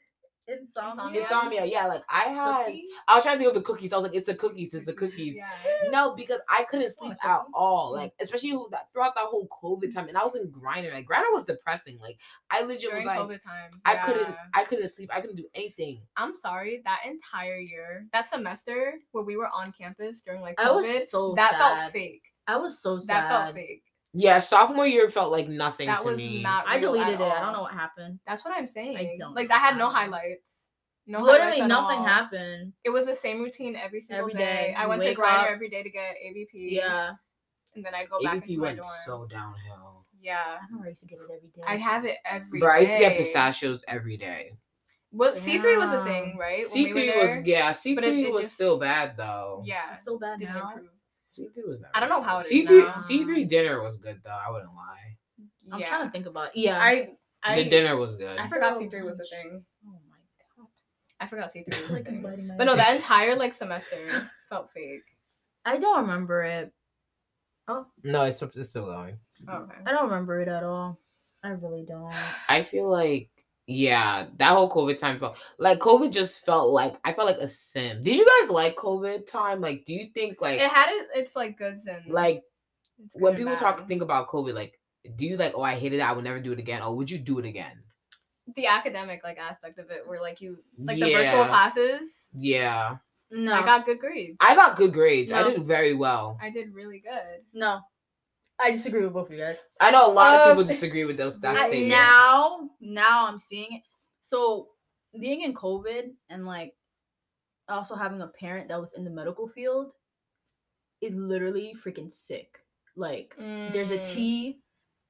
Insomnia. 0.46 1.22
insomnia. 1.22 1.64
Yeah, 1.64 1.86
like 1.86 2.02
I 2.08 2.24
had. 2.24 2.66
Cookie? 2.66 2.84
I 3.08 3.14
was 3.14 3.24
trying 3.24 3.38
to 3.38 3.44
think 3.44 3.48
of 3.48 3.54
the 3.54 3.66
cookies. 3.66 3.92
I 3.92 3.96
was 3.96 4.02
like, 4.02 4.14
it's 4.14 4.26
the 4.26 4.34
cookies. 4.34 4.74
It's 4.74 4.86
the 4.86 4.92
cookies. 4.92 5.36
Yeah. 5.36 5.48
No, 5.90 6.14
because 6.14 6.40
I 6.48 6.64
couldn't 6.64 6.90
sleep 6.90 7.16
at 7.24 7.40
all. 7.54 7.92
Mm. 7.92 7.96
Like, 7.96 8.12
especially 8.20 8.52
that 8.70 8.88
throughout 8.92 9.14
that 9.14 9.24
whole 9.24 9.48
COVID 9.62 9.94
time, 9.94 10.08
and 10.08 10.18
I 10.18 10.24
was 10.24 10.34
in 10.34 10.48
Greiner. 10.48 10.92
Like, 10.92 11.06
Greiner 11.06 11.32
was 11.32 11.44
depressing. 11.44 11.98
Like, 11.98 12.18
I 12.50 12.62
legit 12.62 12.90
During 12.90 12.96
was 12.98 13.06
like, 13.06 13.18
COVID 13.18 13.42
times. 13.42 13.76
I 13.84 13.96
couldn't. 13.96 14.34
I 14.52 14.64
couldn't 14.64 14.88
sleep. 14.88 15.10
I 15.14 15.20
couldn't 15.20 15.36
do 15.36 15.46
anything. 15.54 16.00
I'm 16.16 16.34
sorry, 16.34 16.82
that 16.84 17.00
entire 17.06 17.58
year, 17.58 18.06
that 18.12 18.28
semester 18.28 18.94
where 19.12 19.24
we 19.24 19.36
were 19.36 19.48
on 19.48 19.72
campus 19.72 20.20
during 20.20 20.40
like 20.40 20.60
I 20.60 20.70
was 20.70 21.10
so 21.10 21.34
that 21.34 21.52
sad. 21.52 21.58
felt 21.58 21.92
fake. 21.92 22.22
I 22.46 22.56
was 22.56 22.78
so 22.78 22.98
sad. 22.98 23.24
That 23.24 23.28
felt 23.30 23.54
fake. 23.54 23.84
Yeah, 24.16 24.38
sophomore 24.38 24.86
year 24.86 25.10
felt 25.10 25.32
like 25.32 25.48
nothing 25.48 25.86
That 25.88 25.98
to 26.00 26.04
was 26.06 26.18
me. 26.18 26.40
not. 26.40 26.66
I 26.68 26.76
real 26.76 26.92
deleted 26.92 27.20
it. 27.20 27.24
at 27.24 27.32
I 27.36 27.40
don't 27.40 27.52
know 27.52 27.62
what 27.62 27.72
happened. 27.72 28.20
That's 28.26 28.44
what 28.44 28.54
I'm 28.56 28.68
saying. 28.68 29.18
don't 29.18 29.34
like 29.34 29.50
I 29.50 29.58
had 29.58 29.76
no 29.76 29.90
highlights. 29.90 30.60
No 31.06 31.20
Literally 31.20 31.60
highlights 31.60 31.68
nothing 31.68 31.98
all. 31.98 32.04
happened. 32.06 32.72
It 32.84 32.90
was 32.90 33.06
the 33.06 33.14
same 33.16 33.42
routine 33.42 33.74
every 33.76 34.00
single 34.00 34.24
Every 34.28 34.32
day. 34.34 34.38
day. 34.68 34.74
I 34.78 34.86
went 34.86 35.02
to 35.02 35.08
wake 35.08 35.18
Greiner 35.18 35.50
every 35.52 35.68
day 35.68 35.82
to 35.82 35.90
get 35.90 36.14
ABP. 36.24 36.68
Yeah. 36.76 37.10
And 37.74 37.84
then 37.84 37.92
I'd 37.94 38.08
go 38.08 38.22
back 38.22 38.36
ABP 38.36 38.50
into 38.52 38.60
my 38.60 38.66
went 38.68 38.76
dorm. 38.78 38.88
so 39.04 39.26
downhill. 39.26 40.06
yeah. 40.22 40.58
I 40.62 40.66
don't 40.70 40.78
know, 40.80 40.86
I 40.86 40.90
used 40.90 41.00
to 41.02 41.06
get 41.08 41.18
it 41.18 41.24
every 41.24 41.48
day. 41.48 41.62
I'd 41.66 41.80
have 41.80 42.04
it 42.04 42.16
every 42.24 42.60
Bro, 42.60 42.70
I 42.72 42.78
used 42.78 42.92
to 42.92 42.98
get 43.00 43.16
pistachios 43.18 43.82
every 43.88 44.16
day. 44.16 44.52
Well, 45.10 45.34
C 45.34 45.58
three 45.60 45.76
was 45.76 45.92
a 45.92 46.04
thing, 46.04 46.36
right? 46.38 46.68
C 46.68 46.88
three 46.90 47.06
there. 47.10 47.38
was 47.38 47.46
yeah. 47.46 47.72
C 47.72 47.94
three 47.96 48.24
it 48.26 48.32
was 48.32 48.44
just- 48.44 48.54
still 48.54 48.78
bad 48.78 49.16
though. 49.16 49.62
Yeah. 49.66 49.92
It's 49.92 50.04
so 50.04 50.18
bad 50.18 50.38
Didn't 50.38 50.54
now. 50.54 50.68
improve. 50.70 50.88
C 51.34 51.48
three 51.52 51.64
was 51.66 51.80
never. 51.80 51.90
I 51.94 52.00
don't 52.00 52.08
know 52.08 52.22
how 52.22 52.38
it 52.38 52.42
is 52.42 52.48
C 52.48 52.64
three 52.64 52.84
now. 52.84 52.98
C 52.98 53.24
three 53.24 53.44
dinner 53.44 53.82
was 53.82 53.98
good 53.98 54.20
though. 54.24 54.30
I 54.30 54.50
wouldn't 54.50 54.72
lie. 54.72 55.16
I'm 55.72 55.80
yeah. 55.80 55.88
trying 55.88 56.06
to 56.06 56.12
think 56.12 56.26
about. 56.26 56.56
Yeah. 56.56 56.78
I 56.78 57.08
I 57.42 57.62
the 57.62 57.68
dinner 57.68 57.96
was 57.96 58.14
good. 58.14 58.38
I 58.38 58.48
forgot 58.48 58.76
Oh, 58.76 58.78
C 58.78 58.88
three 58.88 59.02
was 59.02 59.18
a 59.18 59.24
thing. 59.24 59.64
oh 59.86 59.98
my 60.08 60.16
god. 60.56 60.68
I 61.20 61.26
forgot 61.26 61.52
C 61.52 61.64
three 61.68 61.82
was 61.84 61.94
a 61.94 62.04
thing. 62.04 62.22
But 62.56 62.64
no, 62.64 62.72
ear. 62.72 62.76
the 62.76 62.94
entire 62.94 63.34
like 63.34 63.52
semester 63.52 64.30
felt 64.48 64.70
fake. 64.72 65.02
I 65.64 65.78
don't 65.78 66.02
remember 66.02 66.44
it. 66.44 66.72
Oh 67.66 67.86
no, 68.04 68.22
it's, 68.22 68.40
it's 68.40 68.70
still 68.70 68.86
going. 68.86 69.18
Oh, 69.48 69.62
okay. 69.62 69.78
I 69.86 69.90
don't 69.90 70.04
remember 70.04 70.40
it 70.40 70.48
at 70.48 70.62
all. 70.62 71.00
I 71.42 71.48
really 71.48 71.84
don't. 71.84 72.12
I 72.48 72.62
feel 72.62 72.88
like 72.88 73.28
yeah, 73.66 74.26
that 74.36 74.50
whole 74.52 74.70
COVID 74.70 74.98
time 74.98 75.18
felt 75.18 75.36
like 75.58 75.78
COVID 75.78 76.12
just 76.12 76.44
felt 76.44 76.70
like 76.70 76.94
I 77.04 77.12
felt 77.12 77.26
like 77.28 77.38
a 77.38 77.48
sim. 77.48 78.02
Did 78.02 78.16
you 78.16 78.26
guys 78.42 78.50
like 78.50 78.76
COVID 78.76 79.26
time? 79.26 79.60
Like, 79.60 79.84
do 79.86 79.92
you 79.92 80.08
think 80.12 80.40
like 80.40 80.60
It 80.60 80.70
had 80.70 80.88
it, 80.90 81.08
its 81.14 81.34
like 81.34 81.56
goods 81.58 81.86
and 81.86 82.06
like 82.12 82.42
good 82.98 83.22
when 83.22 83.36
people 83.36 83.52
bad. 83.52 83.60
talk 83.60 83.88
think 83.88 84.02
about 84.02 84.28
COVID, 84.28 84.54
like, 84.54 84.78
do 85.16 85.26
you 85.26 85.36
like 85.36 85.52
oh 85.54 85.62
I 85.62 85.74
hated 85.76 86.00
it, 86.00 86.02
I 86.02 86.12
would 86.12 86.24
never 86.24 86.40
do 86.40 86.52
it 86.52 86.58
again, 86.58 86.82
or 86.82 86.94
would 86.96 87.10
you 87.10 87.18
do 87.18 87.38
it 87.38 87.46
again? 87.46 87.80
the 88.56 88.66
academic 88.66 89.24
like 89.24 89.38
aspect 89.38 89.78
of 89.78 89.90
it, 89.90 90.06
where 90.06 90.20
like 90.20 90.40
you 90.40 90.58
like 90.78 91.00
the 91.00 91.12
virtual 91.14 91.46
classes. 91.46 92.28
Yeah, 92.36 92.96
No. 93.30 93.54
I 93.54 93.62
got 93.62 93.86
good 93.86 93.98
grades. 93.98 94.36
I 94.40 94.54
got 94.54 94.76
good 94.76 94.92
grades. 94.92 95.32
I 95.32 95.42
did 95.42 95.62
very 95.64 95.94
well. 95.94 96.38
I 96.42 96.50
did 96.50 96.74
really 96.74 97.00
good. 97.00 97.40
no. 97.54 97.80
I 98.60 98.70
disagree 98.70 99.02
with 99.04 99.12
both 99.12 99.26
of 99.28 99.32
you 99.32 99.38
guys. 99.42 99.56
I 99.80 99.90
know 99.90 100.06
a 100.06 100.12
lot 100.12 100.34
of 100.34 100.40
Um, 100.50 100.56
people 100.56 100.72
disagree 100.72 101.04
with 101.04 101.16
those 101.16 101.38
that 101.40 101.56
I- 101.56 101.66
statement. 101.68 101.88
now, 101.90 102.70
now 102.80 103.26
I'm 103.26 103.38
seeing 103.38 103.72
it. 103.72 103.82
So 104.22 104.68
being 105.18 105.42
in 105.42 105.54
COVID 105.54 106.10
and 106.30 106.46
like 106.46 106.74
also 107.68 107.94
having 107.94 108.20
a 108.20 108.26
parent 108.28 108.68
that 108.68 108.80
was 108.80 108.92
in 108.94 109.04
the 109.04 109.10
medical 109.10 109.48
field 109.48 109.92
is 111.00 111.14
literally 111.14 111.74
freaking 111.84 112.12
sick. 112.12 112.58
Like 112.96 113.34
there's 113.38 113.90
a 113.90 113.98
Mm. 113.98 114.06
T, 114.14 114.60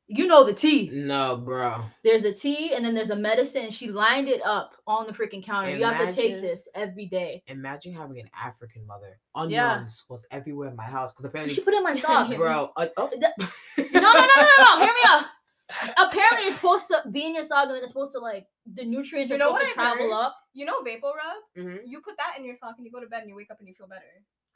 you 0.06 0.26
know 0.26 0.44
the 0.44 0.52
T. 0.52 0.90
No, 0.92 1.36
bro. 1.36 1.82
There's 2.02 2.24
a 2.24 2.32
tea 2.32 2.74
and 2.74 2.84
then 2.84 2.94
there's 2.94 3.10
a 3.10 3.16
medicine. 3.16 3.70
She 3.70 3.88
lined 3.90 4.28
it 4.28 4.40
up 4.44 4.72
on 4.86 5.06
the 5.06 5.12
freaking 5.12 5.42
counter. 5.44 5.74
You 5.76 5.84
have 5.84 6.08
to 6.08 6.12
take 6.14 6.40
this 6.40 6.68
every 6.74 7.06
day. 7.06 7.42
Imagine 7.46 7.94
having 7.94 8.18
an 8.20 8.28
African 8.38 8.86
mother. 8.86 9.18
Yeah. 9.48 9.72
Onions 9.74 10.04
was 10.08 10.26
everywhere 10.30 10.68
in 10.68 10.76
my 10.76 10.84
house 10.84 11.12
because 11.12 11.24
apparently 11.24 11.54
She 11.54 11.62
put 11.62 11.74
it 11.74 11.78
in 11.78 11.82
my 11.84 11.92
sock. 11.98 12.34
bro. 12.36 12.70
Uh, 12.76 12.88
oh. 12.96 13.10
No, 13.78 14.00
no, 14.00 14.12
no, 14.12 14.20
no, 14.26 14.42
no, 14.58 14.76
no. 14.76 14.78
Hear 14.84 14.92
me 14.94 15.00
out. 15.06 15.24
Apparently, 15.96 16.48
it's 16.48 16.56
supposed 16.56 16.88
to 16.88 17.02
be 17.10 17.24
in 17.24 17.34
your 17.34 17.42
sock, 17.44 17.68
and 17.68 17.76
it's 17.78 17.88
supposed 17.88 18.12
to 18.12 18.18
like 18.18 18.46
the 18.74 18.84
nutrients 18.84 19.30
You 19.30 19.36
are 19.36 19.38
know 19.38 19.46
supposed 19.56 19.62
what 19.68 19.74
to 19.74 19.80
I've 19.80 19.96
travel 19.96 20.10
heard? 20.14 20.24
up. 20.26 20.36
You 20.52 20.66
know 20.66 20.80
VapoRub? 20.82 21.58
Mhm. 21.58 21.78
You 21.86 22.00
put 22.02 22.16
that 22.18 22.34
in 22.38 22.44
your 22.44 22.54
sock 22.56 22.74
and 22.76 22.84
you 22.86 22.92
go 22.92 23.00
to 23.00 23.06
bed 23.06 23.20
and 23.22 23.30
you 23.30 23.34
wake 23.36 23.50
up 23.50 23.58
and 23.60 23.66
you 23.68 23.74
feel 23.74 23.86
better. 23.88 24.02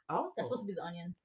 Oh, 0.09 0.31
That's 0.37 0.47
supposed 0.47 0.61
to 0.63 0.67
be 0.67 0.73
the 0.73 0.83
onion. 0.83 1.15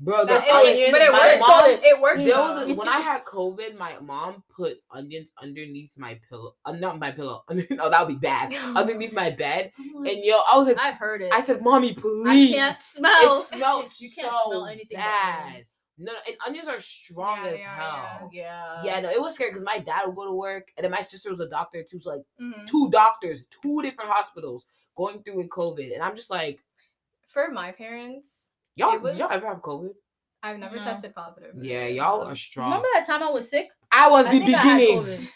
Bro. 0.00 0.24
That- 0.24 0.44
it- 0.46 0.50
onion, 0.52 0.90
but 0.92 1.02
it 1.02 1.12
works. 1.12 1.40
mom- 1.40 1.64
it 1.82 2.00
works. 2.00 2.24
There 2.24 2.34
though. 2.34 2.54
was 2.56 2.68
a, 2.70 2.74
when 2.74 2.88
I 2.88 3.00
had 3.00 3.24
COVID, 3.24 3.76
my 3.76 3.98
mom 4.00 4.42
put 4.54 4.78
onions 4.90 5.28
underneath 5.42 5.92
my 5.96 6.18
pillow. 6.28 6.54
Uh, 6.64 6.72
not 6.72 6.98
my 6.98 7.10
pillow. 7.12 7.42
oh, 7.50 7.90
that 7.90 8.00
would 8.06 8.08
be 8.14 8.18
bad. 8.20 8.54
Underneath 8.76 9.12
my 9.12 9.30
bed, 9.30 9.72
and 9.78 10.24
yo, 10.24 10.40
I 10.50 10.56
was 10.58 10.68
like, 10.68 10.78
I've 10.78 10.96
heard 10.96 11.22
it. 11.22 11.32
I 11.32 11.42
said, 11.42 11.62
"Mommy, 11.62 11.94
please. 11.94 12.26
I 12.26 12.32
please." 12.32 12.54
can't 12.54 12.82
smell. 12.82 13.38
It 13.40 13.44
smelled 13.56 13.92
You 13.98 14.10
can't 14.10 14.32
so 14.32 14.50
smell 14.50 14.66
anything 14.66 14.96
bad. 14.98 15.46
onions. 15.46 15.70
No, 16.00 16.12
and 16.28 16.36
onions 16.46 16.68
are 16.68 16.78
strong 16.78 17.44
Yeah, 17.44 17.50
as 17.50 17.60
are, 17.60 17.64
hell. 17.64 18.30
yeah. 18.32 18.82
Yeah, 18.84 19.00
no, 19.00 19.10
it 19.10 19.20
was 19.20 19.34
scary 19.34 19.50
because 19.50 19.64
my 19.64 19.78
dad 19.80 20.06
would 20.06 20.14
go 20.14 20.26
to 20.26 20.32
work, 20.32 20.68
and 20.76 20.84
then 20.84 20.92
my 20.92 21.00
sister 21.02 21.28
was 21.30 21.40
a 21.40 21.48
doctor 21.48 21.82
too. 21.82 21.98
So 21.98 22.10
like 22.10 22.22
Mhm. 22.40 22.68
two 22.68 22.88
doctors, 22.90 23.46
two 23.60 23.82
different 23.82 24.08
hospitals 24.10 24.64
going 24.96 25.24
through 25.24 25.38
with 25.38 25.48
COVID, 25.48 25.92
and 25.92 26.00
I'm 26.02 26.14
just 26.14 26.30
like, 26.30 26.60
For 27.26 27.50
my 27.50 27.72
parents, 27.72 28.28
y'all, 28.78 28.98
was- 28.98 29.12
did 29.16 29.20
y'all 29.20 29.32
ever 29.32 29.46
have 29.46 29.58
COVID? 29.58 29.90
I've 30.42 30.58
never 30.58 30.76
No. 30.76 30.82
tested 30.82 31.14
positive. 31.14 31.54
Yeah, 31.60 31.86
y'all 31.86 32.22
are 32.22 32.36
strong. 32.36 32.68
Remember 32.70 32.86
that 32.94 33.04
time 33.06 33.22
I 33.24 33.30
was 33.30 33.50
sick? 33.50 33.68
I 33.90 34.08
was 34.08 34.26
I 34.26 34.32
the 34.32 34.38
think 34.46 34.56
I 34.56 34.76
beginning. 34.76 35.28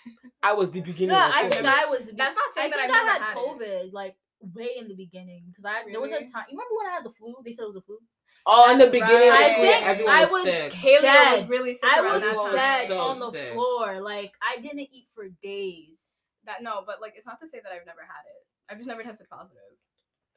I, 0.43 0.53
was 0.53 0.70
the 0.70 0.80
beginning. 0.80 1.16
Yeah, 1.16 1.26
of 1.28 1.32
I 1.34 1.51
think 1.51 1.66
I 1.66 1.86
was. 1.86 2.07
the 2.07 2.12
That's 2.12 2.34
not 2.36 2.45
I 2.51 2.53
saying 2.55 2.70
that 2.70 2.78
think 2.80 2.90
I've 2.93 3.01
I 3.01 3.05
never 3.05 3.11
had 3.11 3.22
had 3.22 3.36
it. 3.36 3.40
COVID 3.88 3.93
like 3.93 4.14
way 4.55 4.70
in 4.78 4.86
the 4.88 4.95
beginning 4.95 5.45
because 5.49 5.64
I 5.64 5.90
there 5.90 6.01
was 6.01 6.12
a 6.12 6.18
time. 6.18 6.47
You 6.49 6.57
remember 6.59 6.74
when 6.78 6.86
I 6.86 6.95
had 6.95 7.05
the 7.05 7.11
flu? 7.11 7.34
They 7.45 7.53
said 7.53 7.62
it 7.64 7.68
was 7.74 7.76
a 7.76 7.80
flu. 7.82 7.99
Oh, 8.47 8.70
in 8.72 8.78
the 8.78 8.86
beginning 8.86 9.28
right. 9.30 9.49
the 9.49 9.55
school, 9.55 9.64
I 9.66 9.72
think 9.72 9.86
everyone 9.86 10.14
I 10.14 10.20
was, 10.22 10.30
was 10.32 10.45
sick. 10.45 10.72
Haley 10.72 10.95
was 10.95 11.03
Dead. 11.03 11.49
really 11.49 11.74
sick 11.74 11.90
I 11.93 12.01
was 12.03 12.22
that 12.22 12.51
dead 12.53 12.88
so 12.88 12.99
on 12.99 13.18
the 13.18 13.30
sick. 13.30 13.53
floor. 13.55 14.01
Like 14.01 14.32
I 14.43 14.61
didn't 14.61 14.80
eat 14.80 15.07
for 15.14 15.28
days. 15.43 16.22
That 16.47 16.62
no, 16.62 16.82
but 16.86 17.01
like 17.01 17.14
it's 17.16 17.26
not 17.26 17.40
to 17.40 17.49
say 17.49 17.59
that 17.62 17.72
I've 17.72 17.86
never 17.86 18.03
had 18.03 18.22
it. 18.26 18.47
I've 18.70 18.78
just 18.78 18.88
never 18.88 19.03
tested 19.03 19.26
positive. 19.30 19.59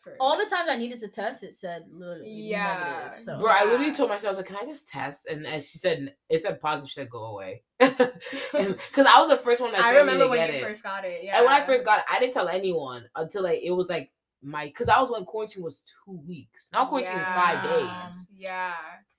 For 0.06 0.16
All 0.20 0.38
the 0.38 0.46
times 0.46 0.70
I 0.70 0.78
needed 0.78 1.00
to 1.02 1.08
test, 1.08 1.44
it 1.44 1.56
said 1.56 1.84
literally 1.92 2.30
Yeah. 2.32 3.02
negative. 3.10 3.24
So 3.26 3.40
Bro, 3.40 3.50
I 3.52 3.64
literally 3.66 3.92
told 3.94 4.10
myself, 4.10 4.26
I 4.26 4.30
was 4.30 4.38
like, 4.38 4.46
can 4.48 4.56
I 4.56 4.66
just 4.66 4.88
test? 4.88 5.26
And, 5.26 5.46
and 5.48 5.64
she 5.64 5.80
said, 5.80 6.14
it 6.30 6.42
said 6.44 6.62
positive. 6.62 6.90
She 6.92 6.94
said, 6.94 7.10
go 7.10 7.26
away. 7.26 7.64
Because 7.80 8.06
I 9.08 9.20
was 9.20 9.30
the 9.30 9.38
first 9.44 9.62
one 9.62 9.72
that 9.72 9.82
I 9.82 9.92
family 9.94 10.00
remember 10.00 10.24
to 10.26 10.30
when 10.30 10.40
get 10.40 10.50
you 10.52 10.60
it. 10.60 10.64
first 10.64 10.84
got 10.84 11.04
it. 11.06 11.22
Yeah. 11.24 11.38
And 11.38 11.46
when 11.46 11.54
I 11.54 11.66
first 11.66 11.84
got 11.84 12.00
it, 12.00 12.06
I 12.10 12.20
didn't 12.20 12.34
tell 12.36 12.48
anyone 12.48 13.04
until 13.16 13.44
like 13.44 13.62
it 13.64 13.72
was 13.72 13.90
like 13.90 14.12
my, 14.44 14.66
because 14.68 14.88
I 14.90 15.02
was 15.02 15.10
when 15.10 15.26
quarantine 15.26 15.64
was 15.64 15.82
two 16.06 16.20
weeks. 16.28 16.70
Now 16.72 16.86
quarantine 16.86 17.18
is 17.18 17.28
five 17.30 17.64
days. 17.64 18.28
Yeah. 18.38 18.74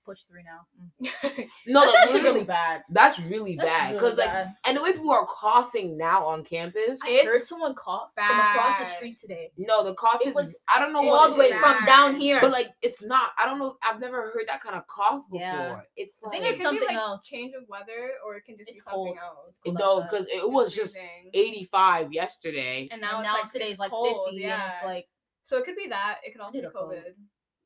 Push 0.07 0.21
three 0.23 0.43
now. 0.43 0.65
Mm. 1.01 1.47
No, 1.67 1.81
That's 1.81 1.95
actually 1.97 2.21
really 2.21 2.43
bad. 2.45 2.83
That's 2.89 3.19
really 3.19 3.55
That's 3.57 3.67
bad. 3.67 3.85
really 3.87 3.93
Because 3.99 4.17
like, 4.17 4.47
and 4.65 4.77
the 4.77 4.81
way 4.81 4.93
people 4.93 5.11
are 5.11 5.25
coughing 5.25 5.97
now 5.97 6.25
on 6.25 6.45
campus. 6.45 6.99
I 7.03 7.23
heard 7.25 7.35
It's 7.41 7.49
someone 7.49 7.75
cough 7.75 8.11
from 8.15 8.23
across 8.39 8.79
the 8.79 8.85
street 8.85 9.17
today. 9.17 9.51
No, 9.57 9.83
the 9.83 9.93
cough 9.95 10.21
It 10.23 10.29
is. 10.29 10.35
was 10.35 10.59
I 10.73 10.79
don't 10.79 10.93
know 10.93 11.07
all 11.09 11.29
the 11.29 11.35
way 11.35 11.51
from 11.51 11.85
down 11.85 12.15
here. 12.15 12.39
But 12.39 12.51
like, 12.51 12.69
it's 12.81 13.03
not. 13.03 13.31
I 13.37 13.45
don't 13.45 13.59
know. 13.59 13.75
I've 13.83 13.99
never 13.99 14.29
heard 14.31 14.45
that 14.47 14.61
kind 14.63 14.75
of 14.77 14.83
cough 14.87 15.23
before. 15.29 15.39
Yeah. 15.41 15.81
It's 15.97 16.15
I 16.25 16.29
think 16.29 16.45
It 16.45 16.47
it's 16.55 16.61
could 16.61 16.71
be 16.71 16.77
something 16.79 16.95
like 16.95 16.97
else. 16.97 17.23
change 17.25 17.53
of 17.53 17.67
weather, 17.67 18.11
or 18.25 18.35
it 18.37 18.45
can 18.45 18.57
just 18.57 18.69
It's 18.69 18.77
be 18.79 18.89
something 18.89 19.15
cold. 19.15 19.17
else. 19.17 19.59
cold 19.65 19.77
no, 19.77 20.03
because 20.03 20.25
it 20.27 20.35
It's 20.35 20.47
was 20.47 20.73
just 20.73 20.95
85 21.33 22.13
yesterday. 22.13 22.87
and 22.91 23.01
now, 23.01 23.11
now, 23.11 23.17
and 23.19 23.25
it's 23.25 23.33
now 23.33 23.41
like, 23.43 23.51
today's 23.51 23.79
like 23.79 23.89
cold, 23.91 24.29
50 24.31 24.41
yeah. 24.41 24.71
it's 24.73 24.83
like 24.83 25.07
so 25.43 25.57
it 25.57 25.65
could 25.65 25.75
be 25.75 25.87
that. 25.89 26.17
It 26.23 26.31
could 26.31 26.41
also 26.41 26.59
be 26.59 26.65
it? 26.65 26.73
COVID. 26.73 27.13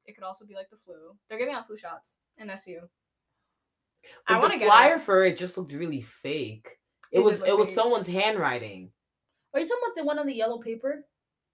It 0.06 0.16
could 0.16 0.24
also 0.24 0.46
be 0.46 0.56
like 0.56 0.70
the 0.70 0.78
flu. 0.78 1.16
They're 1.30 1.38
giving 1.40 1.54
out 1.54 1.68
flu 1.68 1.78
shots 1.78 2.06
in 2.42 2.50
SU. 2.50 2.80
But 4.28 4.34
I 4.36 4.40
want 4.40 4.52
the 4.52 4.56
to 4.56 4.60
get 4.60 4.68
flyer 4.68 4.96
it. 4.96 5.02
for 5.02 5.26
it 5.26 5.38
just 5.38 5.58
looked 5.58 5.74
really 5.74 6.02
fake. 6.02 6.68
It, 7.12 7.20
It 7.20 7.24
was 7.24 7.34
did 7.36 7.40
look 7.42 7.50
it 7.50 7.58
was 7.58 7.68
fake. 7.68 7.76
someone's 7.76 8.08
handwriting. 8.08 8.92
Are 9.54 9.60
you 9.60 9.68
talking 9.68 9.82
about 9.86 9.96
the 9.96 10.04
one 10.06 10.20
on 10.20 10.28
the 10.28 10.34
yellow 10.36 10.60
paper? 10.60 11.06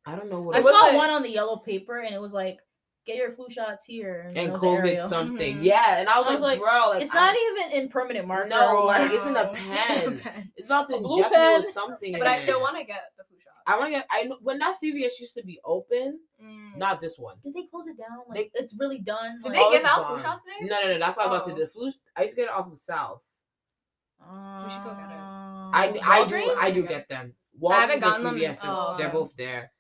I 0.05 0.15
don't 0.15 0.29
know 0.29 0.41
what 0.41 0.55
I 0.55 0.59
it 0.59 0.63
was 0.63 0.73
saw 0.75 0.89
it- 0.89 0.95
one 0.95 1.09
on 1.09 1.23
the 1.23 1.29
yellow 1.31 1.57
paper 1.57 1.97
and 1.99 2.13
it 2.15 2.21
was 2.21 2.33
like, 2.33 2.57
get 3.05 3.15
your 3.17 3.31
flu 3.33 3.47
shots 3.49 3.85
here. 3.85 4.25
And, 4.27 4.37
and 4.37 4.47
it 4.49 4.51
was 4.51 4.63
an 4.63 4.69
COVID 4.69 4.79
Arial. 4.87 5.07
something. 5.09 5.57
Mhm. 5.59 5.63
Yeah, 5.63 5.99
and 5.99 6.09
I 6.09 6.19
was, 6.19 6.27
I 6.29 6.33
was 6.33 6.41
like, 6.41 6.59
like, 6.59 6.69
bro, 6.69 6.89
like 6.91 7.03
It's 7.03 7.15
I- 7.15 7.25
not 7.25 7.35
even 7.37 7.81
in 7.83 7.89
permanent 7.89 8.27
marker. 8.27 8.49
No, 8.49 8.77
or 8.79 8.85
like, 8.85 9.11
it's 9.11 9.25
in 9.25 9.35
a 9.35 9.47
pen. 9.53 10.21
It's 10.55 10.65
about 10.65 10.89
to 10.89 10.97
A 10.97 11.01
blue 11.01 11.15
inject 11.17 11.31
me 11.31 11.37
pen. 11.37 11.59
with 11.61 11.69
something. 11.69 12.11
but 12.13 12.27
I 12.27 12.43
still 12.43 12.59
want 12.61 12.77
to 12.77 12.83
get 12.83 13.03
the 13.17 13.23
flu 13.23 13.36
shot. 13.36 13.36
I 13.67 13.77
want 13.77 13.87
to 13.87 13.91
get. 13.91 14.07
I 14.09 14.23
know 14.23 14.37
when 14.41 14.57
that 14.59 14.75
CVS 14.81 15.19
used 15.19 15.33
to 15.35 15.43
be 15.43 15.59
open. 15.65 16.19
Mm. 16.43 16.77
Not 16.77 17.01
this 17.01 17.17
one. 17.19 17.35
Did 17.43 17.53
they 17.53 17.63
close 17.69 17.87
it 17.87 17.97
down? 17.97 18.19
Like 18.29 18.51
it's 18.53 18.73
really 18.79 18.99
done. 18.99 19.39
Did 19.43 19.49
like, 19.49 19.57
they 19.59 19.63
Oh, 19.65 19.71
give 19.71 19.81
it's 19.81 19.89
out 19.89 20.07
flu 20.07 20.19
shots 20.19 20.43
there? 20.43 20.67
No, 20.69 20.81
no, 20.87 20.93
no. 20.93 20.99
That's 20.99 21.17
what 21.17 21.27
I 21.27 21.29
was 21.31 21.37
about 21.41 21.45
to 21.47 21.53
Oh. 21.53 21.55
say. 21.57 21.61
The 21.63 21.67
flu. 21.69 21.91
I 22.15 22.23
used 22.23 22.35
to 22.35 22.41
get 22.41 22.49
it 22.49 22.55
off 22.55 22.71
of 22.71 22.79
South. 22.79 23.21
We 24.63 24.69
should 24.69 24.83
go 24.83 24.91
get 24.95 25.09
it. 25.11 25.19
I 25.19 25.99
I 26.03 26.27
do 26.27 26.55
I 26.59 26.71
do 26.71 26.81
Yeah. 26.81 26.87
get 26.87 27.09
them. 27.09 27.33
I 27.69 27.81
haven't 27.81 27.99
gotten 27.99 28.23
them 28.23 28.37
in 28.37 28.53
CVS, 28.53 28.97
they're 28.97 29.09
both 29.09 29.35
there. 29.35 29.71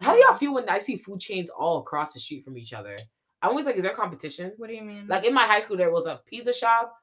How 0.00 0.14
do 0.14 0.20
y'all 0.20 0.34
feel 0.34 0.54
when 0.54 0.68
I 0.68 0.78
see 0.78 0.96
food 0.96 1.20
chains 1.20 1.50
all 1.50 1.78
across 1.78 2.14
the 2.14 2.20
street 2.20 2.44
from 2.44 2.56
each 2.56 2.72
other? 2.72 2.96
I'm 3.42 3.50
always 3.50 3.66
like, 3.66 3.76
is 3.76 3.82
there 3.82 3.94
competition? 3.94 4.52
What 4.56 4.68
do 4.68 4.74
you 4.74 4.82
mean? 4.82 5.06
Like 5.06 5.24
in 5.24 5.34
my 5.34 5.42
high 5.42 5.60
school, 5.60 5.76
there 5.76 5.90
was 5.90 6.06
a 6.06 6.20
pizza 6.26 6.52
shop, 6.52 6.94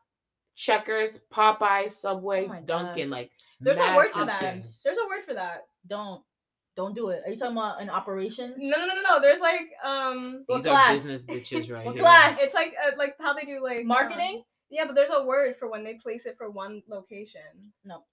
Checkers, 0.56 1.20
Popeyes, 1.32 1.92
Subway, 1.92 2.48
Oh 2.50 2.60
Dunkin'. 2.66 3.10
gosh. 3.10 3.12
Like 3.12 3.32
there's 3.60 3.78
a 3.78 3.96
word 3.96 4.10
for 4.12 4.20
food 4.20 4.30
that. 4.30 4.56
There's 4.84 4.98
a 4.98 5.08
word 5.08 5.24
for 5.26 5.34
that. 5.36 5.68
Don't 5.88 6.22
don't 6.76 6.94
do 6.96 7.10
it. 7.10 7.24
Are 7.26 7.32
you 7.32 7.38
talking 7.38 7.58
about 7.58 7.82
an 7.82 7.90
operation? 7.90 8.54
No, 8.58 8.78
no, 8.78 8.86
no, 8.86 8.94
no, 8.96 9.02
no. 9.02 9.20
There's 9.22 9.42
like 9.42 9.70
um, 9.84 10.46
These 10.48 10.66
are 10.68 10.70
class? 10.70 10.94
business 11.02 11.26
bitches 11.26 11.72
right 11.74 11.86
What 11.86 11.96
here. 11.96 12.04
class? 12.04 12.38
it's 12.40 12.54
like 12.54 12.74
uh, 12.86 12.92
like 12.98 13.16
how 13.20 13.34
they 13.34 13.42
do 13.44 13.64
like 13.64 13.80
um, 13.82 13.88
Marketing? 13.88 14.44
yeah, 14.70 14.86
but 14.86 14.94
there's 14.96 15.10
a 15.12 15.24
word 15.26 15.56
for 15.58 15.70
when 15.70 15.84
they 15.84 15.96
place 15.96 16.26
it 16.28 16.38
for 16.38 16.50
one 16.52 16.84
location. 16.88 17.42
No. 17.84 18.04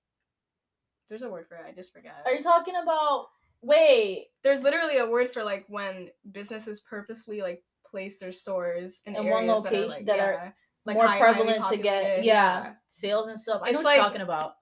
There's 1.11 1.23
a 1.23 1.29
word 1.29 1.47
for 1.49 1.57
it. 1.57 1.65
I 1.69 1.73
just 1.73 1.93
forgot. 1.93 2.15
Are 2.25 2.33
you 2.33 2.43
talking 2.43 2.75
about? 2.83 3.27
Wait, 3.63 4.27
There's 4.43 4.61
literally 4.63 4.99
a 4.99 5.07
word 5.07 5.33
for 5.33 5.43
like 5.43 5.65
when 5.69 6.11
businesses 6.33 6.81
purposely 6.81 7.41
like 7.41 7.63
place 7.91 8.19
their 8.19 8.33
stores 8.33 9.01
in, 9.07 9.17
In 9.17 9.27
one 9.31 9.45
areas 9.45 9.63
that 9.63 9.73
are, 9.73 9.77
location 9.77 9.89
like, 9.89 10.07
that 10.07 10.21
are 10.21 10.55
like 10.85 10.95
more 10.97 11.07
high- 11.07 11.19
prevalent 11.19 11.67
to 11.69 11.77
get 11.79 11.95
populated, 12.03 12.25
yeah, 12.27 12.73
sales 12.89 13.29
and 13.29 13.41
stuff. 13.41 13.63
I 13.65 13.71
know 13.71 13.79
It's 13.79 13.85
what 13.85 13.97
you're 13.97 14.05
talking 14.05 14.21
about. 14.23 14.55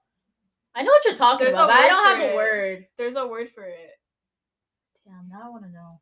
I 0.75 0.81
know 0.83 0.91
what 0.91 1.05
you're 1.05 1.15
talking 1.15 1.45
There's 1.45 1.53
about, 1.55 1.69
but 1.69 1.75
I 1.77 1.87
don't 1.87 2.03
for 2.17 2.21
have 2.23 2.31
a 2.31 2.35
word. 2.35 2.85
There's 2.97 3.15
a 3.15 3.27
word 3.27 3.49
for 3.53 3.63
it. 3.63 3.91
Damn, 5.05 5.29
now 5.29 5.41
I 5.45 5.49
want 5.49 5.63
to 5.65 5.69
know. 5.71 5.99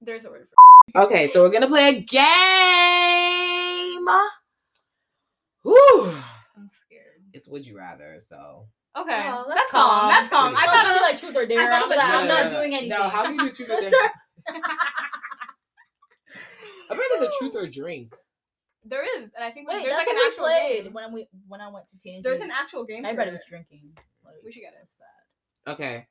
There's 0.00 0.24
a 0.24 0.30
word 0.30 0.46
for 0.94 1.02
Okay, 1.04 1.26
so 1.28 1.42
we're 1.42 1.50
gonna 1.50 1.66
play 1.66 1.88
a 1.88 2.00
game. 2.00 4.06
Whew. 5.62 6.10
I'm 6.56 6.68
scared. 6.70 7.22
It's 7.32 7.48
would 7.48 7.66
you 7.66 7.76
rather, 7.76 8.18
so 8.24 8.68
Okay, 8.96 9.28
Oh, 9.28 9.44
that's, 9.48 9.68
calm. 9.72 10.08
That's 10.08 10.28
calm. 10.28 10.54
Pretty 10.54 10.68
I 10.68 10.70
I 10.70 10.72
thought 10.72 10.84
thought 10.84 10.86
it 10.86 10.88
it 10.88 10.92
was 10.92 11.00
was 11.00 11.10
like 11.10 11.18
truth 11.20 11.36
or 11.36 11.46
dare. 11.46 11.68
thought 11.68 11.80
it 11.80 11.84
I'm, 11.84 11.88
was 11.88 11.96
like, 11.96 12.06
like- 12.06 12.14
I'm 12.14 12.28
No, 12.28 12.34
not 12.34 12.44
no, 12.44 12.48
no. 12.50 12.56
doing 12.60 12.74
anything. 12.74 12.88
No, 12.90 13.08
how 13.08 13.26
do 13.26 13.32
you 13.32 13.40
do 13.40 13.50
truth 13.50 13.70
or 13.70 13.80
dare? 13.90 14.12
I 16.90 16.90
bet 16.90 16.98
there's 17.10 17.22
a 17.22 17.30
truth 17.40 17.56
or 17.56 17.66
drink. 17.66 18.14
There 18.84 19.04
is, 19.18 19.30
and 19.34 19.42
I 19.44 19.50
think 19.50 19.68
Wait, 19.68 19.82
there's 19.82 19.96
like 19.96 20.06
an 20.08 20.16
actual 20.26 20.44
played 20.44 20.84
game. 20.84 20.92
when 20.92 21.12
we 21.12 21.28
when 21.48 21.60
I 21.60 21.68
went 21.70 21.86
to 21.88 21.98
teenage. 21.98 22.22
There's 22.22 22.40
an 22.40 22.50
actual 22.50 22.84
game. 22.84 23.02
for 23.02 23.08
Everybody 23.08 23.30
it. 23.30 23.34
was 23.34 23.42
drinking. 23.48 23.92
Like, 24.24 24.34
We 24.44 24.52
should 24.52 24.60
get 24.62 24.72
it. 24.74 24.80
it's 24.82 24.94
bad. 24.94 25.72
Okay. 25.74 26.06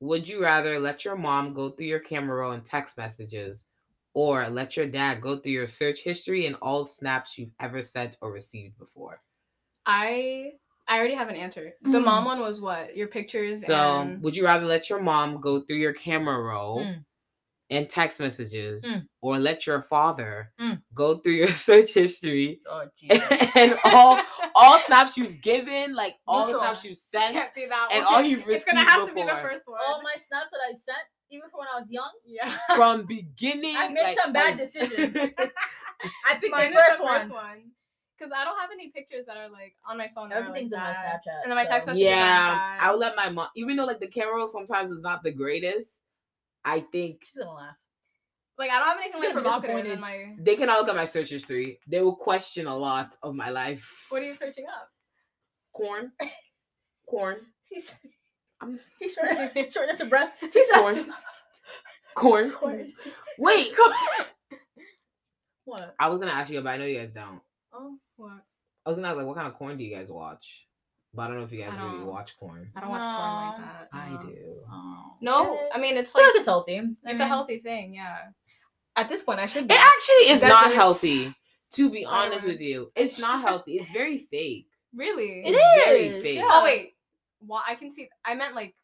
Would 0.00 0.28
you 0.28 0.42
rather 0.42 0.78
let 0.78 1.04
your 1.04 1.16
mom 1.16 1.54
go 1.54 1.70
through 1.70 1.86
your 1.86 2.00
camera 2.00 2.36
roll 2.36 2.52
and 2.52 2.64
text 2.64 2.98
messages, 2.98 3.68
or 4.12 4.48
let 4.48 4.76
your 4.76 4.86
dad 4.86 5.20
go 5.20 5.38
through 5.38 5.52
your 5.52 5.66
search 5.66 6.00
history 6.02 6.46
and 6.46 6.56
all 6.60 6.86
snaps 6.86 7.38
you've 7.38 7.54
ever 7.60 7.80
sent 7.82 8.18
or 8.20 8.30
received 8.32 8.78
before? 8.78 9.20
I 9.86 10.52
I 10.86 10.98
already 10.98 11.14
have 11.14 11.28
an 11.30 11.36
answer. 11.36 11.72
The 11.82 11.98
Mm. 11.98 12.04
mom 12.04 12.24
one 12.26 12.40
was 12.40 12.60
what? 12.60 12.94
Your 12.94 13.08
pictures 13.08 13.64
So, 13.64 13.74
and 13.74 14.22
would 14.22 14.36
you 14.36 14.44
rather 14.44 14.66
let 14.66 14.90
your 14.90 15.00
mom 15.00 15.40
go 15.40 15.60
through 15.62 15.76
your 15.78 15.94
camera 15.94 16.38
roll 16.42 16.84
Mm. 16.84 17.04
And 17.76 17.88
text 17.88 18.20
messages, 18.20 18.82
Mm. 18.84 19.06
or 19.22 19.38
let 19.38 19.66
your 19.66 19.82
father 19.82 20.52
Mm. 20.60 20.80
go 20.94 21.18
through 21.18 21.32
your 21.34 21.48
search 21.68 21.92
history 21.92 22.60
Oh 22.68 22.84
and 23.54 23.74
all 23.84 24.20
all 24.54 24.78
snaps 24.78 25.16
you've 25.16 25.40
given, 25.42 25.94
like 25.94 26.16
all 26.26 26.46
the 26.46 26.58
snaps 26.58 26.84
you've 26.84 26.98
sent? 26.98 27.34
that 27.34 27.88
and 27.90 28.04
one. 28.04 28.14
all 28.14 28.22
you've 28.22 28.46
It's 28.48 28.64
gonna 28.64 28.80
received 28.80 28.90
have 28.90 29.08
to 29.08 29.14
be 29.14 29.22
the 29.22 29.26
before. 29.26 29.50
first 29.50 29.66
one. 29.66 29.80
all 29.86 30.02
my 30.02 30.14
snaps 30.16 30.50
that 30.52 30.60
I 30.68 30.72
sent, 30.72 31.06
even 31.30 31.48
from 31.50 31.58
when 31.60 31.68
I 31.74 31.80
was 31.80 31.88
young, 31.90 32.10
yeah. 32.24 32.56
From 32.76 33.06
beginning, 33.06 33.76
I 33.76 33.88
made 33.88 34.02
like, 34.02 34.18
some 34.18 34.32
bad 34.32 34.56
like- 34.56 34.58
decisions. 34.58 35.16
I 36.26 36.34
picked 36.34 36.50
Mine 36.52 36.72
the 36.72 36.78
is 36.78 36.84
first 36.98 37.30
one. 37.30 37.70
Because 38.16 38.32
I 38.32 38.44
don't 38.44 38.58
have 38.60 38.70
any 38.72 38.90
pictures 38.90 39.26
that 39.26 39.36
are 39.36 39.48
like 39.50 39.74
on 39.88 39.98
my 39.98 40.08
phone. 40.14 40.28
that 40.28 40.36
are, 40.36 40.40
like, 40.42 40.48
Everything's 40.50 40.72
in 40.72 40.78
my. 40.78 40.92
Snapchat. 40.92 41.42
And 41.42 41.50
then 41.50 41.56
my 41.56 41.64
text 41.64 41.86
so- 41.86 41.92
messages. 41.92 42.06
are 42.06 42.14
Yeah, 42.14 42.50
bad. 42.78 42.80
I 42.80 42.90
would 42.92 43.00
let 43.00 43.16
my 43.16 43.28
mom, 43.30 43.48
even 43.56 43.74
though 43.76 43.84
like 43.86 43.98
the 43.98 44.06
camera 44.06 44.46
sometimes 44.48 44.90
is 44.92 45.00
not 45.00 45.22
the 45.24 45.32
greatest. 45.32 46.00
I 46.64 46.80
think 46.80 47.20
She's 47.24 47.36
gonna 47.42 47.52
laugh. 47.54 47.76
Like 48.56 48.70
I 48.70 48.78
don't 48.78 48.88
have 48.88 48.98
anything 49.00 49.20
like 49.22 49.32
provocative 49.32 49.86
in 49.86 50.00
my. 50.00 50.34
they 50.38 50.56
cannot 50.56 50.78
look 50.80 50.88
at 50.88 50.94
my 50.96 51.04
search 51.06 51.30
history. 51.30 51.78
They 51.88 52.00
will 52.02 52.14
question 52.16 52.66
a 52.66 52.76
lot 52.76 53.16
of 53.22 53.34
my 53.34 53.50
life. 53.50 54.06
What 54.10 54.22
are 54.22 54.26
you 54.26 54.34
searching 54.34 54.66
up? 54.68 54.88
Corn, 55.74 56.12
corn, 57.08 57.38
She's 57.68 57.92
I'm- 58.62 58.78
she's 59.00 59.12
short, 59.14 59.28
shortness 59.72 60.00
of 60.00 60.08
breath. 60.08 60.32
She's 60.52 60.66
Corn. 60.72 61.12
corn. 62.14 62.50
Corn. 62.52 62.92
Wait, 63.38 63.72
What? 65.64 65.94
I 65.98 66.08
was 66.08 66.18
gonna 66.20 66.30
ask 66.32 66.50
you, 66.50 66.60
but 66.60 66.68
I 66.70 66.76
know 66.76 66.84
you 66.84 66.98
guys 67.00 67.10
don't. 67.14 67.40
Oh, 67.72 67.96
What? 68.16 68.42
I 68.86 68.90
was 68.90 68.96
gonna 68.96 69.08
ask 69.08 69.16
like, 69.16 69.26
what 69.26 69.36
kind 69.36 69.48
of 69.48 69.54
corn 69.54 69.76
do 69.78 69.84
you 69.84 69.94
guys 69.96 70.10
watch? 70.10 70.66
But 71.14 71.22
I 71.22 71.26
don't 71.28 71.36
know 71.38 71.44
if 71.44 71.52
you 71.52 71.62
guys 71.62 71.78
really 71.78 72.04
watch 72.04 72.36
porn. 72.38 72.70
I 72.74 72.80
don't 72.80 72.90
watch 72.90 73.00
porn 73.02 73.12
like 73.14 73.58
No. 73.58 73.64
that. 73.64 73.88
I 73.92 74.22
do. 74.26 74.56
oh. 74.70 75.14
No, 75.20 75.68
I 75.72 75.78
mean 75.78 75.96
it's 75.96 76.14
I 76.14 76.18
like 76.18 76.26
like 76.28 76.36
it's 76.36 76.46
healthy. 76.46 76.82
it's 77.04 77.20
a 77.20 77.26
healthy 77.26 77.58
thing. 77.60 77.94
Yeah. 77.94 78.16
At 78.96 79.08
this 79.08 79.22
point, 79.22 79.38
I 79.40 79.46
should. 79.46 79.66
Be. 79.68 79.74
It 79.74 79.80
actually 79.80 80.32
is 80.32 80.40
That's 80.40 80.52
not 80.52 80.66
what- 80.66 80.74
healthy. 80.74 81.34
To 81.72 81.90
be 81.90 82.02
That's 82.02 82.06
what 82.06 82.14
I 82.14 82.26
honest 82.26 82.38
want. 82.46 82.48
with 82.58 82.60
you, 82.60 82.92
it's 82.94 83.18
not 83.18 83.40
healthy. 83.48 83.78
It's 83.78 83.90
very 83.90 84.18
fake. 84.18 84.68
Really. 84.94 85.40
It 85.44 85.50
It's 85.56 85.84
very 85.84 86.06
is, 86.06 86.22
fake. 86.22 86.36
yeah. 86.38 86.48
Oh 86.48 86.62
wait. 86.62 86.94
Well, 87.40 87.62
I 87.66 87.74
can 87.74 87.92
see. 87.92 88.08
I 88.24 88.34
meant 88.34 88.54
like 88.54 88.74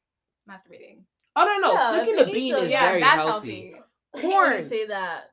masturbating. 0.48 1.02
Oh 1.36 1.44
no, 1.44 1.58
no, 1.68 1.72
Yeah, 1.72 1.92
flicking 1.94 2.14
if 2.18 2.24
the 2.24 2.26
you 2.26 2.32
bean 2.34 2.54
to- 2.54 2.62
is 2.62 2.70
yeah, 2.70 2.80
very 2.88 3.00
that's 3.00 3.14
healthy. 3.24 3.70
healthy. 3.72 3.74
I 4.14 4.20
hate 4.20 4.28
when 4.60 5.29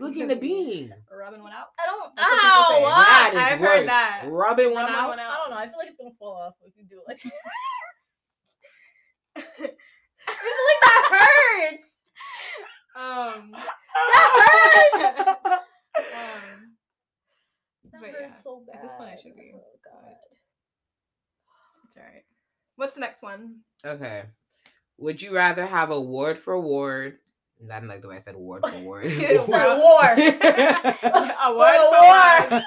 you 0.00 0.06
Corn. 0.06 0.18
say 0.18 0.26
the 0.26 0.36
bean. 0.36 0.94
Rubbing 1.10 1.42
one 1.42 1.52
out. 1.52 1.66
I 1.78 1.86
don't. 1.86 2.14
That's 2.16 2.30
what 2.30 2.44
Ow! 2.44 2.80
What? 2.82 3.06
That 3.06 3.30
is 3.34 3.38
I've 3.52 3.60
worse. 3.60 3.68
heard 3.78 3.88
that. 3.88 4.22
Rubbing 4.26 4.72
one 4.72 4.84
Rubbing 4.84 4.96
out. 4.96 5.08
one 5.10 5.18
I 5.20 5.36
don't 5.36 5.50
know. 5.50 5.56
I 5.56 5.68
feel 5.68 5.78
like 5.78 5.88
it's 5.88 5.96
gonna 5.98 6.10
fall 6.18 6.34
off 6.36 6.54
if 6.64 6.72
you 6.76 6.84
do 6.84 7.00
it 7.00 7.04
like 7.08 7.22
that. 7.22 7.32
I 9.36 9.40
I 10.28 10.32
feel 10.40 10.66
like 10.68 10.82
that 10.82 11.02
hurts. 11.72 11.90
Um. 12.94 13.52
That 14.12 14.30
hurts. 14.94 15.18
um, 16.14 16.76
That 17.92 18.00
But 18.00 18.10
hurts 18.10 18.16
yeah, 18.20 18.34
so 18.42 18.62
bad. 18.66 18.76
at 18.76 18.82
this 18.82 18.92
point 18.94 19.10
I 19.10 19.16
should 19.22 19.34
be. 19.36 19.52
Oh 19.54 19.78
god. 19.84 20.14
it's 21.88 21.96
alright. 21.96 22.24
What's 22.76 22.94
the 22.94 23.00
next 23.00 23.22
one? 23.22 23.56
Okay. 23.84 24.24
Would 24.98 25.20
you 25.22 25.34
rather 25.34 25.66
have 25.66 25.90
a 25.90 26.00
word 26.00 26.38
for 26.38 26.58
word 26.60 27.18
I 27.70 27.74
didn't 27.76 27.88
like 27.88 28.02
the 28.02 28.08
way 28.08 28.16
I 28.16 28.18
said 28.18 28.36
word 28.36 28.66
for 28.66 28.78
word. 28.80 29.10
You 29.12 29.40
said 29.40 29.78
war. 29.78 30.00
a 30.02 31.54
word 31.54 31.78
for 31.90 32.02
war. 32.02 32.62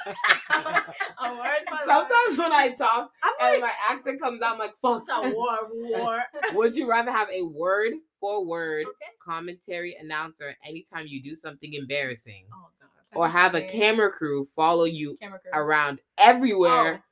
A 1.19 1.35
word 1.35 1.63
for 1.67 1.77
Sometimes 1.85 2.37
when 2.37 2.53
I 2.53 2.73
talk 2.77 3.11
I'm 3.23 3.33
and 3.53 3.61
like, 3.61 3.71
my 3.71 3.93
accent 3.95 4.21
comes 4.21 4.41
out, 4.41 4.53
I'm 4.53 4.59
like, 4.59 4.73
fuck. 4.81 5.01
it's 5.01 5.09
a 5.09 5.33
war, 5.35 5.57
war. 5.71 6.23
Would 6.53 6.75
you 6.75 6.87
rather 6.87 7.11
have 7.11 7.29
a 7.29 7.43
word 7.43 7.93
for 8.19 8.45
word 8.45 8.85
Okay. 8.87 9.11
commentary 9.23 9.95
announcer 9.99 10.55
anytime 10.65 11.05
you 11.07 11.21
do 11.21 11.35
something 11.35 11.73
embarrassing, 11.73 12.45
Oh 12.53 12.67
god. 12.79 13.19
or 13.19 13.27
have 13.27 13.55
a 13.55 13.61
camera 13.61 14.09
crew 14.11 14.47
follow 14.55 14.85
you 14.85 15.17
camera 15.21 15.39
crew. 15.39 15.51
around 15.53 15.99
everywhere? 16.17 17.03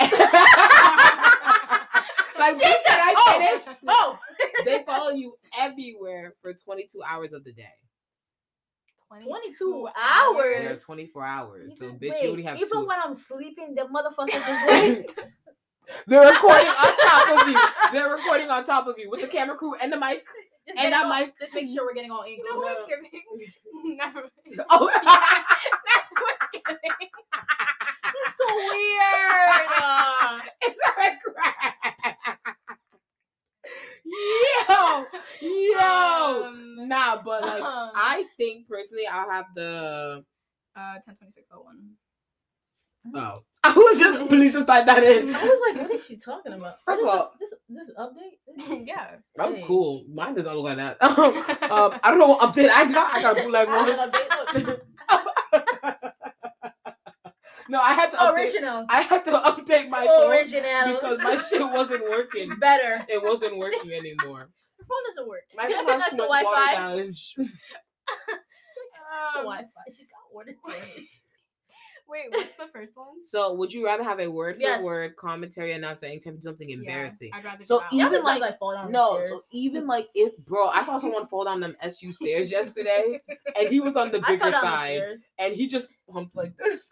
like, 2.40 2.56
She 2.56 2.64
bitch, 2.66 2.82
said, 2.86 2.96
can 2.96 3.00
I 3.00 3.14
"Oh, 3.16 3.38
finish? 3.38 3.76
Oh, 3.88 4.18
They 4.64 4.82
follow 4.84 5.10
you 5.12 5.34
everywhere 5.58 6.34
for 6.42 6.52
22 6.54 7.00
hours 7.08 7.32
of 7.32 7.44
the 7.44 7.52
day. 7.52 7.68
22 9.12 9.88
hours. 10.00 10.56
Yeah, 10.62 10.74
24 10.84 11.24
hours. 11.24 11.78
So, 11.78 11.86
bitch, 11.86 12.12
wait, 12.12 12.22
you 12.22 12.30
only 12.30 12.42
have 12.44 12.56
even 12.58 12.68
two. 12.82 12.86
when 12.86 12.98
I'm 13.04 13.14
sleeping, 13.14 13.74
the 13.74 13.82
motherfucker 13.82 14.30
just 14.30 15.06
like 15.16 15.18
They're 16.06 16.30
recording 16.32 16.68
on 16.68 16.96
top 17.02 17.42
of 17.42 17.48
you. 17.48 17.60
They're 17.92 18.14
recording 18.14 18.50
on 18.50 18.64
top 18.64 18.86
of 18.86 18.98
you 18.98 19.10
with 19.10 19.20
the 19.20 19.26
camera 19.26 19.56
crew 19.56 19.74
and 19.82 19.92
the 19.92 19.98
mic. 19.98 20.24
just, 20.68 20.78
And 20.78 20.92
getting 20.92 20.94
I'm 20.94 21.04
all- 21.06 21.10
like- 21.10 21.34
just 21.40 21.52
make 21.54 21.68
sure 21.68 21.84
we're 21.86 21.94
getting 21.94 22.12
all 22.12 22.22
angles. 22.22 22.46
No 22.52 22.58
one's 22.60 22.78
giving. 22.88 23.96
Never. 23.96 24.28
Oh, 24.70 24.88
yeah, 24.88 25.00
That's 25.02 26.08
what's 26.12 26.48
giving. 26.52 26.76
That's 27.32 28.36
so 28.38 28.46
weird. 28.54 29.66
Uh, 29.82 30.40
it's 30.62 30.80
a 30.86 31.32
crack. 31.32 31.96
Yo, 34.10 35.04
yo. 35.40 36.44
Um, 36.46 36.88
nah, 36.88 37.22
but 37.22 37.42
like, 37.42 37.62
um, 37.62 37.90
I 37.94 38.24
think 38.36 38.68
personally, 38.68 39.06
I'll 39.06 39.30
have 39.30 39.46
the. 39.54 40.24
uh, 40.76 40.94
102601. 41.06 41.76
Oh, 43.14 43.40
I 43.64 43.72
was 43.72 43.98
just 43.98 44.28
please 44.28 44.52
just 44.54 44.66
type 44.66 44.86
that 44.86 45.02
in. 45.02 45.34
I 45.34 45.44
was 45.44 45.60
like, 45.72 45.82
what 45.82 45.90
is 45.94 46.04
she 46.04 46.16
talking 46.16 46.52
about? 46.52 46.76
First 46.84 47.02
of 47.02 47.08
all- 47.08 47.34
this, 47.38 47.50
this 47.68 47.88
this 47.88 47.96
update. 47.98 48.84
yeah. 48.86 49.16
I'm 49.38 49.54
Hey. 49.56 49.64
cool. 49.66 50.04
Mine 50.12 50.34
doesn't 50.34 50.52
look 50.54 50.64
like 50.64 50.76
that. 50.78 50.96
um, 51.02 51.98
I 52.02 52.10
don't 52.10 52.18
know 52.18 52.26
what 52.28 52.40
update 52.40 52.68
I 52.70 52.90
got. 52.92 53.14
I 53.14 53.22
got 53.22 53.38
a 53.38 53.42
bootleg 53.42 53.68
I 53.68 53.76
one. 55.86 56.10
An 57.72 57.78
update. 57.78 57.80
Look, 57.80 57.80
no, 57.80 57.80
I 57.80 57.92
had 57.94 58.10
to 58.10 58.16
update. 58.16 58.34
original. 58.34 58.86
I 58.88 59.00
had 59.02 59.24
to 59.24 59.30
update 59.32 59.88
my 59.88 60.04
phone 60.06 60.30
Original. 60.30 60.94
because 60.94 61.18
my 61.22 61.36
shit 61.36 61.62
wasn't 61.72 62.02
working. 62.10 62.50
It's 62.50 62.60
better. 62.60 63.04
It 63.08 63.22
wasn't 63.22 63.58
working 63.58 63.92
anymore. 63.92 64.48
Your 64.78 64.86
phone 64.88 64.98
doesn't 65.14 65.28
work. 65.28 65.42
My 65.56 65.68
You 65.68 65.74
phone 65.76 65.84
connect 65.84 66.02
has 66.02 66.10
to 66.10 66.16
too 66.16 66.28
much 66.28 66.44
Wi-Fi. 66.44 66.74
damage. 66.74 67.34
It's 67.38 69.36
a 69.36 69.38
Um, 69.40 69.44
Wi-Fi. 69.44 69.92
She 69.96 70.02
got 70.04 70.32
water 70.34 70.54
damage. 70.66 71.22
Wait, 72.08 72.24
what's 72.30 72.56
the 72.56 72.66
first 72.72 72.96
one? 72.96 73.24
So, 73.24 73.54
would 73.54 73.72
you 73.72 73.84
rather 73.86 74.02
have 74.02 74.18
a 74.18 74.28
word 74.28 74.56
for 74.56 74.62
Yes. 74.62 74.82
word 74.82 75.14
commentary 75.16 75.72
announcer 75.74 76.06
anytime 76.06 76.34
you 76.34 76.40
do 76.40 76.48
something 76.48 76.68
Yeah, 76.68 76.76
embarrassing? 76.78 77.30
I'd 77.32 77.44
rather 77.44 77.64
So 77.64 77.78
do 77.88 77.98
that 77.98 78.06
Even 78.06 78.22
like- 78.24 78.42
I 78.42 78.52
fall 78.56 78.72
down 78.74 78.90
No, 78.90 79.20
the 79.22 79.28
so 79.28 79.40
even 79.52 79.86
like 79.86 80.08
if 80.14 80.36
bro, 80.44 80.66
I 80.68 80.84
saw 80.84 80.98
someone 80.98 81.28
fall 81.28 81.44
down 81.44 81.60
them 81.60 81.76
SU 81.80 82.10
stairs 82.12 82.50
yesterday, 82.50 83.20
and 83.56 83.68
he 83.68 83.78
was 83.78 83.96
on 83.96 84.10
the 84.10 84.18
I 84.18 84.20
fell 84.22 84.28
bigger 84.28 84.50
down 84.50 84.52
the 84.52 84.60
side, 84.60 84.96
stairs. 84.98 85.22
and 85.38 85.54
he 85.54 85.68
just 85.68 85.94
humped 86.12 86.34
like 86.34 86.56
this. 86.56 86.90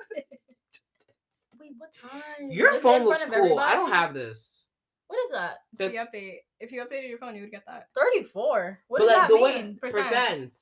Wait, 1.81 1.89
what 2.03 2.13
time? 2.13 2.51
Your 2.51 2.75
Is 2.75 2.83
phone 2.83 3.05
looks 3.05 3.23
front 3.25 3.35
cool. 3.49 3.59
of 3.59 3.69
I 3.69 3.75
don't 3.75 3.93
have 3.93 4.15
this. 4.15 4.67
What 5.09 5.19
is 5.25 5.31
that? 5.33 5.59
If 5.79 5.93
you 5.93 6.01
update, 6.01 6.37
if 6.61 6.71
you 6.73 6.85
updated 6.85 7.09
your 7.09 7.19
phone, 7.19 7.35
you 7.35 7.43
would 7.43 7.51
get 7.51 7.65
that. 7.67 7.89
34. 7.97 8.81
What 8.89 8.99
does 9.01 9.09
like 9.09 9.17
that 9.17 9.29
the 9.29 9.35
mean? 9.37 9.43
way 9.43 9.77
Percent. 9.81 10.05
percent. 10.09 10.55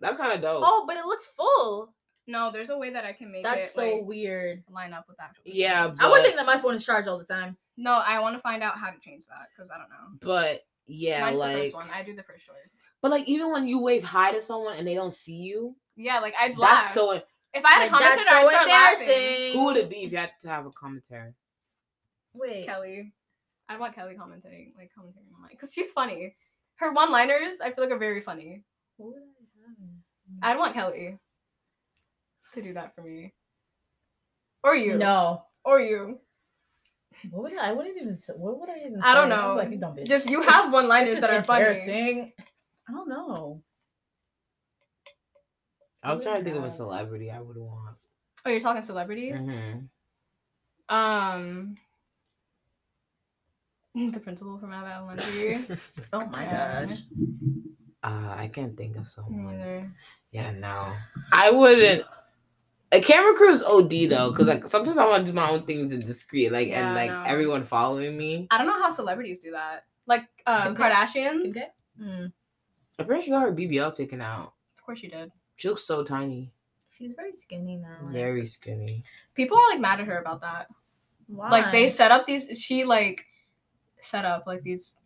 That's 0.00 0.16
kind 0.16 0.32
of 0.32 0.40
dope. 0.40 0.62
Oh, 0.64 0.84
but 0.86 0.96
it 0.96 1.04
looks 1.04 1.26
full. 1.36 1.92
No, 2.26 2.50
there's 2.52 2.70
a 2.70 2.78
way 2.78 2.90
that 2.90 3.04
I 3.04 3.12
can 3.12 3.32
make 3.32 3.42
That's 3.42 3.66
it 3.66 3.72
so 3.72 3.82
like, 3.96 4.04
weird. 4.04 4.62
line 4.70 4.92
up 4.92 5.06
with 5.08 5.20
actual. 5.20 5.42
Yeah, 5.46 5.88
percentages. 5.88 6.00
I 6.00 6.10
would 6.10 6.22
think 6.22 6.36
that 6.36 6.46
my 6.46 6.58
phone 6.58 6.74
is 6.76 6.84
charged 6.84 7.08
all 7.08 7.18
the 7.18 7.24
time. 7.24 7.56
No, 7.76 7.94
I 8.06 8.20
want 8.20 8.36
to 8.36 8.42
find 8.42 8.62
out 8.62 8.78
how 8.78 8.90
to 8.90 8.98
change 9.00 9.26
that 9.26 9.48
because 9.54 9.70
I 9.70 9.78
don't 9.78 9.88
know. 9.90 10.18
But 10.20 10.62
yeah, 10.86 11.20
Mine's 11.22 11.34
the 11.34 11.38
like 11.40 11.56
first 11.64 11.74
one. 11.74 11.86
I 11.92 12.02
do 12.04 12.14
the 12.14 12.22
first 12.22 12.46
choice. 12.46 12.54
but 13.02 13.10
like 13.10 13.26
even 13.26 13.50
when 13.52 13.66
you 13.66 13.80
wave 13.80 14.04
hi 14.04 14.32
to 14.32 14.42
someone 14.42 14.76
and 14.76 14.86
they 14.86 14.94
don't 14.94 15.14
see 15.14 15.34
you, 15.36 15.74
Yeah, 15.96 16.20
like 16.20 16.34
I'd 16.38 16.56
laugh. 16.56 16.84
that's 16.84 16.94
so. 16.94 17.20
If 17.54 17.64
I 17.64 17.70
had 17.70 17.88
a 17.88 17.92
Like, 17.92 18.02
commenter, 18.02 18.16
that's 18.16 18.30
I'd 18.30 18.44
so 18.44 18.50
start 18.50 18.68
laughing. 18.68 19.52
Who 19.54 19.64
would 19.66 19.76
it 19.76 19.90
be 19.90 19.96
if 20.04 20.12
you 20.12 20.18
had 20.18 20.30
to 20.42 20.48
have 20.48 20.66
a 20.66 20.70
commentary? 20.70 21.32
Wait. 22.34 22.66
Kelly. 22.66 23.12
I 23.68 23.76
want 23.78 23.94
Kelly 23.94 24.14
commenting, 24.18 24.72
like 24.76 24.90
commenting 24.94 25.22
on 25.34 25.42
mine, 25.42 25.50
because 25.52 25.72
she's 25.72 25.92
funny. 25.92 26.34
Her 26.76 26.92
one-liners, 26.92 27.58
I 27.62 27.70
feel 27.70 27.84
like, 27.84 27.92
are 27.92 27.98
very 27.98 28.20
funny. 28.20 28.64
Who 28.98 29.08
would 29.08 29.16
I 29.16 29.20
have? 29.20 30.54
I'd 30.56 30.58
want 30.58 30.74
Kelly 30.74 31.18
to 32.54 32.62
do 32.62 32.74
that 32.74 32.94
for 32.96 33.02
me, 33.02 33.32
or 34.64 34.74
you, 34.74 34.96
No. 34.98 35.44
or 35.64 35.80
you. 35.80 36.18
What 37.30 37.42
would 37.44 37.58
I? 37.58 37.68
I 37.68 37.72
wouldn't 37.72 37.96
even. 38.00 38.18
Say, 38.18 38.32
what 38.32 38.58
would 38.58 38.70
I 38.70 38.78
even? 38.86 39.00
I 39.02 39.14
don't 39.14 39.28
say? 39.28 39.34
I'd 39.34 39.40
be 39.40 39.46
know. 39.46 39.54
Like 39.56 39.70
you 39.70 39.76
dumb 39.76 39.96
bitch. 39.96 40.06
Just 40.08 40.28
you 40.28 40.42
have 40.42 40.72
one-liners 40.72 41.20
that 41.20 41.30
are 41.30 41.42
funny. 41.44 41.64
embarrassing. 41.66 42.32
I 42.88 42.92
don't 42.92 43.08
know. 43.08 43.62
I 46.02 46.12
was 46.12 46.22
trying 46.22 46.38
to 46.38 46.44
think 46.44 46.56
of 46.56 46.64
a 46.64 46.70
celebrity 46.70 47.30
I 47.30 47.40
would 47.40 47.56
want. 47.56 47.96
Oh, 48.44 48.50
you're 48.50 48.60
talking 48.60 48.82
celebrity? 48.82 49.32
Mm-hmm. 49.32 50.94
Um, 50.94 51.76
the 53.94 54.20
principal 54.20 54.58
from 54.58 54.72
Abbott 54.72 54.92
Elementary. 54.92 55.78
Oh 56.12 56.26
my 56.26 56.44
gosh. 56.44 56.98
Uh, 58.02 58.34
I 58.36 58.50
can't 58.52 58.76
think 58.76 58.96
of 58.96 59.06
someone. 59.06 59.58
neither. 59.58 59.92
Yeah, 60.32 60.52
no, 60.52 60.94
I 61.32 61.50
wouldn't. 61.50 62.04
A 62.92 63.00
camera 63.00 63.34
crew 63.34 63.52
is 63.52 63.62
OD 63.62 63.90
though, 64.08 64.30
because 64.32 64.48
like 64.48 64.66
sometimes 64.66 64.96
I 64.98 65.06
want 65.06 65.26
to 65.26 65.30
do 65.32 65.36
my 65.36 65.50
own 65.50 65.64
things 65.66 65.92
in 65.92 66.00
discreet, 66.00 66.50
like 66.50 66.68
Yeah, 66.68 66.86
and 66.86 66.94
like 66.96 67.10
no. 67.10 67.22
everyone 67.30 67.64
following 67.64 68.16
me. 68.16 68.48
I 68.50 68.58
don't 68.58 68.66
know 68.66 68.80
how 68.82 68.90
celebrities 68.90 69.40
do 69.40 69.50
that. 69.52 69.84
Like 70.06 70.22
um, 70.46 70.74
Kardashians. 70.74 71.42
Kim 71.42 71.52
K? 71.52 71.66
Mm. 72.02 72.32
I'm 72.98 73.06
pretty 73.06 73.20
sure 73.20 73.24
she 73.26 73.30
got 73.30 73.42
her 73.42 73.52
BBL 73.52 73.94
taken 73.94 74.20
out. 74.20 74.54
Of 74.78 74.84
course, 74.84 75.02
you 75.02 75.10
did. 75.10 75.30
She 75.60 75.68
looks 75.68 75.84
so 75.84 76.02
tiny, 76.02 76.50
She's 76.90 77.12
very 77.12 77.34
skinny 77.34 77.76
now. 77.76 77.98
very 78.10 78.46
skinny. 78.46 79.04
People 79.34 79.58
are 79.58 79.68
like 79.70 79.80
mad 79.80 80.00
at 80.00 80.06
her 80.06 80.18
about 80.18 80.40
that. 80.40 80.68
Why? 81.26 81.50
Like 81.50 81.70
they 81.72 81.90
set 81.90 82.10
up 82.10 82.26
these. 82.26 82.58
She 82.58 82.84
like 82.84 83.26
set 84.00 84.24
up 84.24 84.44
like 84.46 84.62
these. 84.62 84.96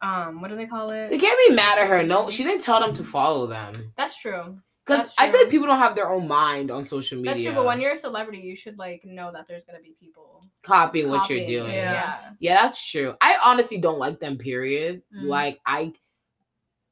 Um, 0.00 0.40
what 0.40 0.48
do 0.48 0.56
they 0.56 0.66
call 0.66 0.90
it? 0.90 1.10
They 1.10 1.18
can't 1.18 1.38
be 1.48 1.54
mad 1.54 1.78
at 1.78 1.88
her. 1.88 2.02
No, 2.02 2.30
she 2.30 2.42
didn't 2.42 2.62
tell 2.62 2.80
them 2.80 2.94
to 2.94 3.04
follow 3.04 3.46
them. 3.46 3.92
That's 3.98 4.18
true. 4.18 4.58
Because 4.84 5.12
I 5.18 5.30
feel 5.30 5.42
like 5.42 5.50
people 5.50 5.66
don't 5.68 5.78
have 5.78 5.94
their 5.94 6.10
own 6.10 6.26
mind 6.26 6.70
on 6.70 6.84
social 6.86 7.18
media. 7.18 7.32
That's 7.34 7.42
true. 7.44 7.54
But 7.54 7.66
when 7.66 7.80
you're 7.82 7.92
a 7.92 7.98
celebrity, 7.98 8.40
you 8.40 8.56
should 8.56 8.78
like 8.78 9.04
know 9.04 9.30
that 9.32 9.46
there's 9.46 9.64
gonna 9.66 9.78
be 9.80 9.94
people 10.00 10.46
copying 10.62 11.10
what 11.10 11.28
you're 11.28 11.46
doing. 11.46 11.70
Yeah. 11.72 11.92
Yeah. 11.92 12.30
Yeah, 12.40 12.62
that's 12.62 12.90
true. 12.90 13.14
I 13.20 13.36
honestly 13.44 13.76
don't 13.78 13.98
like 13.98 14.18
them. 14.20 14.38
Period. 14.38 15.02
Mm. 15.14 15.28
Like 15.28 15.60
I, 15.66 15.92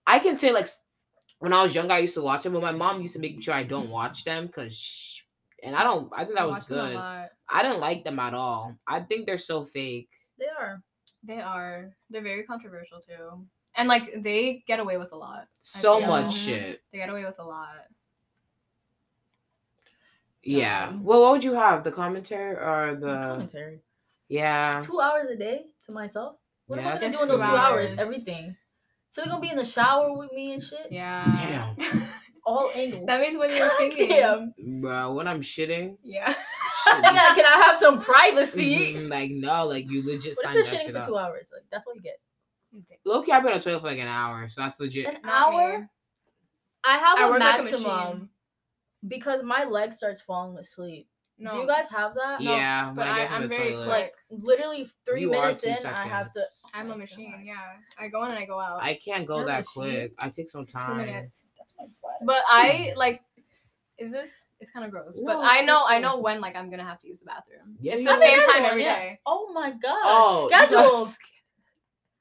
I 0.06 0.18
can 0.20 0.36
say 0.36 0.52
like 0.52 0.64
s- 0.66 0.82
when 1.40 1.52
I 1.52 1.62
was 1.62 1.74
younger, 1.74 1.94
I 1.94 1.98
used 2.00 2.14
to 2.14 2.22
watch 2.22 2.42
them, 2.44 2.52
but 2.52 2.62
my 2.62 2.70
mom 2.72 3.00
used 3.02 3.14
to 3.14 3.18
make 3.18 3.42
sure 3.42 3.54
I 3.54 3.64
don't 3.64 3.90
watch 3.90 4.24
them 4.24 4.46
because, 4.46 5.20
and 5.62 5.74
I 5.74 5.82
don't. 5.82 6.10
I 6.14 6.24
think 6.24 6.36
that 6.36 6.42
I 6.42 6.46
was 6.46 6.60
watch 6.60 6.66
them 6.68 6.78
a 6.78 6.88
good. 6.90 7.28
I 7.52 7.62
didn't 7.62 7.80
like 7.80 8.04
them 8.04 8.18
at 8.20 8.34
all. 8.34 8.76
I 8.86 9.00
think 9.00 9.26
they're 9.26 9.38
so 9.38 9.64
fake. 9.64 10.08
they 10.38 10.46
are. 10.46 10.82
They 11.24 11.40
are. 11.40 11.90
They're 12.10 12.22
very 12.22 12.44
controversial 12.44 13.00
too, 13.00 13.44
and 13.74 13.88
like 13.88 14.22
they 14.22 14.62
get 14.66 14.80
away 14.80 14.96
with 14.98 15.12
a 15.12 15.16
lot. 15.16 15.48
So 15.62 16.00
much 16.00 16.26
Mhm. 16.26 16.44
shit. 16.44 16.82
They 16.92 16.98
get 16.98 17.10
away 17.10 17.24
with 17.24 17.38
a 17.38 17.44
lot. 17.44 17.86
Yeah. 20.42 20.88
Um, 20.88 21.04
Well, 21.04 21.20
what 21.20 21.32
would 21.32 21.44
you 21.44 21.52
have? 21.54 21.84
The 21.84 21.92
commentary 21.92 22.56
or 22.56 22.96
the? 22.96 23.16
commentary. 23.28 23.80
Yeah. 24.28 24.80
Two 24.82 25.00
hours 25.00 25.28
a 25.30 25.36
day 25.36 25.66
to 25.86 25.92
myself. 25.92 26.36
What 26.66 26.78
am 26.78 26.86
I 26.86 26.92
Yeah, 26.94 26.98
gonna 27.00 27.12
do 27.12 27.22
in 27.22 27.28
those 27.28 27.40
two 27.40 27.46
two 27.46 27.52
hours? 27.56 27.90
hours. 27.90 27.98
Everything. 27.98 28.56
So 29.10 29.20
they're 29.22 29.30
gonna 29.30 29.40
be 29.42 29.50
in 29.50 29.56
the 29.56 29.64
shower 29.64 30.16
with 30.16 30.32
me 30.32 30.52
and 30.52 30.62
shit. 30.62 30.86
Yeah. 30.90 31.74
Damn. 31.78 32.02
All 32.46 32.70
angles. 32.74 33.06
that 33.06 33.20
means 33.20 33.38
when 33.38 33.50
you're 33.54 33.70
singing. 33.78 34.08
Damn. 34.08 34.54
Bro, 34.80 35.12
when 35.14 35.28
I'm 35.28 35.40
shitting, 35.42 35.96
Yeah. 36.02 36.34
I 36.86 37.00
gotta- 37.02 37.34
Can 37.34 37.44
I 37.44 37.62
have 37.66 37.76
some 37.76 38.00
privacy? 38.00 38.94
mhm, 38.94 39.10
like 39.10 39.30
no, 39.30 39.66
like 39.66 39.90
you 39.90 40.04
legit 40.06 40.36
What 40.36 40.44
signed 40.44 40.58
if 40.58 40.66
you're 40.72 40.80
shitting 40.80 40.84
shit 40.86 40.92
for 40.92 40.98
up. 41.00 41.06
two 41.06 41.18
hours? 41.18 41.48
Like 41.52 41.64
that's 41.70 41.86
what 41.86 41.96
you 41.96 42.02
get. 42.02 42.18
Low 43.04 43.22
key, 43.22 43.32
I've 43.32 43.42
been 43.42 43.52
on 43.52 43.60
toilet 43.60 43.80
for 43.80 43.88
like 43.88 43.98
an 43.98 44.06
hour, 44.06 44.48
so 44.48 44.62
that's 44.62 44.78
legit. 44.80 45.06
An 45.06 45.16
Not 45.24 45.50
me. 45.50 45.56
hour? 45.58 45.90
I 46.84 46.96
have 46.98 47.18
I 47.18 47.24
a 47.24 47.30
work 47.30 47.40
like 47.40 47.60
a 47.60 47.62
maximum 47.64 48.30
because 49.08 49.42
my 49.42 49.64
leg 49.64 49.92
starts 49.92 50.20
falling 50.20 50.56
asleep. 50.56 51.08
No. 51.38 51.50
Do 51.52 51.56
you 51.58 51.66
guys 51.66 51.88
have 51.90 52.14
that? 52.14 52.40
No, 52.40 52.52
yeah, 52.54 52.86
when 52.86 52.96
but 52.96 53.06
I 53.08 53.10
I- 53.10 53.16
get 53.18 53.28
to 53.28 53.34
I'm 53.34 53.48
very 53.48 53.70
toilet, 53.72 53.84
quick. 53.86 53.88
Like 53.98 54.14
literally 54.30 54.90
three 55.04 55.22
You 55.22 55.30
minutes 55.30 55.62
two 55.62 55.68
in, 55.70 55.86
I 55.86 56.06
have 56.06 56.32
to. 56.34 56.42
Seconds. 56.72 56.90
I'm 56.90 56.90
a 56.90 56.96
machine. 56.96 57.32
God. 57.32 57.40
Yeah. 57.44 57.54
I 57.98 58.08
go 58.08 58.24
in 58.24 58.30
and 58.30 58.38
I 58.38 58.44
go 58.46 58.60
out. 58.60 58.82
I 58.82 58.98
can't 59.04 59.26
go 59.26 59.38
You're 59.38 59.46
that 59.46 59.66
quick. 59.66 60.12
I 60.18 60.28
take 60.28 60.50
some 60.50 60.66
time. 60.66 60.82
Two 60.82 60.86
time. 60.94 61.06
minutes. 61.06 61.46
That's 61.58 61.74
my 61.78 61.84
butt. 62.02 62.12
But 62.26 62.42
I 62.48 62.92
like. 62.96 63.22
Is 63.98 64.10
this? 64.10 64.46
It's 64.60 64.70
kind 64.70 64.84
of 64.86 64.90
gross. 64.90 65.20
but 65.24 65.38
I 65.38 65.60
know. 65.60 65.84
I 65.86 65.98
know 65.98 66.18
when 66.18 66.40
like 66.40 66.56
I'm 66.56 66.70
gonna 66.70 66.84
have 66.84 67.00
to 67.00 67.08
use 67.08 67.18
the 67.20 67.26
bathroom. 67.26 67.76
Yeah, 67.80 67.94
it's 67.94 68.04
the 68.04 68.14
same 68.14 68.40
I 68.40 68.52
time 68.52 68.64
every 68.64 68.82
yeah. 68.82 68.98
day. 68.98 69.20
Oh 69.26 69.52
my 69.52 69.70
gosh. 69.72 69.98
Oh, 70.04 70.48
you 70.50 70.56
Scheduled. 70.56 71.14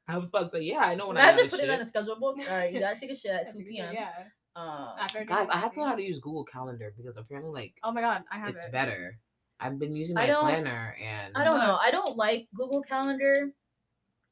I 0.09 0.17
was 0.17 0.29
about 0.29 0.45
to 0.45 0.49
say, 0.49 0.61
yeah, 0.61 0.79
I 0.79 0.95
know 0.95 1.07
when 1.07 1.17
I 1.17 1.21
Imagine 1.21 1.43
have 1.43 1.51
putting 1.51 1.65
a 1.65 1.67
that 1.69 1.75
in 1.75 1.81
a 1.81 1.85
schedule 1.85 2.19
book. 2.19 2.37
All 2.49 2.57
right, 2.57 2.73
you 2.73 2.79
gotta 2.79 2.99
take 2.99 3.11
a 3.11 3.15
shit 3.15 3.31
at 3.31 3.53
2 3.53 3.59
p.m. 3.59 3.93
Yeah. 3.93 4.09
Uh, 4.55 5.07
Guys, 5.25 5.47
I 5.51 5.57
have 5.59 5.71
to 5.73 5.79
know 5.79 5.85
how 5.85 5.95
to 5.95 6.01
use 6.01 6.19
Google 6.19 6.43
Calendar 6.43 6.93
because 6.97 7.15
apparently, 7.15 7.53
like, 7.53 7.73
Oh 7.83 7.91
my 7.91 8.01
god, 8.01 8.23
I 8.31 8.39
have 8.39 8.49
it's 8.49 8.65
it. 8.65 8.71
better. 8.71 9.17
I've 9.59 9.77
been 9.77 9.93
using 9.93 10.15
my 10.15 10.25
planner 10.25 10.95
and 11.01 11.31
I 11.35 11.43
don't 11.43 11.59
know. 11.59 11.77
I 11.79 11.91
don't 11.91 12.17
like 12.17 12.47
Google 12.55 12.81
Calendar. 12.81 13.51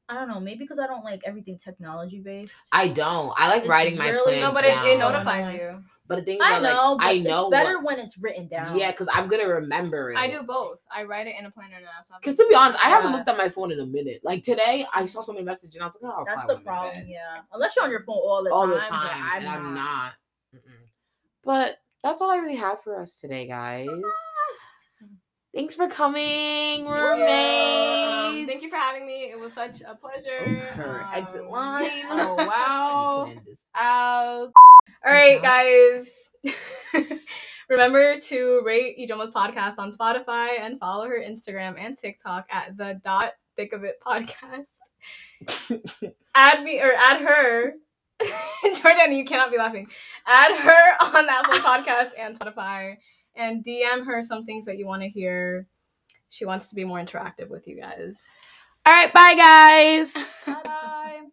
I 0.08 0.14
don't 0.14 0.28
know. 0.28 0.40
Maybe 0.40 0.60
because 0.60 0.78
I 0.78 0.86
don't 0.86 1.04
like 1.04 1.20
everything 1.24 1.58
technology 1.58 2.20
based. 2.20 2.56
I 2.72 2.88
don't. 2.88 3.32
I 3.36 3.48
like 3.48 3.60
It's 3.62 3.68
writing 3.68 3.98
my 3.98 4.08
really- 4.08 4.38
plans 4.38 4.40
No, 4.42 4.52
but 4.52 4.64
it, 4.64 4.78
it 4.84 4.98
notifies 4.98 5.50
you. 5.52 5.82
But 6.06 6.16
the 6.20 6.22
thing 6.24 6.36
is, 6.36 6.40
I 6.42 6.52
that, 6.52 6.62
like, 6.62 6.72
know. 6.72 6.96
But 6.96 7.04
I 7.06 7.18
know 7.18 7.40
it's 7.42 7.50
better 7.50 7.76
what- 7.80 7.84
when 7.84 7.98
it's 7.98 8.16
written 8.16 8.48
down. 8.48 8.78
Yeah, 8.78 8.90
because 8.92 9.08
I'm 9.12 9.28
gonna 9.28 9.46
remember 9.46 10.10
it. 10.12 10.16
I 10.16 10.26
do 10.30 10.42
both. 10.42 10.82
I 10.90 11.02
write 11.04 11.26
it 11.26 11.34
in 11.38 11.44
a 11.44 11.50
planner 11.50 11.78
now. 11.82 11.88
So 12.06 12.14
Because 12.18 12.36
to 12.36 12.46
be 12.48 12.54
honest, 12.54 12.78
I 12.82 12.88
haven't 12.88 13.12
looked 13.12 13.28
at 13.28 13.36
my 13.36 13.50
phone 13.50 13.70
in 13.70 13.80
a 13.80 13.84
minute. 13.84 14.20
Like 14.24 14.42
today, 14.42 14.86
I 14.94 15.04
saw 15.04 15.20
so 15.20 15.32
many 15.34 15.44
messages 15.44 15.74
and 15.76 15.82
I 15.84 15.86
was 15.88 15.98
like, 16.00 16.10
"Oh, 16.14 16.24
That's 16.26 16.40
the 16.42 16.46
when 16.46 16.56
I'm 16.56 16.60
in 16.60 16.64
problem. 16.64 17.08
Yeah, 17.08 17.38
unless 17.52 17.76
you're 17.76 17.84
on 17.84 17.90
your 17.90 18.04
phone 18.04 18.16
all 18.16 18.42
the 18.42 18.50
all 18.50 18.62
time. 18.62 18.70
the 18.70 18.76
but 18.76 18.88
time, 18.88 19.22
I'm 19.22 19.42
and 19.42 19.48
I'm 19.50 19.74
not. 19.74 19.74
not. 19.74 20.12
Mm-mm. 20.56 20.86
But 21.44 21.76
that's 22.02 22.22
all 22.22 22.30
I 22.30 22.36
really 22.36 22.56
have 22.56 22.82
for 22.82 22.98
us 23.02 23.20
today, 23.20 23.46
guys. 23.46 23.88
Thanks 25.58 25.74
for 25.74 25.88
coming, 25.88 26.86
roommates. 26.86 27.32
Um, 27.32 28.46
thank 28.46 28.62
you 28.62 28.70
for 28.70 28.76
having 28.76 29.04
me. 29.08 29.24
It 29.24 29.40
was 29.40 29.52
such 29.54 29.82
a 29.82 29.96
pleasure. 29.96 30.60
Her 30.60 31.02
Um, 31.02 31.10
exit 31.14 31.50
line. 31.50 32.04
Oh 32.08 32.34
wow. 32.36 33.24
She 33.28 33.32
planned 33.34 33.46
this 33.46 33.66
out. 33.74 34.52
All 35.04 35.12
right, 35.12 35.40
Mhm. 35.40 36.52
guys. 37.02 37.10
Remember 37.68 38.20
to 38.20 38.62
rate 38.64 38.98
Ijoma's 39.00 39.30
podcast 39.30 39.78
on 39.78 39.90
Spotify 39.90 40.60
and 40.60 40.78
follow 40.78 41.06
her 41.08 41.18
Instagram 41.20 41.74
and 41.76 41.98
TikTok 41.98 42.46
at 42.50 42.76
the 42.76 43.00
dot 43.04 43.32
thick 43.56 43.72
of 43.72 43.82
it 43.82 43.98
podcast. 44.00 44.66
add 46.36 46.62
me 46.62 46.80
or 46.80 46.92
add 46.94 47.20
her. 47.22 47.74
Jordan, 48.80 49.12
you 49.12 49.24
cannot 49.24 49.50
be 49.50 49.58
laughing. 49.58 49.88
Add 50.24 50.56
her 50.60 51.16
on 51.16 51.28
Apple 51.28 51.54
Podcasts 51.54 52.12
and 52.16 52.38
Spotify 52.38 52.98
and 53.38 53.64
DM 53.64 54.04
her 54.04 54.22
some 54.22 54.44
things 54.44 54.66
that 54.66 54.76
you 54.76 54.86
want 54.86 55.02
to 55.02 55.08
hear. 55.08 55.66
She 56.28 56.44
wants 56.44 56.68
to 56.68 56.74
be 56.74 56.84
more 56.84 56.98
interactive 56.98 57.48
with 57.48 57.66
you 57.66 57.80
guys. 57.80 58.20
All 58.84 58.92
right, 58.92 59.12
bye, 59.12 59.34
guys. 59.34 60.42
Bye. 60.46 61.28